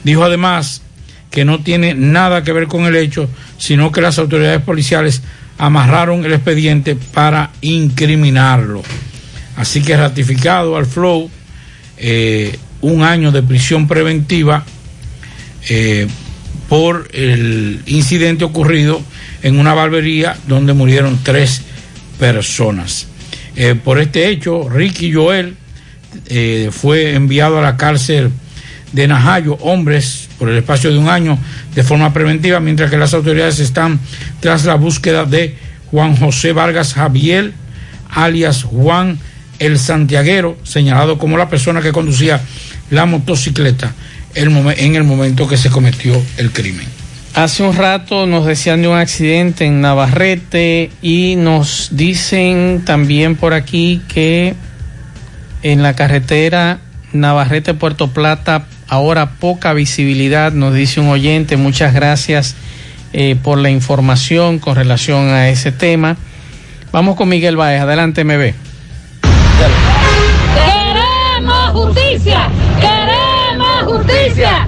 Dijo 0.06 0.24
además 0.24 0.82
que 1.30 1.44
no 1.44 1.60
tiene 1.60 1.94
nada 1.94 2.44
que 2.44 2.54
ver 2.54 2.68
con 2.68 2.86
el 2.86 2.96
hecho, 2.96 3.30
sino 3.58 3.92
que 3.92 4.00
las 4.00 4.18
autoridades 4.18 4.62
policiales 4.62 5.22
amarraron 5.58 6.24
el 6.24 6.32
expediente 6.32 6.96
para 6.96 7.52
incriminarlo. 7.60 8.82
Así 9.58 9.82
que 9.82 9.98
ratificado 9.98 10.78
al 10.78 10.86
Flow 10.86 11.30
eh, 11.98 12.58
un 12.80 13.04
año 13.04 13.34
de 13.34 13.44
prisión 13.44 13.86
preventiva 13.86 14.64
eh, 15.68 16.08
por 16.70 17.10
el 17.12 17.82
incidente 17.86 18.46
ocurrido 18.46 19.02
en 19.42 19.60
una 19.60 19.74
barbería 19.74 20.38
donde 20.48 20.74
murieron 20.74 21.20
tres 21.24 21.62
personas. 22.20 23.08
Eh, 23.56 23.76
por 23.76 24.00
este 24.00 24.30
hecho, 24.30 24.70
Ricky 24.70 25.12
Joel 25.12 25.56
eh, 26.28 26.70
fue 26.72 27.14
enviado 27.14 27.60
a 27.60 27.62
la 27.62 27.78
cárcel 27.78 28.32
de 28.92 29.08
Najayo, 29.08 29.56
hombres, 29.62 30.30
por 30.38 30.50
el 30.50 30.58
espacio 30.58 30.92
de 30.92 30.98
un 30.98 31.10
año 31.10 31.38
de 31.76 31.84
forma 31.84 32.14
preventiva, 32.14 32.60
mientras 32.60 32.90
que 32.90 32.98
las 32.98 33.14
autoridades 33.14 33.60
están 33.60 34.00
tras 34.40 34.66
la 34.66 34.76
búsqueda 34.76 35.26
de 35.26 35.56
Juan 35.92 36.16
José 36.16 36.54
Vargas 36.54 36.94
Javier, 36.94 37.54
alias 38.10 38.64
Juan 38.64 39.20
el 39.60 39.78
Santiaguero, 39.78 40.58
señalado 40.64 41.18
como 41.18 41.38
la 41.38 41.50
persona 41.50 41.82
que 41.82 41.92
conducía 41.92 42.42
la 42.90 43.06
motocicleta 43.06 43.94
en 44.34 44.96
el 44.96 45.04
momento 45.04 45.48
que 45.48 45.58
se 45.58 45.70
cometió 45.70 46.22
el 46.38 46.52
crimen. 46.52 46.99
Hace 47.36 47.64
un 47.64 47.76
rato 47.76 48.26
nos 48.26 48.46
decían 48.46 48.82
de 48.82 48.88
un 48.88 48.98
accidente 48.98 49.66
en 49.66 49.82
Navarrete 49.82 50.92
y 51.02 51.36
nos 51.38 51.90
dicen 51.92 52.84
también 52.86 53.36
por 53.36 53.54
aquí 53.54 54.02
que 54.08 54.56
en 55.62 55.84
la 55.84 55.96
carretera 55.96 56.80
Navarrete-Puerto 57.14 58.10
Plata 58.10 58.66
ahora 58.88 59.32
poca 59.40 59.74
visibilidad, 59.74 60.52
nos 60.52 60.74
dice 60.74 61.00
un 61.00 61.10
oyente. 61.10 61.56
Muchas 61.56 61.94
gracias 61.94 62.56
eh, 63.14 63.36
por 63.42 63.58
la 63.58 63.70
información 63.70 64.60
con 64.60 64.76
relación 64.76 65.30
a 65.30 65.50
ese 65.50 65.72
tema. 65.72 66.18
Vamos 66.92 67.16
con 67.16 67.30
Miguel 67.30 67.56
Baez. 67.56 67.82
Adelante, 67.82 68.24
MB. 68.24 68.54
Queremos 70.56 71.70
justicia, 71.72 72.50
queremos 72.80 73.84
justicia. 73.86 74.68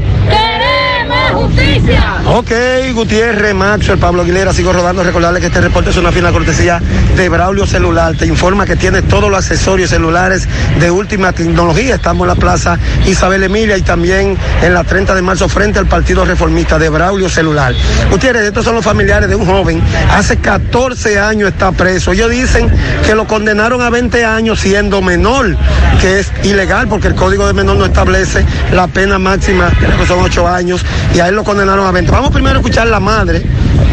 Ok, 2.28 2.52
Gutiérrez, 2.94 3.54
Maxo, 3.54 3.94
el 3.94 4.00
Pablo 4.00 4.22
Aguilera, 4.22 4.54
sigo 4.54 4.72
rodando. 4.72 5.04
Recordarle 5.04 5.40
que 5.40 5.48
este 5.48 5.60
reporte 5.60 5.90
es 5.90 5.98
una 5.98 6.12
fina 6.12 6.32
cortesía 6.32 6.80
de 7.16 7.30
Braulio 7.30 7.66
Celular. 7.66 8.16
Te 8.16 8.26
informa 8.26 8.66
que 8.66 8.76
tiene 8.76 9.02
todos 9.02 9.30
los 9.30 9.40
accesorios 9.40 9.90
celulares 9.90 10.48
de 10.80 10.92
última 10.92 11.34
tecnología. 11.34 11.96
Estamos 11.96 12.26
en 12.26 12.28
la 12.30 12.36
plaza 12.36 12.78
Isabel 13.06 13.44
Emilia 13.44 13.78
y 13.78 13.82
también 13.82 14.38
en 14.62 14.74
la 14.74 14.84
30 14.84 15.16
de 15.16 15.22
marzo 15.22 15.50
frente 15.50 15.80
al 15.80 15.88
Partido 15.88 16.24
Reformista 16.24 16.80
de 16.80 16.90
Braulio 16.90 17.30
Celular. 17.30 17.74
Gutiérrez, 18.10 18.44
estos 18.44 18.64
son 18.64 18.76
los 18.76 18.86
familiares 18.86 19.28
de 19.28 19.36
un 19.36 19.46
joven. 19.46 19.82
Hace 20.12 20.38
14 20.38 21.20
años 21.20 21.50
está 21.50 21.72
preso. 21.72 22.14
Ellos 22.14 22.30
dicen 22.30 22.72
que 23.06 23.16
lo 23.16 23.28
condenaron 23.28 23.82
a 23.82 23.90
20 23.90 24.24
años 24.26 24.60
siendo 24.60 25.02
menor, 25.02 25.56
que 26.00 26.20
es 26.20 26.32
ilegal 26.44 26.88
porque 26.88 27.08
el 27.08 27.16
Código 27.16 27.46
de 27.48 27.54
Menor 27.54 27.78
no 27.78 27.86
establece 27.86 28.46
la 28.72 28.88
pena 28.88 29.20
máxima, 29.20 29.70
que 30.00 30.06
son 30.06 30.20
8 30.20 30.48
años, 30.48 30.86
y 31.14 31.20
a 31.20 31.28
él 31.28 31.36
lo 31.36 31.44
condenaron 31.44 31.81
a 31.88 31.92
20. 31.92 32.12
Vamos 32.12 32.32
primero 32.32 32.56
a 32.56 32.60
escuchar 32.60 32.88
la 32.88 33.00
madre 33.00 33.42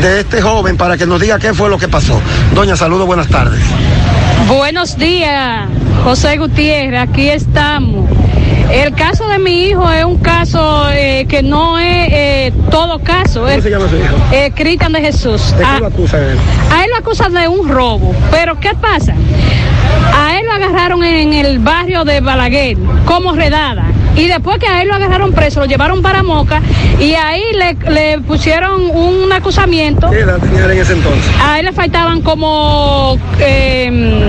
de 0.01 0.20
este 0.20 0.40
joven 0.43 0.77
para 0.77 0.97
que 0.97 1.06
nos 1.06 1.20
diga 1.20 1.39
qué 1.39 1.52
fue 1.55 1.69
lo 1.70 1.78
que 1.78 1.89
pasó. 1.89 2.20
Doña, 2.55 2.77
saludos, 2.77 3.06
buenas 3.06 3.28
tardes. 3.28 3.60
Buenos 4.48 4.97
días, 4.97 5.66
José 6.05 6.36
Gutiérrez, 6.39 7.01
aquí 7.01 7.28
estamos. 7.28 8.09
El 8.70 8.94
caso 8.94 9.27
de 9.28 9.39
mi 9.39 9.65
hijo 9.69 9.90
es 9.90 10.05
un 10.05 10.19
caso 10.19 10.89
eh, 10.93 11.24
que 11.28 11.43
no 11.43 11.78
es 11.78 12.09
eh, 12.12 12.52
todo 12.70 12.98
caso. 12.98 13.40
¿Cómo 13.40 13.48
es, 13.48 13.62
se 13.62 13.70
llama 13.70 13.89
su 13.89 13.97
hijo? 13.97 14.15
eh, 14.31 14.52
Cristian 14.55 14.93
de 14.93 15.01
Jesús. 15.01 15.55
¿De 15.56 15.65
A, 15.65 15.74
qué 15.74 15.81
lo 15.81 15.86
acusan 15.86 16.23
él? 16.23 16.39
a 16.70 16.85
él 16.85 16.90
lo 16.90 16.97
acusan 16.98 17.32
de 17.32 17.48
un 17.48 17.69
robo. 17.69 18.15
Pero 18.31 18.60
¿qué 18.60 18.70
pasa? 18.74 19.15
A 20.15 20.39
él 20.39 20.44
lo 20.47 20.52
agarraron 20.52 21.02
en 21.02 21.32
el 21.32 21.59
barrio 21.60 22.05
de 22.05 22.20
Balaguer 22.20 22.77
como 23.06 23.32
redada. 23.35 23.85
Y 24.16 24.26
después 24.26 24.59
que 24.59 24.66
a 24.66 24.82
él 24.82 24.89
lo 24.89 24.94
agarraron 24.94 25.32
preso, 25.32 25.60
lo 25.60 25.66
llevaron 25.66 26.02
para 26.02 26.22
Moca 26.22 26.60
y 26.98 27.14
ahí 27.14 27.43
le, 27.55 27.93
le 27.93 28.18
pusieron 28.20 28.90
un 28.90 29.32
acusamiento. 29.32 30.10
¿Qué 30.10 30.20
edad 30.20 30.39
tenía 30.39 30.64
en 30.64 30.78
ese 30.78 30.94
entonces? 30.94 31.24
A 31.43 31.59
él 31.60 31.66
le 31.66 31.72
faltaban 31.72 32.22
como 32.22 33.16
eh, 33.39 34.28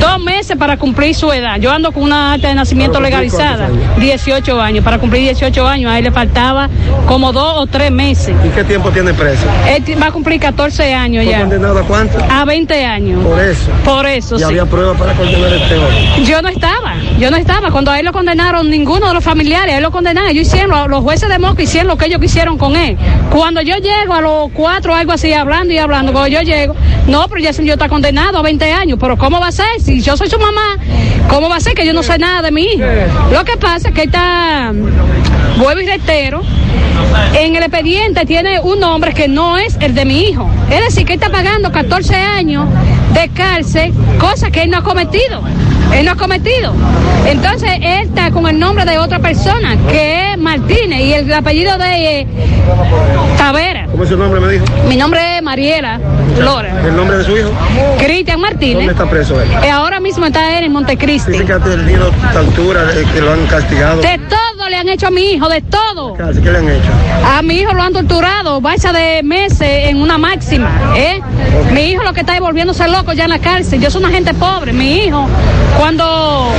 dos 0.00 0.18
meses 0.20 0.56
para 0.56 0.76
cumplir 0.76 1.14
su 1.14 1.32
edad. 1.32 1.58
Yo 1.58 1.70
ando 1.70 1.92
con 1.92 2.02
una 2.04 2.32
acta 2.34 2.48
de 2.48 2.54
nacimiento 2.54 3.00
legalizada, 3.00 3.68
cuántos 3.68 4.00
18 4.00 4.60
años. 4.60 4.84
Para 4.84 4.98
cumplir 4.98 5.22
18 5.22 5.66
años, 5.66 5.90
a 5.90 5.98
él 5.98 6.04
le 6.04 6.10
faltaba 6.10 6.68
como 7.06 7.32
dos 7.32 7.54
o 7.58 7.66
tres 7.66 7.90
meses. 7.90 8.34
¿Y 8.44 8.48
qué 8.50 8.64
tiempo 8.64 8.90
tiene 8.90 9.12
preso? 9.14 9.44
Él 9.68 9.82
va 10.00 10.06
a 10.06 10.12
cumplir 10.12 10.40
14 10.40 10.94
años 10.94 11.24
¿Fue 11.24 11.32
ya. 11.32 11.40
condenado 11.40 11.78
a 11.78 11.82
cuánto? 11.82 12.18
A 12.30 12.44
20 12.44 12.84
años. 12.84 13.24
Por 13.24 13.40
eso. 13.40 13.70
Por 13.84 14.06
eso, 14.06 14.36
Y 14.36 14.38
sí. 14.38 14.44
había 14.44 14.66
pruebas 14.66 14.98
para 14.98 15.12
condenar 15.14 15.52
este 15.52 15.76
joven. 15.76 16.24
Yo 16.24 16.42
no 16.42 16.48
estaba, 16.48 16.94
yo 17.18 17.30
no 17.30 17.36
estaba. 17.36 17.70
Cuando 17.70 17.90
a 17.90 17.98
él 17.98 18.04
lo 18.06 18.12
condenaron, 18.12 18.70
ninguno 18.70 19.08
de 19.08 19.14
los 19.14 19.24
familiares, 19.24 19.74
a 19.74 19.76
él 19.78 19.82
lo 19.82 19.90
condenaron. 19.90 20.30
Ellos 20.30 20.46
hicieron, 20.46 20.70
los, 20.70 20.88
los 20.88 21.00
jueces 21.02 21.28
de 21.28 21.38
Moca 21.38 21.62
hicieron 21.62 21.88
lo 21.88 21.96
que 21.96 22.06
ellos 22.06 22.20
quisieron 22.20 22.58
con 22.58 22.76
él. 22.76 22.96
Cuando 23.30 23.60
yo 23.62 23.76
llego 23.76 24.14
a 24.14 24.20
los 24.20 24.50
cuatro, 24.52 24.94
algo 24.94 25.12
así, 25.12 25.32
hablando 25.32 25.72
y 25.72 25.78
hablando, 25.78 26.12
cuando 26.12 26.28
yo 26.28 26.42
llego, 26.42 26.74
no, 27.06 27.26
pero 27.28 27.40
ya 27.40 27.50
yo 27.52 27.72
está 27.74 27.88
condenado 27.88 28.38
a 28.38 28.42
20 28.42 28.72
años. 28.72 28.98
Pero 29.00 29.16
¿cómo 29.16 29.40
va 29.40 29.48
a 29.48 29.52
ser? 29.52 29.66
Si 29.84 30.00
yo 30.00 30.16
soy 30.16 30.30
su 30.30 30.38
mamá, 30.38 30.78
¿cómo 31.28 31.48
va 31.48 31.56
a 31.56 31.60
ser 31.60 31.74
que 31.74 31.84
yo 31.84 31.92
no 31.92 32.02
sé 32.02 32.18
nada 32.18 32.42
de 32.42 32.52
mi 32.52 32.62
hijo? 32.62 32.84
Lo 33.32 33.44
que 33.44 33.56
pasa 33.56 33.88
es 33.88 33.94
que 33.94 34.02
está, 34.04 34.72
vuelvo 35.58 35.80
y 35.80 35.86
reitero, 35.86 36.42
en 37.34 37.56
el 37.56 37.62
expediente 37.62 38.24
tiene 38.24 38.60
un 38.60 38.78
nombre 38.78 39.12
que 39.12 39.26
no 39.26 39.58
es 39.58 39.76
el 39.80 39.94
de 39.94 40.04
mi 40.04 40.28
hijo. 40.28 40.48
Es 40.70 40.80
decir, 40.84 41.04
que 41.04 41.14
está 41.14 41.30
pagando 41.30 41.72
14 41.72 42.14
años 42.14 42.68
de 43.12 43.28
cárcel, 43.30 43.92
cosa 44.18 44.50
que 44.50 44.62
él 44.62 44.70
no 44.70 44.78
ha 44.78 44.82
cometido. 44.82 45.42
Él 45.94 46.06
no 46.06 46.12
ha 46.12 46.16
cometido. 46.16 46.74
Entonces, 47.26 47.70
él 47.80 48.08
está 48.08 48.30
con 48.30 48.46
el 48.46 48.58
nombre 48.58 48.84
de 48.84 48.98
otra 48.98 49.18
persona, 49.18 49.76
que 49.88 50.32
es 50.32 50.38
Martínez, 50.38 51.00
y 51.00 51.12
el 51.14 51.32
apellido 51.32 51.78
de 51.78 52.20
eh, 52.20 52.26
Tavera. 53.36 53.86
¿Cómo 53.90 54.04
es 54.04 54.08
su 54.08 54.16
nombre, 54.16 54.40
me 54.40 54.52
dijo? 54.52 54.64
Mi 54.88 54.96
nombre 54.96 55.36
es 55.36 55.42
Mariela 55.42 56.00
Lora. 56.38 56.82
¿El 56.86 56.96
nombre 56.96 57.18
de 57.18 57.24
su 57.24 57.36
hijo? 57.36 57.50
Cristian 57.98 58.40
Martínez. 58.40 58.86
¿Dónde 58.86 58.92
está 58.92 59.08
preso 59.08 59.40
él? 59.40 59.48
Eh, 59.62 59.70
ahora 59.70 60.00
mismo 60.00 60.26
está 60.26 60.58
él 60.58 60.64
en 60.64 60.72
Montecristi. 60.72 61.32
Dice 61.32 61.44
que 61.44 61.52
ha 61.52 61.60
tenido 61.60 62.08
eh, 62.08 63.04
que 63.12 63.20
lo 63.20 63.32
han 63.32 63.46
castigado. 63.46 64.00
De 64.00 64.18
todo 64.28 64.51
le 64.72 64.78
han 64.78 64.88
hecho 64.88 65.06
a 65.06 65.10
mi 65.10 65.32
hijo, 65.32 65.48
de 65.48 65.60
todo. 65.62 66.14
¿Qué 66.14 66.50
le 66.50 66.58
han 66.58 66.68
hecho? 66.68 66.90
A 67.24 67.42
mi 67.42 67.54
hijo 67.60 67.72
lo 67.74 67.82
han 67.82 67.92
torturado, 67.92 68.60
baixa 68.60 68.92
de 68.92 69.22
meses 69.22 69.60
en 69.88 69.98
una 69.98 70.18
máxima, 70.18 70.94
¿eh? 70.96 71.20
Mi 71.72 71.90
hijo 71.90 72.02
lo 72.02 72.12
que 72.12 72.20
está 72.20 72.34
es 72.34 72.40
volviéndose 72.40 72.88
loco 72.88 73.12
ya 73.12 73.24
en 73.24 73.30
la 73.30 73.38
cárcel. 73.38 73.80
Yo 73.80 73.90
soy 73.90 74.02
una 74.02 74.12
gente 74.12 74.32
pobre. 74.34 74.72
Mi 74.72 75.04
hijo, 75.04 75.28
cuando 75.78 76.50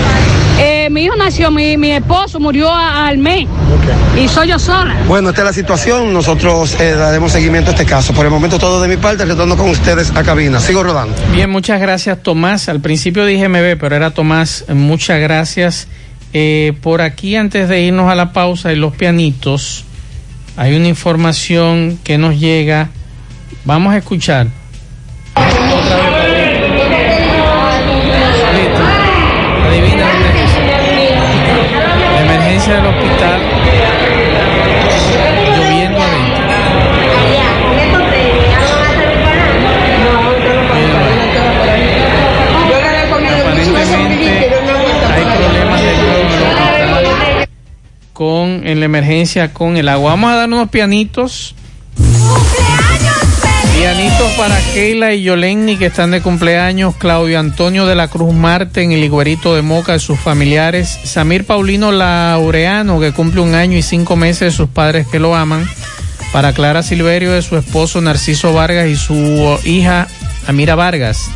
eh, 0.60 0.88
mi 0.91 1.03
hijo 1.06 1.15
nació, 1.15 1.49
mi, 1.52 1.76
mi 1.77 1.91
esposo 1.91 2.40
murió 2.40 2.72
a- 2.72 3.07
al 3.07 3.18
mes. 3.18 3.48
Y 4.15 4.27
soy 4.27 4.48
yo 4.49 4.60
sola. 4.60 4.95
Bueno, 5.07 5.30
esta 5.30 5.41
es 5.41 5.45
la 5.48 5.53
situación. 5.53 6.14
Nosotros 6.14 6.80
eh, 6.80 6.91
daremos 6.91 7.31
seguimiento 7.31 7.72
a 7.72 7.73
este 7.73 7.85
caso. 7.85 8.14
Por 8.14 8.26
el 8.26 8.31
momento 8.31 8.60
todo 8.60 8.80
de 8.81 8.88
mi 8.88 8.98
parte. 8.98 9.26
Retorno 9.26 9.57
con 9.57 9.69
ustedes 9.72 10.11
a 10.15 10.23
cabina. 10.23 10.60
Sigo 10.60 10.84
rodando. 10.84 11.15
Bien, 11.31 11.49
muchas 11.49 11.81
gracias 11.81 12.19
Tomás. 12.22 12.69
Al 12.69 12.80
principio 12.80 13.26
dije 13.26 13.49
MB, 13.49 13.80
pero 13.80 13.95
era 13.95 14.11
Tomás. 14.11 14.65
Muchas 14.69 15.19
gracias. 15.19 15.88
Eh, 16.34 16.73
por 16.81 17.01
aquí, 17.01 17.35
antes 17.35 17.69
de 17.69 17.81
irnos 17.81 18.11
a 18.11 18.15
la 18.15 18.34
pausa 18.34 18.73
y 18.73 18.76
los 18.76 18.95
pianitos, 18.95 19.85
hay 20.57 20.76
una 20.76 20.88
información 20.88 21.99
que 22.03 22.18
nos 22.18 22.39
llega. 22.39 22.89
Vamos 23.65 23.93
a 23.93 23.97
escuchar. 23.97 24.47
La 32.15 32.22
emergencia 32.22 32.76
del 32.76 32.85
hospital. 32.88 33.43
Con 48.23 48.65
en 48.65 48.79
la 48.79 48.85
emergencia 48.85 49.53
con 49.53 49.75
el 49.75 49.89
agua. 49.89 50.11
Vamos 50.11 50.31
a 50.31 50.35
dar 50.35 50.47
unos 50.47 50.69
pianitos. 50.69 51.55
Pianitos 53.75 54.31
para 54.37 54.57
Keila 54.73 55.13
y 55.13 55.23
Yolenni 55.23 55.75
que 55.75 55.87
están 55.87 56.11
de 56.11 56.21
cumpleaños, 56.21 56.95
Claudio 56.95 57.37
Antonio 57.37 57.85
de 57.85 57.95
la 57.95 58.07
Cruz 58.07 58.33
Marte 58.33 58.81
en 58.81 58.93
el 58.93 59.03
Higuerito 59.03 59.55
de 59.55 59.61
Moca 59.61 59.91
de 59.91 59.99
sus 59.99 60.17
familiares, 60.17 60.87
Samir 61.03 61.45
Paulino 61.45 61.91
Laureano 61.91 63.01
que 63.01 63.11
cumple 63.11 63.41
un 63.41 63.55
año 63.55 63.77
y 63.77 63.81
cinco 63.81 64.15
meses 64.15 64.39
de 64.39 64.51
sus 64.51 64.69
padres 64.69 65.05
que 65.07 65.19
lo 65.19 65.35
aman, 65.35 65.67
para 66.31 66.53
Clara 66.53 66.81
Silverio 66.81 67.33
de 67.33 67.41
su 67.41 67.57
esposo 67.57 67.99
Narciso 67.99 68.53
Vargas 68.53 68.87
y 68.87 68.95
su 68.95 69.59
hija 69.65 70.07
Amira 70.47 70.75
Vargas, 70.75 71.29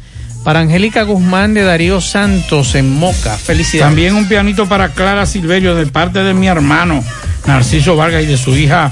para 0.47 0.61
Angélica 0.61 1.03
Guzmán 1.03 1.53
de 1.53 1.61
Darío 1.61 1.99
Santos 1.99 2.73
en 2.75 2.89
Moca, 2.89 3.35
felicidades. 3.35 3.89
También 3.89 4.15
un 4.15 4.29
pianito 4.29 4.65
para 4.65 4.93
Clara 4.93 5.25
Silverio 5.25 5.75
de 5.75 5.87
parte 5.87 6.19
de 6.19 6.33
mi 6.33 6.47
hermano 6.47 7.03
Narciso 7.45 7.97
Vargas 7.97 8.23
y 8.23 8.27
de 8.27 8.37
su 8.37 8.55
hija 8.55 8.89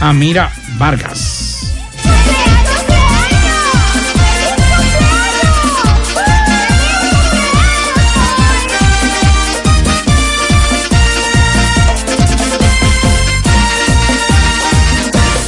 Amira 0.00 0.50
Vargas. 0.78 1.76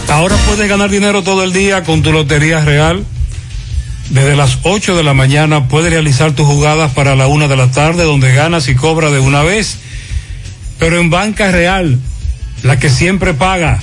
Ahora 0.08 0.36
puedes 0.46 0.68
ganar 0.68 0.88
dinero 0.88 1.24
todo 1.24 1.42
el 1.42 1.52
día 1.52 1.82
con 1.82 2.04
tu 2.04 2.12
Lotería 2.12 2.64
Real. 2.64 3.04
Desde 4.10 4.36
las 4.36 4.58
8 4.62 4.96
de 4.96 5.02
la 5.02 5.12
mañana 5.12 5.68
puedes 5.68 5.92
realizar 5.92 6.32
tus 6.32 6.46
jugadas 6.46 6.92
para 6.92 7.14
la 7.14 7.26
1 7.26 7.46
de 7.46 7.56
la 7.56 7.70
tarde 7.70 8.04
donde 8.04 8.32
ganas 8.32 8.68
y 8.68 8.74
cobras 8.74 9.12
de 9.12 9.18
una 9.18 9.42
vez. 9.42 9.78
Pero 10.78 10.98
en 10.98 11.10
Banca 11.10 11.50
Real, 11.50 11.98
la 12.62 12.78
que 12.78 12.88
siempre 12.88 13.34
paga. 13.34 13.80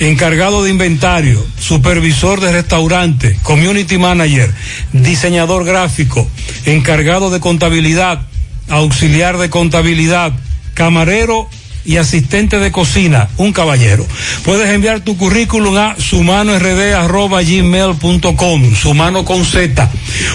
encargado 0.00 0.64
de 0.64 0.70
inventario, 0.70 1.46
supervisor 1.60 2.40
de 2.40 2.52
restaurante, 2.52 3.38
community 3.42 3.98
manager, 3.98 4.50
diseñador 4.94 5.66
gráfico, 5.66 6.26
encargado 6.64 7.28
de 7.28 7.40
contabilidad, 7.40 8.22
auxiliar 8.70 9.36
de 9.36 9.50
contabilidad, 9.50 10.32
camarero 10.72 11.50
y 11.88 11.96
asistente 11.96 12.58
de 12.58 12.70
cocina, 12.70 13.30
un 13.38 13.54
caballero. 13.54 14.06
Puedes 14.44 14.68
enviar 14.68 15.00
tu 15.00 15.16
currículum 15.16 15.78
a 15.78 15.96
sumanord.gmail.com, 15.98 18.74
sumano 18.74 19.24
con 19.24 19.46
Z, 19.46 19.88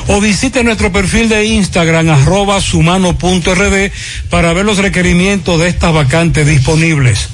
o 0.07 0.19
visite 0.19 0.63
nuestro 0.63 0.91
perfil 0.91 1.29
de 1.29 1.45
Instagram, 1.45 2.09
arroba 2.09 2.59
sumano.rd, 2.59 3.91
para 4.31 4.53
ver 4.53 4.65
los 4.65 4.79
requerimientos 4.79 5.59
de 5.59 5.67
estas 5.67 5.93
vacantes 5.93 6.47
disponibles. 6.47 7.29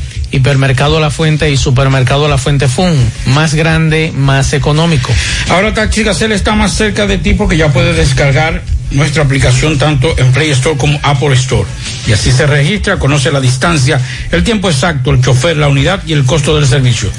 Hipermercado 0.31 0.99
La 0.99 1.09
Fuente 1.09 1.51
y 1.51 1.57
Supermercado 1.57 2.27
La 2.27 2.37
Fuente 2.37 2.67
Fun, 2.67 2.93
más 3.27 3.53
grande, 3.53 4.11
más 4.15 4.53
económico. 4.53 5.13
Ahora 5.49 5.73
Taxi 5.73 6.03
Gacela 6.03 6.35
está 6.35 6.55
más 6.55 6.73
cerca 6.73 7.07
de 7.07 7.17
ti 7.17 7.33
porque 7.33 7.57
ya 7.57 7.71
puedes 7.71 7.97
descargar 7.97 8.61
nuestra 8.91 9.23
aplicación 9.23 9.77
tanto 9.77 10.13
en 10.17 10.31
Play 10.31 10.51
Store 10.51 10.77
como 10.77 10.97
Apple 11.03 11.33
Store. 11.33 11.65
Y 12.07 12.13
así 12.13 12.31
se 12.31 12.45
registra, 12.45 12.99
conoce 12.99 13.31
la 13.31 13.39
distancia, 13.39 13.99
el 14.31 14.43
tiempo 14.43 14.69
exacto, 14.69 15.09
el 15.11 15.21
chofer, 15.21 15.57
la 15.57 15.67
unidad 15.67 16.01
y 16.05 16.13
el 16.13 16.25
costo 16.25 16.55
del 16.55 16.67
servicio. 16.67 17.09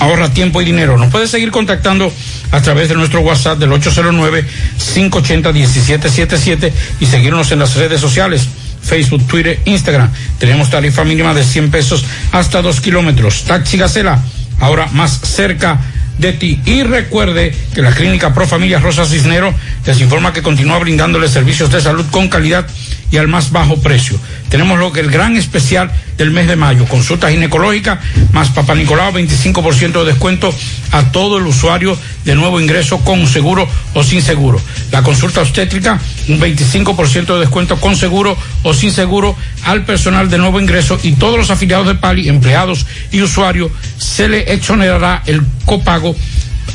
Ahorra 0.00 0.30
tiempo 0.30 0.62
y 0.62 0.64
dinero. 0.64 0.96
Nos 0.98 1.10
puedes 1.10 1.30
seguir 1.30 1.50
contactando 1.50 2.12
a 2.50 2.60
través 2.60 2.88
de 2.88 2.94
nuestro 2.94 3.20
WhatsApp 3.20 3.58
del 3.58 3.70
809-580-1777 3.72 6.72
y 7.00 7.06
seguirnos 7.06 7.50
en 7.52 7.60
las 7.60 7.74
redes 7.76 8.00
sociales. 8.00 8.48
Facebook, 8.82 9.26
Twitter, 9.26 9.60
Instagram. 9.64 10.10
Tenemos 10.38 10.70
tarifa 10.70 11.04
mínima 11.04 11.34
de 11.34 11.44
100 11.44 11.70
pesos 11.70 12.04
hasta 12.32 12.62
2 12.62 12.80
kilómetros. 12.80 13.44
Taxi 13.44 13.76
Gacela, 13.78 14.22
ahora 14.60 14.86
más 14.92 15.20
cerca 15.20 15.80
de 16.18 16.32
ti. 16.32 16.60
Y 16.64 16.82
recuerde 16.82 17.54
que 17.74 17.82
la 17.82 17.92
Clínica 17.92 18.34
Pro 18.34 18.46
Familia 18.46 18.78
Rosa 18.78 19.06
Cisnero 19.06 19.52
les 19.86 20.00
informa 20.00 20.32
que 20.32 20.42
continúa 20.42 20.78
brindándole 20.78 21.28
servicios 21.28 21.70
de 21.70 21.80
salud 21.80 22.06
con 22.10 22.28
calidad 22.28 22.66
y 23.12 23.18
al 23.18 23.28
más 23.28 23.52
bajo 23.52 23.76
precio. 23.76 24.18
Tenemos 24.48 24.78
lo 24.80 24.90
que 24.90 25.00
el 25.00 25.10
gran 25.10 25.36
especial 25.36 25.92
del 26.16 26.30
mes 26.30 26.48
de 26.48 26.56
mayo, 26.56 26.86
consulta 26.86 27.30
ginecológica 27.30 28.00
más 28.32 28.48
Papá 28.48 28.74
Nicolau, 28.74 29.12
25% 29.12 30.00
de 30.00 30.04
descuento 30.04 30.52
a 30.90 31.12
todo 31.12 31.38
el 31.38 31.46
usuario 31.46 31.96
de 32.24 32.34
nuevo 32.34 32.60
ingreso 32.60 32.98
con 33.00 33.26
seguro 33.26 33.68
o 33.94 34.02
sin 34.02 34.22
seguro. 34.22 34.60
La 34.90 35.02
consulta 35.02 35.42
obstétrica, 35.42 36.00
un 36.28 36.40
25% 36.40 37.34
de 37.34 37.40
descuento 37.40 37.78
con 37.78 37.96
seguro 37.96 38.36
o 38.62 38.74
sin 38.74 38.90
seguro 38.90 39.36
al 39.64 39.84
personal 39.84 40.30
de 40.30 40.38
nuevo 40.38 40.60
ingreso 40.60 40.98
y 41.02 41.12
todos 41.12 41.38
los 41.38 41.50
afiliados 41.50 41.86
de 41.86 41.94
Pali, 41.94 42.28
empleados 42.28 42.86
y 43.10 43.20
usuarios, 43.20 43.70
se 43.98 44.28
le 44.28 44.52
exonerará 44.52 45.22
el 45.26 45.42
copago 45.66 46.16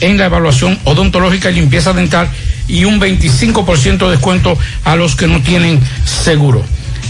en 0.01 0.17
la 0.17 0.25
evaluación 0.25 0.77
odontológica 0.83 1.49
y 1.49 1.55
limpieza 1.55 1.93
dental 1.93 2.29
y 2.67 2.85
un 2.85 2.99
25% 2.99 4.05
de 4.05 4.11
descuento 4.11 4.57
a 4.83 4.95
los 4.95 5.15
que 5.15 5.27
no 5.27 5.41
tienen 5.41 5.79
seguro. 6.05 6.63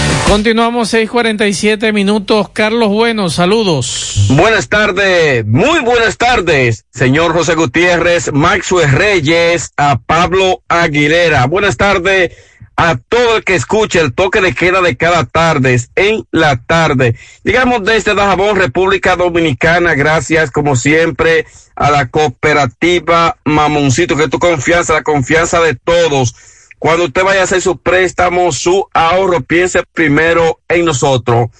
Continuamos 0.27 0.93
6:47 0.93 1.91
minutos. 1.93 2.49
Carlos 2.49 2.89
Bueno, 2.89 3.29
saludos. 3.29 4.27
Buenas 4.29 4.69
tardes, 4.69 5.45
muy 5.45 5.79
buenas 5.81 6.17
tardes, 6.17 6.85
señor 6.91 7.33
José 7.33 7.55
Gutiérrez, 7.55 8.31
Maxwell 8.31 8.91
Reyes, 8.91 9.71
a 9.77 9.99
Pablo 9.99 10.63
Aguilera. 10.69 11.45
Buenas 11.47 11.75
tardes 11.77 12.31
a 12.77 12.95
todo 12.97 13.37
el 13.37 13.43
que 13.43 13.55
escuche 13.55 13.99
el 13.99 14.13
toque 14.13 14.41
de 14.41 14.55
queda 14.55 14.81
de 14.81 14.97
cada 14.97 15.25
tarde 15.25 15.79
en 15.95 16.23
la 16.31 16.63
tarde. 16.63 17.15
Digamos 17.43 17.83
desde 17.83 18.15
Dajabón, 18.15 18.55
República 18.55 19.15
Dominicana, 19.15 19.93
gracias 19.93 20.49
como 20.49 20.75
siempre 20.75 21.45
a 21.75 21.91
la 21.91 22.07
cooperativa 22.07 23.37
Mamoncito, 23.45 24.15
que 24.15 24.29
tu 24.29 24.39
confianza, 24.39 24.93
la 24.93 25.03
confianza 25.03 25.59
de 25.59 25.75
todos. 25.75 26.33
Cuando 26.81 27.05
usted 27.05 27.23
vaya 27.23 27.41
a 27.41 27.43
hacer 27.43 27.61
su 27.61 27.77
préstamo, 27.77 28.51
su 28.51 28.87
ahorro, 28.91 29.41
piense 29.41 29.83
primero 29.93 30.61
en 30.67 30.83
nosotros. 30.83 31.51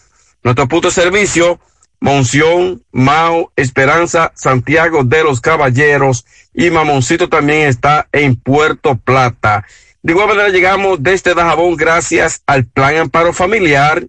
Nuestro 0.42 0.68
punto 0.68 0.88
de 0.88 0.96
servicio, 0.96 1.60
Monción, 2.00 2.84
Mao, 2.92 3.52
Esperanza, 3.56 4.32
Santiago 4.34 5.04
de 5.04 5.24
los 5.24 5.40
Caballeros 5.40 6.26
y 6.56 6.72
Mamoncito 6.72 7.30
también 7.30 7.68
está 7.68 8.08
en 8.12 8.36
Puerto 8.36 8.96
Plata. 8.96 9.64
De 10.02 10.14
igual 10.14 10.30
manera 10.30 10.50
llegamos 10.50 11.04
desde 11.04 11.36
Dajabón 11.36 11.76
gracias 11.76 12.42
al 12.48 12.66
Plan 12.66 12.98
Amparo 12.98 13.32
Familiar, 13.32 14.08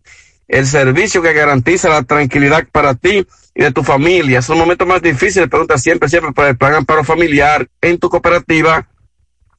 el 0.49 0.67
servicio 0.67 1.21
que 1.21 1.35
garantiza 1.35 1.91
la 1.91 2.05
tranquilidad 2.05 2.67
para 2.73 2.95
ti 2.95 3.27
y 3.55 3.63
de 3.63 3.71
tu 3.71 3.85
familia. 3.85 4.41
Son 4.41 4.57
momentos 4.57 4.89
más 4.89 5.03
difíciles, 5.03 5.51
pregunta 5.51 5.77
siempre, 5.77 6.09
siempre 6.09 6.33
por 6.33 6.47
el 6.47 6.57
Plan 6.57 6.73
Amparo 6.73 7.05
Familiar 7.05 7.69
en 7.83 7.99
tu 7.99 8.09
cooperativa 8.09 8.89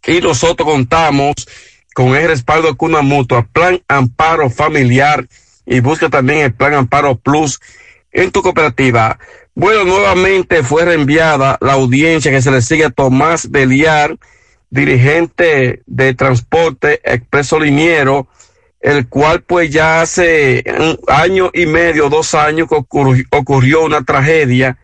y 0.05 0.21
nosotros 0.21 0.67
contamos 0.67 1.35
con 1.93 2.15
el 2.15 2.27
respaldo 2.27 2.69
de 2.69 2.75
Cuna 2.75 3.01
Mutua, 3.01 3.47
Plan 3.51 3.81
Amparo 3.87 4.49
Familiar 4.49 5.27
y 5.65 5.79
busca 5.79 6.09
también 6.09 6.39
el 6.39 6.53
Plan 6.53 6.73
Amparo 6.73 7.15
Plus 7.15 7.59
en 8.11 8.31
tu 8.31 8.41
cooperativa. 8.41 9.17
Bueno, 9.55 9.83
nuevamente 9.83 10.63
fue 10.63 10.85
reenviada 10.85 11.57
la 11.61 11.73
audiencia 11.73 12.31
que 12.31 12.41
se 12.41 12.51
le 12.51 12.61
sigue 12.61 12.85
a 12.85 12.89
Tomás 12.89 13.49
Beliar, 13.51 14.17
dirigente 14.69 15.83
de 15.85 16.13
transporte 16.15 16.99
expreso 17.03 17.59
liniero, 17.59 18.27
el 18.81 19.07
cual 19.07 19.43
pues 19.43 19.69
ya 19.69 20.01
hace 20.01 20.63
un 20.79 20.99
año 21.07 21.51
y 21.53 21.67
medio, 21.67 22.09
dos 22.09 22.33
años 22.33 22.67
que 22.67 22.75
ocurrió, 22.75 23.23
ocurrió 23.31 23.83
una 23.83 24.03
tragedia 24.03 24.77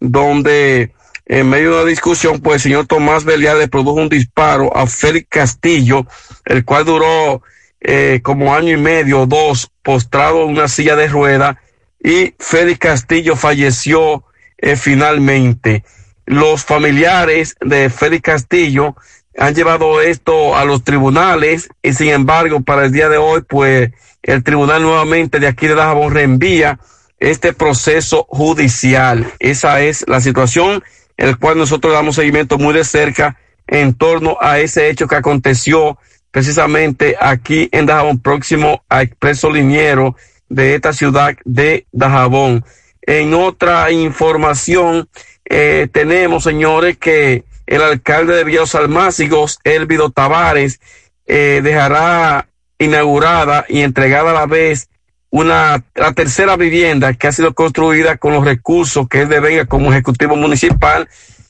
donde 0.00 0.92
en 1.28 1.48
medio 1.48 1.70
de 1.70 1.82
una 1.82 1.90
discusión, 1.90 2.40
pues 2.40 2.56
el 2.56 2.60
señor 2.62 2.86
Tomás 2.86 3.24
Beliar 3.24 3.58
le 3.58 3.68
produjo 3.68 4.00
un 4.00 4.08
disparo 4.08 4.74
a 4.74 4.86
Félix 4.86 5.28
Castillo, 5.28 6.06
el 6.46 6.64
cual 6.64 6.86
duró 6.86 7.42
eh, 7.80 8.20
como 8.22 8.54
año 8.54 8.72
y 8.72 8.80
medio, 8.80 9.26
dos, 9.26 9.70
postrado 9.82 10.44
en 10.44 10.50
una 10.50 10.68
silla 10.68 10.96
de 10.96 11.06
rueda, 11.06 11.60
y 12.02 12.34
Félix 12.38 12.78
Castillo 12.78 13.36
falleció 13.36 14.24
eh, 14.56 14.76
finalmente. 14.76 15.84
Los 16.24 16.64
familiares 16.64 17.56
de 17.60 17.90
Félix 17.90 18.22
Castillo 18.22 18.96
han 19.36 19.54
llevado 19.54 20.00
esto 20.00 20.56
a 20.56 20.64
los 20.64 20.82
tribunales 20.82 21.68
y 21.82 21.92
sin 21.92 22.08
embargo 22.08 22.60
para 22.60 22.86
el 22.86 22.92
día 22.92 23.08
de 23.08 23.18
hoy 23.18 23.42
pues 23.48 23.92
el 24.22 24.42
tribunal 24.42 24.82
nuevamente 24.82 25.38
de 25.38 25.46
aquí 25.46 25.68
de 25.68 25.76
Dajabón 25.76 26.12
reenvía 26.12 26.80
este 27.18 27.52
proceso 27.52 28.26
judicial. 28.28 29.32
Esa 29.38 29.80
es 29.80 30.04
la 30.08 30.20
situación 30.20 30.82
en 31.18 31.26
la 31.26 31.36
cual 31.36 31.58
nosotros 31.58 31.92
damos 31.92 32.14
seguimiento 32.14 32.56
muy 32.56 32.72
de 32.72 32.84
cerca 32.84 33.36
en 33.66 33.92
torno 33.92 34.38
a 34.40 34.60
ese 34.60 34.88
hecho 34.88 35.06
que 35.06 35.16
aconteció 35.16 35.98
precisamente 36.30 37.16
aquí 37.20 37.68
en 37.72 37.86
Dajabón, 37.86 38.20
próximo 38.20 38.82
a 38.88 39.02
Expreso 39.02 39.50
Liniero 39.50 40.16
de 40.48 40.74
esta 40.74 40.92
ciudad 40.92 41.36
de 41.44 41.86
Dajabón. 41.92 42.64
En 43.02 43.34
otra 43.34 43.90
información, 43.90 45.08
eh, 45.44 45.88
tenemos, 45.92 46.44
señores, 46.44 46.96
que 46.96 47.44
el 47.66 47.82
alcalde 47.82 48.34
de 48.34 48.44
Villos 48.44 48.74
Almácigos, 48.74 49.58
Elvido 49.64 50.10
Tavares, 50.10 50.80
eh, 51.26 51.60
dejará 51.62 52.48
inaugurada 52.78 53.66
y 53.68 53.80
entregada 53.80 54.30
a 54.30 54.34
la 54.34 54.46
vez 54.46 54.88
una, 55.30 55.84
la 55.94 56.12
tercera 56.12 56.56
vivienda 56.56 57.14
que 57.14 57.26
ha 57.26 57.32
sido 57.32 57.54
construida 57.54 58.16
con 58.16 58.32
los 58.32 58.44
recursos 58.44 59.08
que 59.08 59.22
él 59.22 59.28
devenga 59.28 59.66
como 59.66 59.92
ejecutivo 59.92 60.36
municipal, 60.36 61.08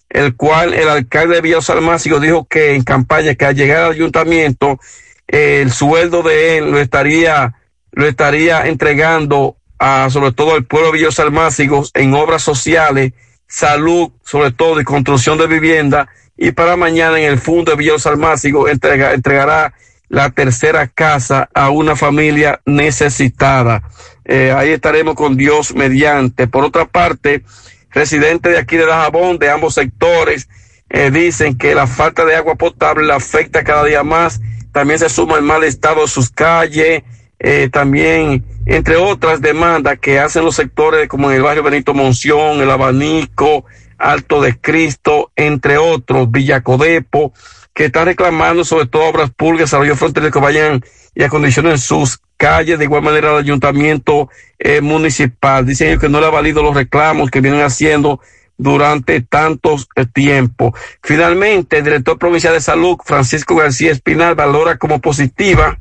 el 0.08 0.34
cual 0.36 0.74
el 0.74 0.88
alcalde 0.88 1.40
de 1.40 1.58
Almácigos 1.68 2.22
dijo 2.22 2.46
que 2.46 2.74
en 2.74 2.82
campaña 2.82 3.34
que 3.34 3.44
al 3.44 3.54
llegar 3.54 3.84
al 3.84 3.92
ayuntamiento, 3.92 4.80
eh, 5.28 5.60
el 5.62 5.70
sueldo 5.70 6.22
de 6.22 6.58
él 6.58 6.70
lo 6.70 6.78
estaría, 6.78 7.54
lo 7.92 8.06
estaría 8.06 8.66
entregando 8.66 9.56
a, 9.78 10.08
sobre 10.10 10.32
todo 10.32 10.54
al 10.54 10.64
pueblo 10.64 10.92
de 10.92 11.08
Almácigos 11.18 11.92
en 11.94 12.14
obras 12.14 12.42
sociales, 12.42 13.12
salud, 13.46 14.10
sobre 14.24 14.50
todo 14.50 14.80
y 14.80 14.84
construcción 14.84 15.38
de 15.38 15.46
vivienda, 15.46 16.08
y 16.36 16.52
para 16.52 16.76
mañana 16.76 17.18
en 17.18 17.30
el 17.30 17.38
fondo 17.38 17.74
de 17.74 17.92
Almácigos 18.04 18.70
entrega, 18.70 19.12
entregará 19.12 19.74
la 20.08 20.30
tercera 20.30 20.86
casa 20.86 21.48
a 21.54 21.70
una 21.70 21.96
familia 21.96 22.60
necesitada. 22.64 23.82
Eh, 24.24 24.52
ahí 24.56 24.70
estaremos 24.70 25.14
con 25.14 25.36
Dios 25.36 25.74
mediante. 25.74 26.46
Por 26.46 26.64
otra 26.64 26.86
parte, 26.86 27.42
residentes 27.90 28.52
de 28.52 28.58
aquí 28.58 28.76
de 28.76 28.86
Dajabón, 28.86 29.38
de 29.38 29.50
ambos 29.50 29.74
sectores, 29.74 30.48
eh, 30.90 31.10
dicen 31.10 31.56
que 31.56 31.74
la 31.74 31.86
falta 31.86 32.24
de 32.24 32.36
agua 32.36 32.54
potable 32.54 33.06
la 33.06 33.16
afecta 33.16 33.64
cada 33.64 33.84
día 33.84 34.02
más. 34.02 34.40
También 34.72 34.98
se 34.98 35.08
suma 35.08 35.36
el 35.36 35.42
mal 35.42 35.64
estado 35.64 36.02
de 36.02 36.08
sus 36.08 36.30
calles, 36.30 37.02
eh, 37.38 37.68
también, 37.70 38.44
entre 38.66 38.96
otras 38.96 39.40
demandas 39.40 39.98
que 39.98 40.18
hacen 40.18 40.44
los 40.44 40.56
sectores 40.56 41.08
como 41.08 41.30
en 41.30 41.36
el 41.36 41.42
barrio 41.42 41.62
Benito 41.62 41.94
Monción, 41.94 42.60
el 42.60 42.70
Abanico, 42.70 43.64
Alto 43.96 44.40
de 44.40 44.58
Cristo, 44.58 45.32
entre 45.36 45.78
otros, 45.78 46.30
Villacodepo, 46.30 47.32
que 47.74 47.86
están 47.86 48.06
reclamando 48.06 48.64
sobre 48.64 48.86
todo 48.86 49.04
obras 49.04 49.30
públicas, 49.30 49.70
desarrollo 49.70 49.96
fronterizo 49.96 50.32
que 50.32 50.38
vayan 50.40 50.84
y 51.14 51.22
acondicionen 51.22 51.78
sus 51.78 52.20
calles, 52.36 52.78
de 52.78 52.84
igual 52.84 53.02
manera 53.02 53.32
el 53.32 53.38
ayuntamiento 53.38 54.30
eh, 54.58 54.80
municipal. 54.80 55.66
Dicen 55.66 55.88
ellos 55.88 56.00
que 56.00 56.08
no 56.08 56.20
le 56.20 56.26
ha 56.26 56.30
valido 56.30 56.62
los 56.62 56.74
reclamos 56.74 57.30
que 57.30 57.40
vienen 57.40 57.62
haciendo 57.62 58.20
durante 58.56 59.20
tantos 59.20 59.88
eh, 59.96 60.06
tiempos. 60.06 60.72
Finalmente, 61.02 61.78
el 61.78 61.84
director 61.84 62.18
provincial 62.18 62.54
de 62.54 62.60
salud, 62.60 62.96
Francisco 63.04 63.56
García 63.56 63.92
Espinal, 63.92 64.34
valora 64.34 64.76
como 64.76 65.00
positiva 65.00 65.78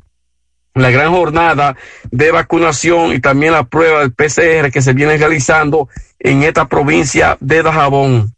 la 0.74 0.90
gran 0.90 1.10
jornada 1.10 1.76
de 2.10 2.30
vacunación 2.30 3.12
y 3.12 3.20
también 3.20 3.52
la 3.52 3.64
prueba 3.64 4.00
del 4.00 4.12
PCR 4.12 4.70
que 4.70 4.82
se 4.82 4.92
viene 4.92 5.16
realizando 5.16 5.88
en 6.20 6.42
esta 6.42 6.68
provincia 6.68 7.36
de 7.40 7.62
Dajabón, 7.62 8.34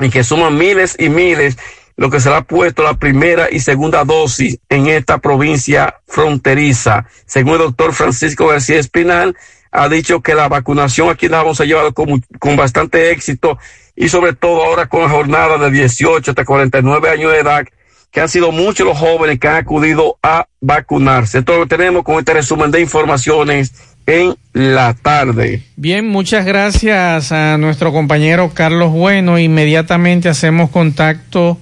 y 0.00 0.10
que 0.10 0.24
suman 0.24 0.56
miles 0.56 0.96
y 0.98 1.08
miles 1.08 1.56
lo 1.96 2.10
que 2.10 2.20
será 2.20 2.42
puesto 2.42 2.82
la 2.82 2.94
primera 2.94 3.48
y 3.50 3.60
segunda 3.60 4.04
dosis 4.04 4.58
en 4.68 4.88
esta 4.88 5.18
provincia 5.18 5.96
fronteriza. 6.06 7.06
Según 7.26 7.54
el 7.54 7.58
doctor 7.58 7.92
Francisco 7.92 8.48
García 8.48 8.78
Espinal, 8.78 9.36
ha 9.70 9.88
dicho 9.88 10.20
que 10.20 10.34
la 10.34 10.48
vacunación 10.48 11.10
aquí 11.10 11.28
Dajabón 11.28 11.54
se 11.54 11.64
ha 11.64 11.66
llevado 11.66 11.92
con, 11.92 12.24
con 12.38 12.56
bastante 12.56 13.10
éxito 13.10 13.58
y 13.96 14.08
sobre 14.08 14.32
todo 14.32 14.64
ahora 14.64 14.86
con 14.86 15.02
la 15.02 15.08
jornada 15.08 15.58
de 15.58 15.70
18 15.70 16.30
hasta 16.30 16.44
49 16.44 17.10
años 17.10 17.32
de 17.32 17.38
edad 17.38 17.64
que 18.10 18.20
han 18.20 18.28
sido 18.28 18.52
muchos 18.52 18.86
los 18.86 18.96
jóvenes 18.96 19.40
que 19.40 19.48
han 19.48 19.56
acudido 19.56 20.18
a 20.22 20.46
vacunarse. 20.60 21.38
Esto 21.38 21.58
lo 21.58 21.66
tenemos 21.66 22.04
con 22.04 22.20
este 22.20 22.32
resumen 22.32 22.70
de 22.70 22.80
informaciones 22.80 23.72
en 24.06 24.36
la 24.52 24.94
tarde. 24.94 25.64
Bien, 25.74 26.06
muchas 26.06 26.44
gracias 26.44 27.32
a 27.32 27.58
nuestro 27.58 27.92
compañero 27.92 28.52
Carlos 28.54 28.92
Bueno. 28.92 29.36
Inmediatamente 29.40 30.28
hacemos 30.28 30.70
contacto 30.70 31.58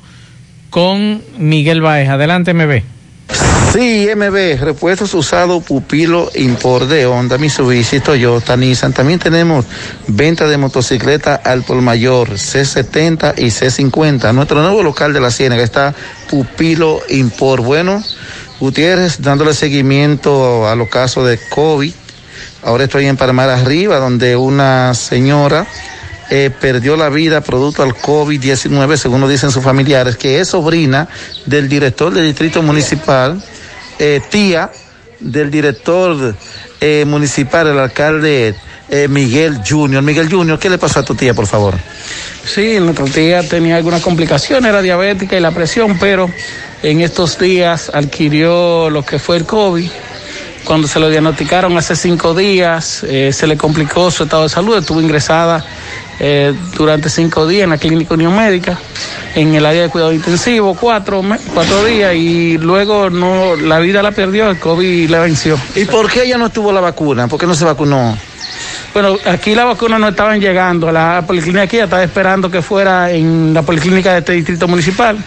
con 0.73 1.23
Miguel 1.37 1.83
Baez. 1.83 2.09
Adelante, 2.09 2.55
MB. 2.55 2.83
Sí, 3.75 4.09
MB, 4.17 4.59
repuestos 4.61 5.13
usados 5.15 5.63
Pupilo 5.63 6.31
Import 6.35 6.89
de 6.89 7.05
Honda, 7.07 7.37
Mitsubishi, 7.37 8.01
Toyota, 8.01 8.57
Nissan. 8.57 8.95
También 8.95 9.19
tenemos 9.19 9.67
venta 10.09 10.47
de 10.47 10.57
motocicleta 10.57 11.35
al 11.37 11.63
por 11.63 11.81
mayor, 11.83 12.31
C70 12.31 13.35
y 13.37 13.47
C50. 13.47 14.35
Nuestro 14.35 14.63
nuevo 14.63 14.83
local 14.83 15.13
de 15.13 15.21
la 15.21 15.31
Ciénaga 15.31 15.63
está 15.63 15.95
Pupilo 16.31 17.01
Import. 17.11 17.63
Bueno, 17.63 18.03
Gutiérrez, 18.59 19.21
dándole 19.21 19.53
seguimiento 19.53 20.67
a 20.67 20.75
los 20.75 20.89
casos 20.89 21.29
de 21.29 21.39
COVID. 21.51 21.93
Ahora 22.65 22.85
estoy 22.85 23.07
en 23.07 23.19
Palmar 23.19 23.51
Arriba, 23.51 23.99
donde 23.99 24.37
una 24.37 24.95
señora 24.95 25.67
eh, 26.31 26.51
perdió 26.61 26.97
la 26.97 27.09
vida 27.11 27.41
producto 27.41 27.83
al 27.83 27.95
COVID-19, 27.95 28.97
según 28.97 29.21
nos 29.21 29.29
dicen 29.29 29.51
sus 29.51 29.63
familiares, 29.63 30.17
que 30.17 30.41
es 30.41 30.49
sobrina 30.49 31.09
del 31.47 31.69
director 31.69 32.13
del 32.15 32.27
distrito 32.27 32.63
municipal, 32.63 33.43
eh, 33.99 34.21
tía 34.31 34.71
del 35.21 35.51
director 35.51 36.35
eh, 36.81 37.05
municipal, 37.07 37.67
el 37.67 37.79
alcalde 37.79 38.55
Miguel 39.09 39.61
Junior. 39.67 40.03
Miguel 40.03 40.31
Junior, 40.31 40.59
¿qué 40.59 40.69
le 40.69 40.77
pasó 40.77 41.01
a 41.01 41.05
tu 41.05 41.15
tía, 41.15 41.33
por 41.33 41.47
favor? 41.47 41.75
Sí, 42.45 42.79
nuestra 42.79 43.07
tía 43.07 43.43
tenía 43.47 43.77
algunas 43.77 44.03
complicaciones, 44.03 44.69
era 44.69 44.83
diabética 44.83 45.37
y 45.37 45.41
la 45.41 45.51
presión, 45.51 45.99
pero 45.99 46.31
en 46.83 47.01
estos 47.01 47.39
días 47.39 47.91
adquirió 47.95 48.91
lo 48.91 49.03
que 49.03 49.19
fue 49.19 49.39
el 49.39 49.47
COVID. 49.47 49.91
Cuando 50.65 50.87
se 50.87 51.01
lo 51.01 51.09
diagnosticaron 51.09 51.77
hace 51.79 51.97
cinco 51.97 52.35
días, 52.35 53.03
se 53.07 53.47
le 53.47 53.57
complicó 53.57 54.11
su 54.11 54.25
estado 54.25 54.43
de 54.43 54.51
salud, 54.51 54.77
estuvo 54.77 55.01
ingresada 55.01 55.65
eh, 56.25 56.55
durante 56.77 57.11
cinco 57.11 57.49
días 57.49 57.65
en 57.65 57.71
la 57.71 57.79
clínica 57.79 58.15
Unión 58.15 58.37
Médica, 58.37 58.79
en 59.35 59.53
el 59.57 59.67
área 59.67 59.83
de 59.83 59.89
cuidado 59.89 60.13
intensivo, 60.13 60.77
cuatro, 60.81 61.21
cuatro 61.53 61.85
días, 61.85 62.15
y 62.15 62.59
luego 62.59 63.11
no, 63.11 63.57
la 63.57 63.81
vida 63.81 64.05
la 64.05 64.13
perdió, 64.13 64.49
el 64.49 64.61
COVID 64.61 65.11
la 65.11 65.19
venció. 65.19 65.59
¿Y 65.75 65.85
por 65.85 66.09
qué 66.09 66.23
ella 66.23 66.39
no 66.39 66.49
tuvo 66.49 66.71
la 66.71 66.81
vacuna? 66.81 67.27
¿Por 67.27 67.41
qué 67.41 67.47
no 67.49 67.57
se 67.57 67.65
vacunó? 67.65 68.17
Bueno, 68.95 69.17
aquí 69.27 69.57
las 69.57 69.65
vacunas 69.65 69.99
no 69.99 70.09
estaban 70.09 70.41
llegando. 70.41 70.93
La 70.93 71.25
policlínica 71.27 71.63
aquí 71.63 71.79
ya 71.79 71.85
estaba 71.85 72.05
esperando 72.05 72.49
que 72.49 72.63
fuera 72.63 73.11
en 73.11 73.53
la 73.53 73.63
policlínica 73.63 74.13
de 74.13 74.19
este 74.21 74.33
distrito 74.35 74.69
municipal. 74.69 75.19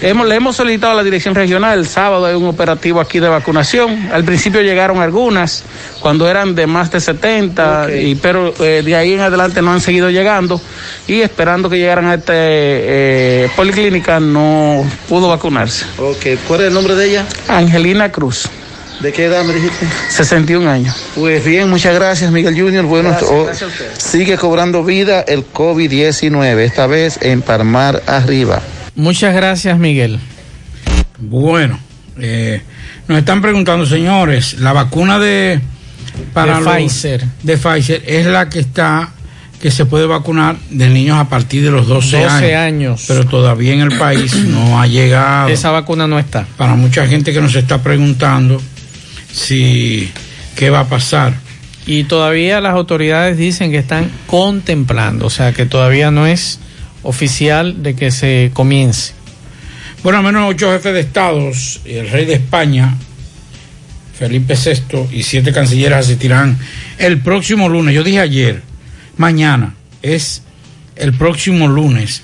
Hemos, 0.00 0.26
le 0.26 0.34
hemos 0.34 0.56
solicitado 0.56 0.92
a 0.92 0.96
la 0.96 1.02
dirección 1.02 1.34
regional, 1.34 1.78
el 1.78 1.86
sábado 1.86 2.26
hay 2.26 2.34
un 2.34 2.46
operativo 2.46 3.00
aquí 3.00 3.18
de 3.18 3.28
vacunación. 3.28 4.10
Al 4.12 4.24
principio 4.24 4.60
llegaron 4.62 5.00
algunas, 5.00 5.64
cuando 6.00 6.28
eran 6.28 6.54
de 6.54 6.66
más 6.66 6.90
de 6.90 7.00
70, 7.00 7.94
y, 7.94 8.14
pero 8.16 8.52
eh, 8.60 8.82
de 8.84 8.96
ahí 8.96 9.14
en 9.14 9.20
adelante 9.20 9.62
no 9.62 9.72
han 9.72 9.80
seguido 9.80 10.10
llegando. 10.10 10.60
Y 11.06 11.20
esperando 11.20 11.70
que 11.70 11.78
llegaran 11.78 12.06
a 12.06 12.14
esta 12.14 12.32
eh, 12.34 13.48
policlínica 13.56 14.20
no 14.20 14.84
pudo 15.08 15.28
vacunarse. 15.28 15.86
Ok, 15.98 16.26
¿cuál 16.46 16.60
es 16.62 16.66
el 16.68 16.74
nombre 16.74 16.94
de 16.94 17.10
ella? 17.10 17.26
Angelina 17.48 18.10
Cruz. 18.10 18.48
¿De 19.00 19.12
qué 19.12 19.26
edad 19.26 19.44
me 19.44 19.52
dijiste? 19.52 19.86
61 20.08 20.70
años. 20.70 20.96
Pues 21.14 21.44
bien, 21.44 21.68
muchas 21.68 21.94
gracias 21.94 22.30
Miguel 22.32 22.58
Junior. 22.58 22.84
Bueno, 22.86 23.10
Gracias, 23.10 23.30
oh, 23.30 23.44
gracias 23.44 23.62
a 23.62 23.72
usted. 23.72 23.90
sigue 23.98 24.38
cobrando 24.38 24.82
vida 24.84 25.20
el 25.20 25.44
COVID-19, 25.52 26.58
esta 26.60 26.86
vez 26.86 27.18
en 27.20 27.42
Palmar 27.42 28.02
Arriba. 28.06 28.62
Muchas 28.96 29.34
gracias, 29.34 29.78
Miguel. 29.78 30.18
Bueno, 31.18 31.78
eh, 32.18 32.62
nos 33.08 33.18
están 33.18 33.40
preguntando, 33.42 33.86
señores, 33.86 34.54
la 34.60 34.72
vacuna 34.72 35.18
de 35.18 35.60
para 36.32 36.58
De 36.58 36.64
los- 36.64 36.74
Pfizer. 36.74 37.24
de 37.42 37.56
Pfizer 37.58 38.02
es 38.06 38.26
la 38.26 38.48
que 38.48 38.60
está 38.60 39.10
que 39.60 39.70
se 39.70 39.86
puede 39.86 40.06
vacunar 40.06 40.56
de 40.70 40.88
niños 40.90 41.18
a 41.18 41.28
partir 41.30 41.62
de 41.64 41.70
los 41.70 41.86
12, 41.88 42.18
12 42.22 42.54
años. 42.54 42.60
años. 43.00 43.04
Pero 43.08 43.24
todavía 43.24 43.72
en 43.72 43.80
el 43.80 43.96
país 43.98 44.34
no 44.46 44.80
ha 44.80 44.86
llegado. 44.86 45.48
Esa 45.48 45.70
vacuna 45.70 46.06
no 46.06 46.18
está. 46.18 46.46
Para 46.58 46.74
mucha 46.74 47.06
gente 47.06 47.32
que 47.32 47.40
nos 47.40 47.54
está 47.54 47.82
preguntando 47.82 48.60
si 49.32 50.10
qué 50.54 50.70
va 50.70 50.80
a 50.80 50.88
pasar. 50.88 51.34
Y 51.86 52.04
todavía 52.04 52.60
las 52.60 52.74
autoridades 52.74 53.38
dicen 53.38 53.70
que 53.70 53.78
están 53.78 54.10
contemplando, 54.26 55.26
o 55.26 55.30
sea 55.30 55.52
que 55.52 55.66
todavía 55.66 56.10
no 56.10 56.26
es 56.26 56.58
oficial 57.06 57.82
de 57.82 57.94
que 57.94 58.10
se 58.10 58.50
comience. 58.52 59.14
Bueno, 60.02 60.18
al 60.18 60.24
menos 60.24 60.50
ocho 60.50 60.70
jefes 60.72 60.92
de 60.92 61.00
estados 61.00 61.80
y 61.84 61.94
el 61.94 62.10
rey 62.10 62.26
de 62.26 62.34
España, 62.34 62.96
Felipe 64.18 64.54
VI, 64.54 65.08
y 65.12 65.22
siete 65.22 65.52
cancilleres 65.52 65.98
asistirán 65.98 66.58
el 66.98 67.18
próximo 67.20 67.68
lunes. 67.68 67.94
Yo 67.94 68.04
dije 68.04 68.20
ayer, 68.20 68.62
mañana, 69.16 69.74
es 70.02 70.42
el 70.96 71.12
próximo 71.12 71.68
lunes, 71.68 72.22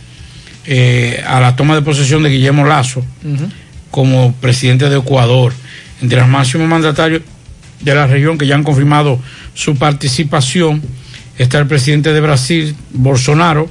eh, 0.65 1.23
a 1.27 1.41
la 1.41 1.57
toma 1.57 1.75
de 1.75 1.83
posesión 1.83 2.23
de 2.23 2.31
Guillermo 2.31 2.65
Lazo 2.65 3.05
como 3.91 4.33
presidente 4.35 4.89
de 4.89 4.99
Ecuador. 4.99 5.53
Entre 6.01 6.19
los 6.19 6.29
máximos 6.29 6.69
mandatarios 6.69 7.23
de 7.81 7.95
la 7.95 8.07
región 8.07 8.39
que 8.39 8.47
ya 8.47 8.55
han 8.55 8.65
confirmado 8.65 9.21
su 9.55 9.77
participación 9.77 10.83
está 11.39 11.59
el 11.59 11.67
presidente 11.67 12.13
de 12.13 12.21
Brasil, 12.21 12.77
Bolsonaro, 12.93 13.71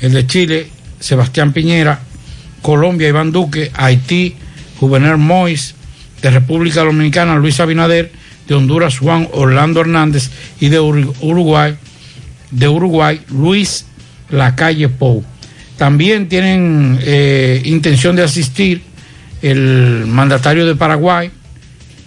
el 0.00 0.12
de 0.12 0.26
Chile, 0.26 0.68
Sebastián 1.00 1.52
Piñera, 1.52 2.00
Colombia, 2.62 3.08
Iván 3.08 3.32
Duque, 3.32 3.70
Haití, 3.74 4.34
Juvenal 4.80 5.18
Mois, 5.18 5.74
de 6.22 6.30
República 6.30 6.82
Dominicana, 6.84 7.36
Luis 7.36 7.60
Abinader, 7.60 8.10
de 8.48 8.54
Honduras, 8.54 8.98
Juan 8.98 9.28
Orlando 9.32 9.80
Hernández 9.80 10.30
y 10.60 10.68
de 10.68 10.80
Ur- 10.80 11.12
Uruguay, 11.20 11.76
de 12.50 12.68
Uruguay, 12.68 13.20
Luis 13.30 13.84
Lacalle 14.30 14.88
Pou. 14.88 15.24
También 15.76 16.28
tienen 16.28 16.98
eh, 17.02 17.62
intención 17.64 18.16
de 18.16 18.22
asistir 18.24 18.82
el 19.42 20.06
mandatario 20.06 20.66
de 20.66 20.74
Paraguay 20.74 21.30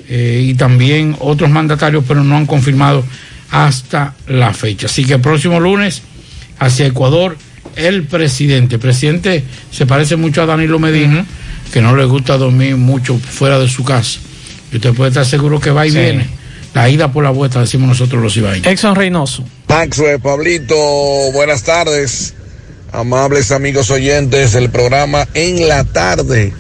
eh, 0.10 0.44
y 0.46 0.54
también 0.56 1.16
otros 1.20 1.50
mandatarios, 1.50 2.04
pero 2.06 2.24
no 2.24 2.36
han 2.36 2.46
confirmado 2.46 3.06
hasta 3.50 4.16
la 4.28 4.54
fecha. 4.54 4.88
Así 4.88 5.06
que 5.06 5.14
el 5.14 5.22
próximo 5.22 5.60
lunes 5.60 6.02
hacia 6.60 6.86
Ecuador 6.88 7.38
el 7.76 8.04
presidente. 8.04 8.76
El 8.76 8.82
presidente 8.82 9.44
se 9.72 9.86
parece 9.86 10.16
mucho 10.16 10.42
a 10.42 10.46
Danilo 10.46 10.80
Medina, 10.80 11.26
que 11.74 11.82
no 11.82 11.96
le 11.96 12.06
gusta 12.06 12.38
dormir 12.38 12.76
mucho 12.78 13.18
fuera 13.18 13.60
de 13.60 13.68
su 13.68 13.84
casa. 13.84 14.20
Y 14.72 14.78
usted 14.78 14.94
puede 14.94 15.10
estar 15.10 15.26
seguro 15.26 15.60
que 15.60 15.72
va 15.72 15.86
y 15.88 15.92
Sí. 15.92 15.98
viene. 15.98 16.28
La 16.74 16.90
ida 16.90 17.12
por 17.12 17.24
la 17.24 17.32
vuelta, 17.32 17.60
decimos 17.60 17.90
nosotros 17.90 18.24
los 18.24 18.36
ibaños. 18.38 18.66
Exxon 18.66 18.96
Reynoso. 18.96 19.44
Maxwell, 19.68 20.20
Pablito, 20.20 20.76
buenas 21.34 21.64
tardes. 21.64 22.34
Amables 22.94 23.52
amigos 23.52 23.90
oyentes 23.92 24.54
del 24.54 24.70
programa 24.70 25.28
En 25.34 25.68
la 25.68 25.84
Tarde 25.86 26.54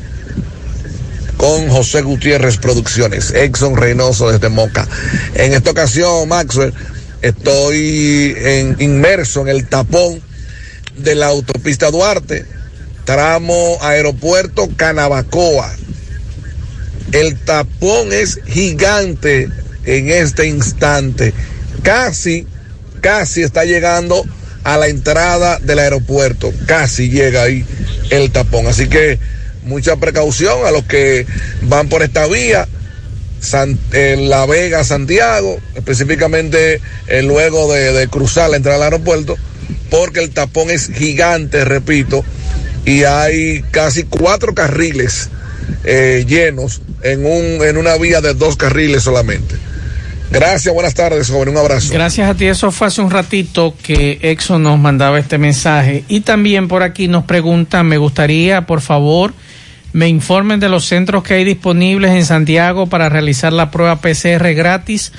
con 1.37 1.69
José 1.69 2.01
Gutiérrez 2.03 2.57
Producciones, 2.57 3.31
Exxon 3.33 3.75
Reynoso 3.75 4.29
desde 4.31 4.49
Moca. 4.49 4.87
En 5.33 5.53
esta 5.53 5.71
ocasión, 5.71 6.27
Maxwell, 6.29 6.73
estoy 7.21 8.35
en- 8.37 8.75
inmerso 8.79 9.41
en 9.41 9.47
el 9.49 9.65
tapón 9.67 10.21
de 11.03 11.15
la 11.15 11.27
autopista 11.27 11.91
Duarte, 11.91 12.45
tramo 13.05 13.77
aeropuerto 13.81 14.69
Canabacoa. 14.75 15.73
El 17.11 17.37
tapón 17.39 18.13
es 18.13 18.39
gigante 18.45 19.49
en 19.85 20.09
este 20.09 20.47
instante. 20.47 21.33
Casi, 21.83 22.47
casi 23.01 23.41
está 23.41 23.65
llegando 23.65 24.25
a 24.63 24.77
la 24.77 24.87
entrada 24.87 25.59
del 25.59 25.79
aeropuerto. 25.79 26.53
Casi 26.65 27.09
llega 27.09 27.43
ahí 27.43 27.65
el 28.11 28.31
tapón. 28.31 28.67
Así 28.67 28.87
que 28.87 29.19
mucha 29.63 29.97
precaución 29.97 30.65
a 30.65 30.71
los 30.71 30.83
que 30.83 31.25
van 31.63 31.89
por 31.89 32.03
esta 32.03 32.27
vía. 32.27 32.67
En 33.91 34.29
La 34.29 34.45
Vega, 34.45 34.83
Santiago, 34.83 35.59
específicamente 35.73 36.79
eh, 37.07 37.23
luego 37.23 37.73
de, 37.73 37.91
de 37.91 38.07
cruzar 38.07 38.51
la 38.51 38.57
entrada 38.57 38.77
al 38.77 38.93
aeropuerto, 38.93 39.35
porque 39.89 40.21
el 40.21 40.31
tapón 40.31 40.69
es 40.69 40.91
gigante, 40.91 41.65
repito, 41.65 42.23
y 42.85 43.03
hay 43.03 43.63
casi 43.71 44.03
cuatro 44.03 44.53
carriles 44.53 45.29
eh, 45.83 46.25
llenos 46.27 46.81
en, 47.03 47.25
un, 47.25 47.65
en 47.65 47.77
una 47.77 47.95
vía 47.97 48.21
de 48.21 48.33
dos 48.33 48.55
carriles 48.55 49.03
solamente. 49.03 49.55
Gracias, 50.31 50.73
buenas 50.73 50.93
tardes, 50.93 51.29
joven, 51.29 51.49
un 51.49 51.57
abrazo. 51.57 51.93
Gracias 51.93 52.29
a 52.29 52.33
ti, 52.35 52.45
eso 52.45 52.71
fue 52.71 52.87
hace 52.87 53.01
un 53.01 53.11
ratito 53.11 53.75
que 53.83 54.17
Exxon 54.21 54.63
nos 54.63 54.79
mandaba 54.79 55.19
este 55.19 55.37
mensaje. 55.37 56.05
Y 56.07 56.21
también 56.21 56.69
por 56.69 56.83
aquí 56.83 57.09
nos 57.09 57.25
preguntan, 57.25 57.85
me 57.87 57.97
gustaría, 57.97 58.65
por 58.65 58.79
favor, 58.79 59.33
me 59.91 60.07
informen 60.07 60.61
de 60.61 60.69
los 60.69 60.85
centros 60.85 61.23
que 61.23 61.33
hay 61.33 61.43
disponibles 61.43 62.11
en 62.11 62.25
Santiago 62.25 62.87
para 62.87 63.09
realizar 63.09 63.51
la 63.51 63.71
prueba 63.71 63.97
PCR 63.97 64.53
gratis 64.53 65.11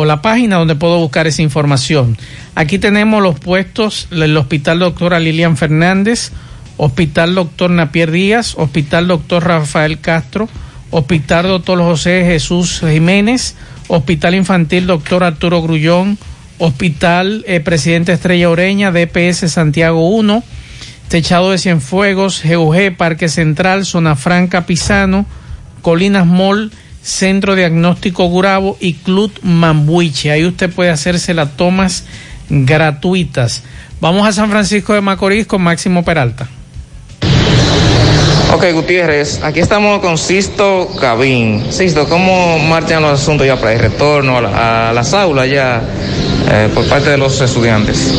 o 0.00 0.06
la 0.06 0.22
página 0.22 0.56
donde 0.56 0.76
puedo 0.76 0.98
buscar 0.98 1.26
esa 1.26 1.42
información. 1.42 2.16
Aquí 2.54 2.78
tenemos 2.78 3.22
los 3.22 3.38
puestos, 3.38 4.08
el 4.10 4.34
Hospital 4.34 4.78
Doctora 4.78 5.20
Lilian 5.20 5.58
Fernández, 5.58 6.32
Hospital 6.78 7.34
Doctor 7.34 7.70
Napier 7.70 8.10
Díaz, 8.10 8.54
Hospital 8.56 9.08
Doctor 9.08 9.44
Rafael 9.46 10.00
Castro, 10.00 10.48
Hospital 10.88 11.48
Doctor 11.48 11.80
José 11.80 12.24
Jesús 12.24 12.80
Jiménez, 12.80 13.56
Hospital 13.88 14.36
Infantil 14.36 14.86
Doctor 14.86 15.22
Arturo 15.22 15.60
Grullón, 15.60 16.16
Hospital 16.56 17.44
eh, 17.46 17.60
Presidente 17.60 18.14
Estrella 18.14 18.48
Oreña, 18.48 18.92
DPS 18.92 19.52
Santiago 19.52 20.08
1, 20.08 20.42
Techado 21.10 21.50
de 21.50 21.58
Cienfuegos, 21.58 22.42
GUG, 22.42 22.96
Parque 22.96 23.28
Central, 23.28 23.84
Zona 23.84 24.16
Franca 24.16 24.64
Pisano, 24.64 25.26
Colinas 25.82 26.24
Mall, 26.24 26.72
Centro 27.02 27.54
Diagnóstico 27.54 28.26
Gurabo 28.26 28.76
y 28.80 28.94
Club 28.94 29.32
Mambuiche. 29.42 30.30
Ahí 30.30 30.44
usted 30.44 30.70
puede 30.70 30.90
hacerse 30.90 31.34
las 31.34 31.56
tomas 31.56 32.04
gratuitas. 32.48 33.62
Vamos 34.00 34.26
a 34.26 34.32
San 34.32 34.50
Francisco 34.50 34.94
de 34.94 35.00
Macorís 35.00 35.46
con 35.46 35.62
Máximo 35.62 36.04
Peralta. 36.04 36.48
Ok, 38.52 38.64
Gutiérrez, 38.72 39.40
aquí 39.44 39.60
estamos 39.60 40.00
con 40.00 40.18
Sisto 40.18 40.88
Cabín. 41.00 41.64
Sisto, 41.70 42.08
¿cómo 42.08 42.58
marchan 42.58 43.00
los 43.02 43.20
asuntos 43.20 43.46
ya 43.46 43.56
para 43.56 43.74
el 43.74 43.78
retorno 43.78 44.38
a, 44.38 44.40
la- 44.40 44.90
a 44.90 44.92
las 44.92 45.14
aulas 45.14 45.48
ya 45.48 45.80
eh, 46.52 46.68
por 46.74 46.86
parte 46.86 47.10
de 47.10 47.18
los 47.18 47.40
estudiantes? 47.40 48.12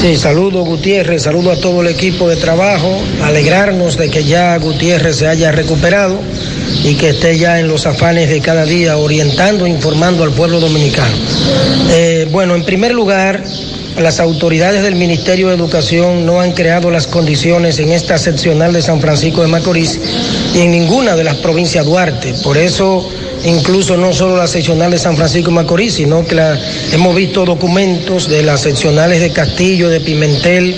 Sí, 0.00 0.16
saludo 0.16 0.64
Gutiérrez, 0.64 1.22
saludo 1.22 1.52
a 1.52 1.56
todo 1.56 1.82
el 1.82 1.88
equipo 1.88 2.28
de 2.28 2.36
trabajo, 2.36 3.02
alegrarnos 3.22 3.96
de 3.96 4.10
que 4.10 4.24
ya 4.24 4.56
Gutiérrez 4.58 5.16
se 5.16 5.26
haya 5.26 5.50
recuperado 5.52 6.20
y 6.84 6.94
que 6.94 7.10
esté 7.10 7.36
ya 7.38 7.58
en 7.58 7.68
los 7.68 7.86
afanes 7.86 8.30
de 8.30 8.40
cada 8.40 8.64
día 8.64 8.96
orientando, 8.96 9.66
informando 9.66 10.22
al 10.22 10.30
pueblo 10.30 10.60
dominicano. 10.60 11.14
Eh, 11.90 12.28
bueno, 12.30 12.54
en 12.54 12.64
primer 12.64 12.92
lugar, 12.92 13.42
las 13.98 14.18
autoridades 14.20 14.82
del 14.82 14.96
Ministerio 14.96 15.48
de 15.48 15.54
Educación 15.54 16.26
no 16.26 16.40
han 16.40 16.52
creado 16.52 16.90
las 16.90 17.06
condiciones 17.06 17.78
en 17.78 17.92
esta 17.92 18.18
seccional 18.18 18.72
de 18.72 18.82
San 18.82 19.00
Francisco 19.00 19.42
de 19.42 19.48
Macorís 19.48 20.00
y 20.54 20.60
en 20.60 20.72
ninguna 20.72 21.14
de 21.16 21.24
las 21.24 21.36
provincias 21.36 21.86
Duarte. 21.86 22.34
Por 22.42 22.58
eso 22.58 23.08
incluso 23.44 23.96
no 23.96 24.12
solo 24.12 24.36
la 24.36 24.46
seccional 24.46 24.90
de 24.90 24.98
San 24.98 25.16
Francisco 25.16 25.50
de 25.50 25.54
Macorís, 25.56 25.94
sino 25.94 26.24
que 26.26 26.34
la- 26.34 26.58
hemos 26.92 27.14
visto 27.14 27.44
documentos 27.44 28.28
de 28.28 28.42
las 28.42 28.60
seccionales 28.62 29.20
de 29.20 29.30
Castillo, 29.32 29.88
de 29.88 30.00
Pimentel, 30.00 30.74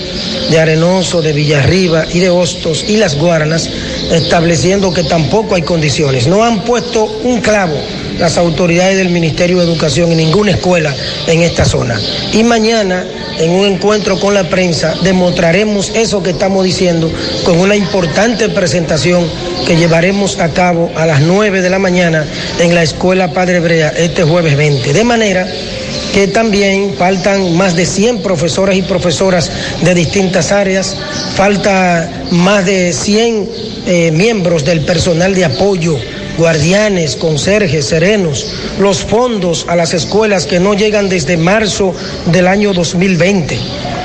de 0.51 0.59
Arenoso, 0.59 1.23
de 1.23 1.33
Villarriba 1.33 2.07
y 2.13 2.19
de 2.21 2.31
Hostos 2.31 2.85
y 2.89 2.97
las 2.97 3.17
Guaranas, 3.17 3.69
estableciendo 4.13 4.93
que 4.93 5.05
tampoco 5.05 5.55
hay 5.55 5.63
condiciones. 5.63 6.27
No 6.27 6.45
han 6.45 6.63
puesto 6.65 7.05
un 7.25 7.41
clavo 7.41 7.77
las 8.19 8.39
autoridades 8.39 8.97
del 8.97 9.11
Ministerio 9.11 9.59
de 9.59 9.65
Educación 9.65 10.11
en 10.13 10.19
ninguna 10.19 10.53
escuela 10.53 10.95
en 11.27 11.43
esta 11.43 11.65
zona. 11.65 12.01
Y 12.33 12.45
mañana, 12.45 13.05
en 13.39 13.51
un 13.51 13.67
encuentro 13.67 14.19
con 14.19 14.35
la 14.35 14.49
prensa, 14.49 14.95
demostraremos 15.03 15.93
eso 15.95 16.23
que 16.23 16.31
estamos 16.31 16.65
diciendo 16.65 17.11
con 17.45 17.59
una 17.59 17.77
importante 17.77 18.49
presentación 18.49 19.27
que 19.67 19.77
llevaremos 19.77 20.39
a 20.39 20.51
cabo 20.51 20.91
a 20.95 21.07
las 21.07 21.21
9 21.21 21.61
de 21.63 21.71
la 21.71 21.79
mañana 21.79 22.25
en 22.61 22.75
la 22.75 22.83
Escuela 22.83 23.33
Padre 23.33 23.61
Brea 23.61 23.89
este 23.97 24.25
jueves 24.25 24.57
20. 24.57 24.93
De 24.93 25.05
manera 25.05 25.47
que 26.17 26.29
también 26.29 26.95
faltan 26.97 27.55
más 27.57 27.77
de 27.77 27.85
100 27.85 28.23
profesores 28.23 28.79
y 28.79 28.83
profesoras 28.83 29.51
de 29.83 29.95
distintas 29.95 30.51
áreas, 30.51 30.97
falta 31.35 32.11
más 32.31 32.65
de 32.65 32.95
100 32.95 33.49
eh, 33.87 34.11
miembros 34.13 34.65
del 34.65 34.81
personal 34.81 35.35
de 35.35 35.45
apoyo, 35.45 35.99
guardianes, 36.37 37.17
conserjes, 37.17 37.87
serenos, 37.87 38.47
los 38.79 39.05
fondos 39.05 39.67
a 39.69 39.77
las 39.77 39.95
escuelas 39.95 40.47
que 40.47 40.61
no 40.61 40.75
llegan 40.75 41.09
desde 41.09 41.37
marzo 41.37 41.95
del 42.27 42.47
año 42.47 42.73
2020. 42.73 43.59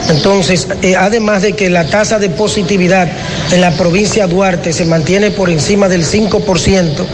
Entonces, 0.09 0.67
eh, 0.81 0.95
además 0.95 1.41
de 1.41 1.53
que 1.53 1.69
la 1.69 1.87
tasa 1.87 2.19
de 2.19 2.29
positividad 2.29 3.07
en 3.51 3.61
la 3.61 3.71
provincia 3.77 4.25
de 4.27 4.33
Duarte 4.33 4.73
se 4.73 4.85
mantiene 4.85 5.31
por 5.31 5.49
encima 5.49 5.87
del 5.87 6.03
5%, 6.03 7.05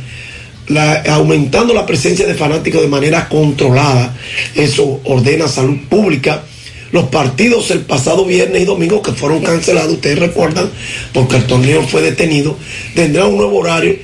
aumentando 1.07 1.75
la 1.75 1.85
presencia 1.85 2.25
de 2.25 2.33
fanáticos 2.33 2.81
de 2.81 2.87
manera 2.87 3.29
controlada. 3.29 4.17
Eso 4.55 4.99
ordena 5.03 5.47
salud 5.47 5.77
pública. 5.87 6.45
Los 6.91 7.09
partidos 7.09 7.69
el 7.69 7.81
pasado 7.81 8.25
viernes 8.25 8.63
y 8.63 8.65
domingo 8.65 9.03
que 9.03 9.11
fueron 9.11 9.43
cancelados, 9.43 9.93
ustedes 9.93 10.17
recuerdan, 10.17 10.71
porque 11.13 11.35
el 11.35 11.45
torneo 11.45 11.83
fue 11.83 12.01
detenido, 12.01 12.57
tendrá 12.95 13.27
un 13.27 13.37
nuevo 13.37 13.59
horario 13.59 13.97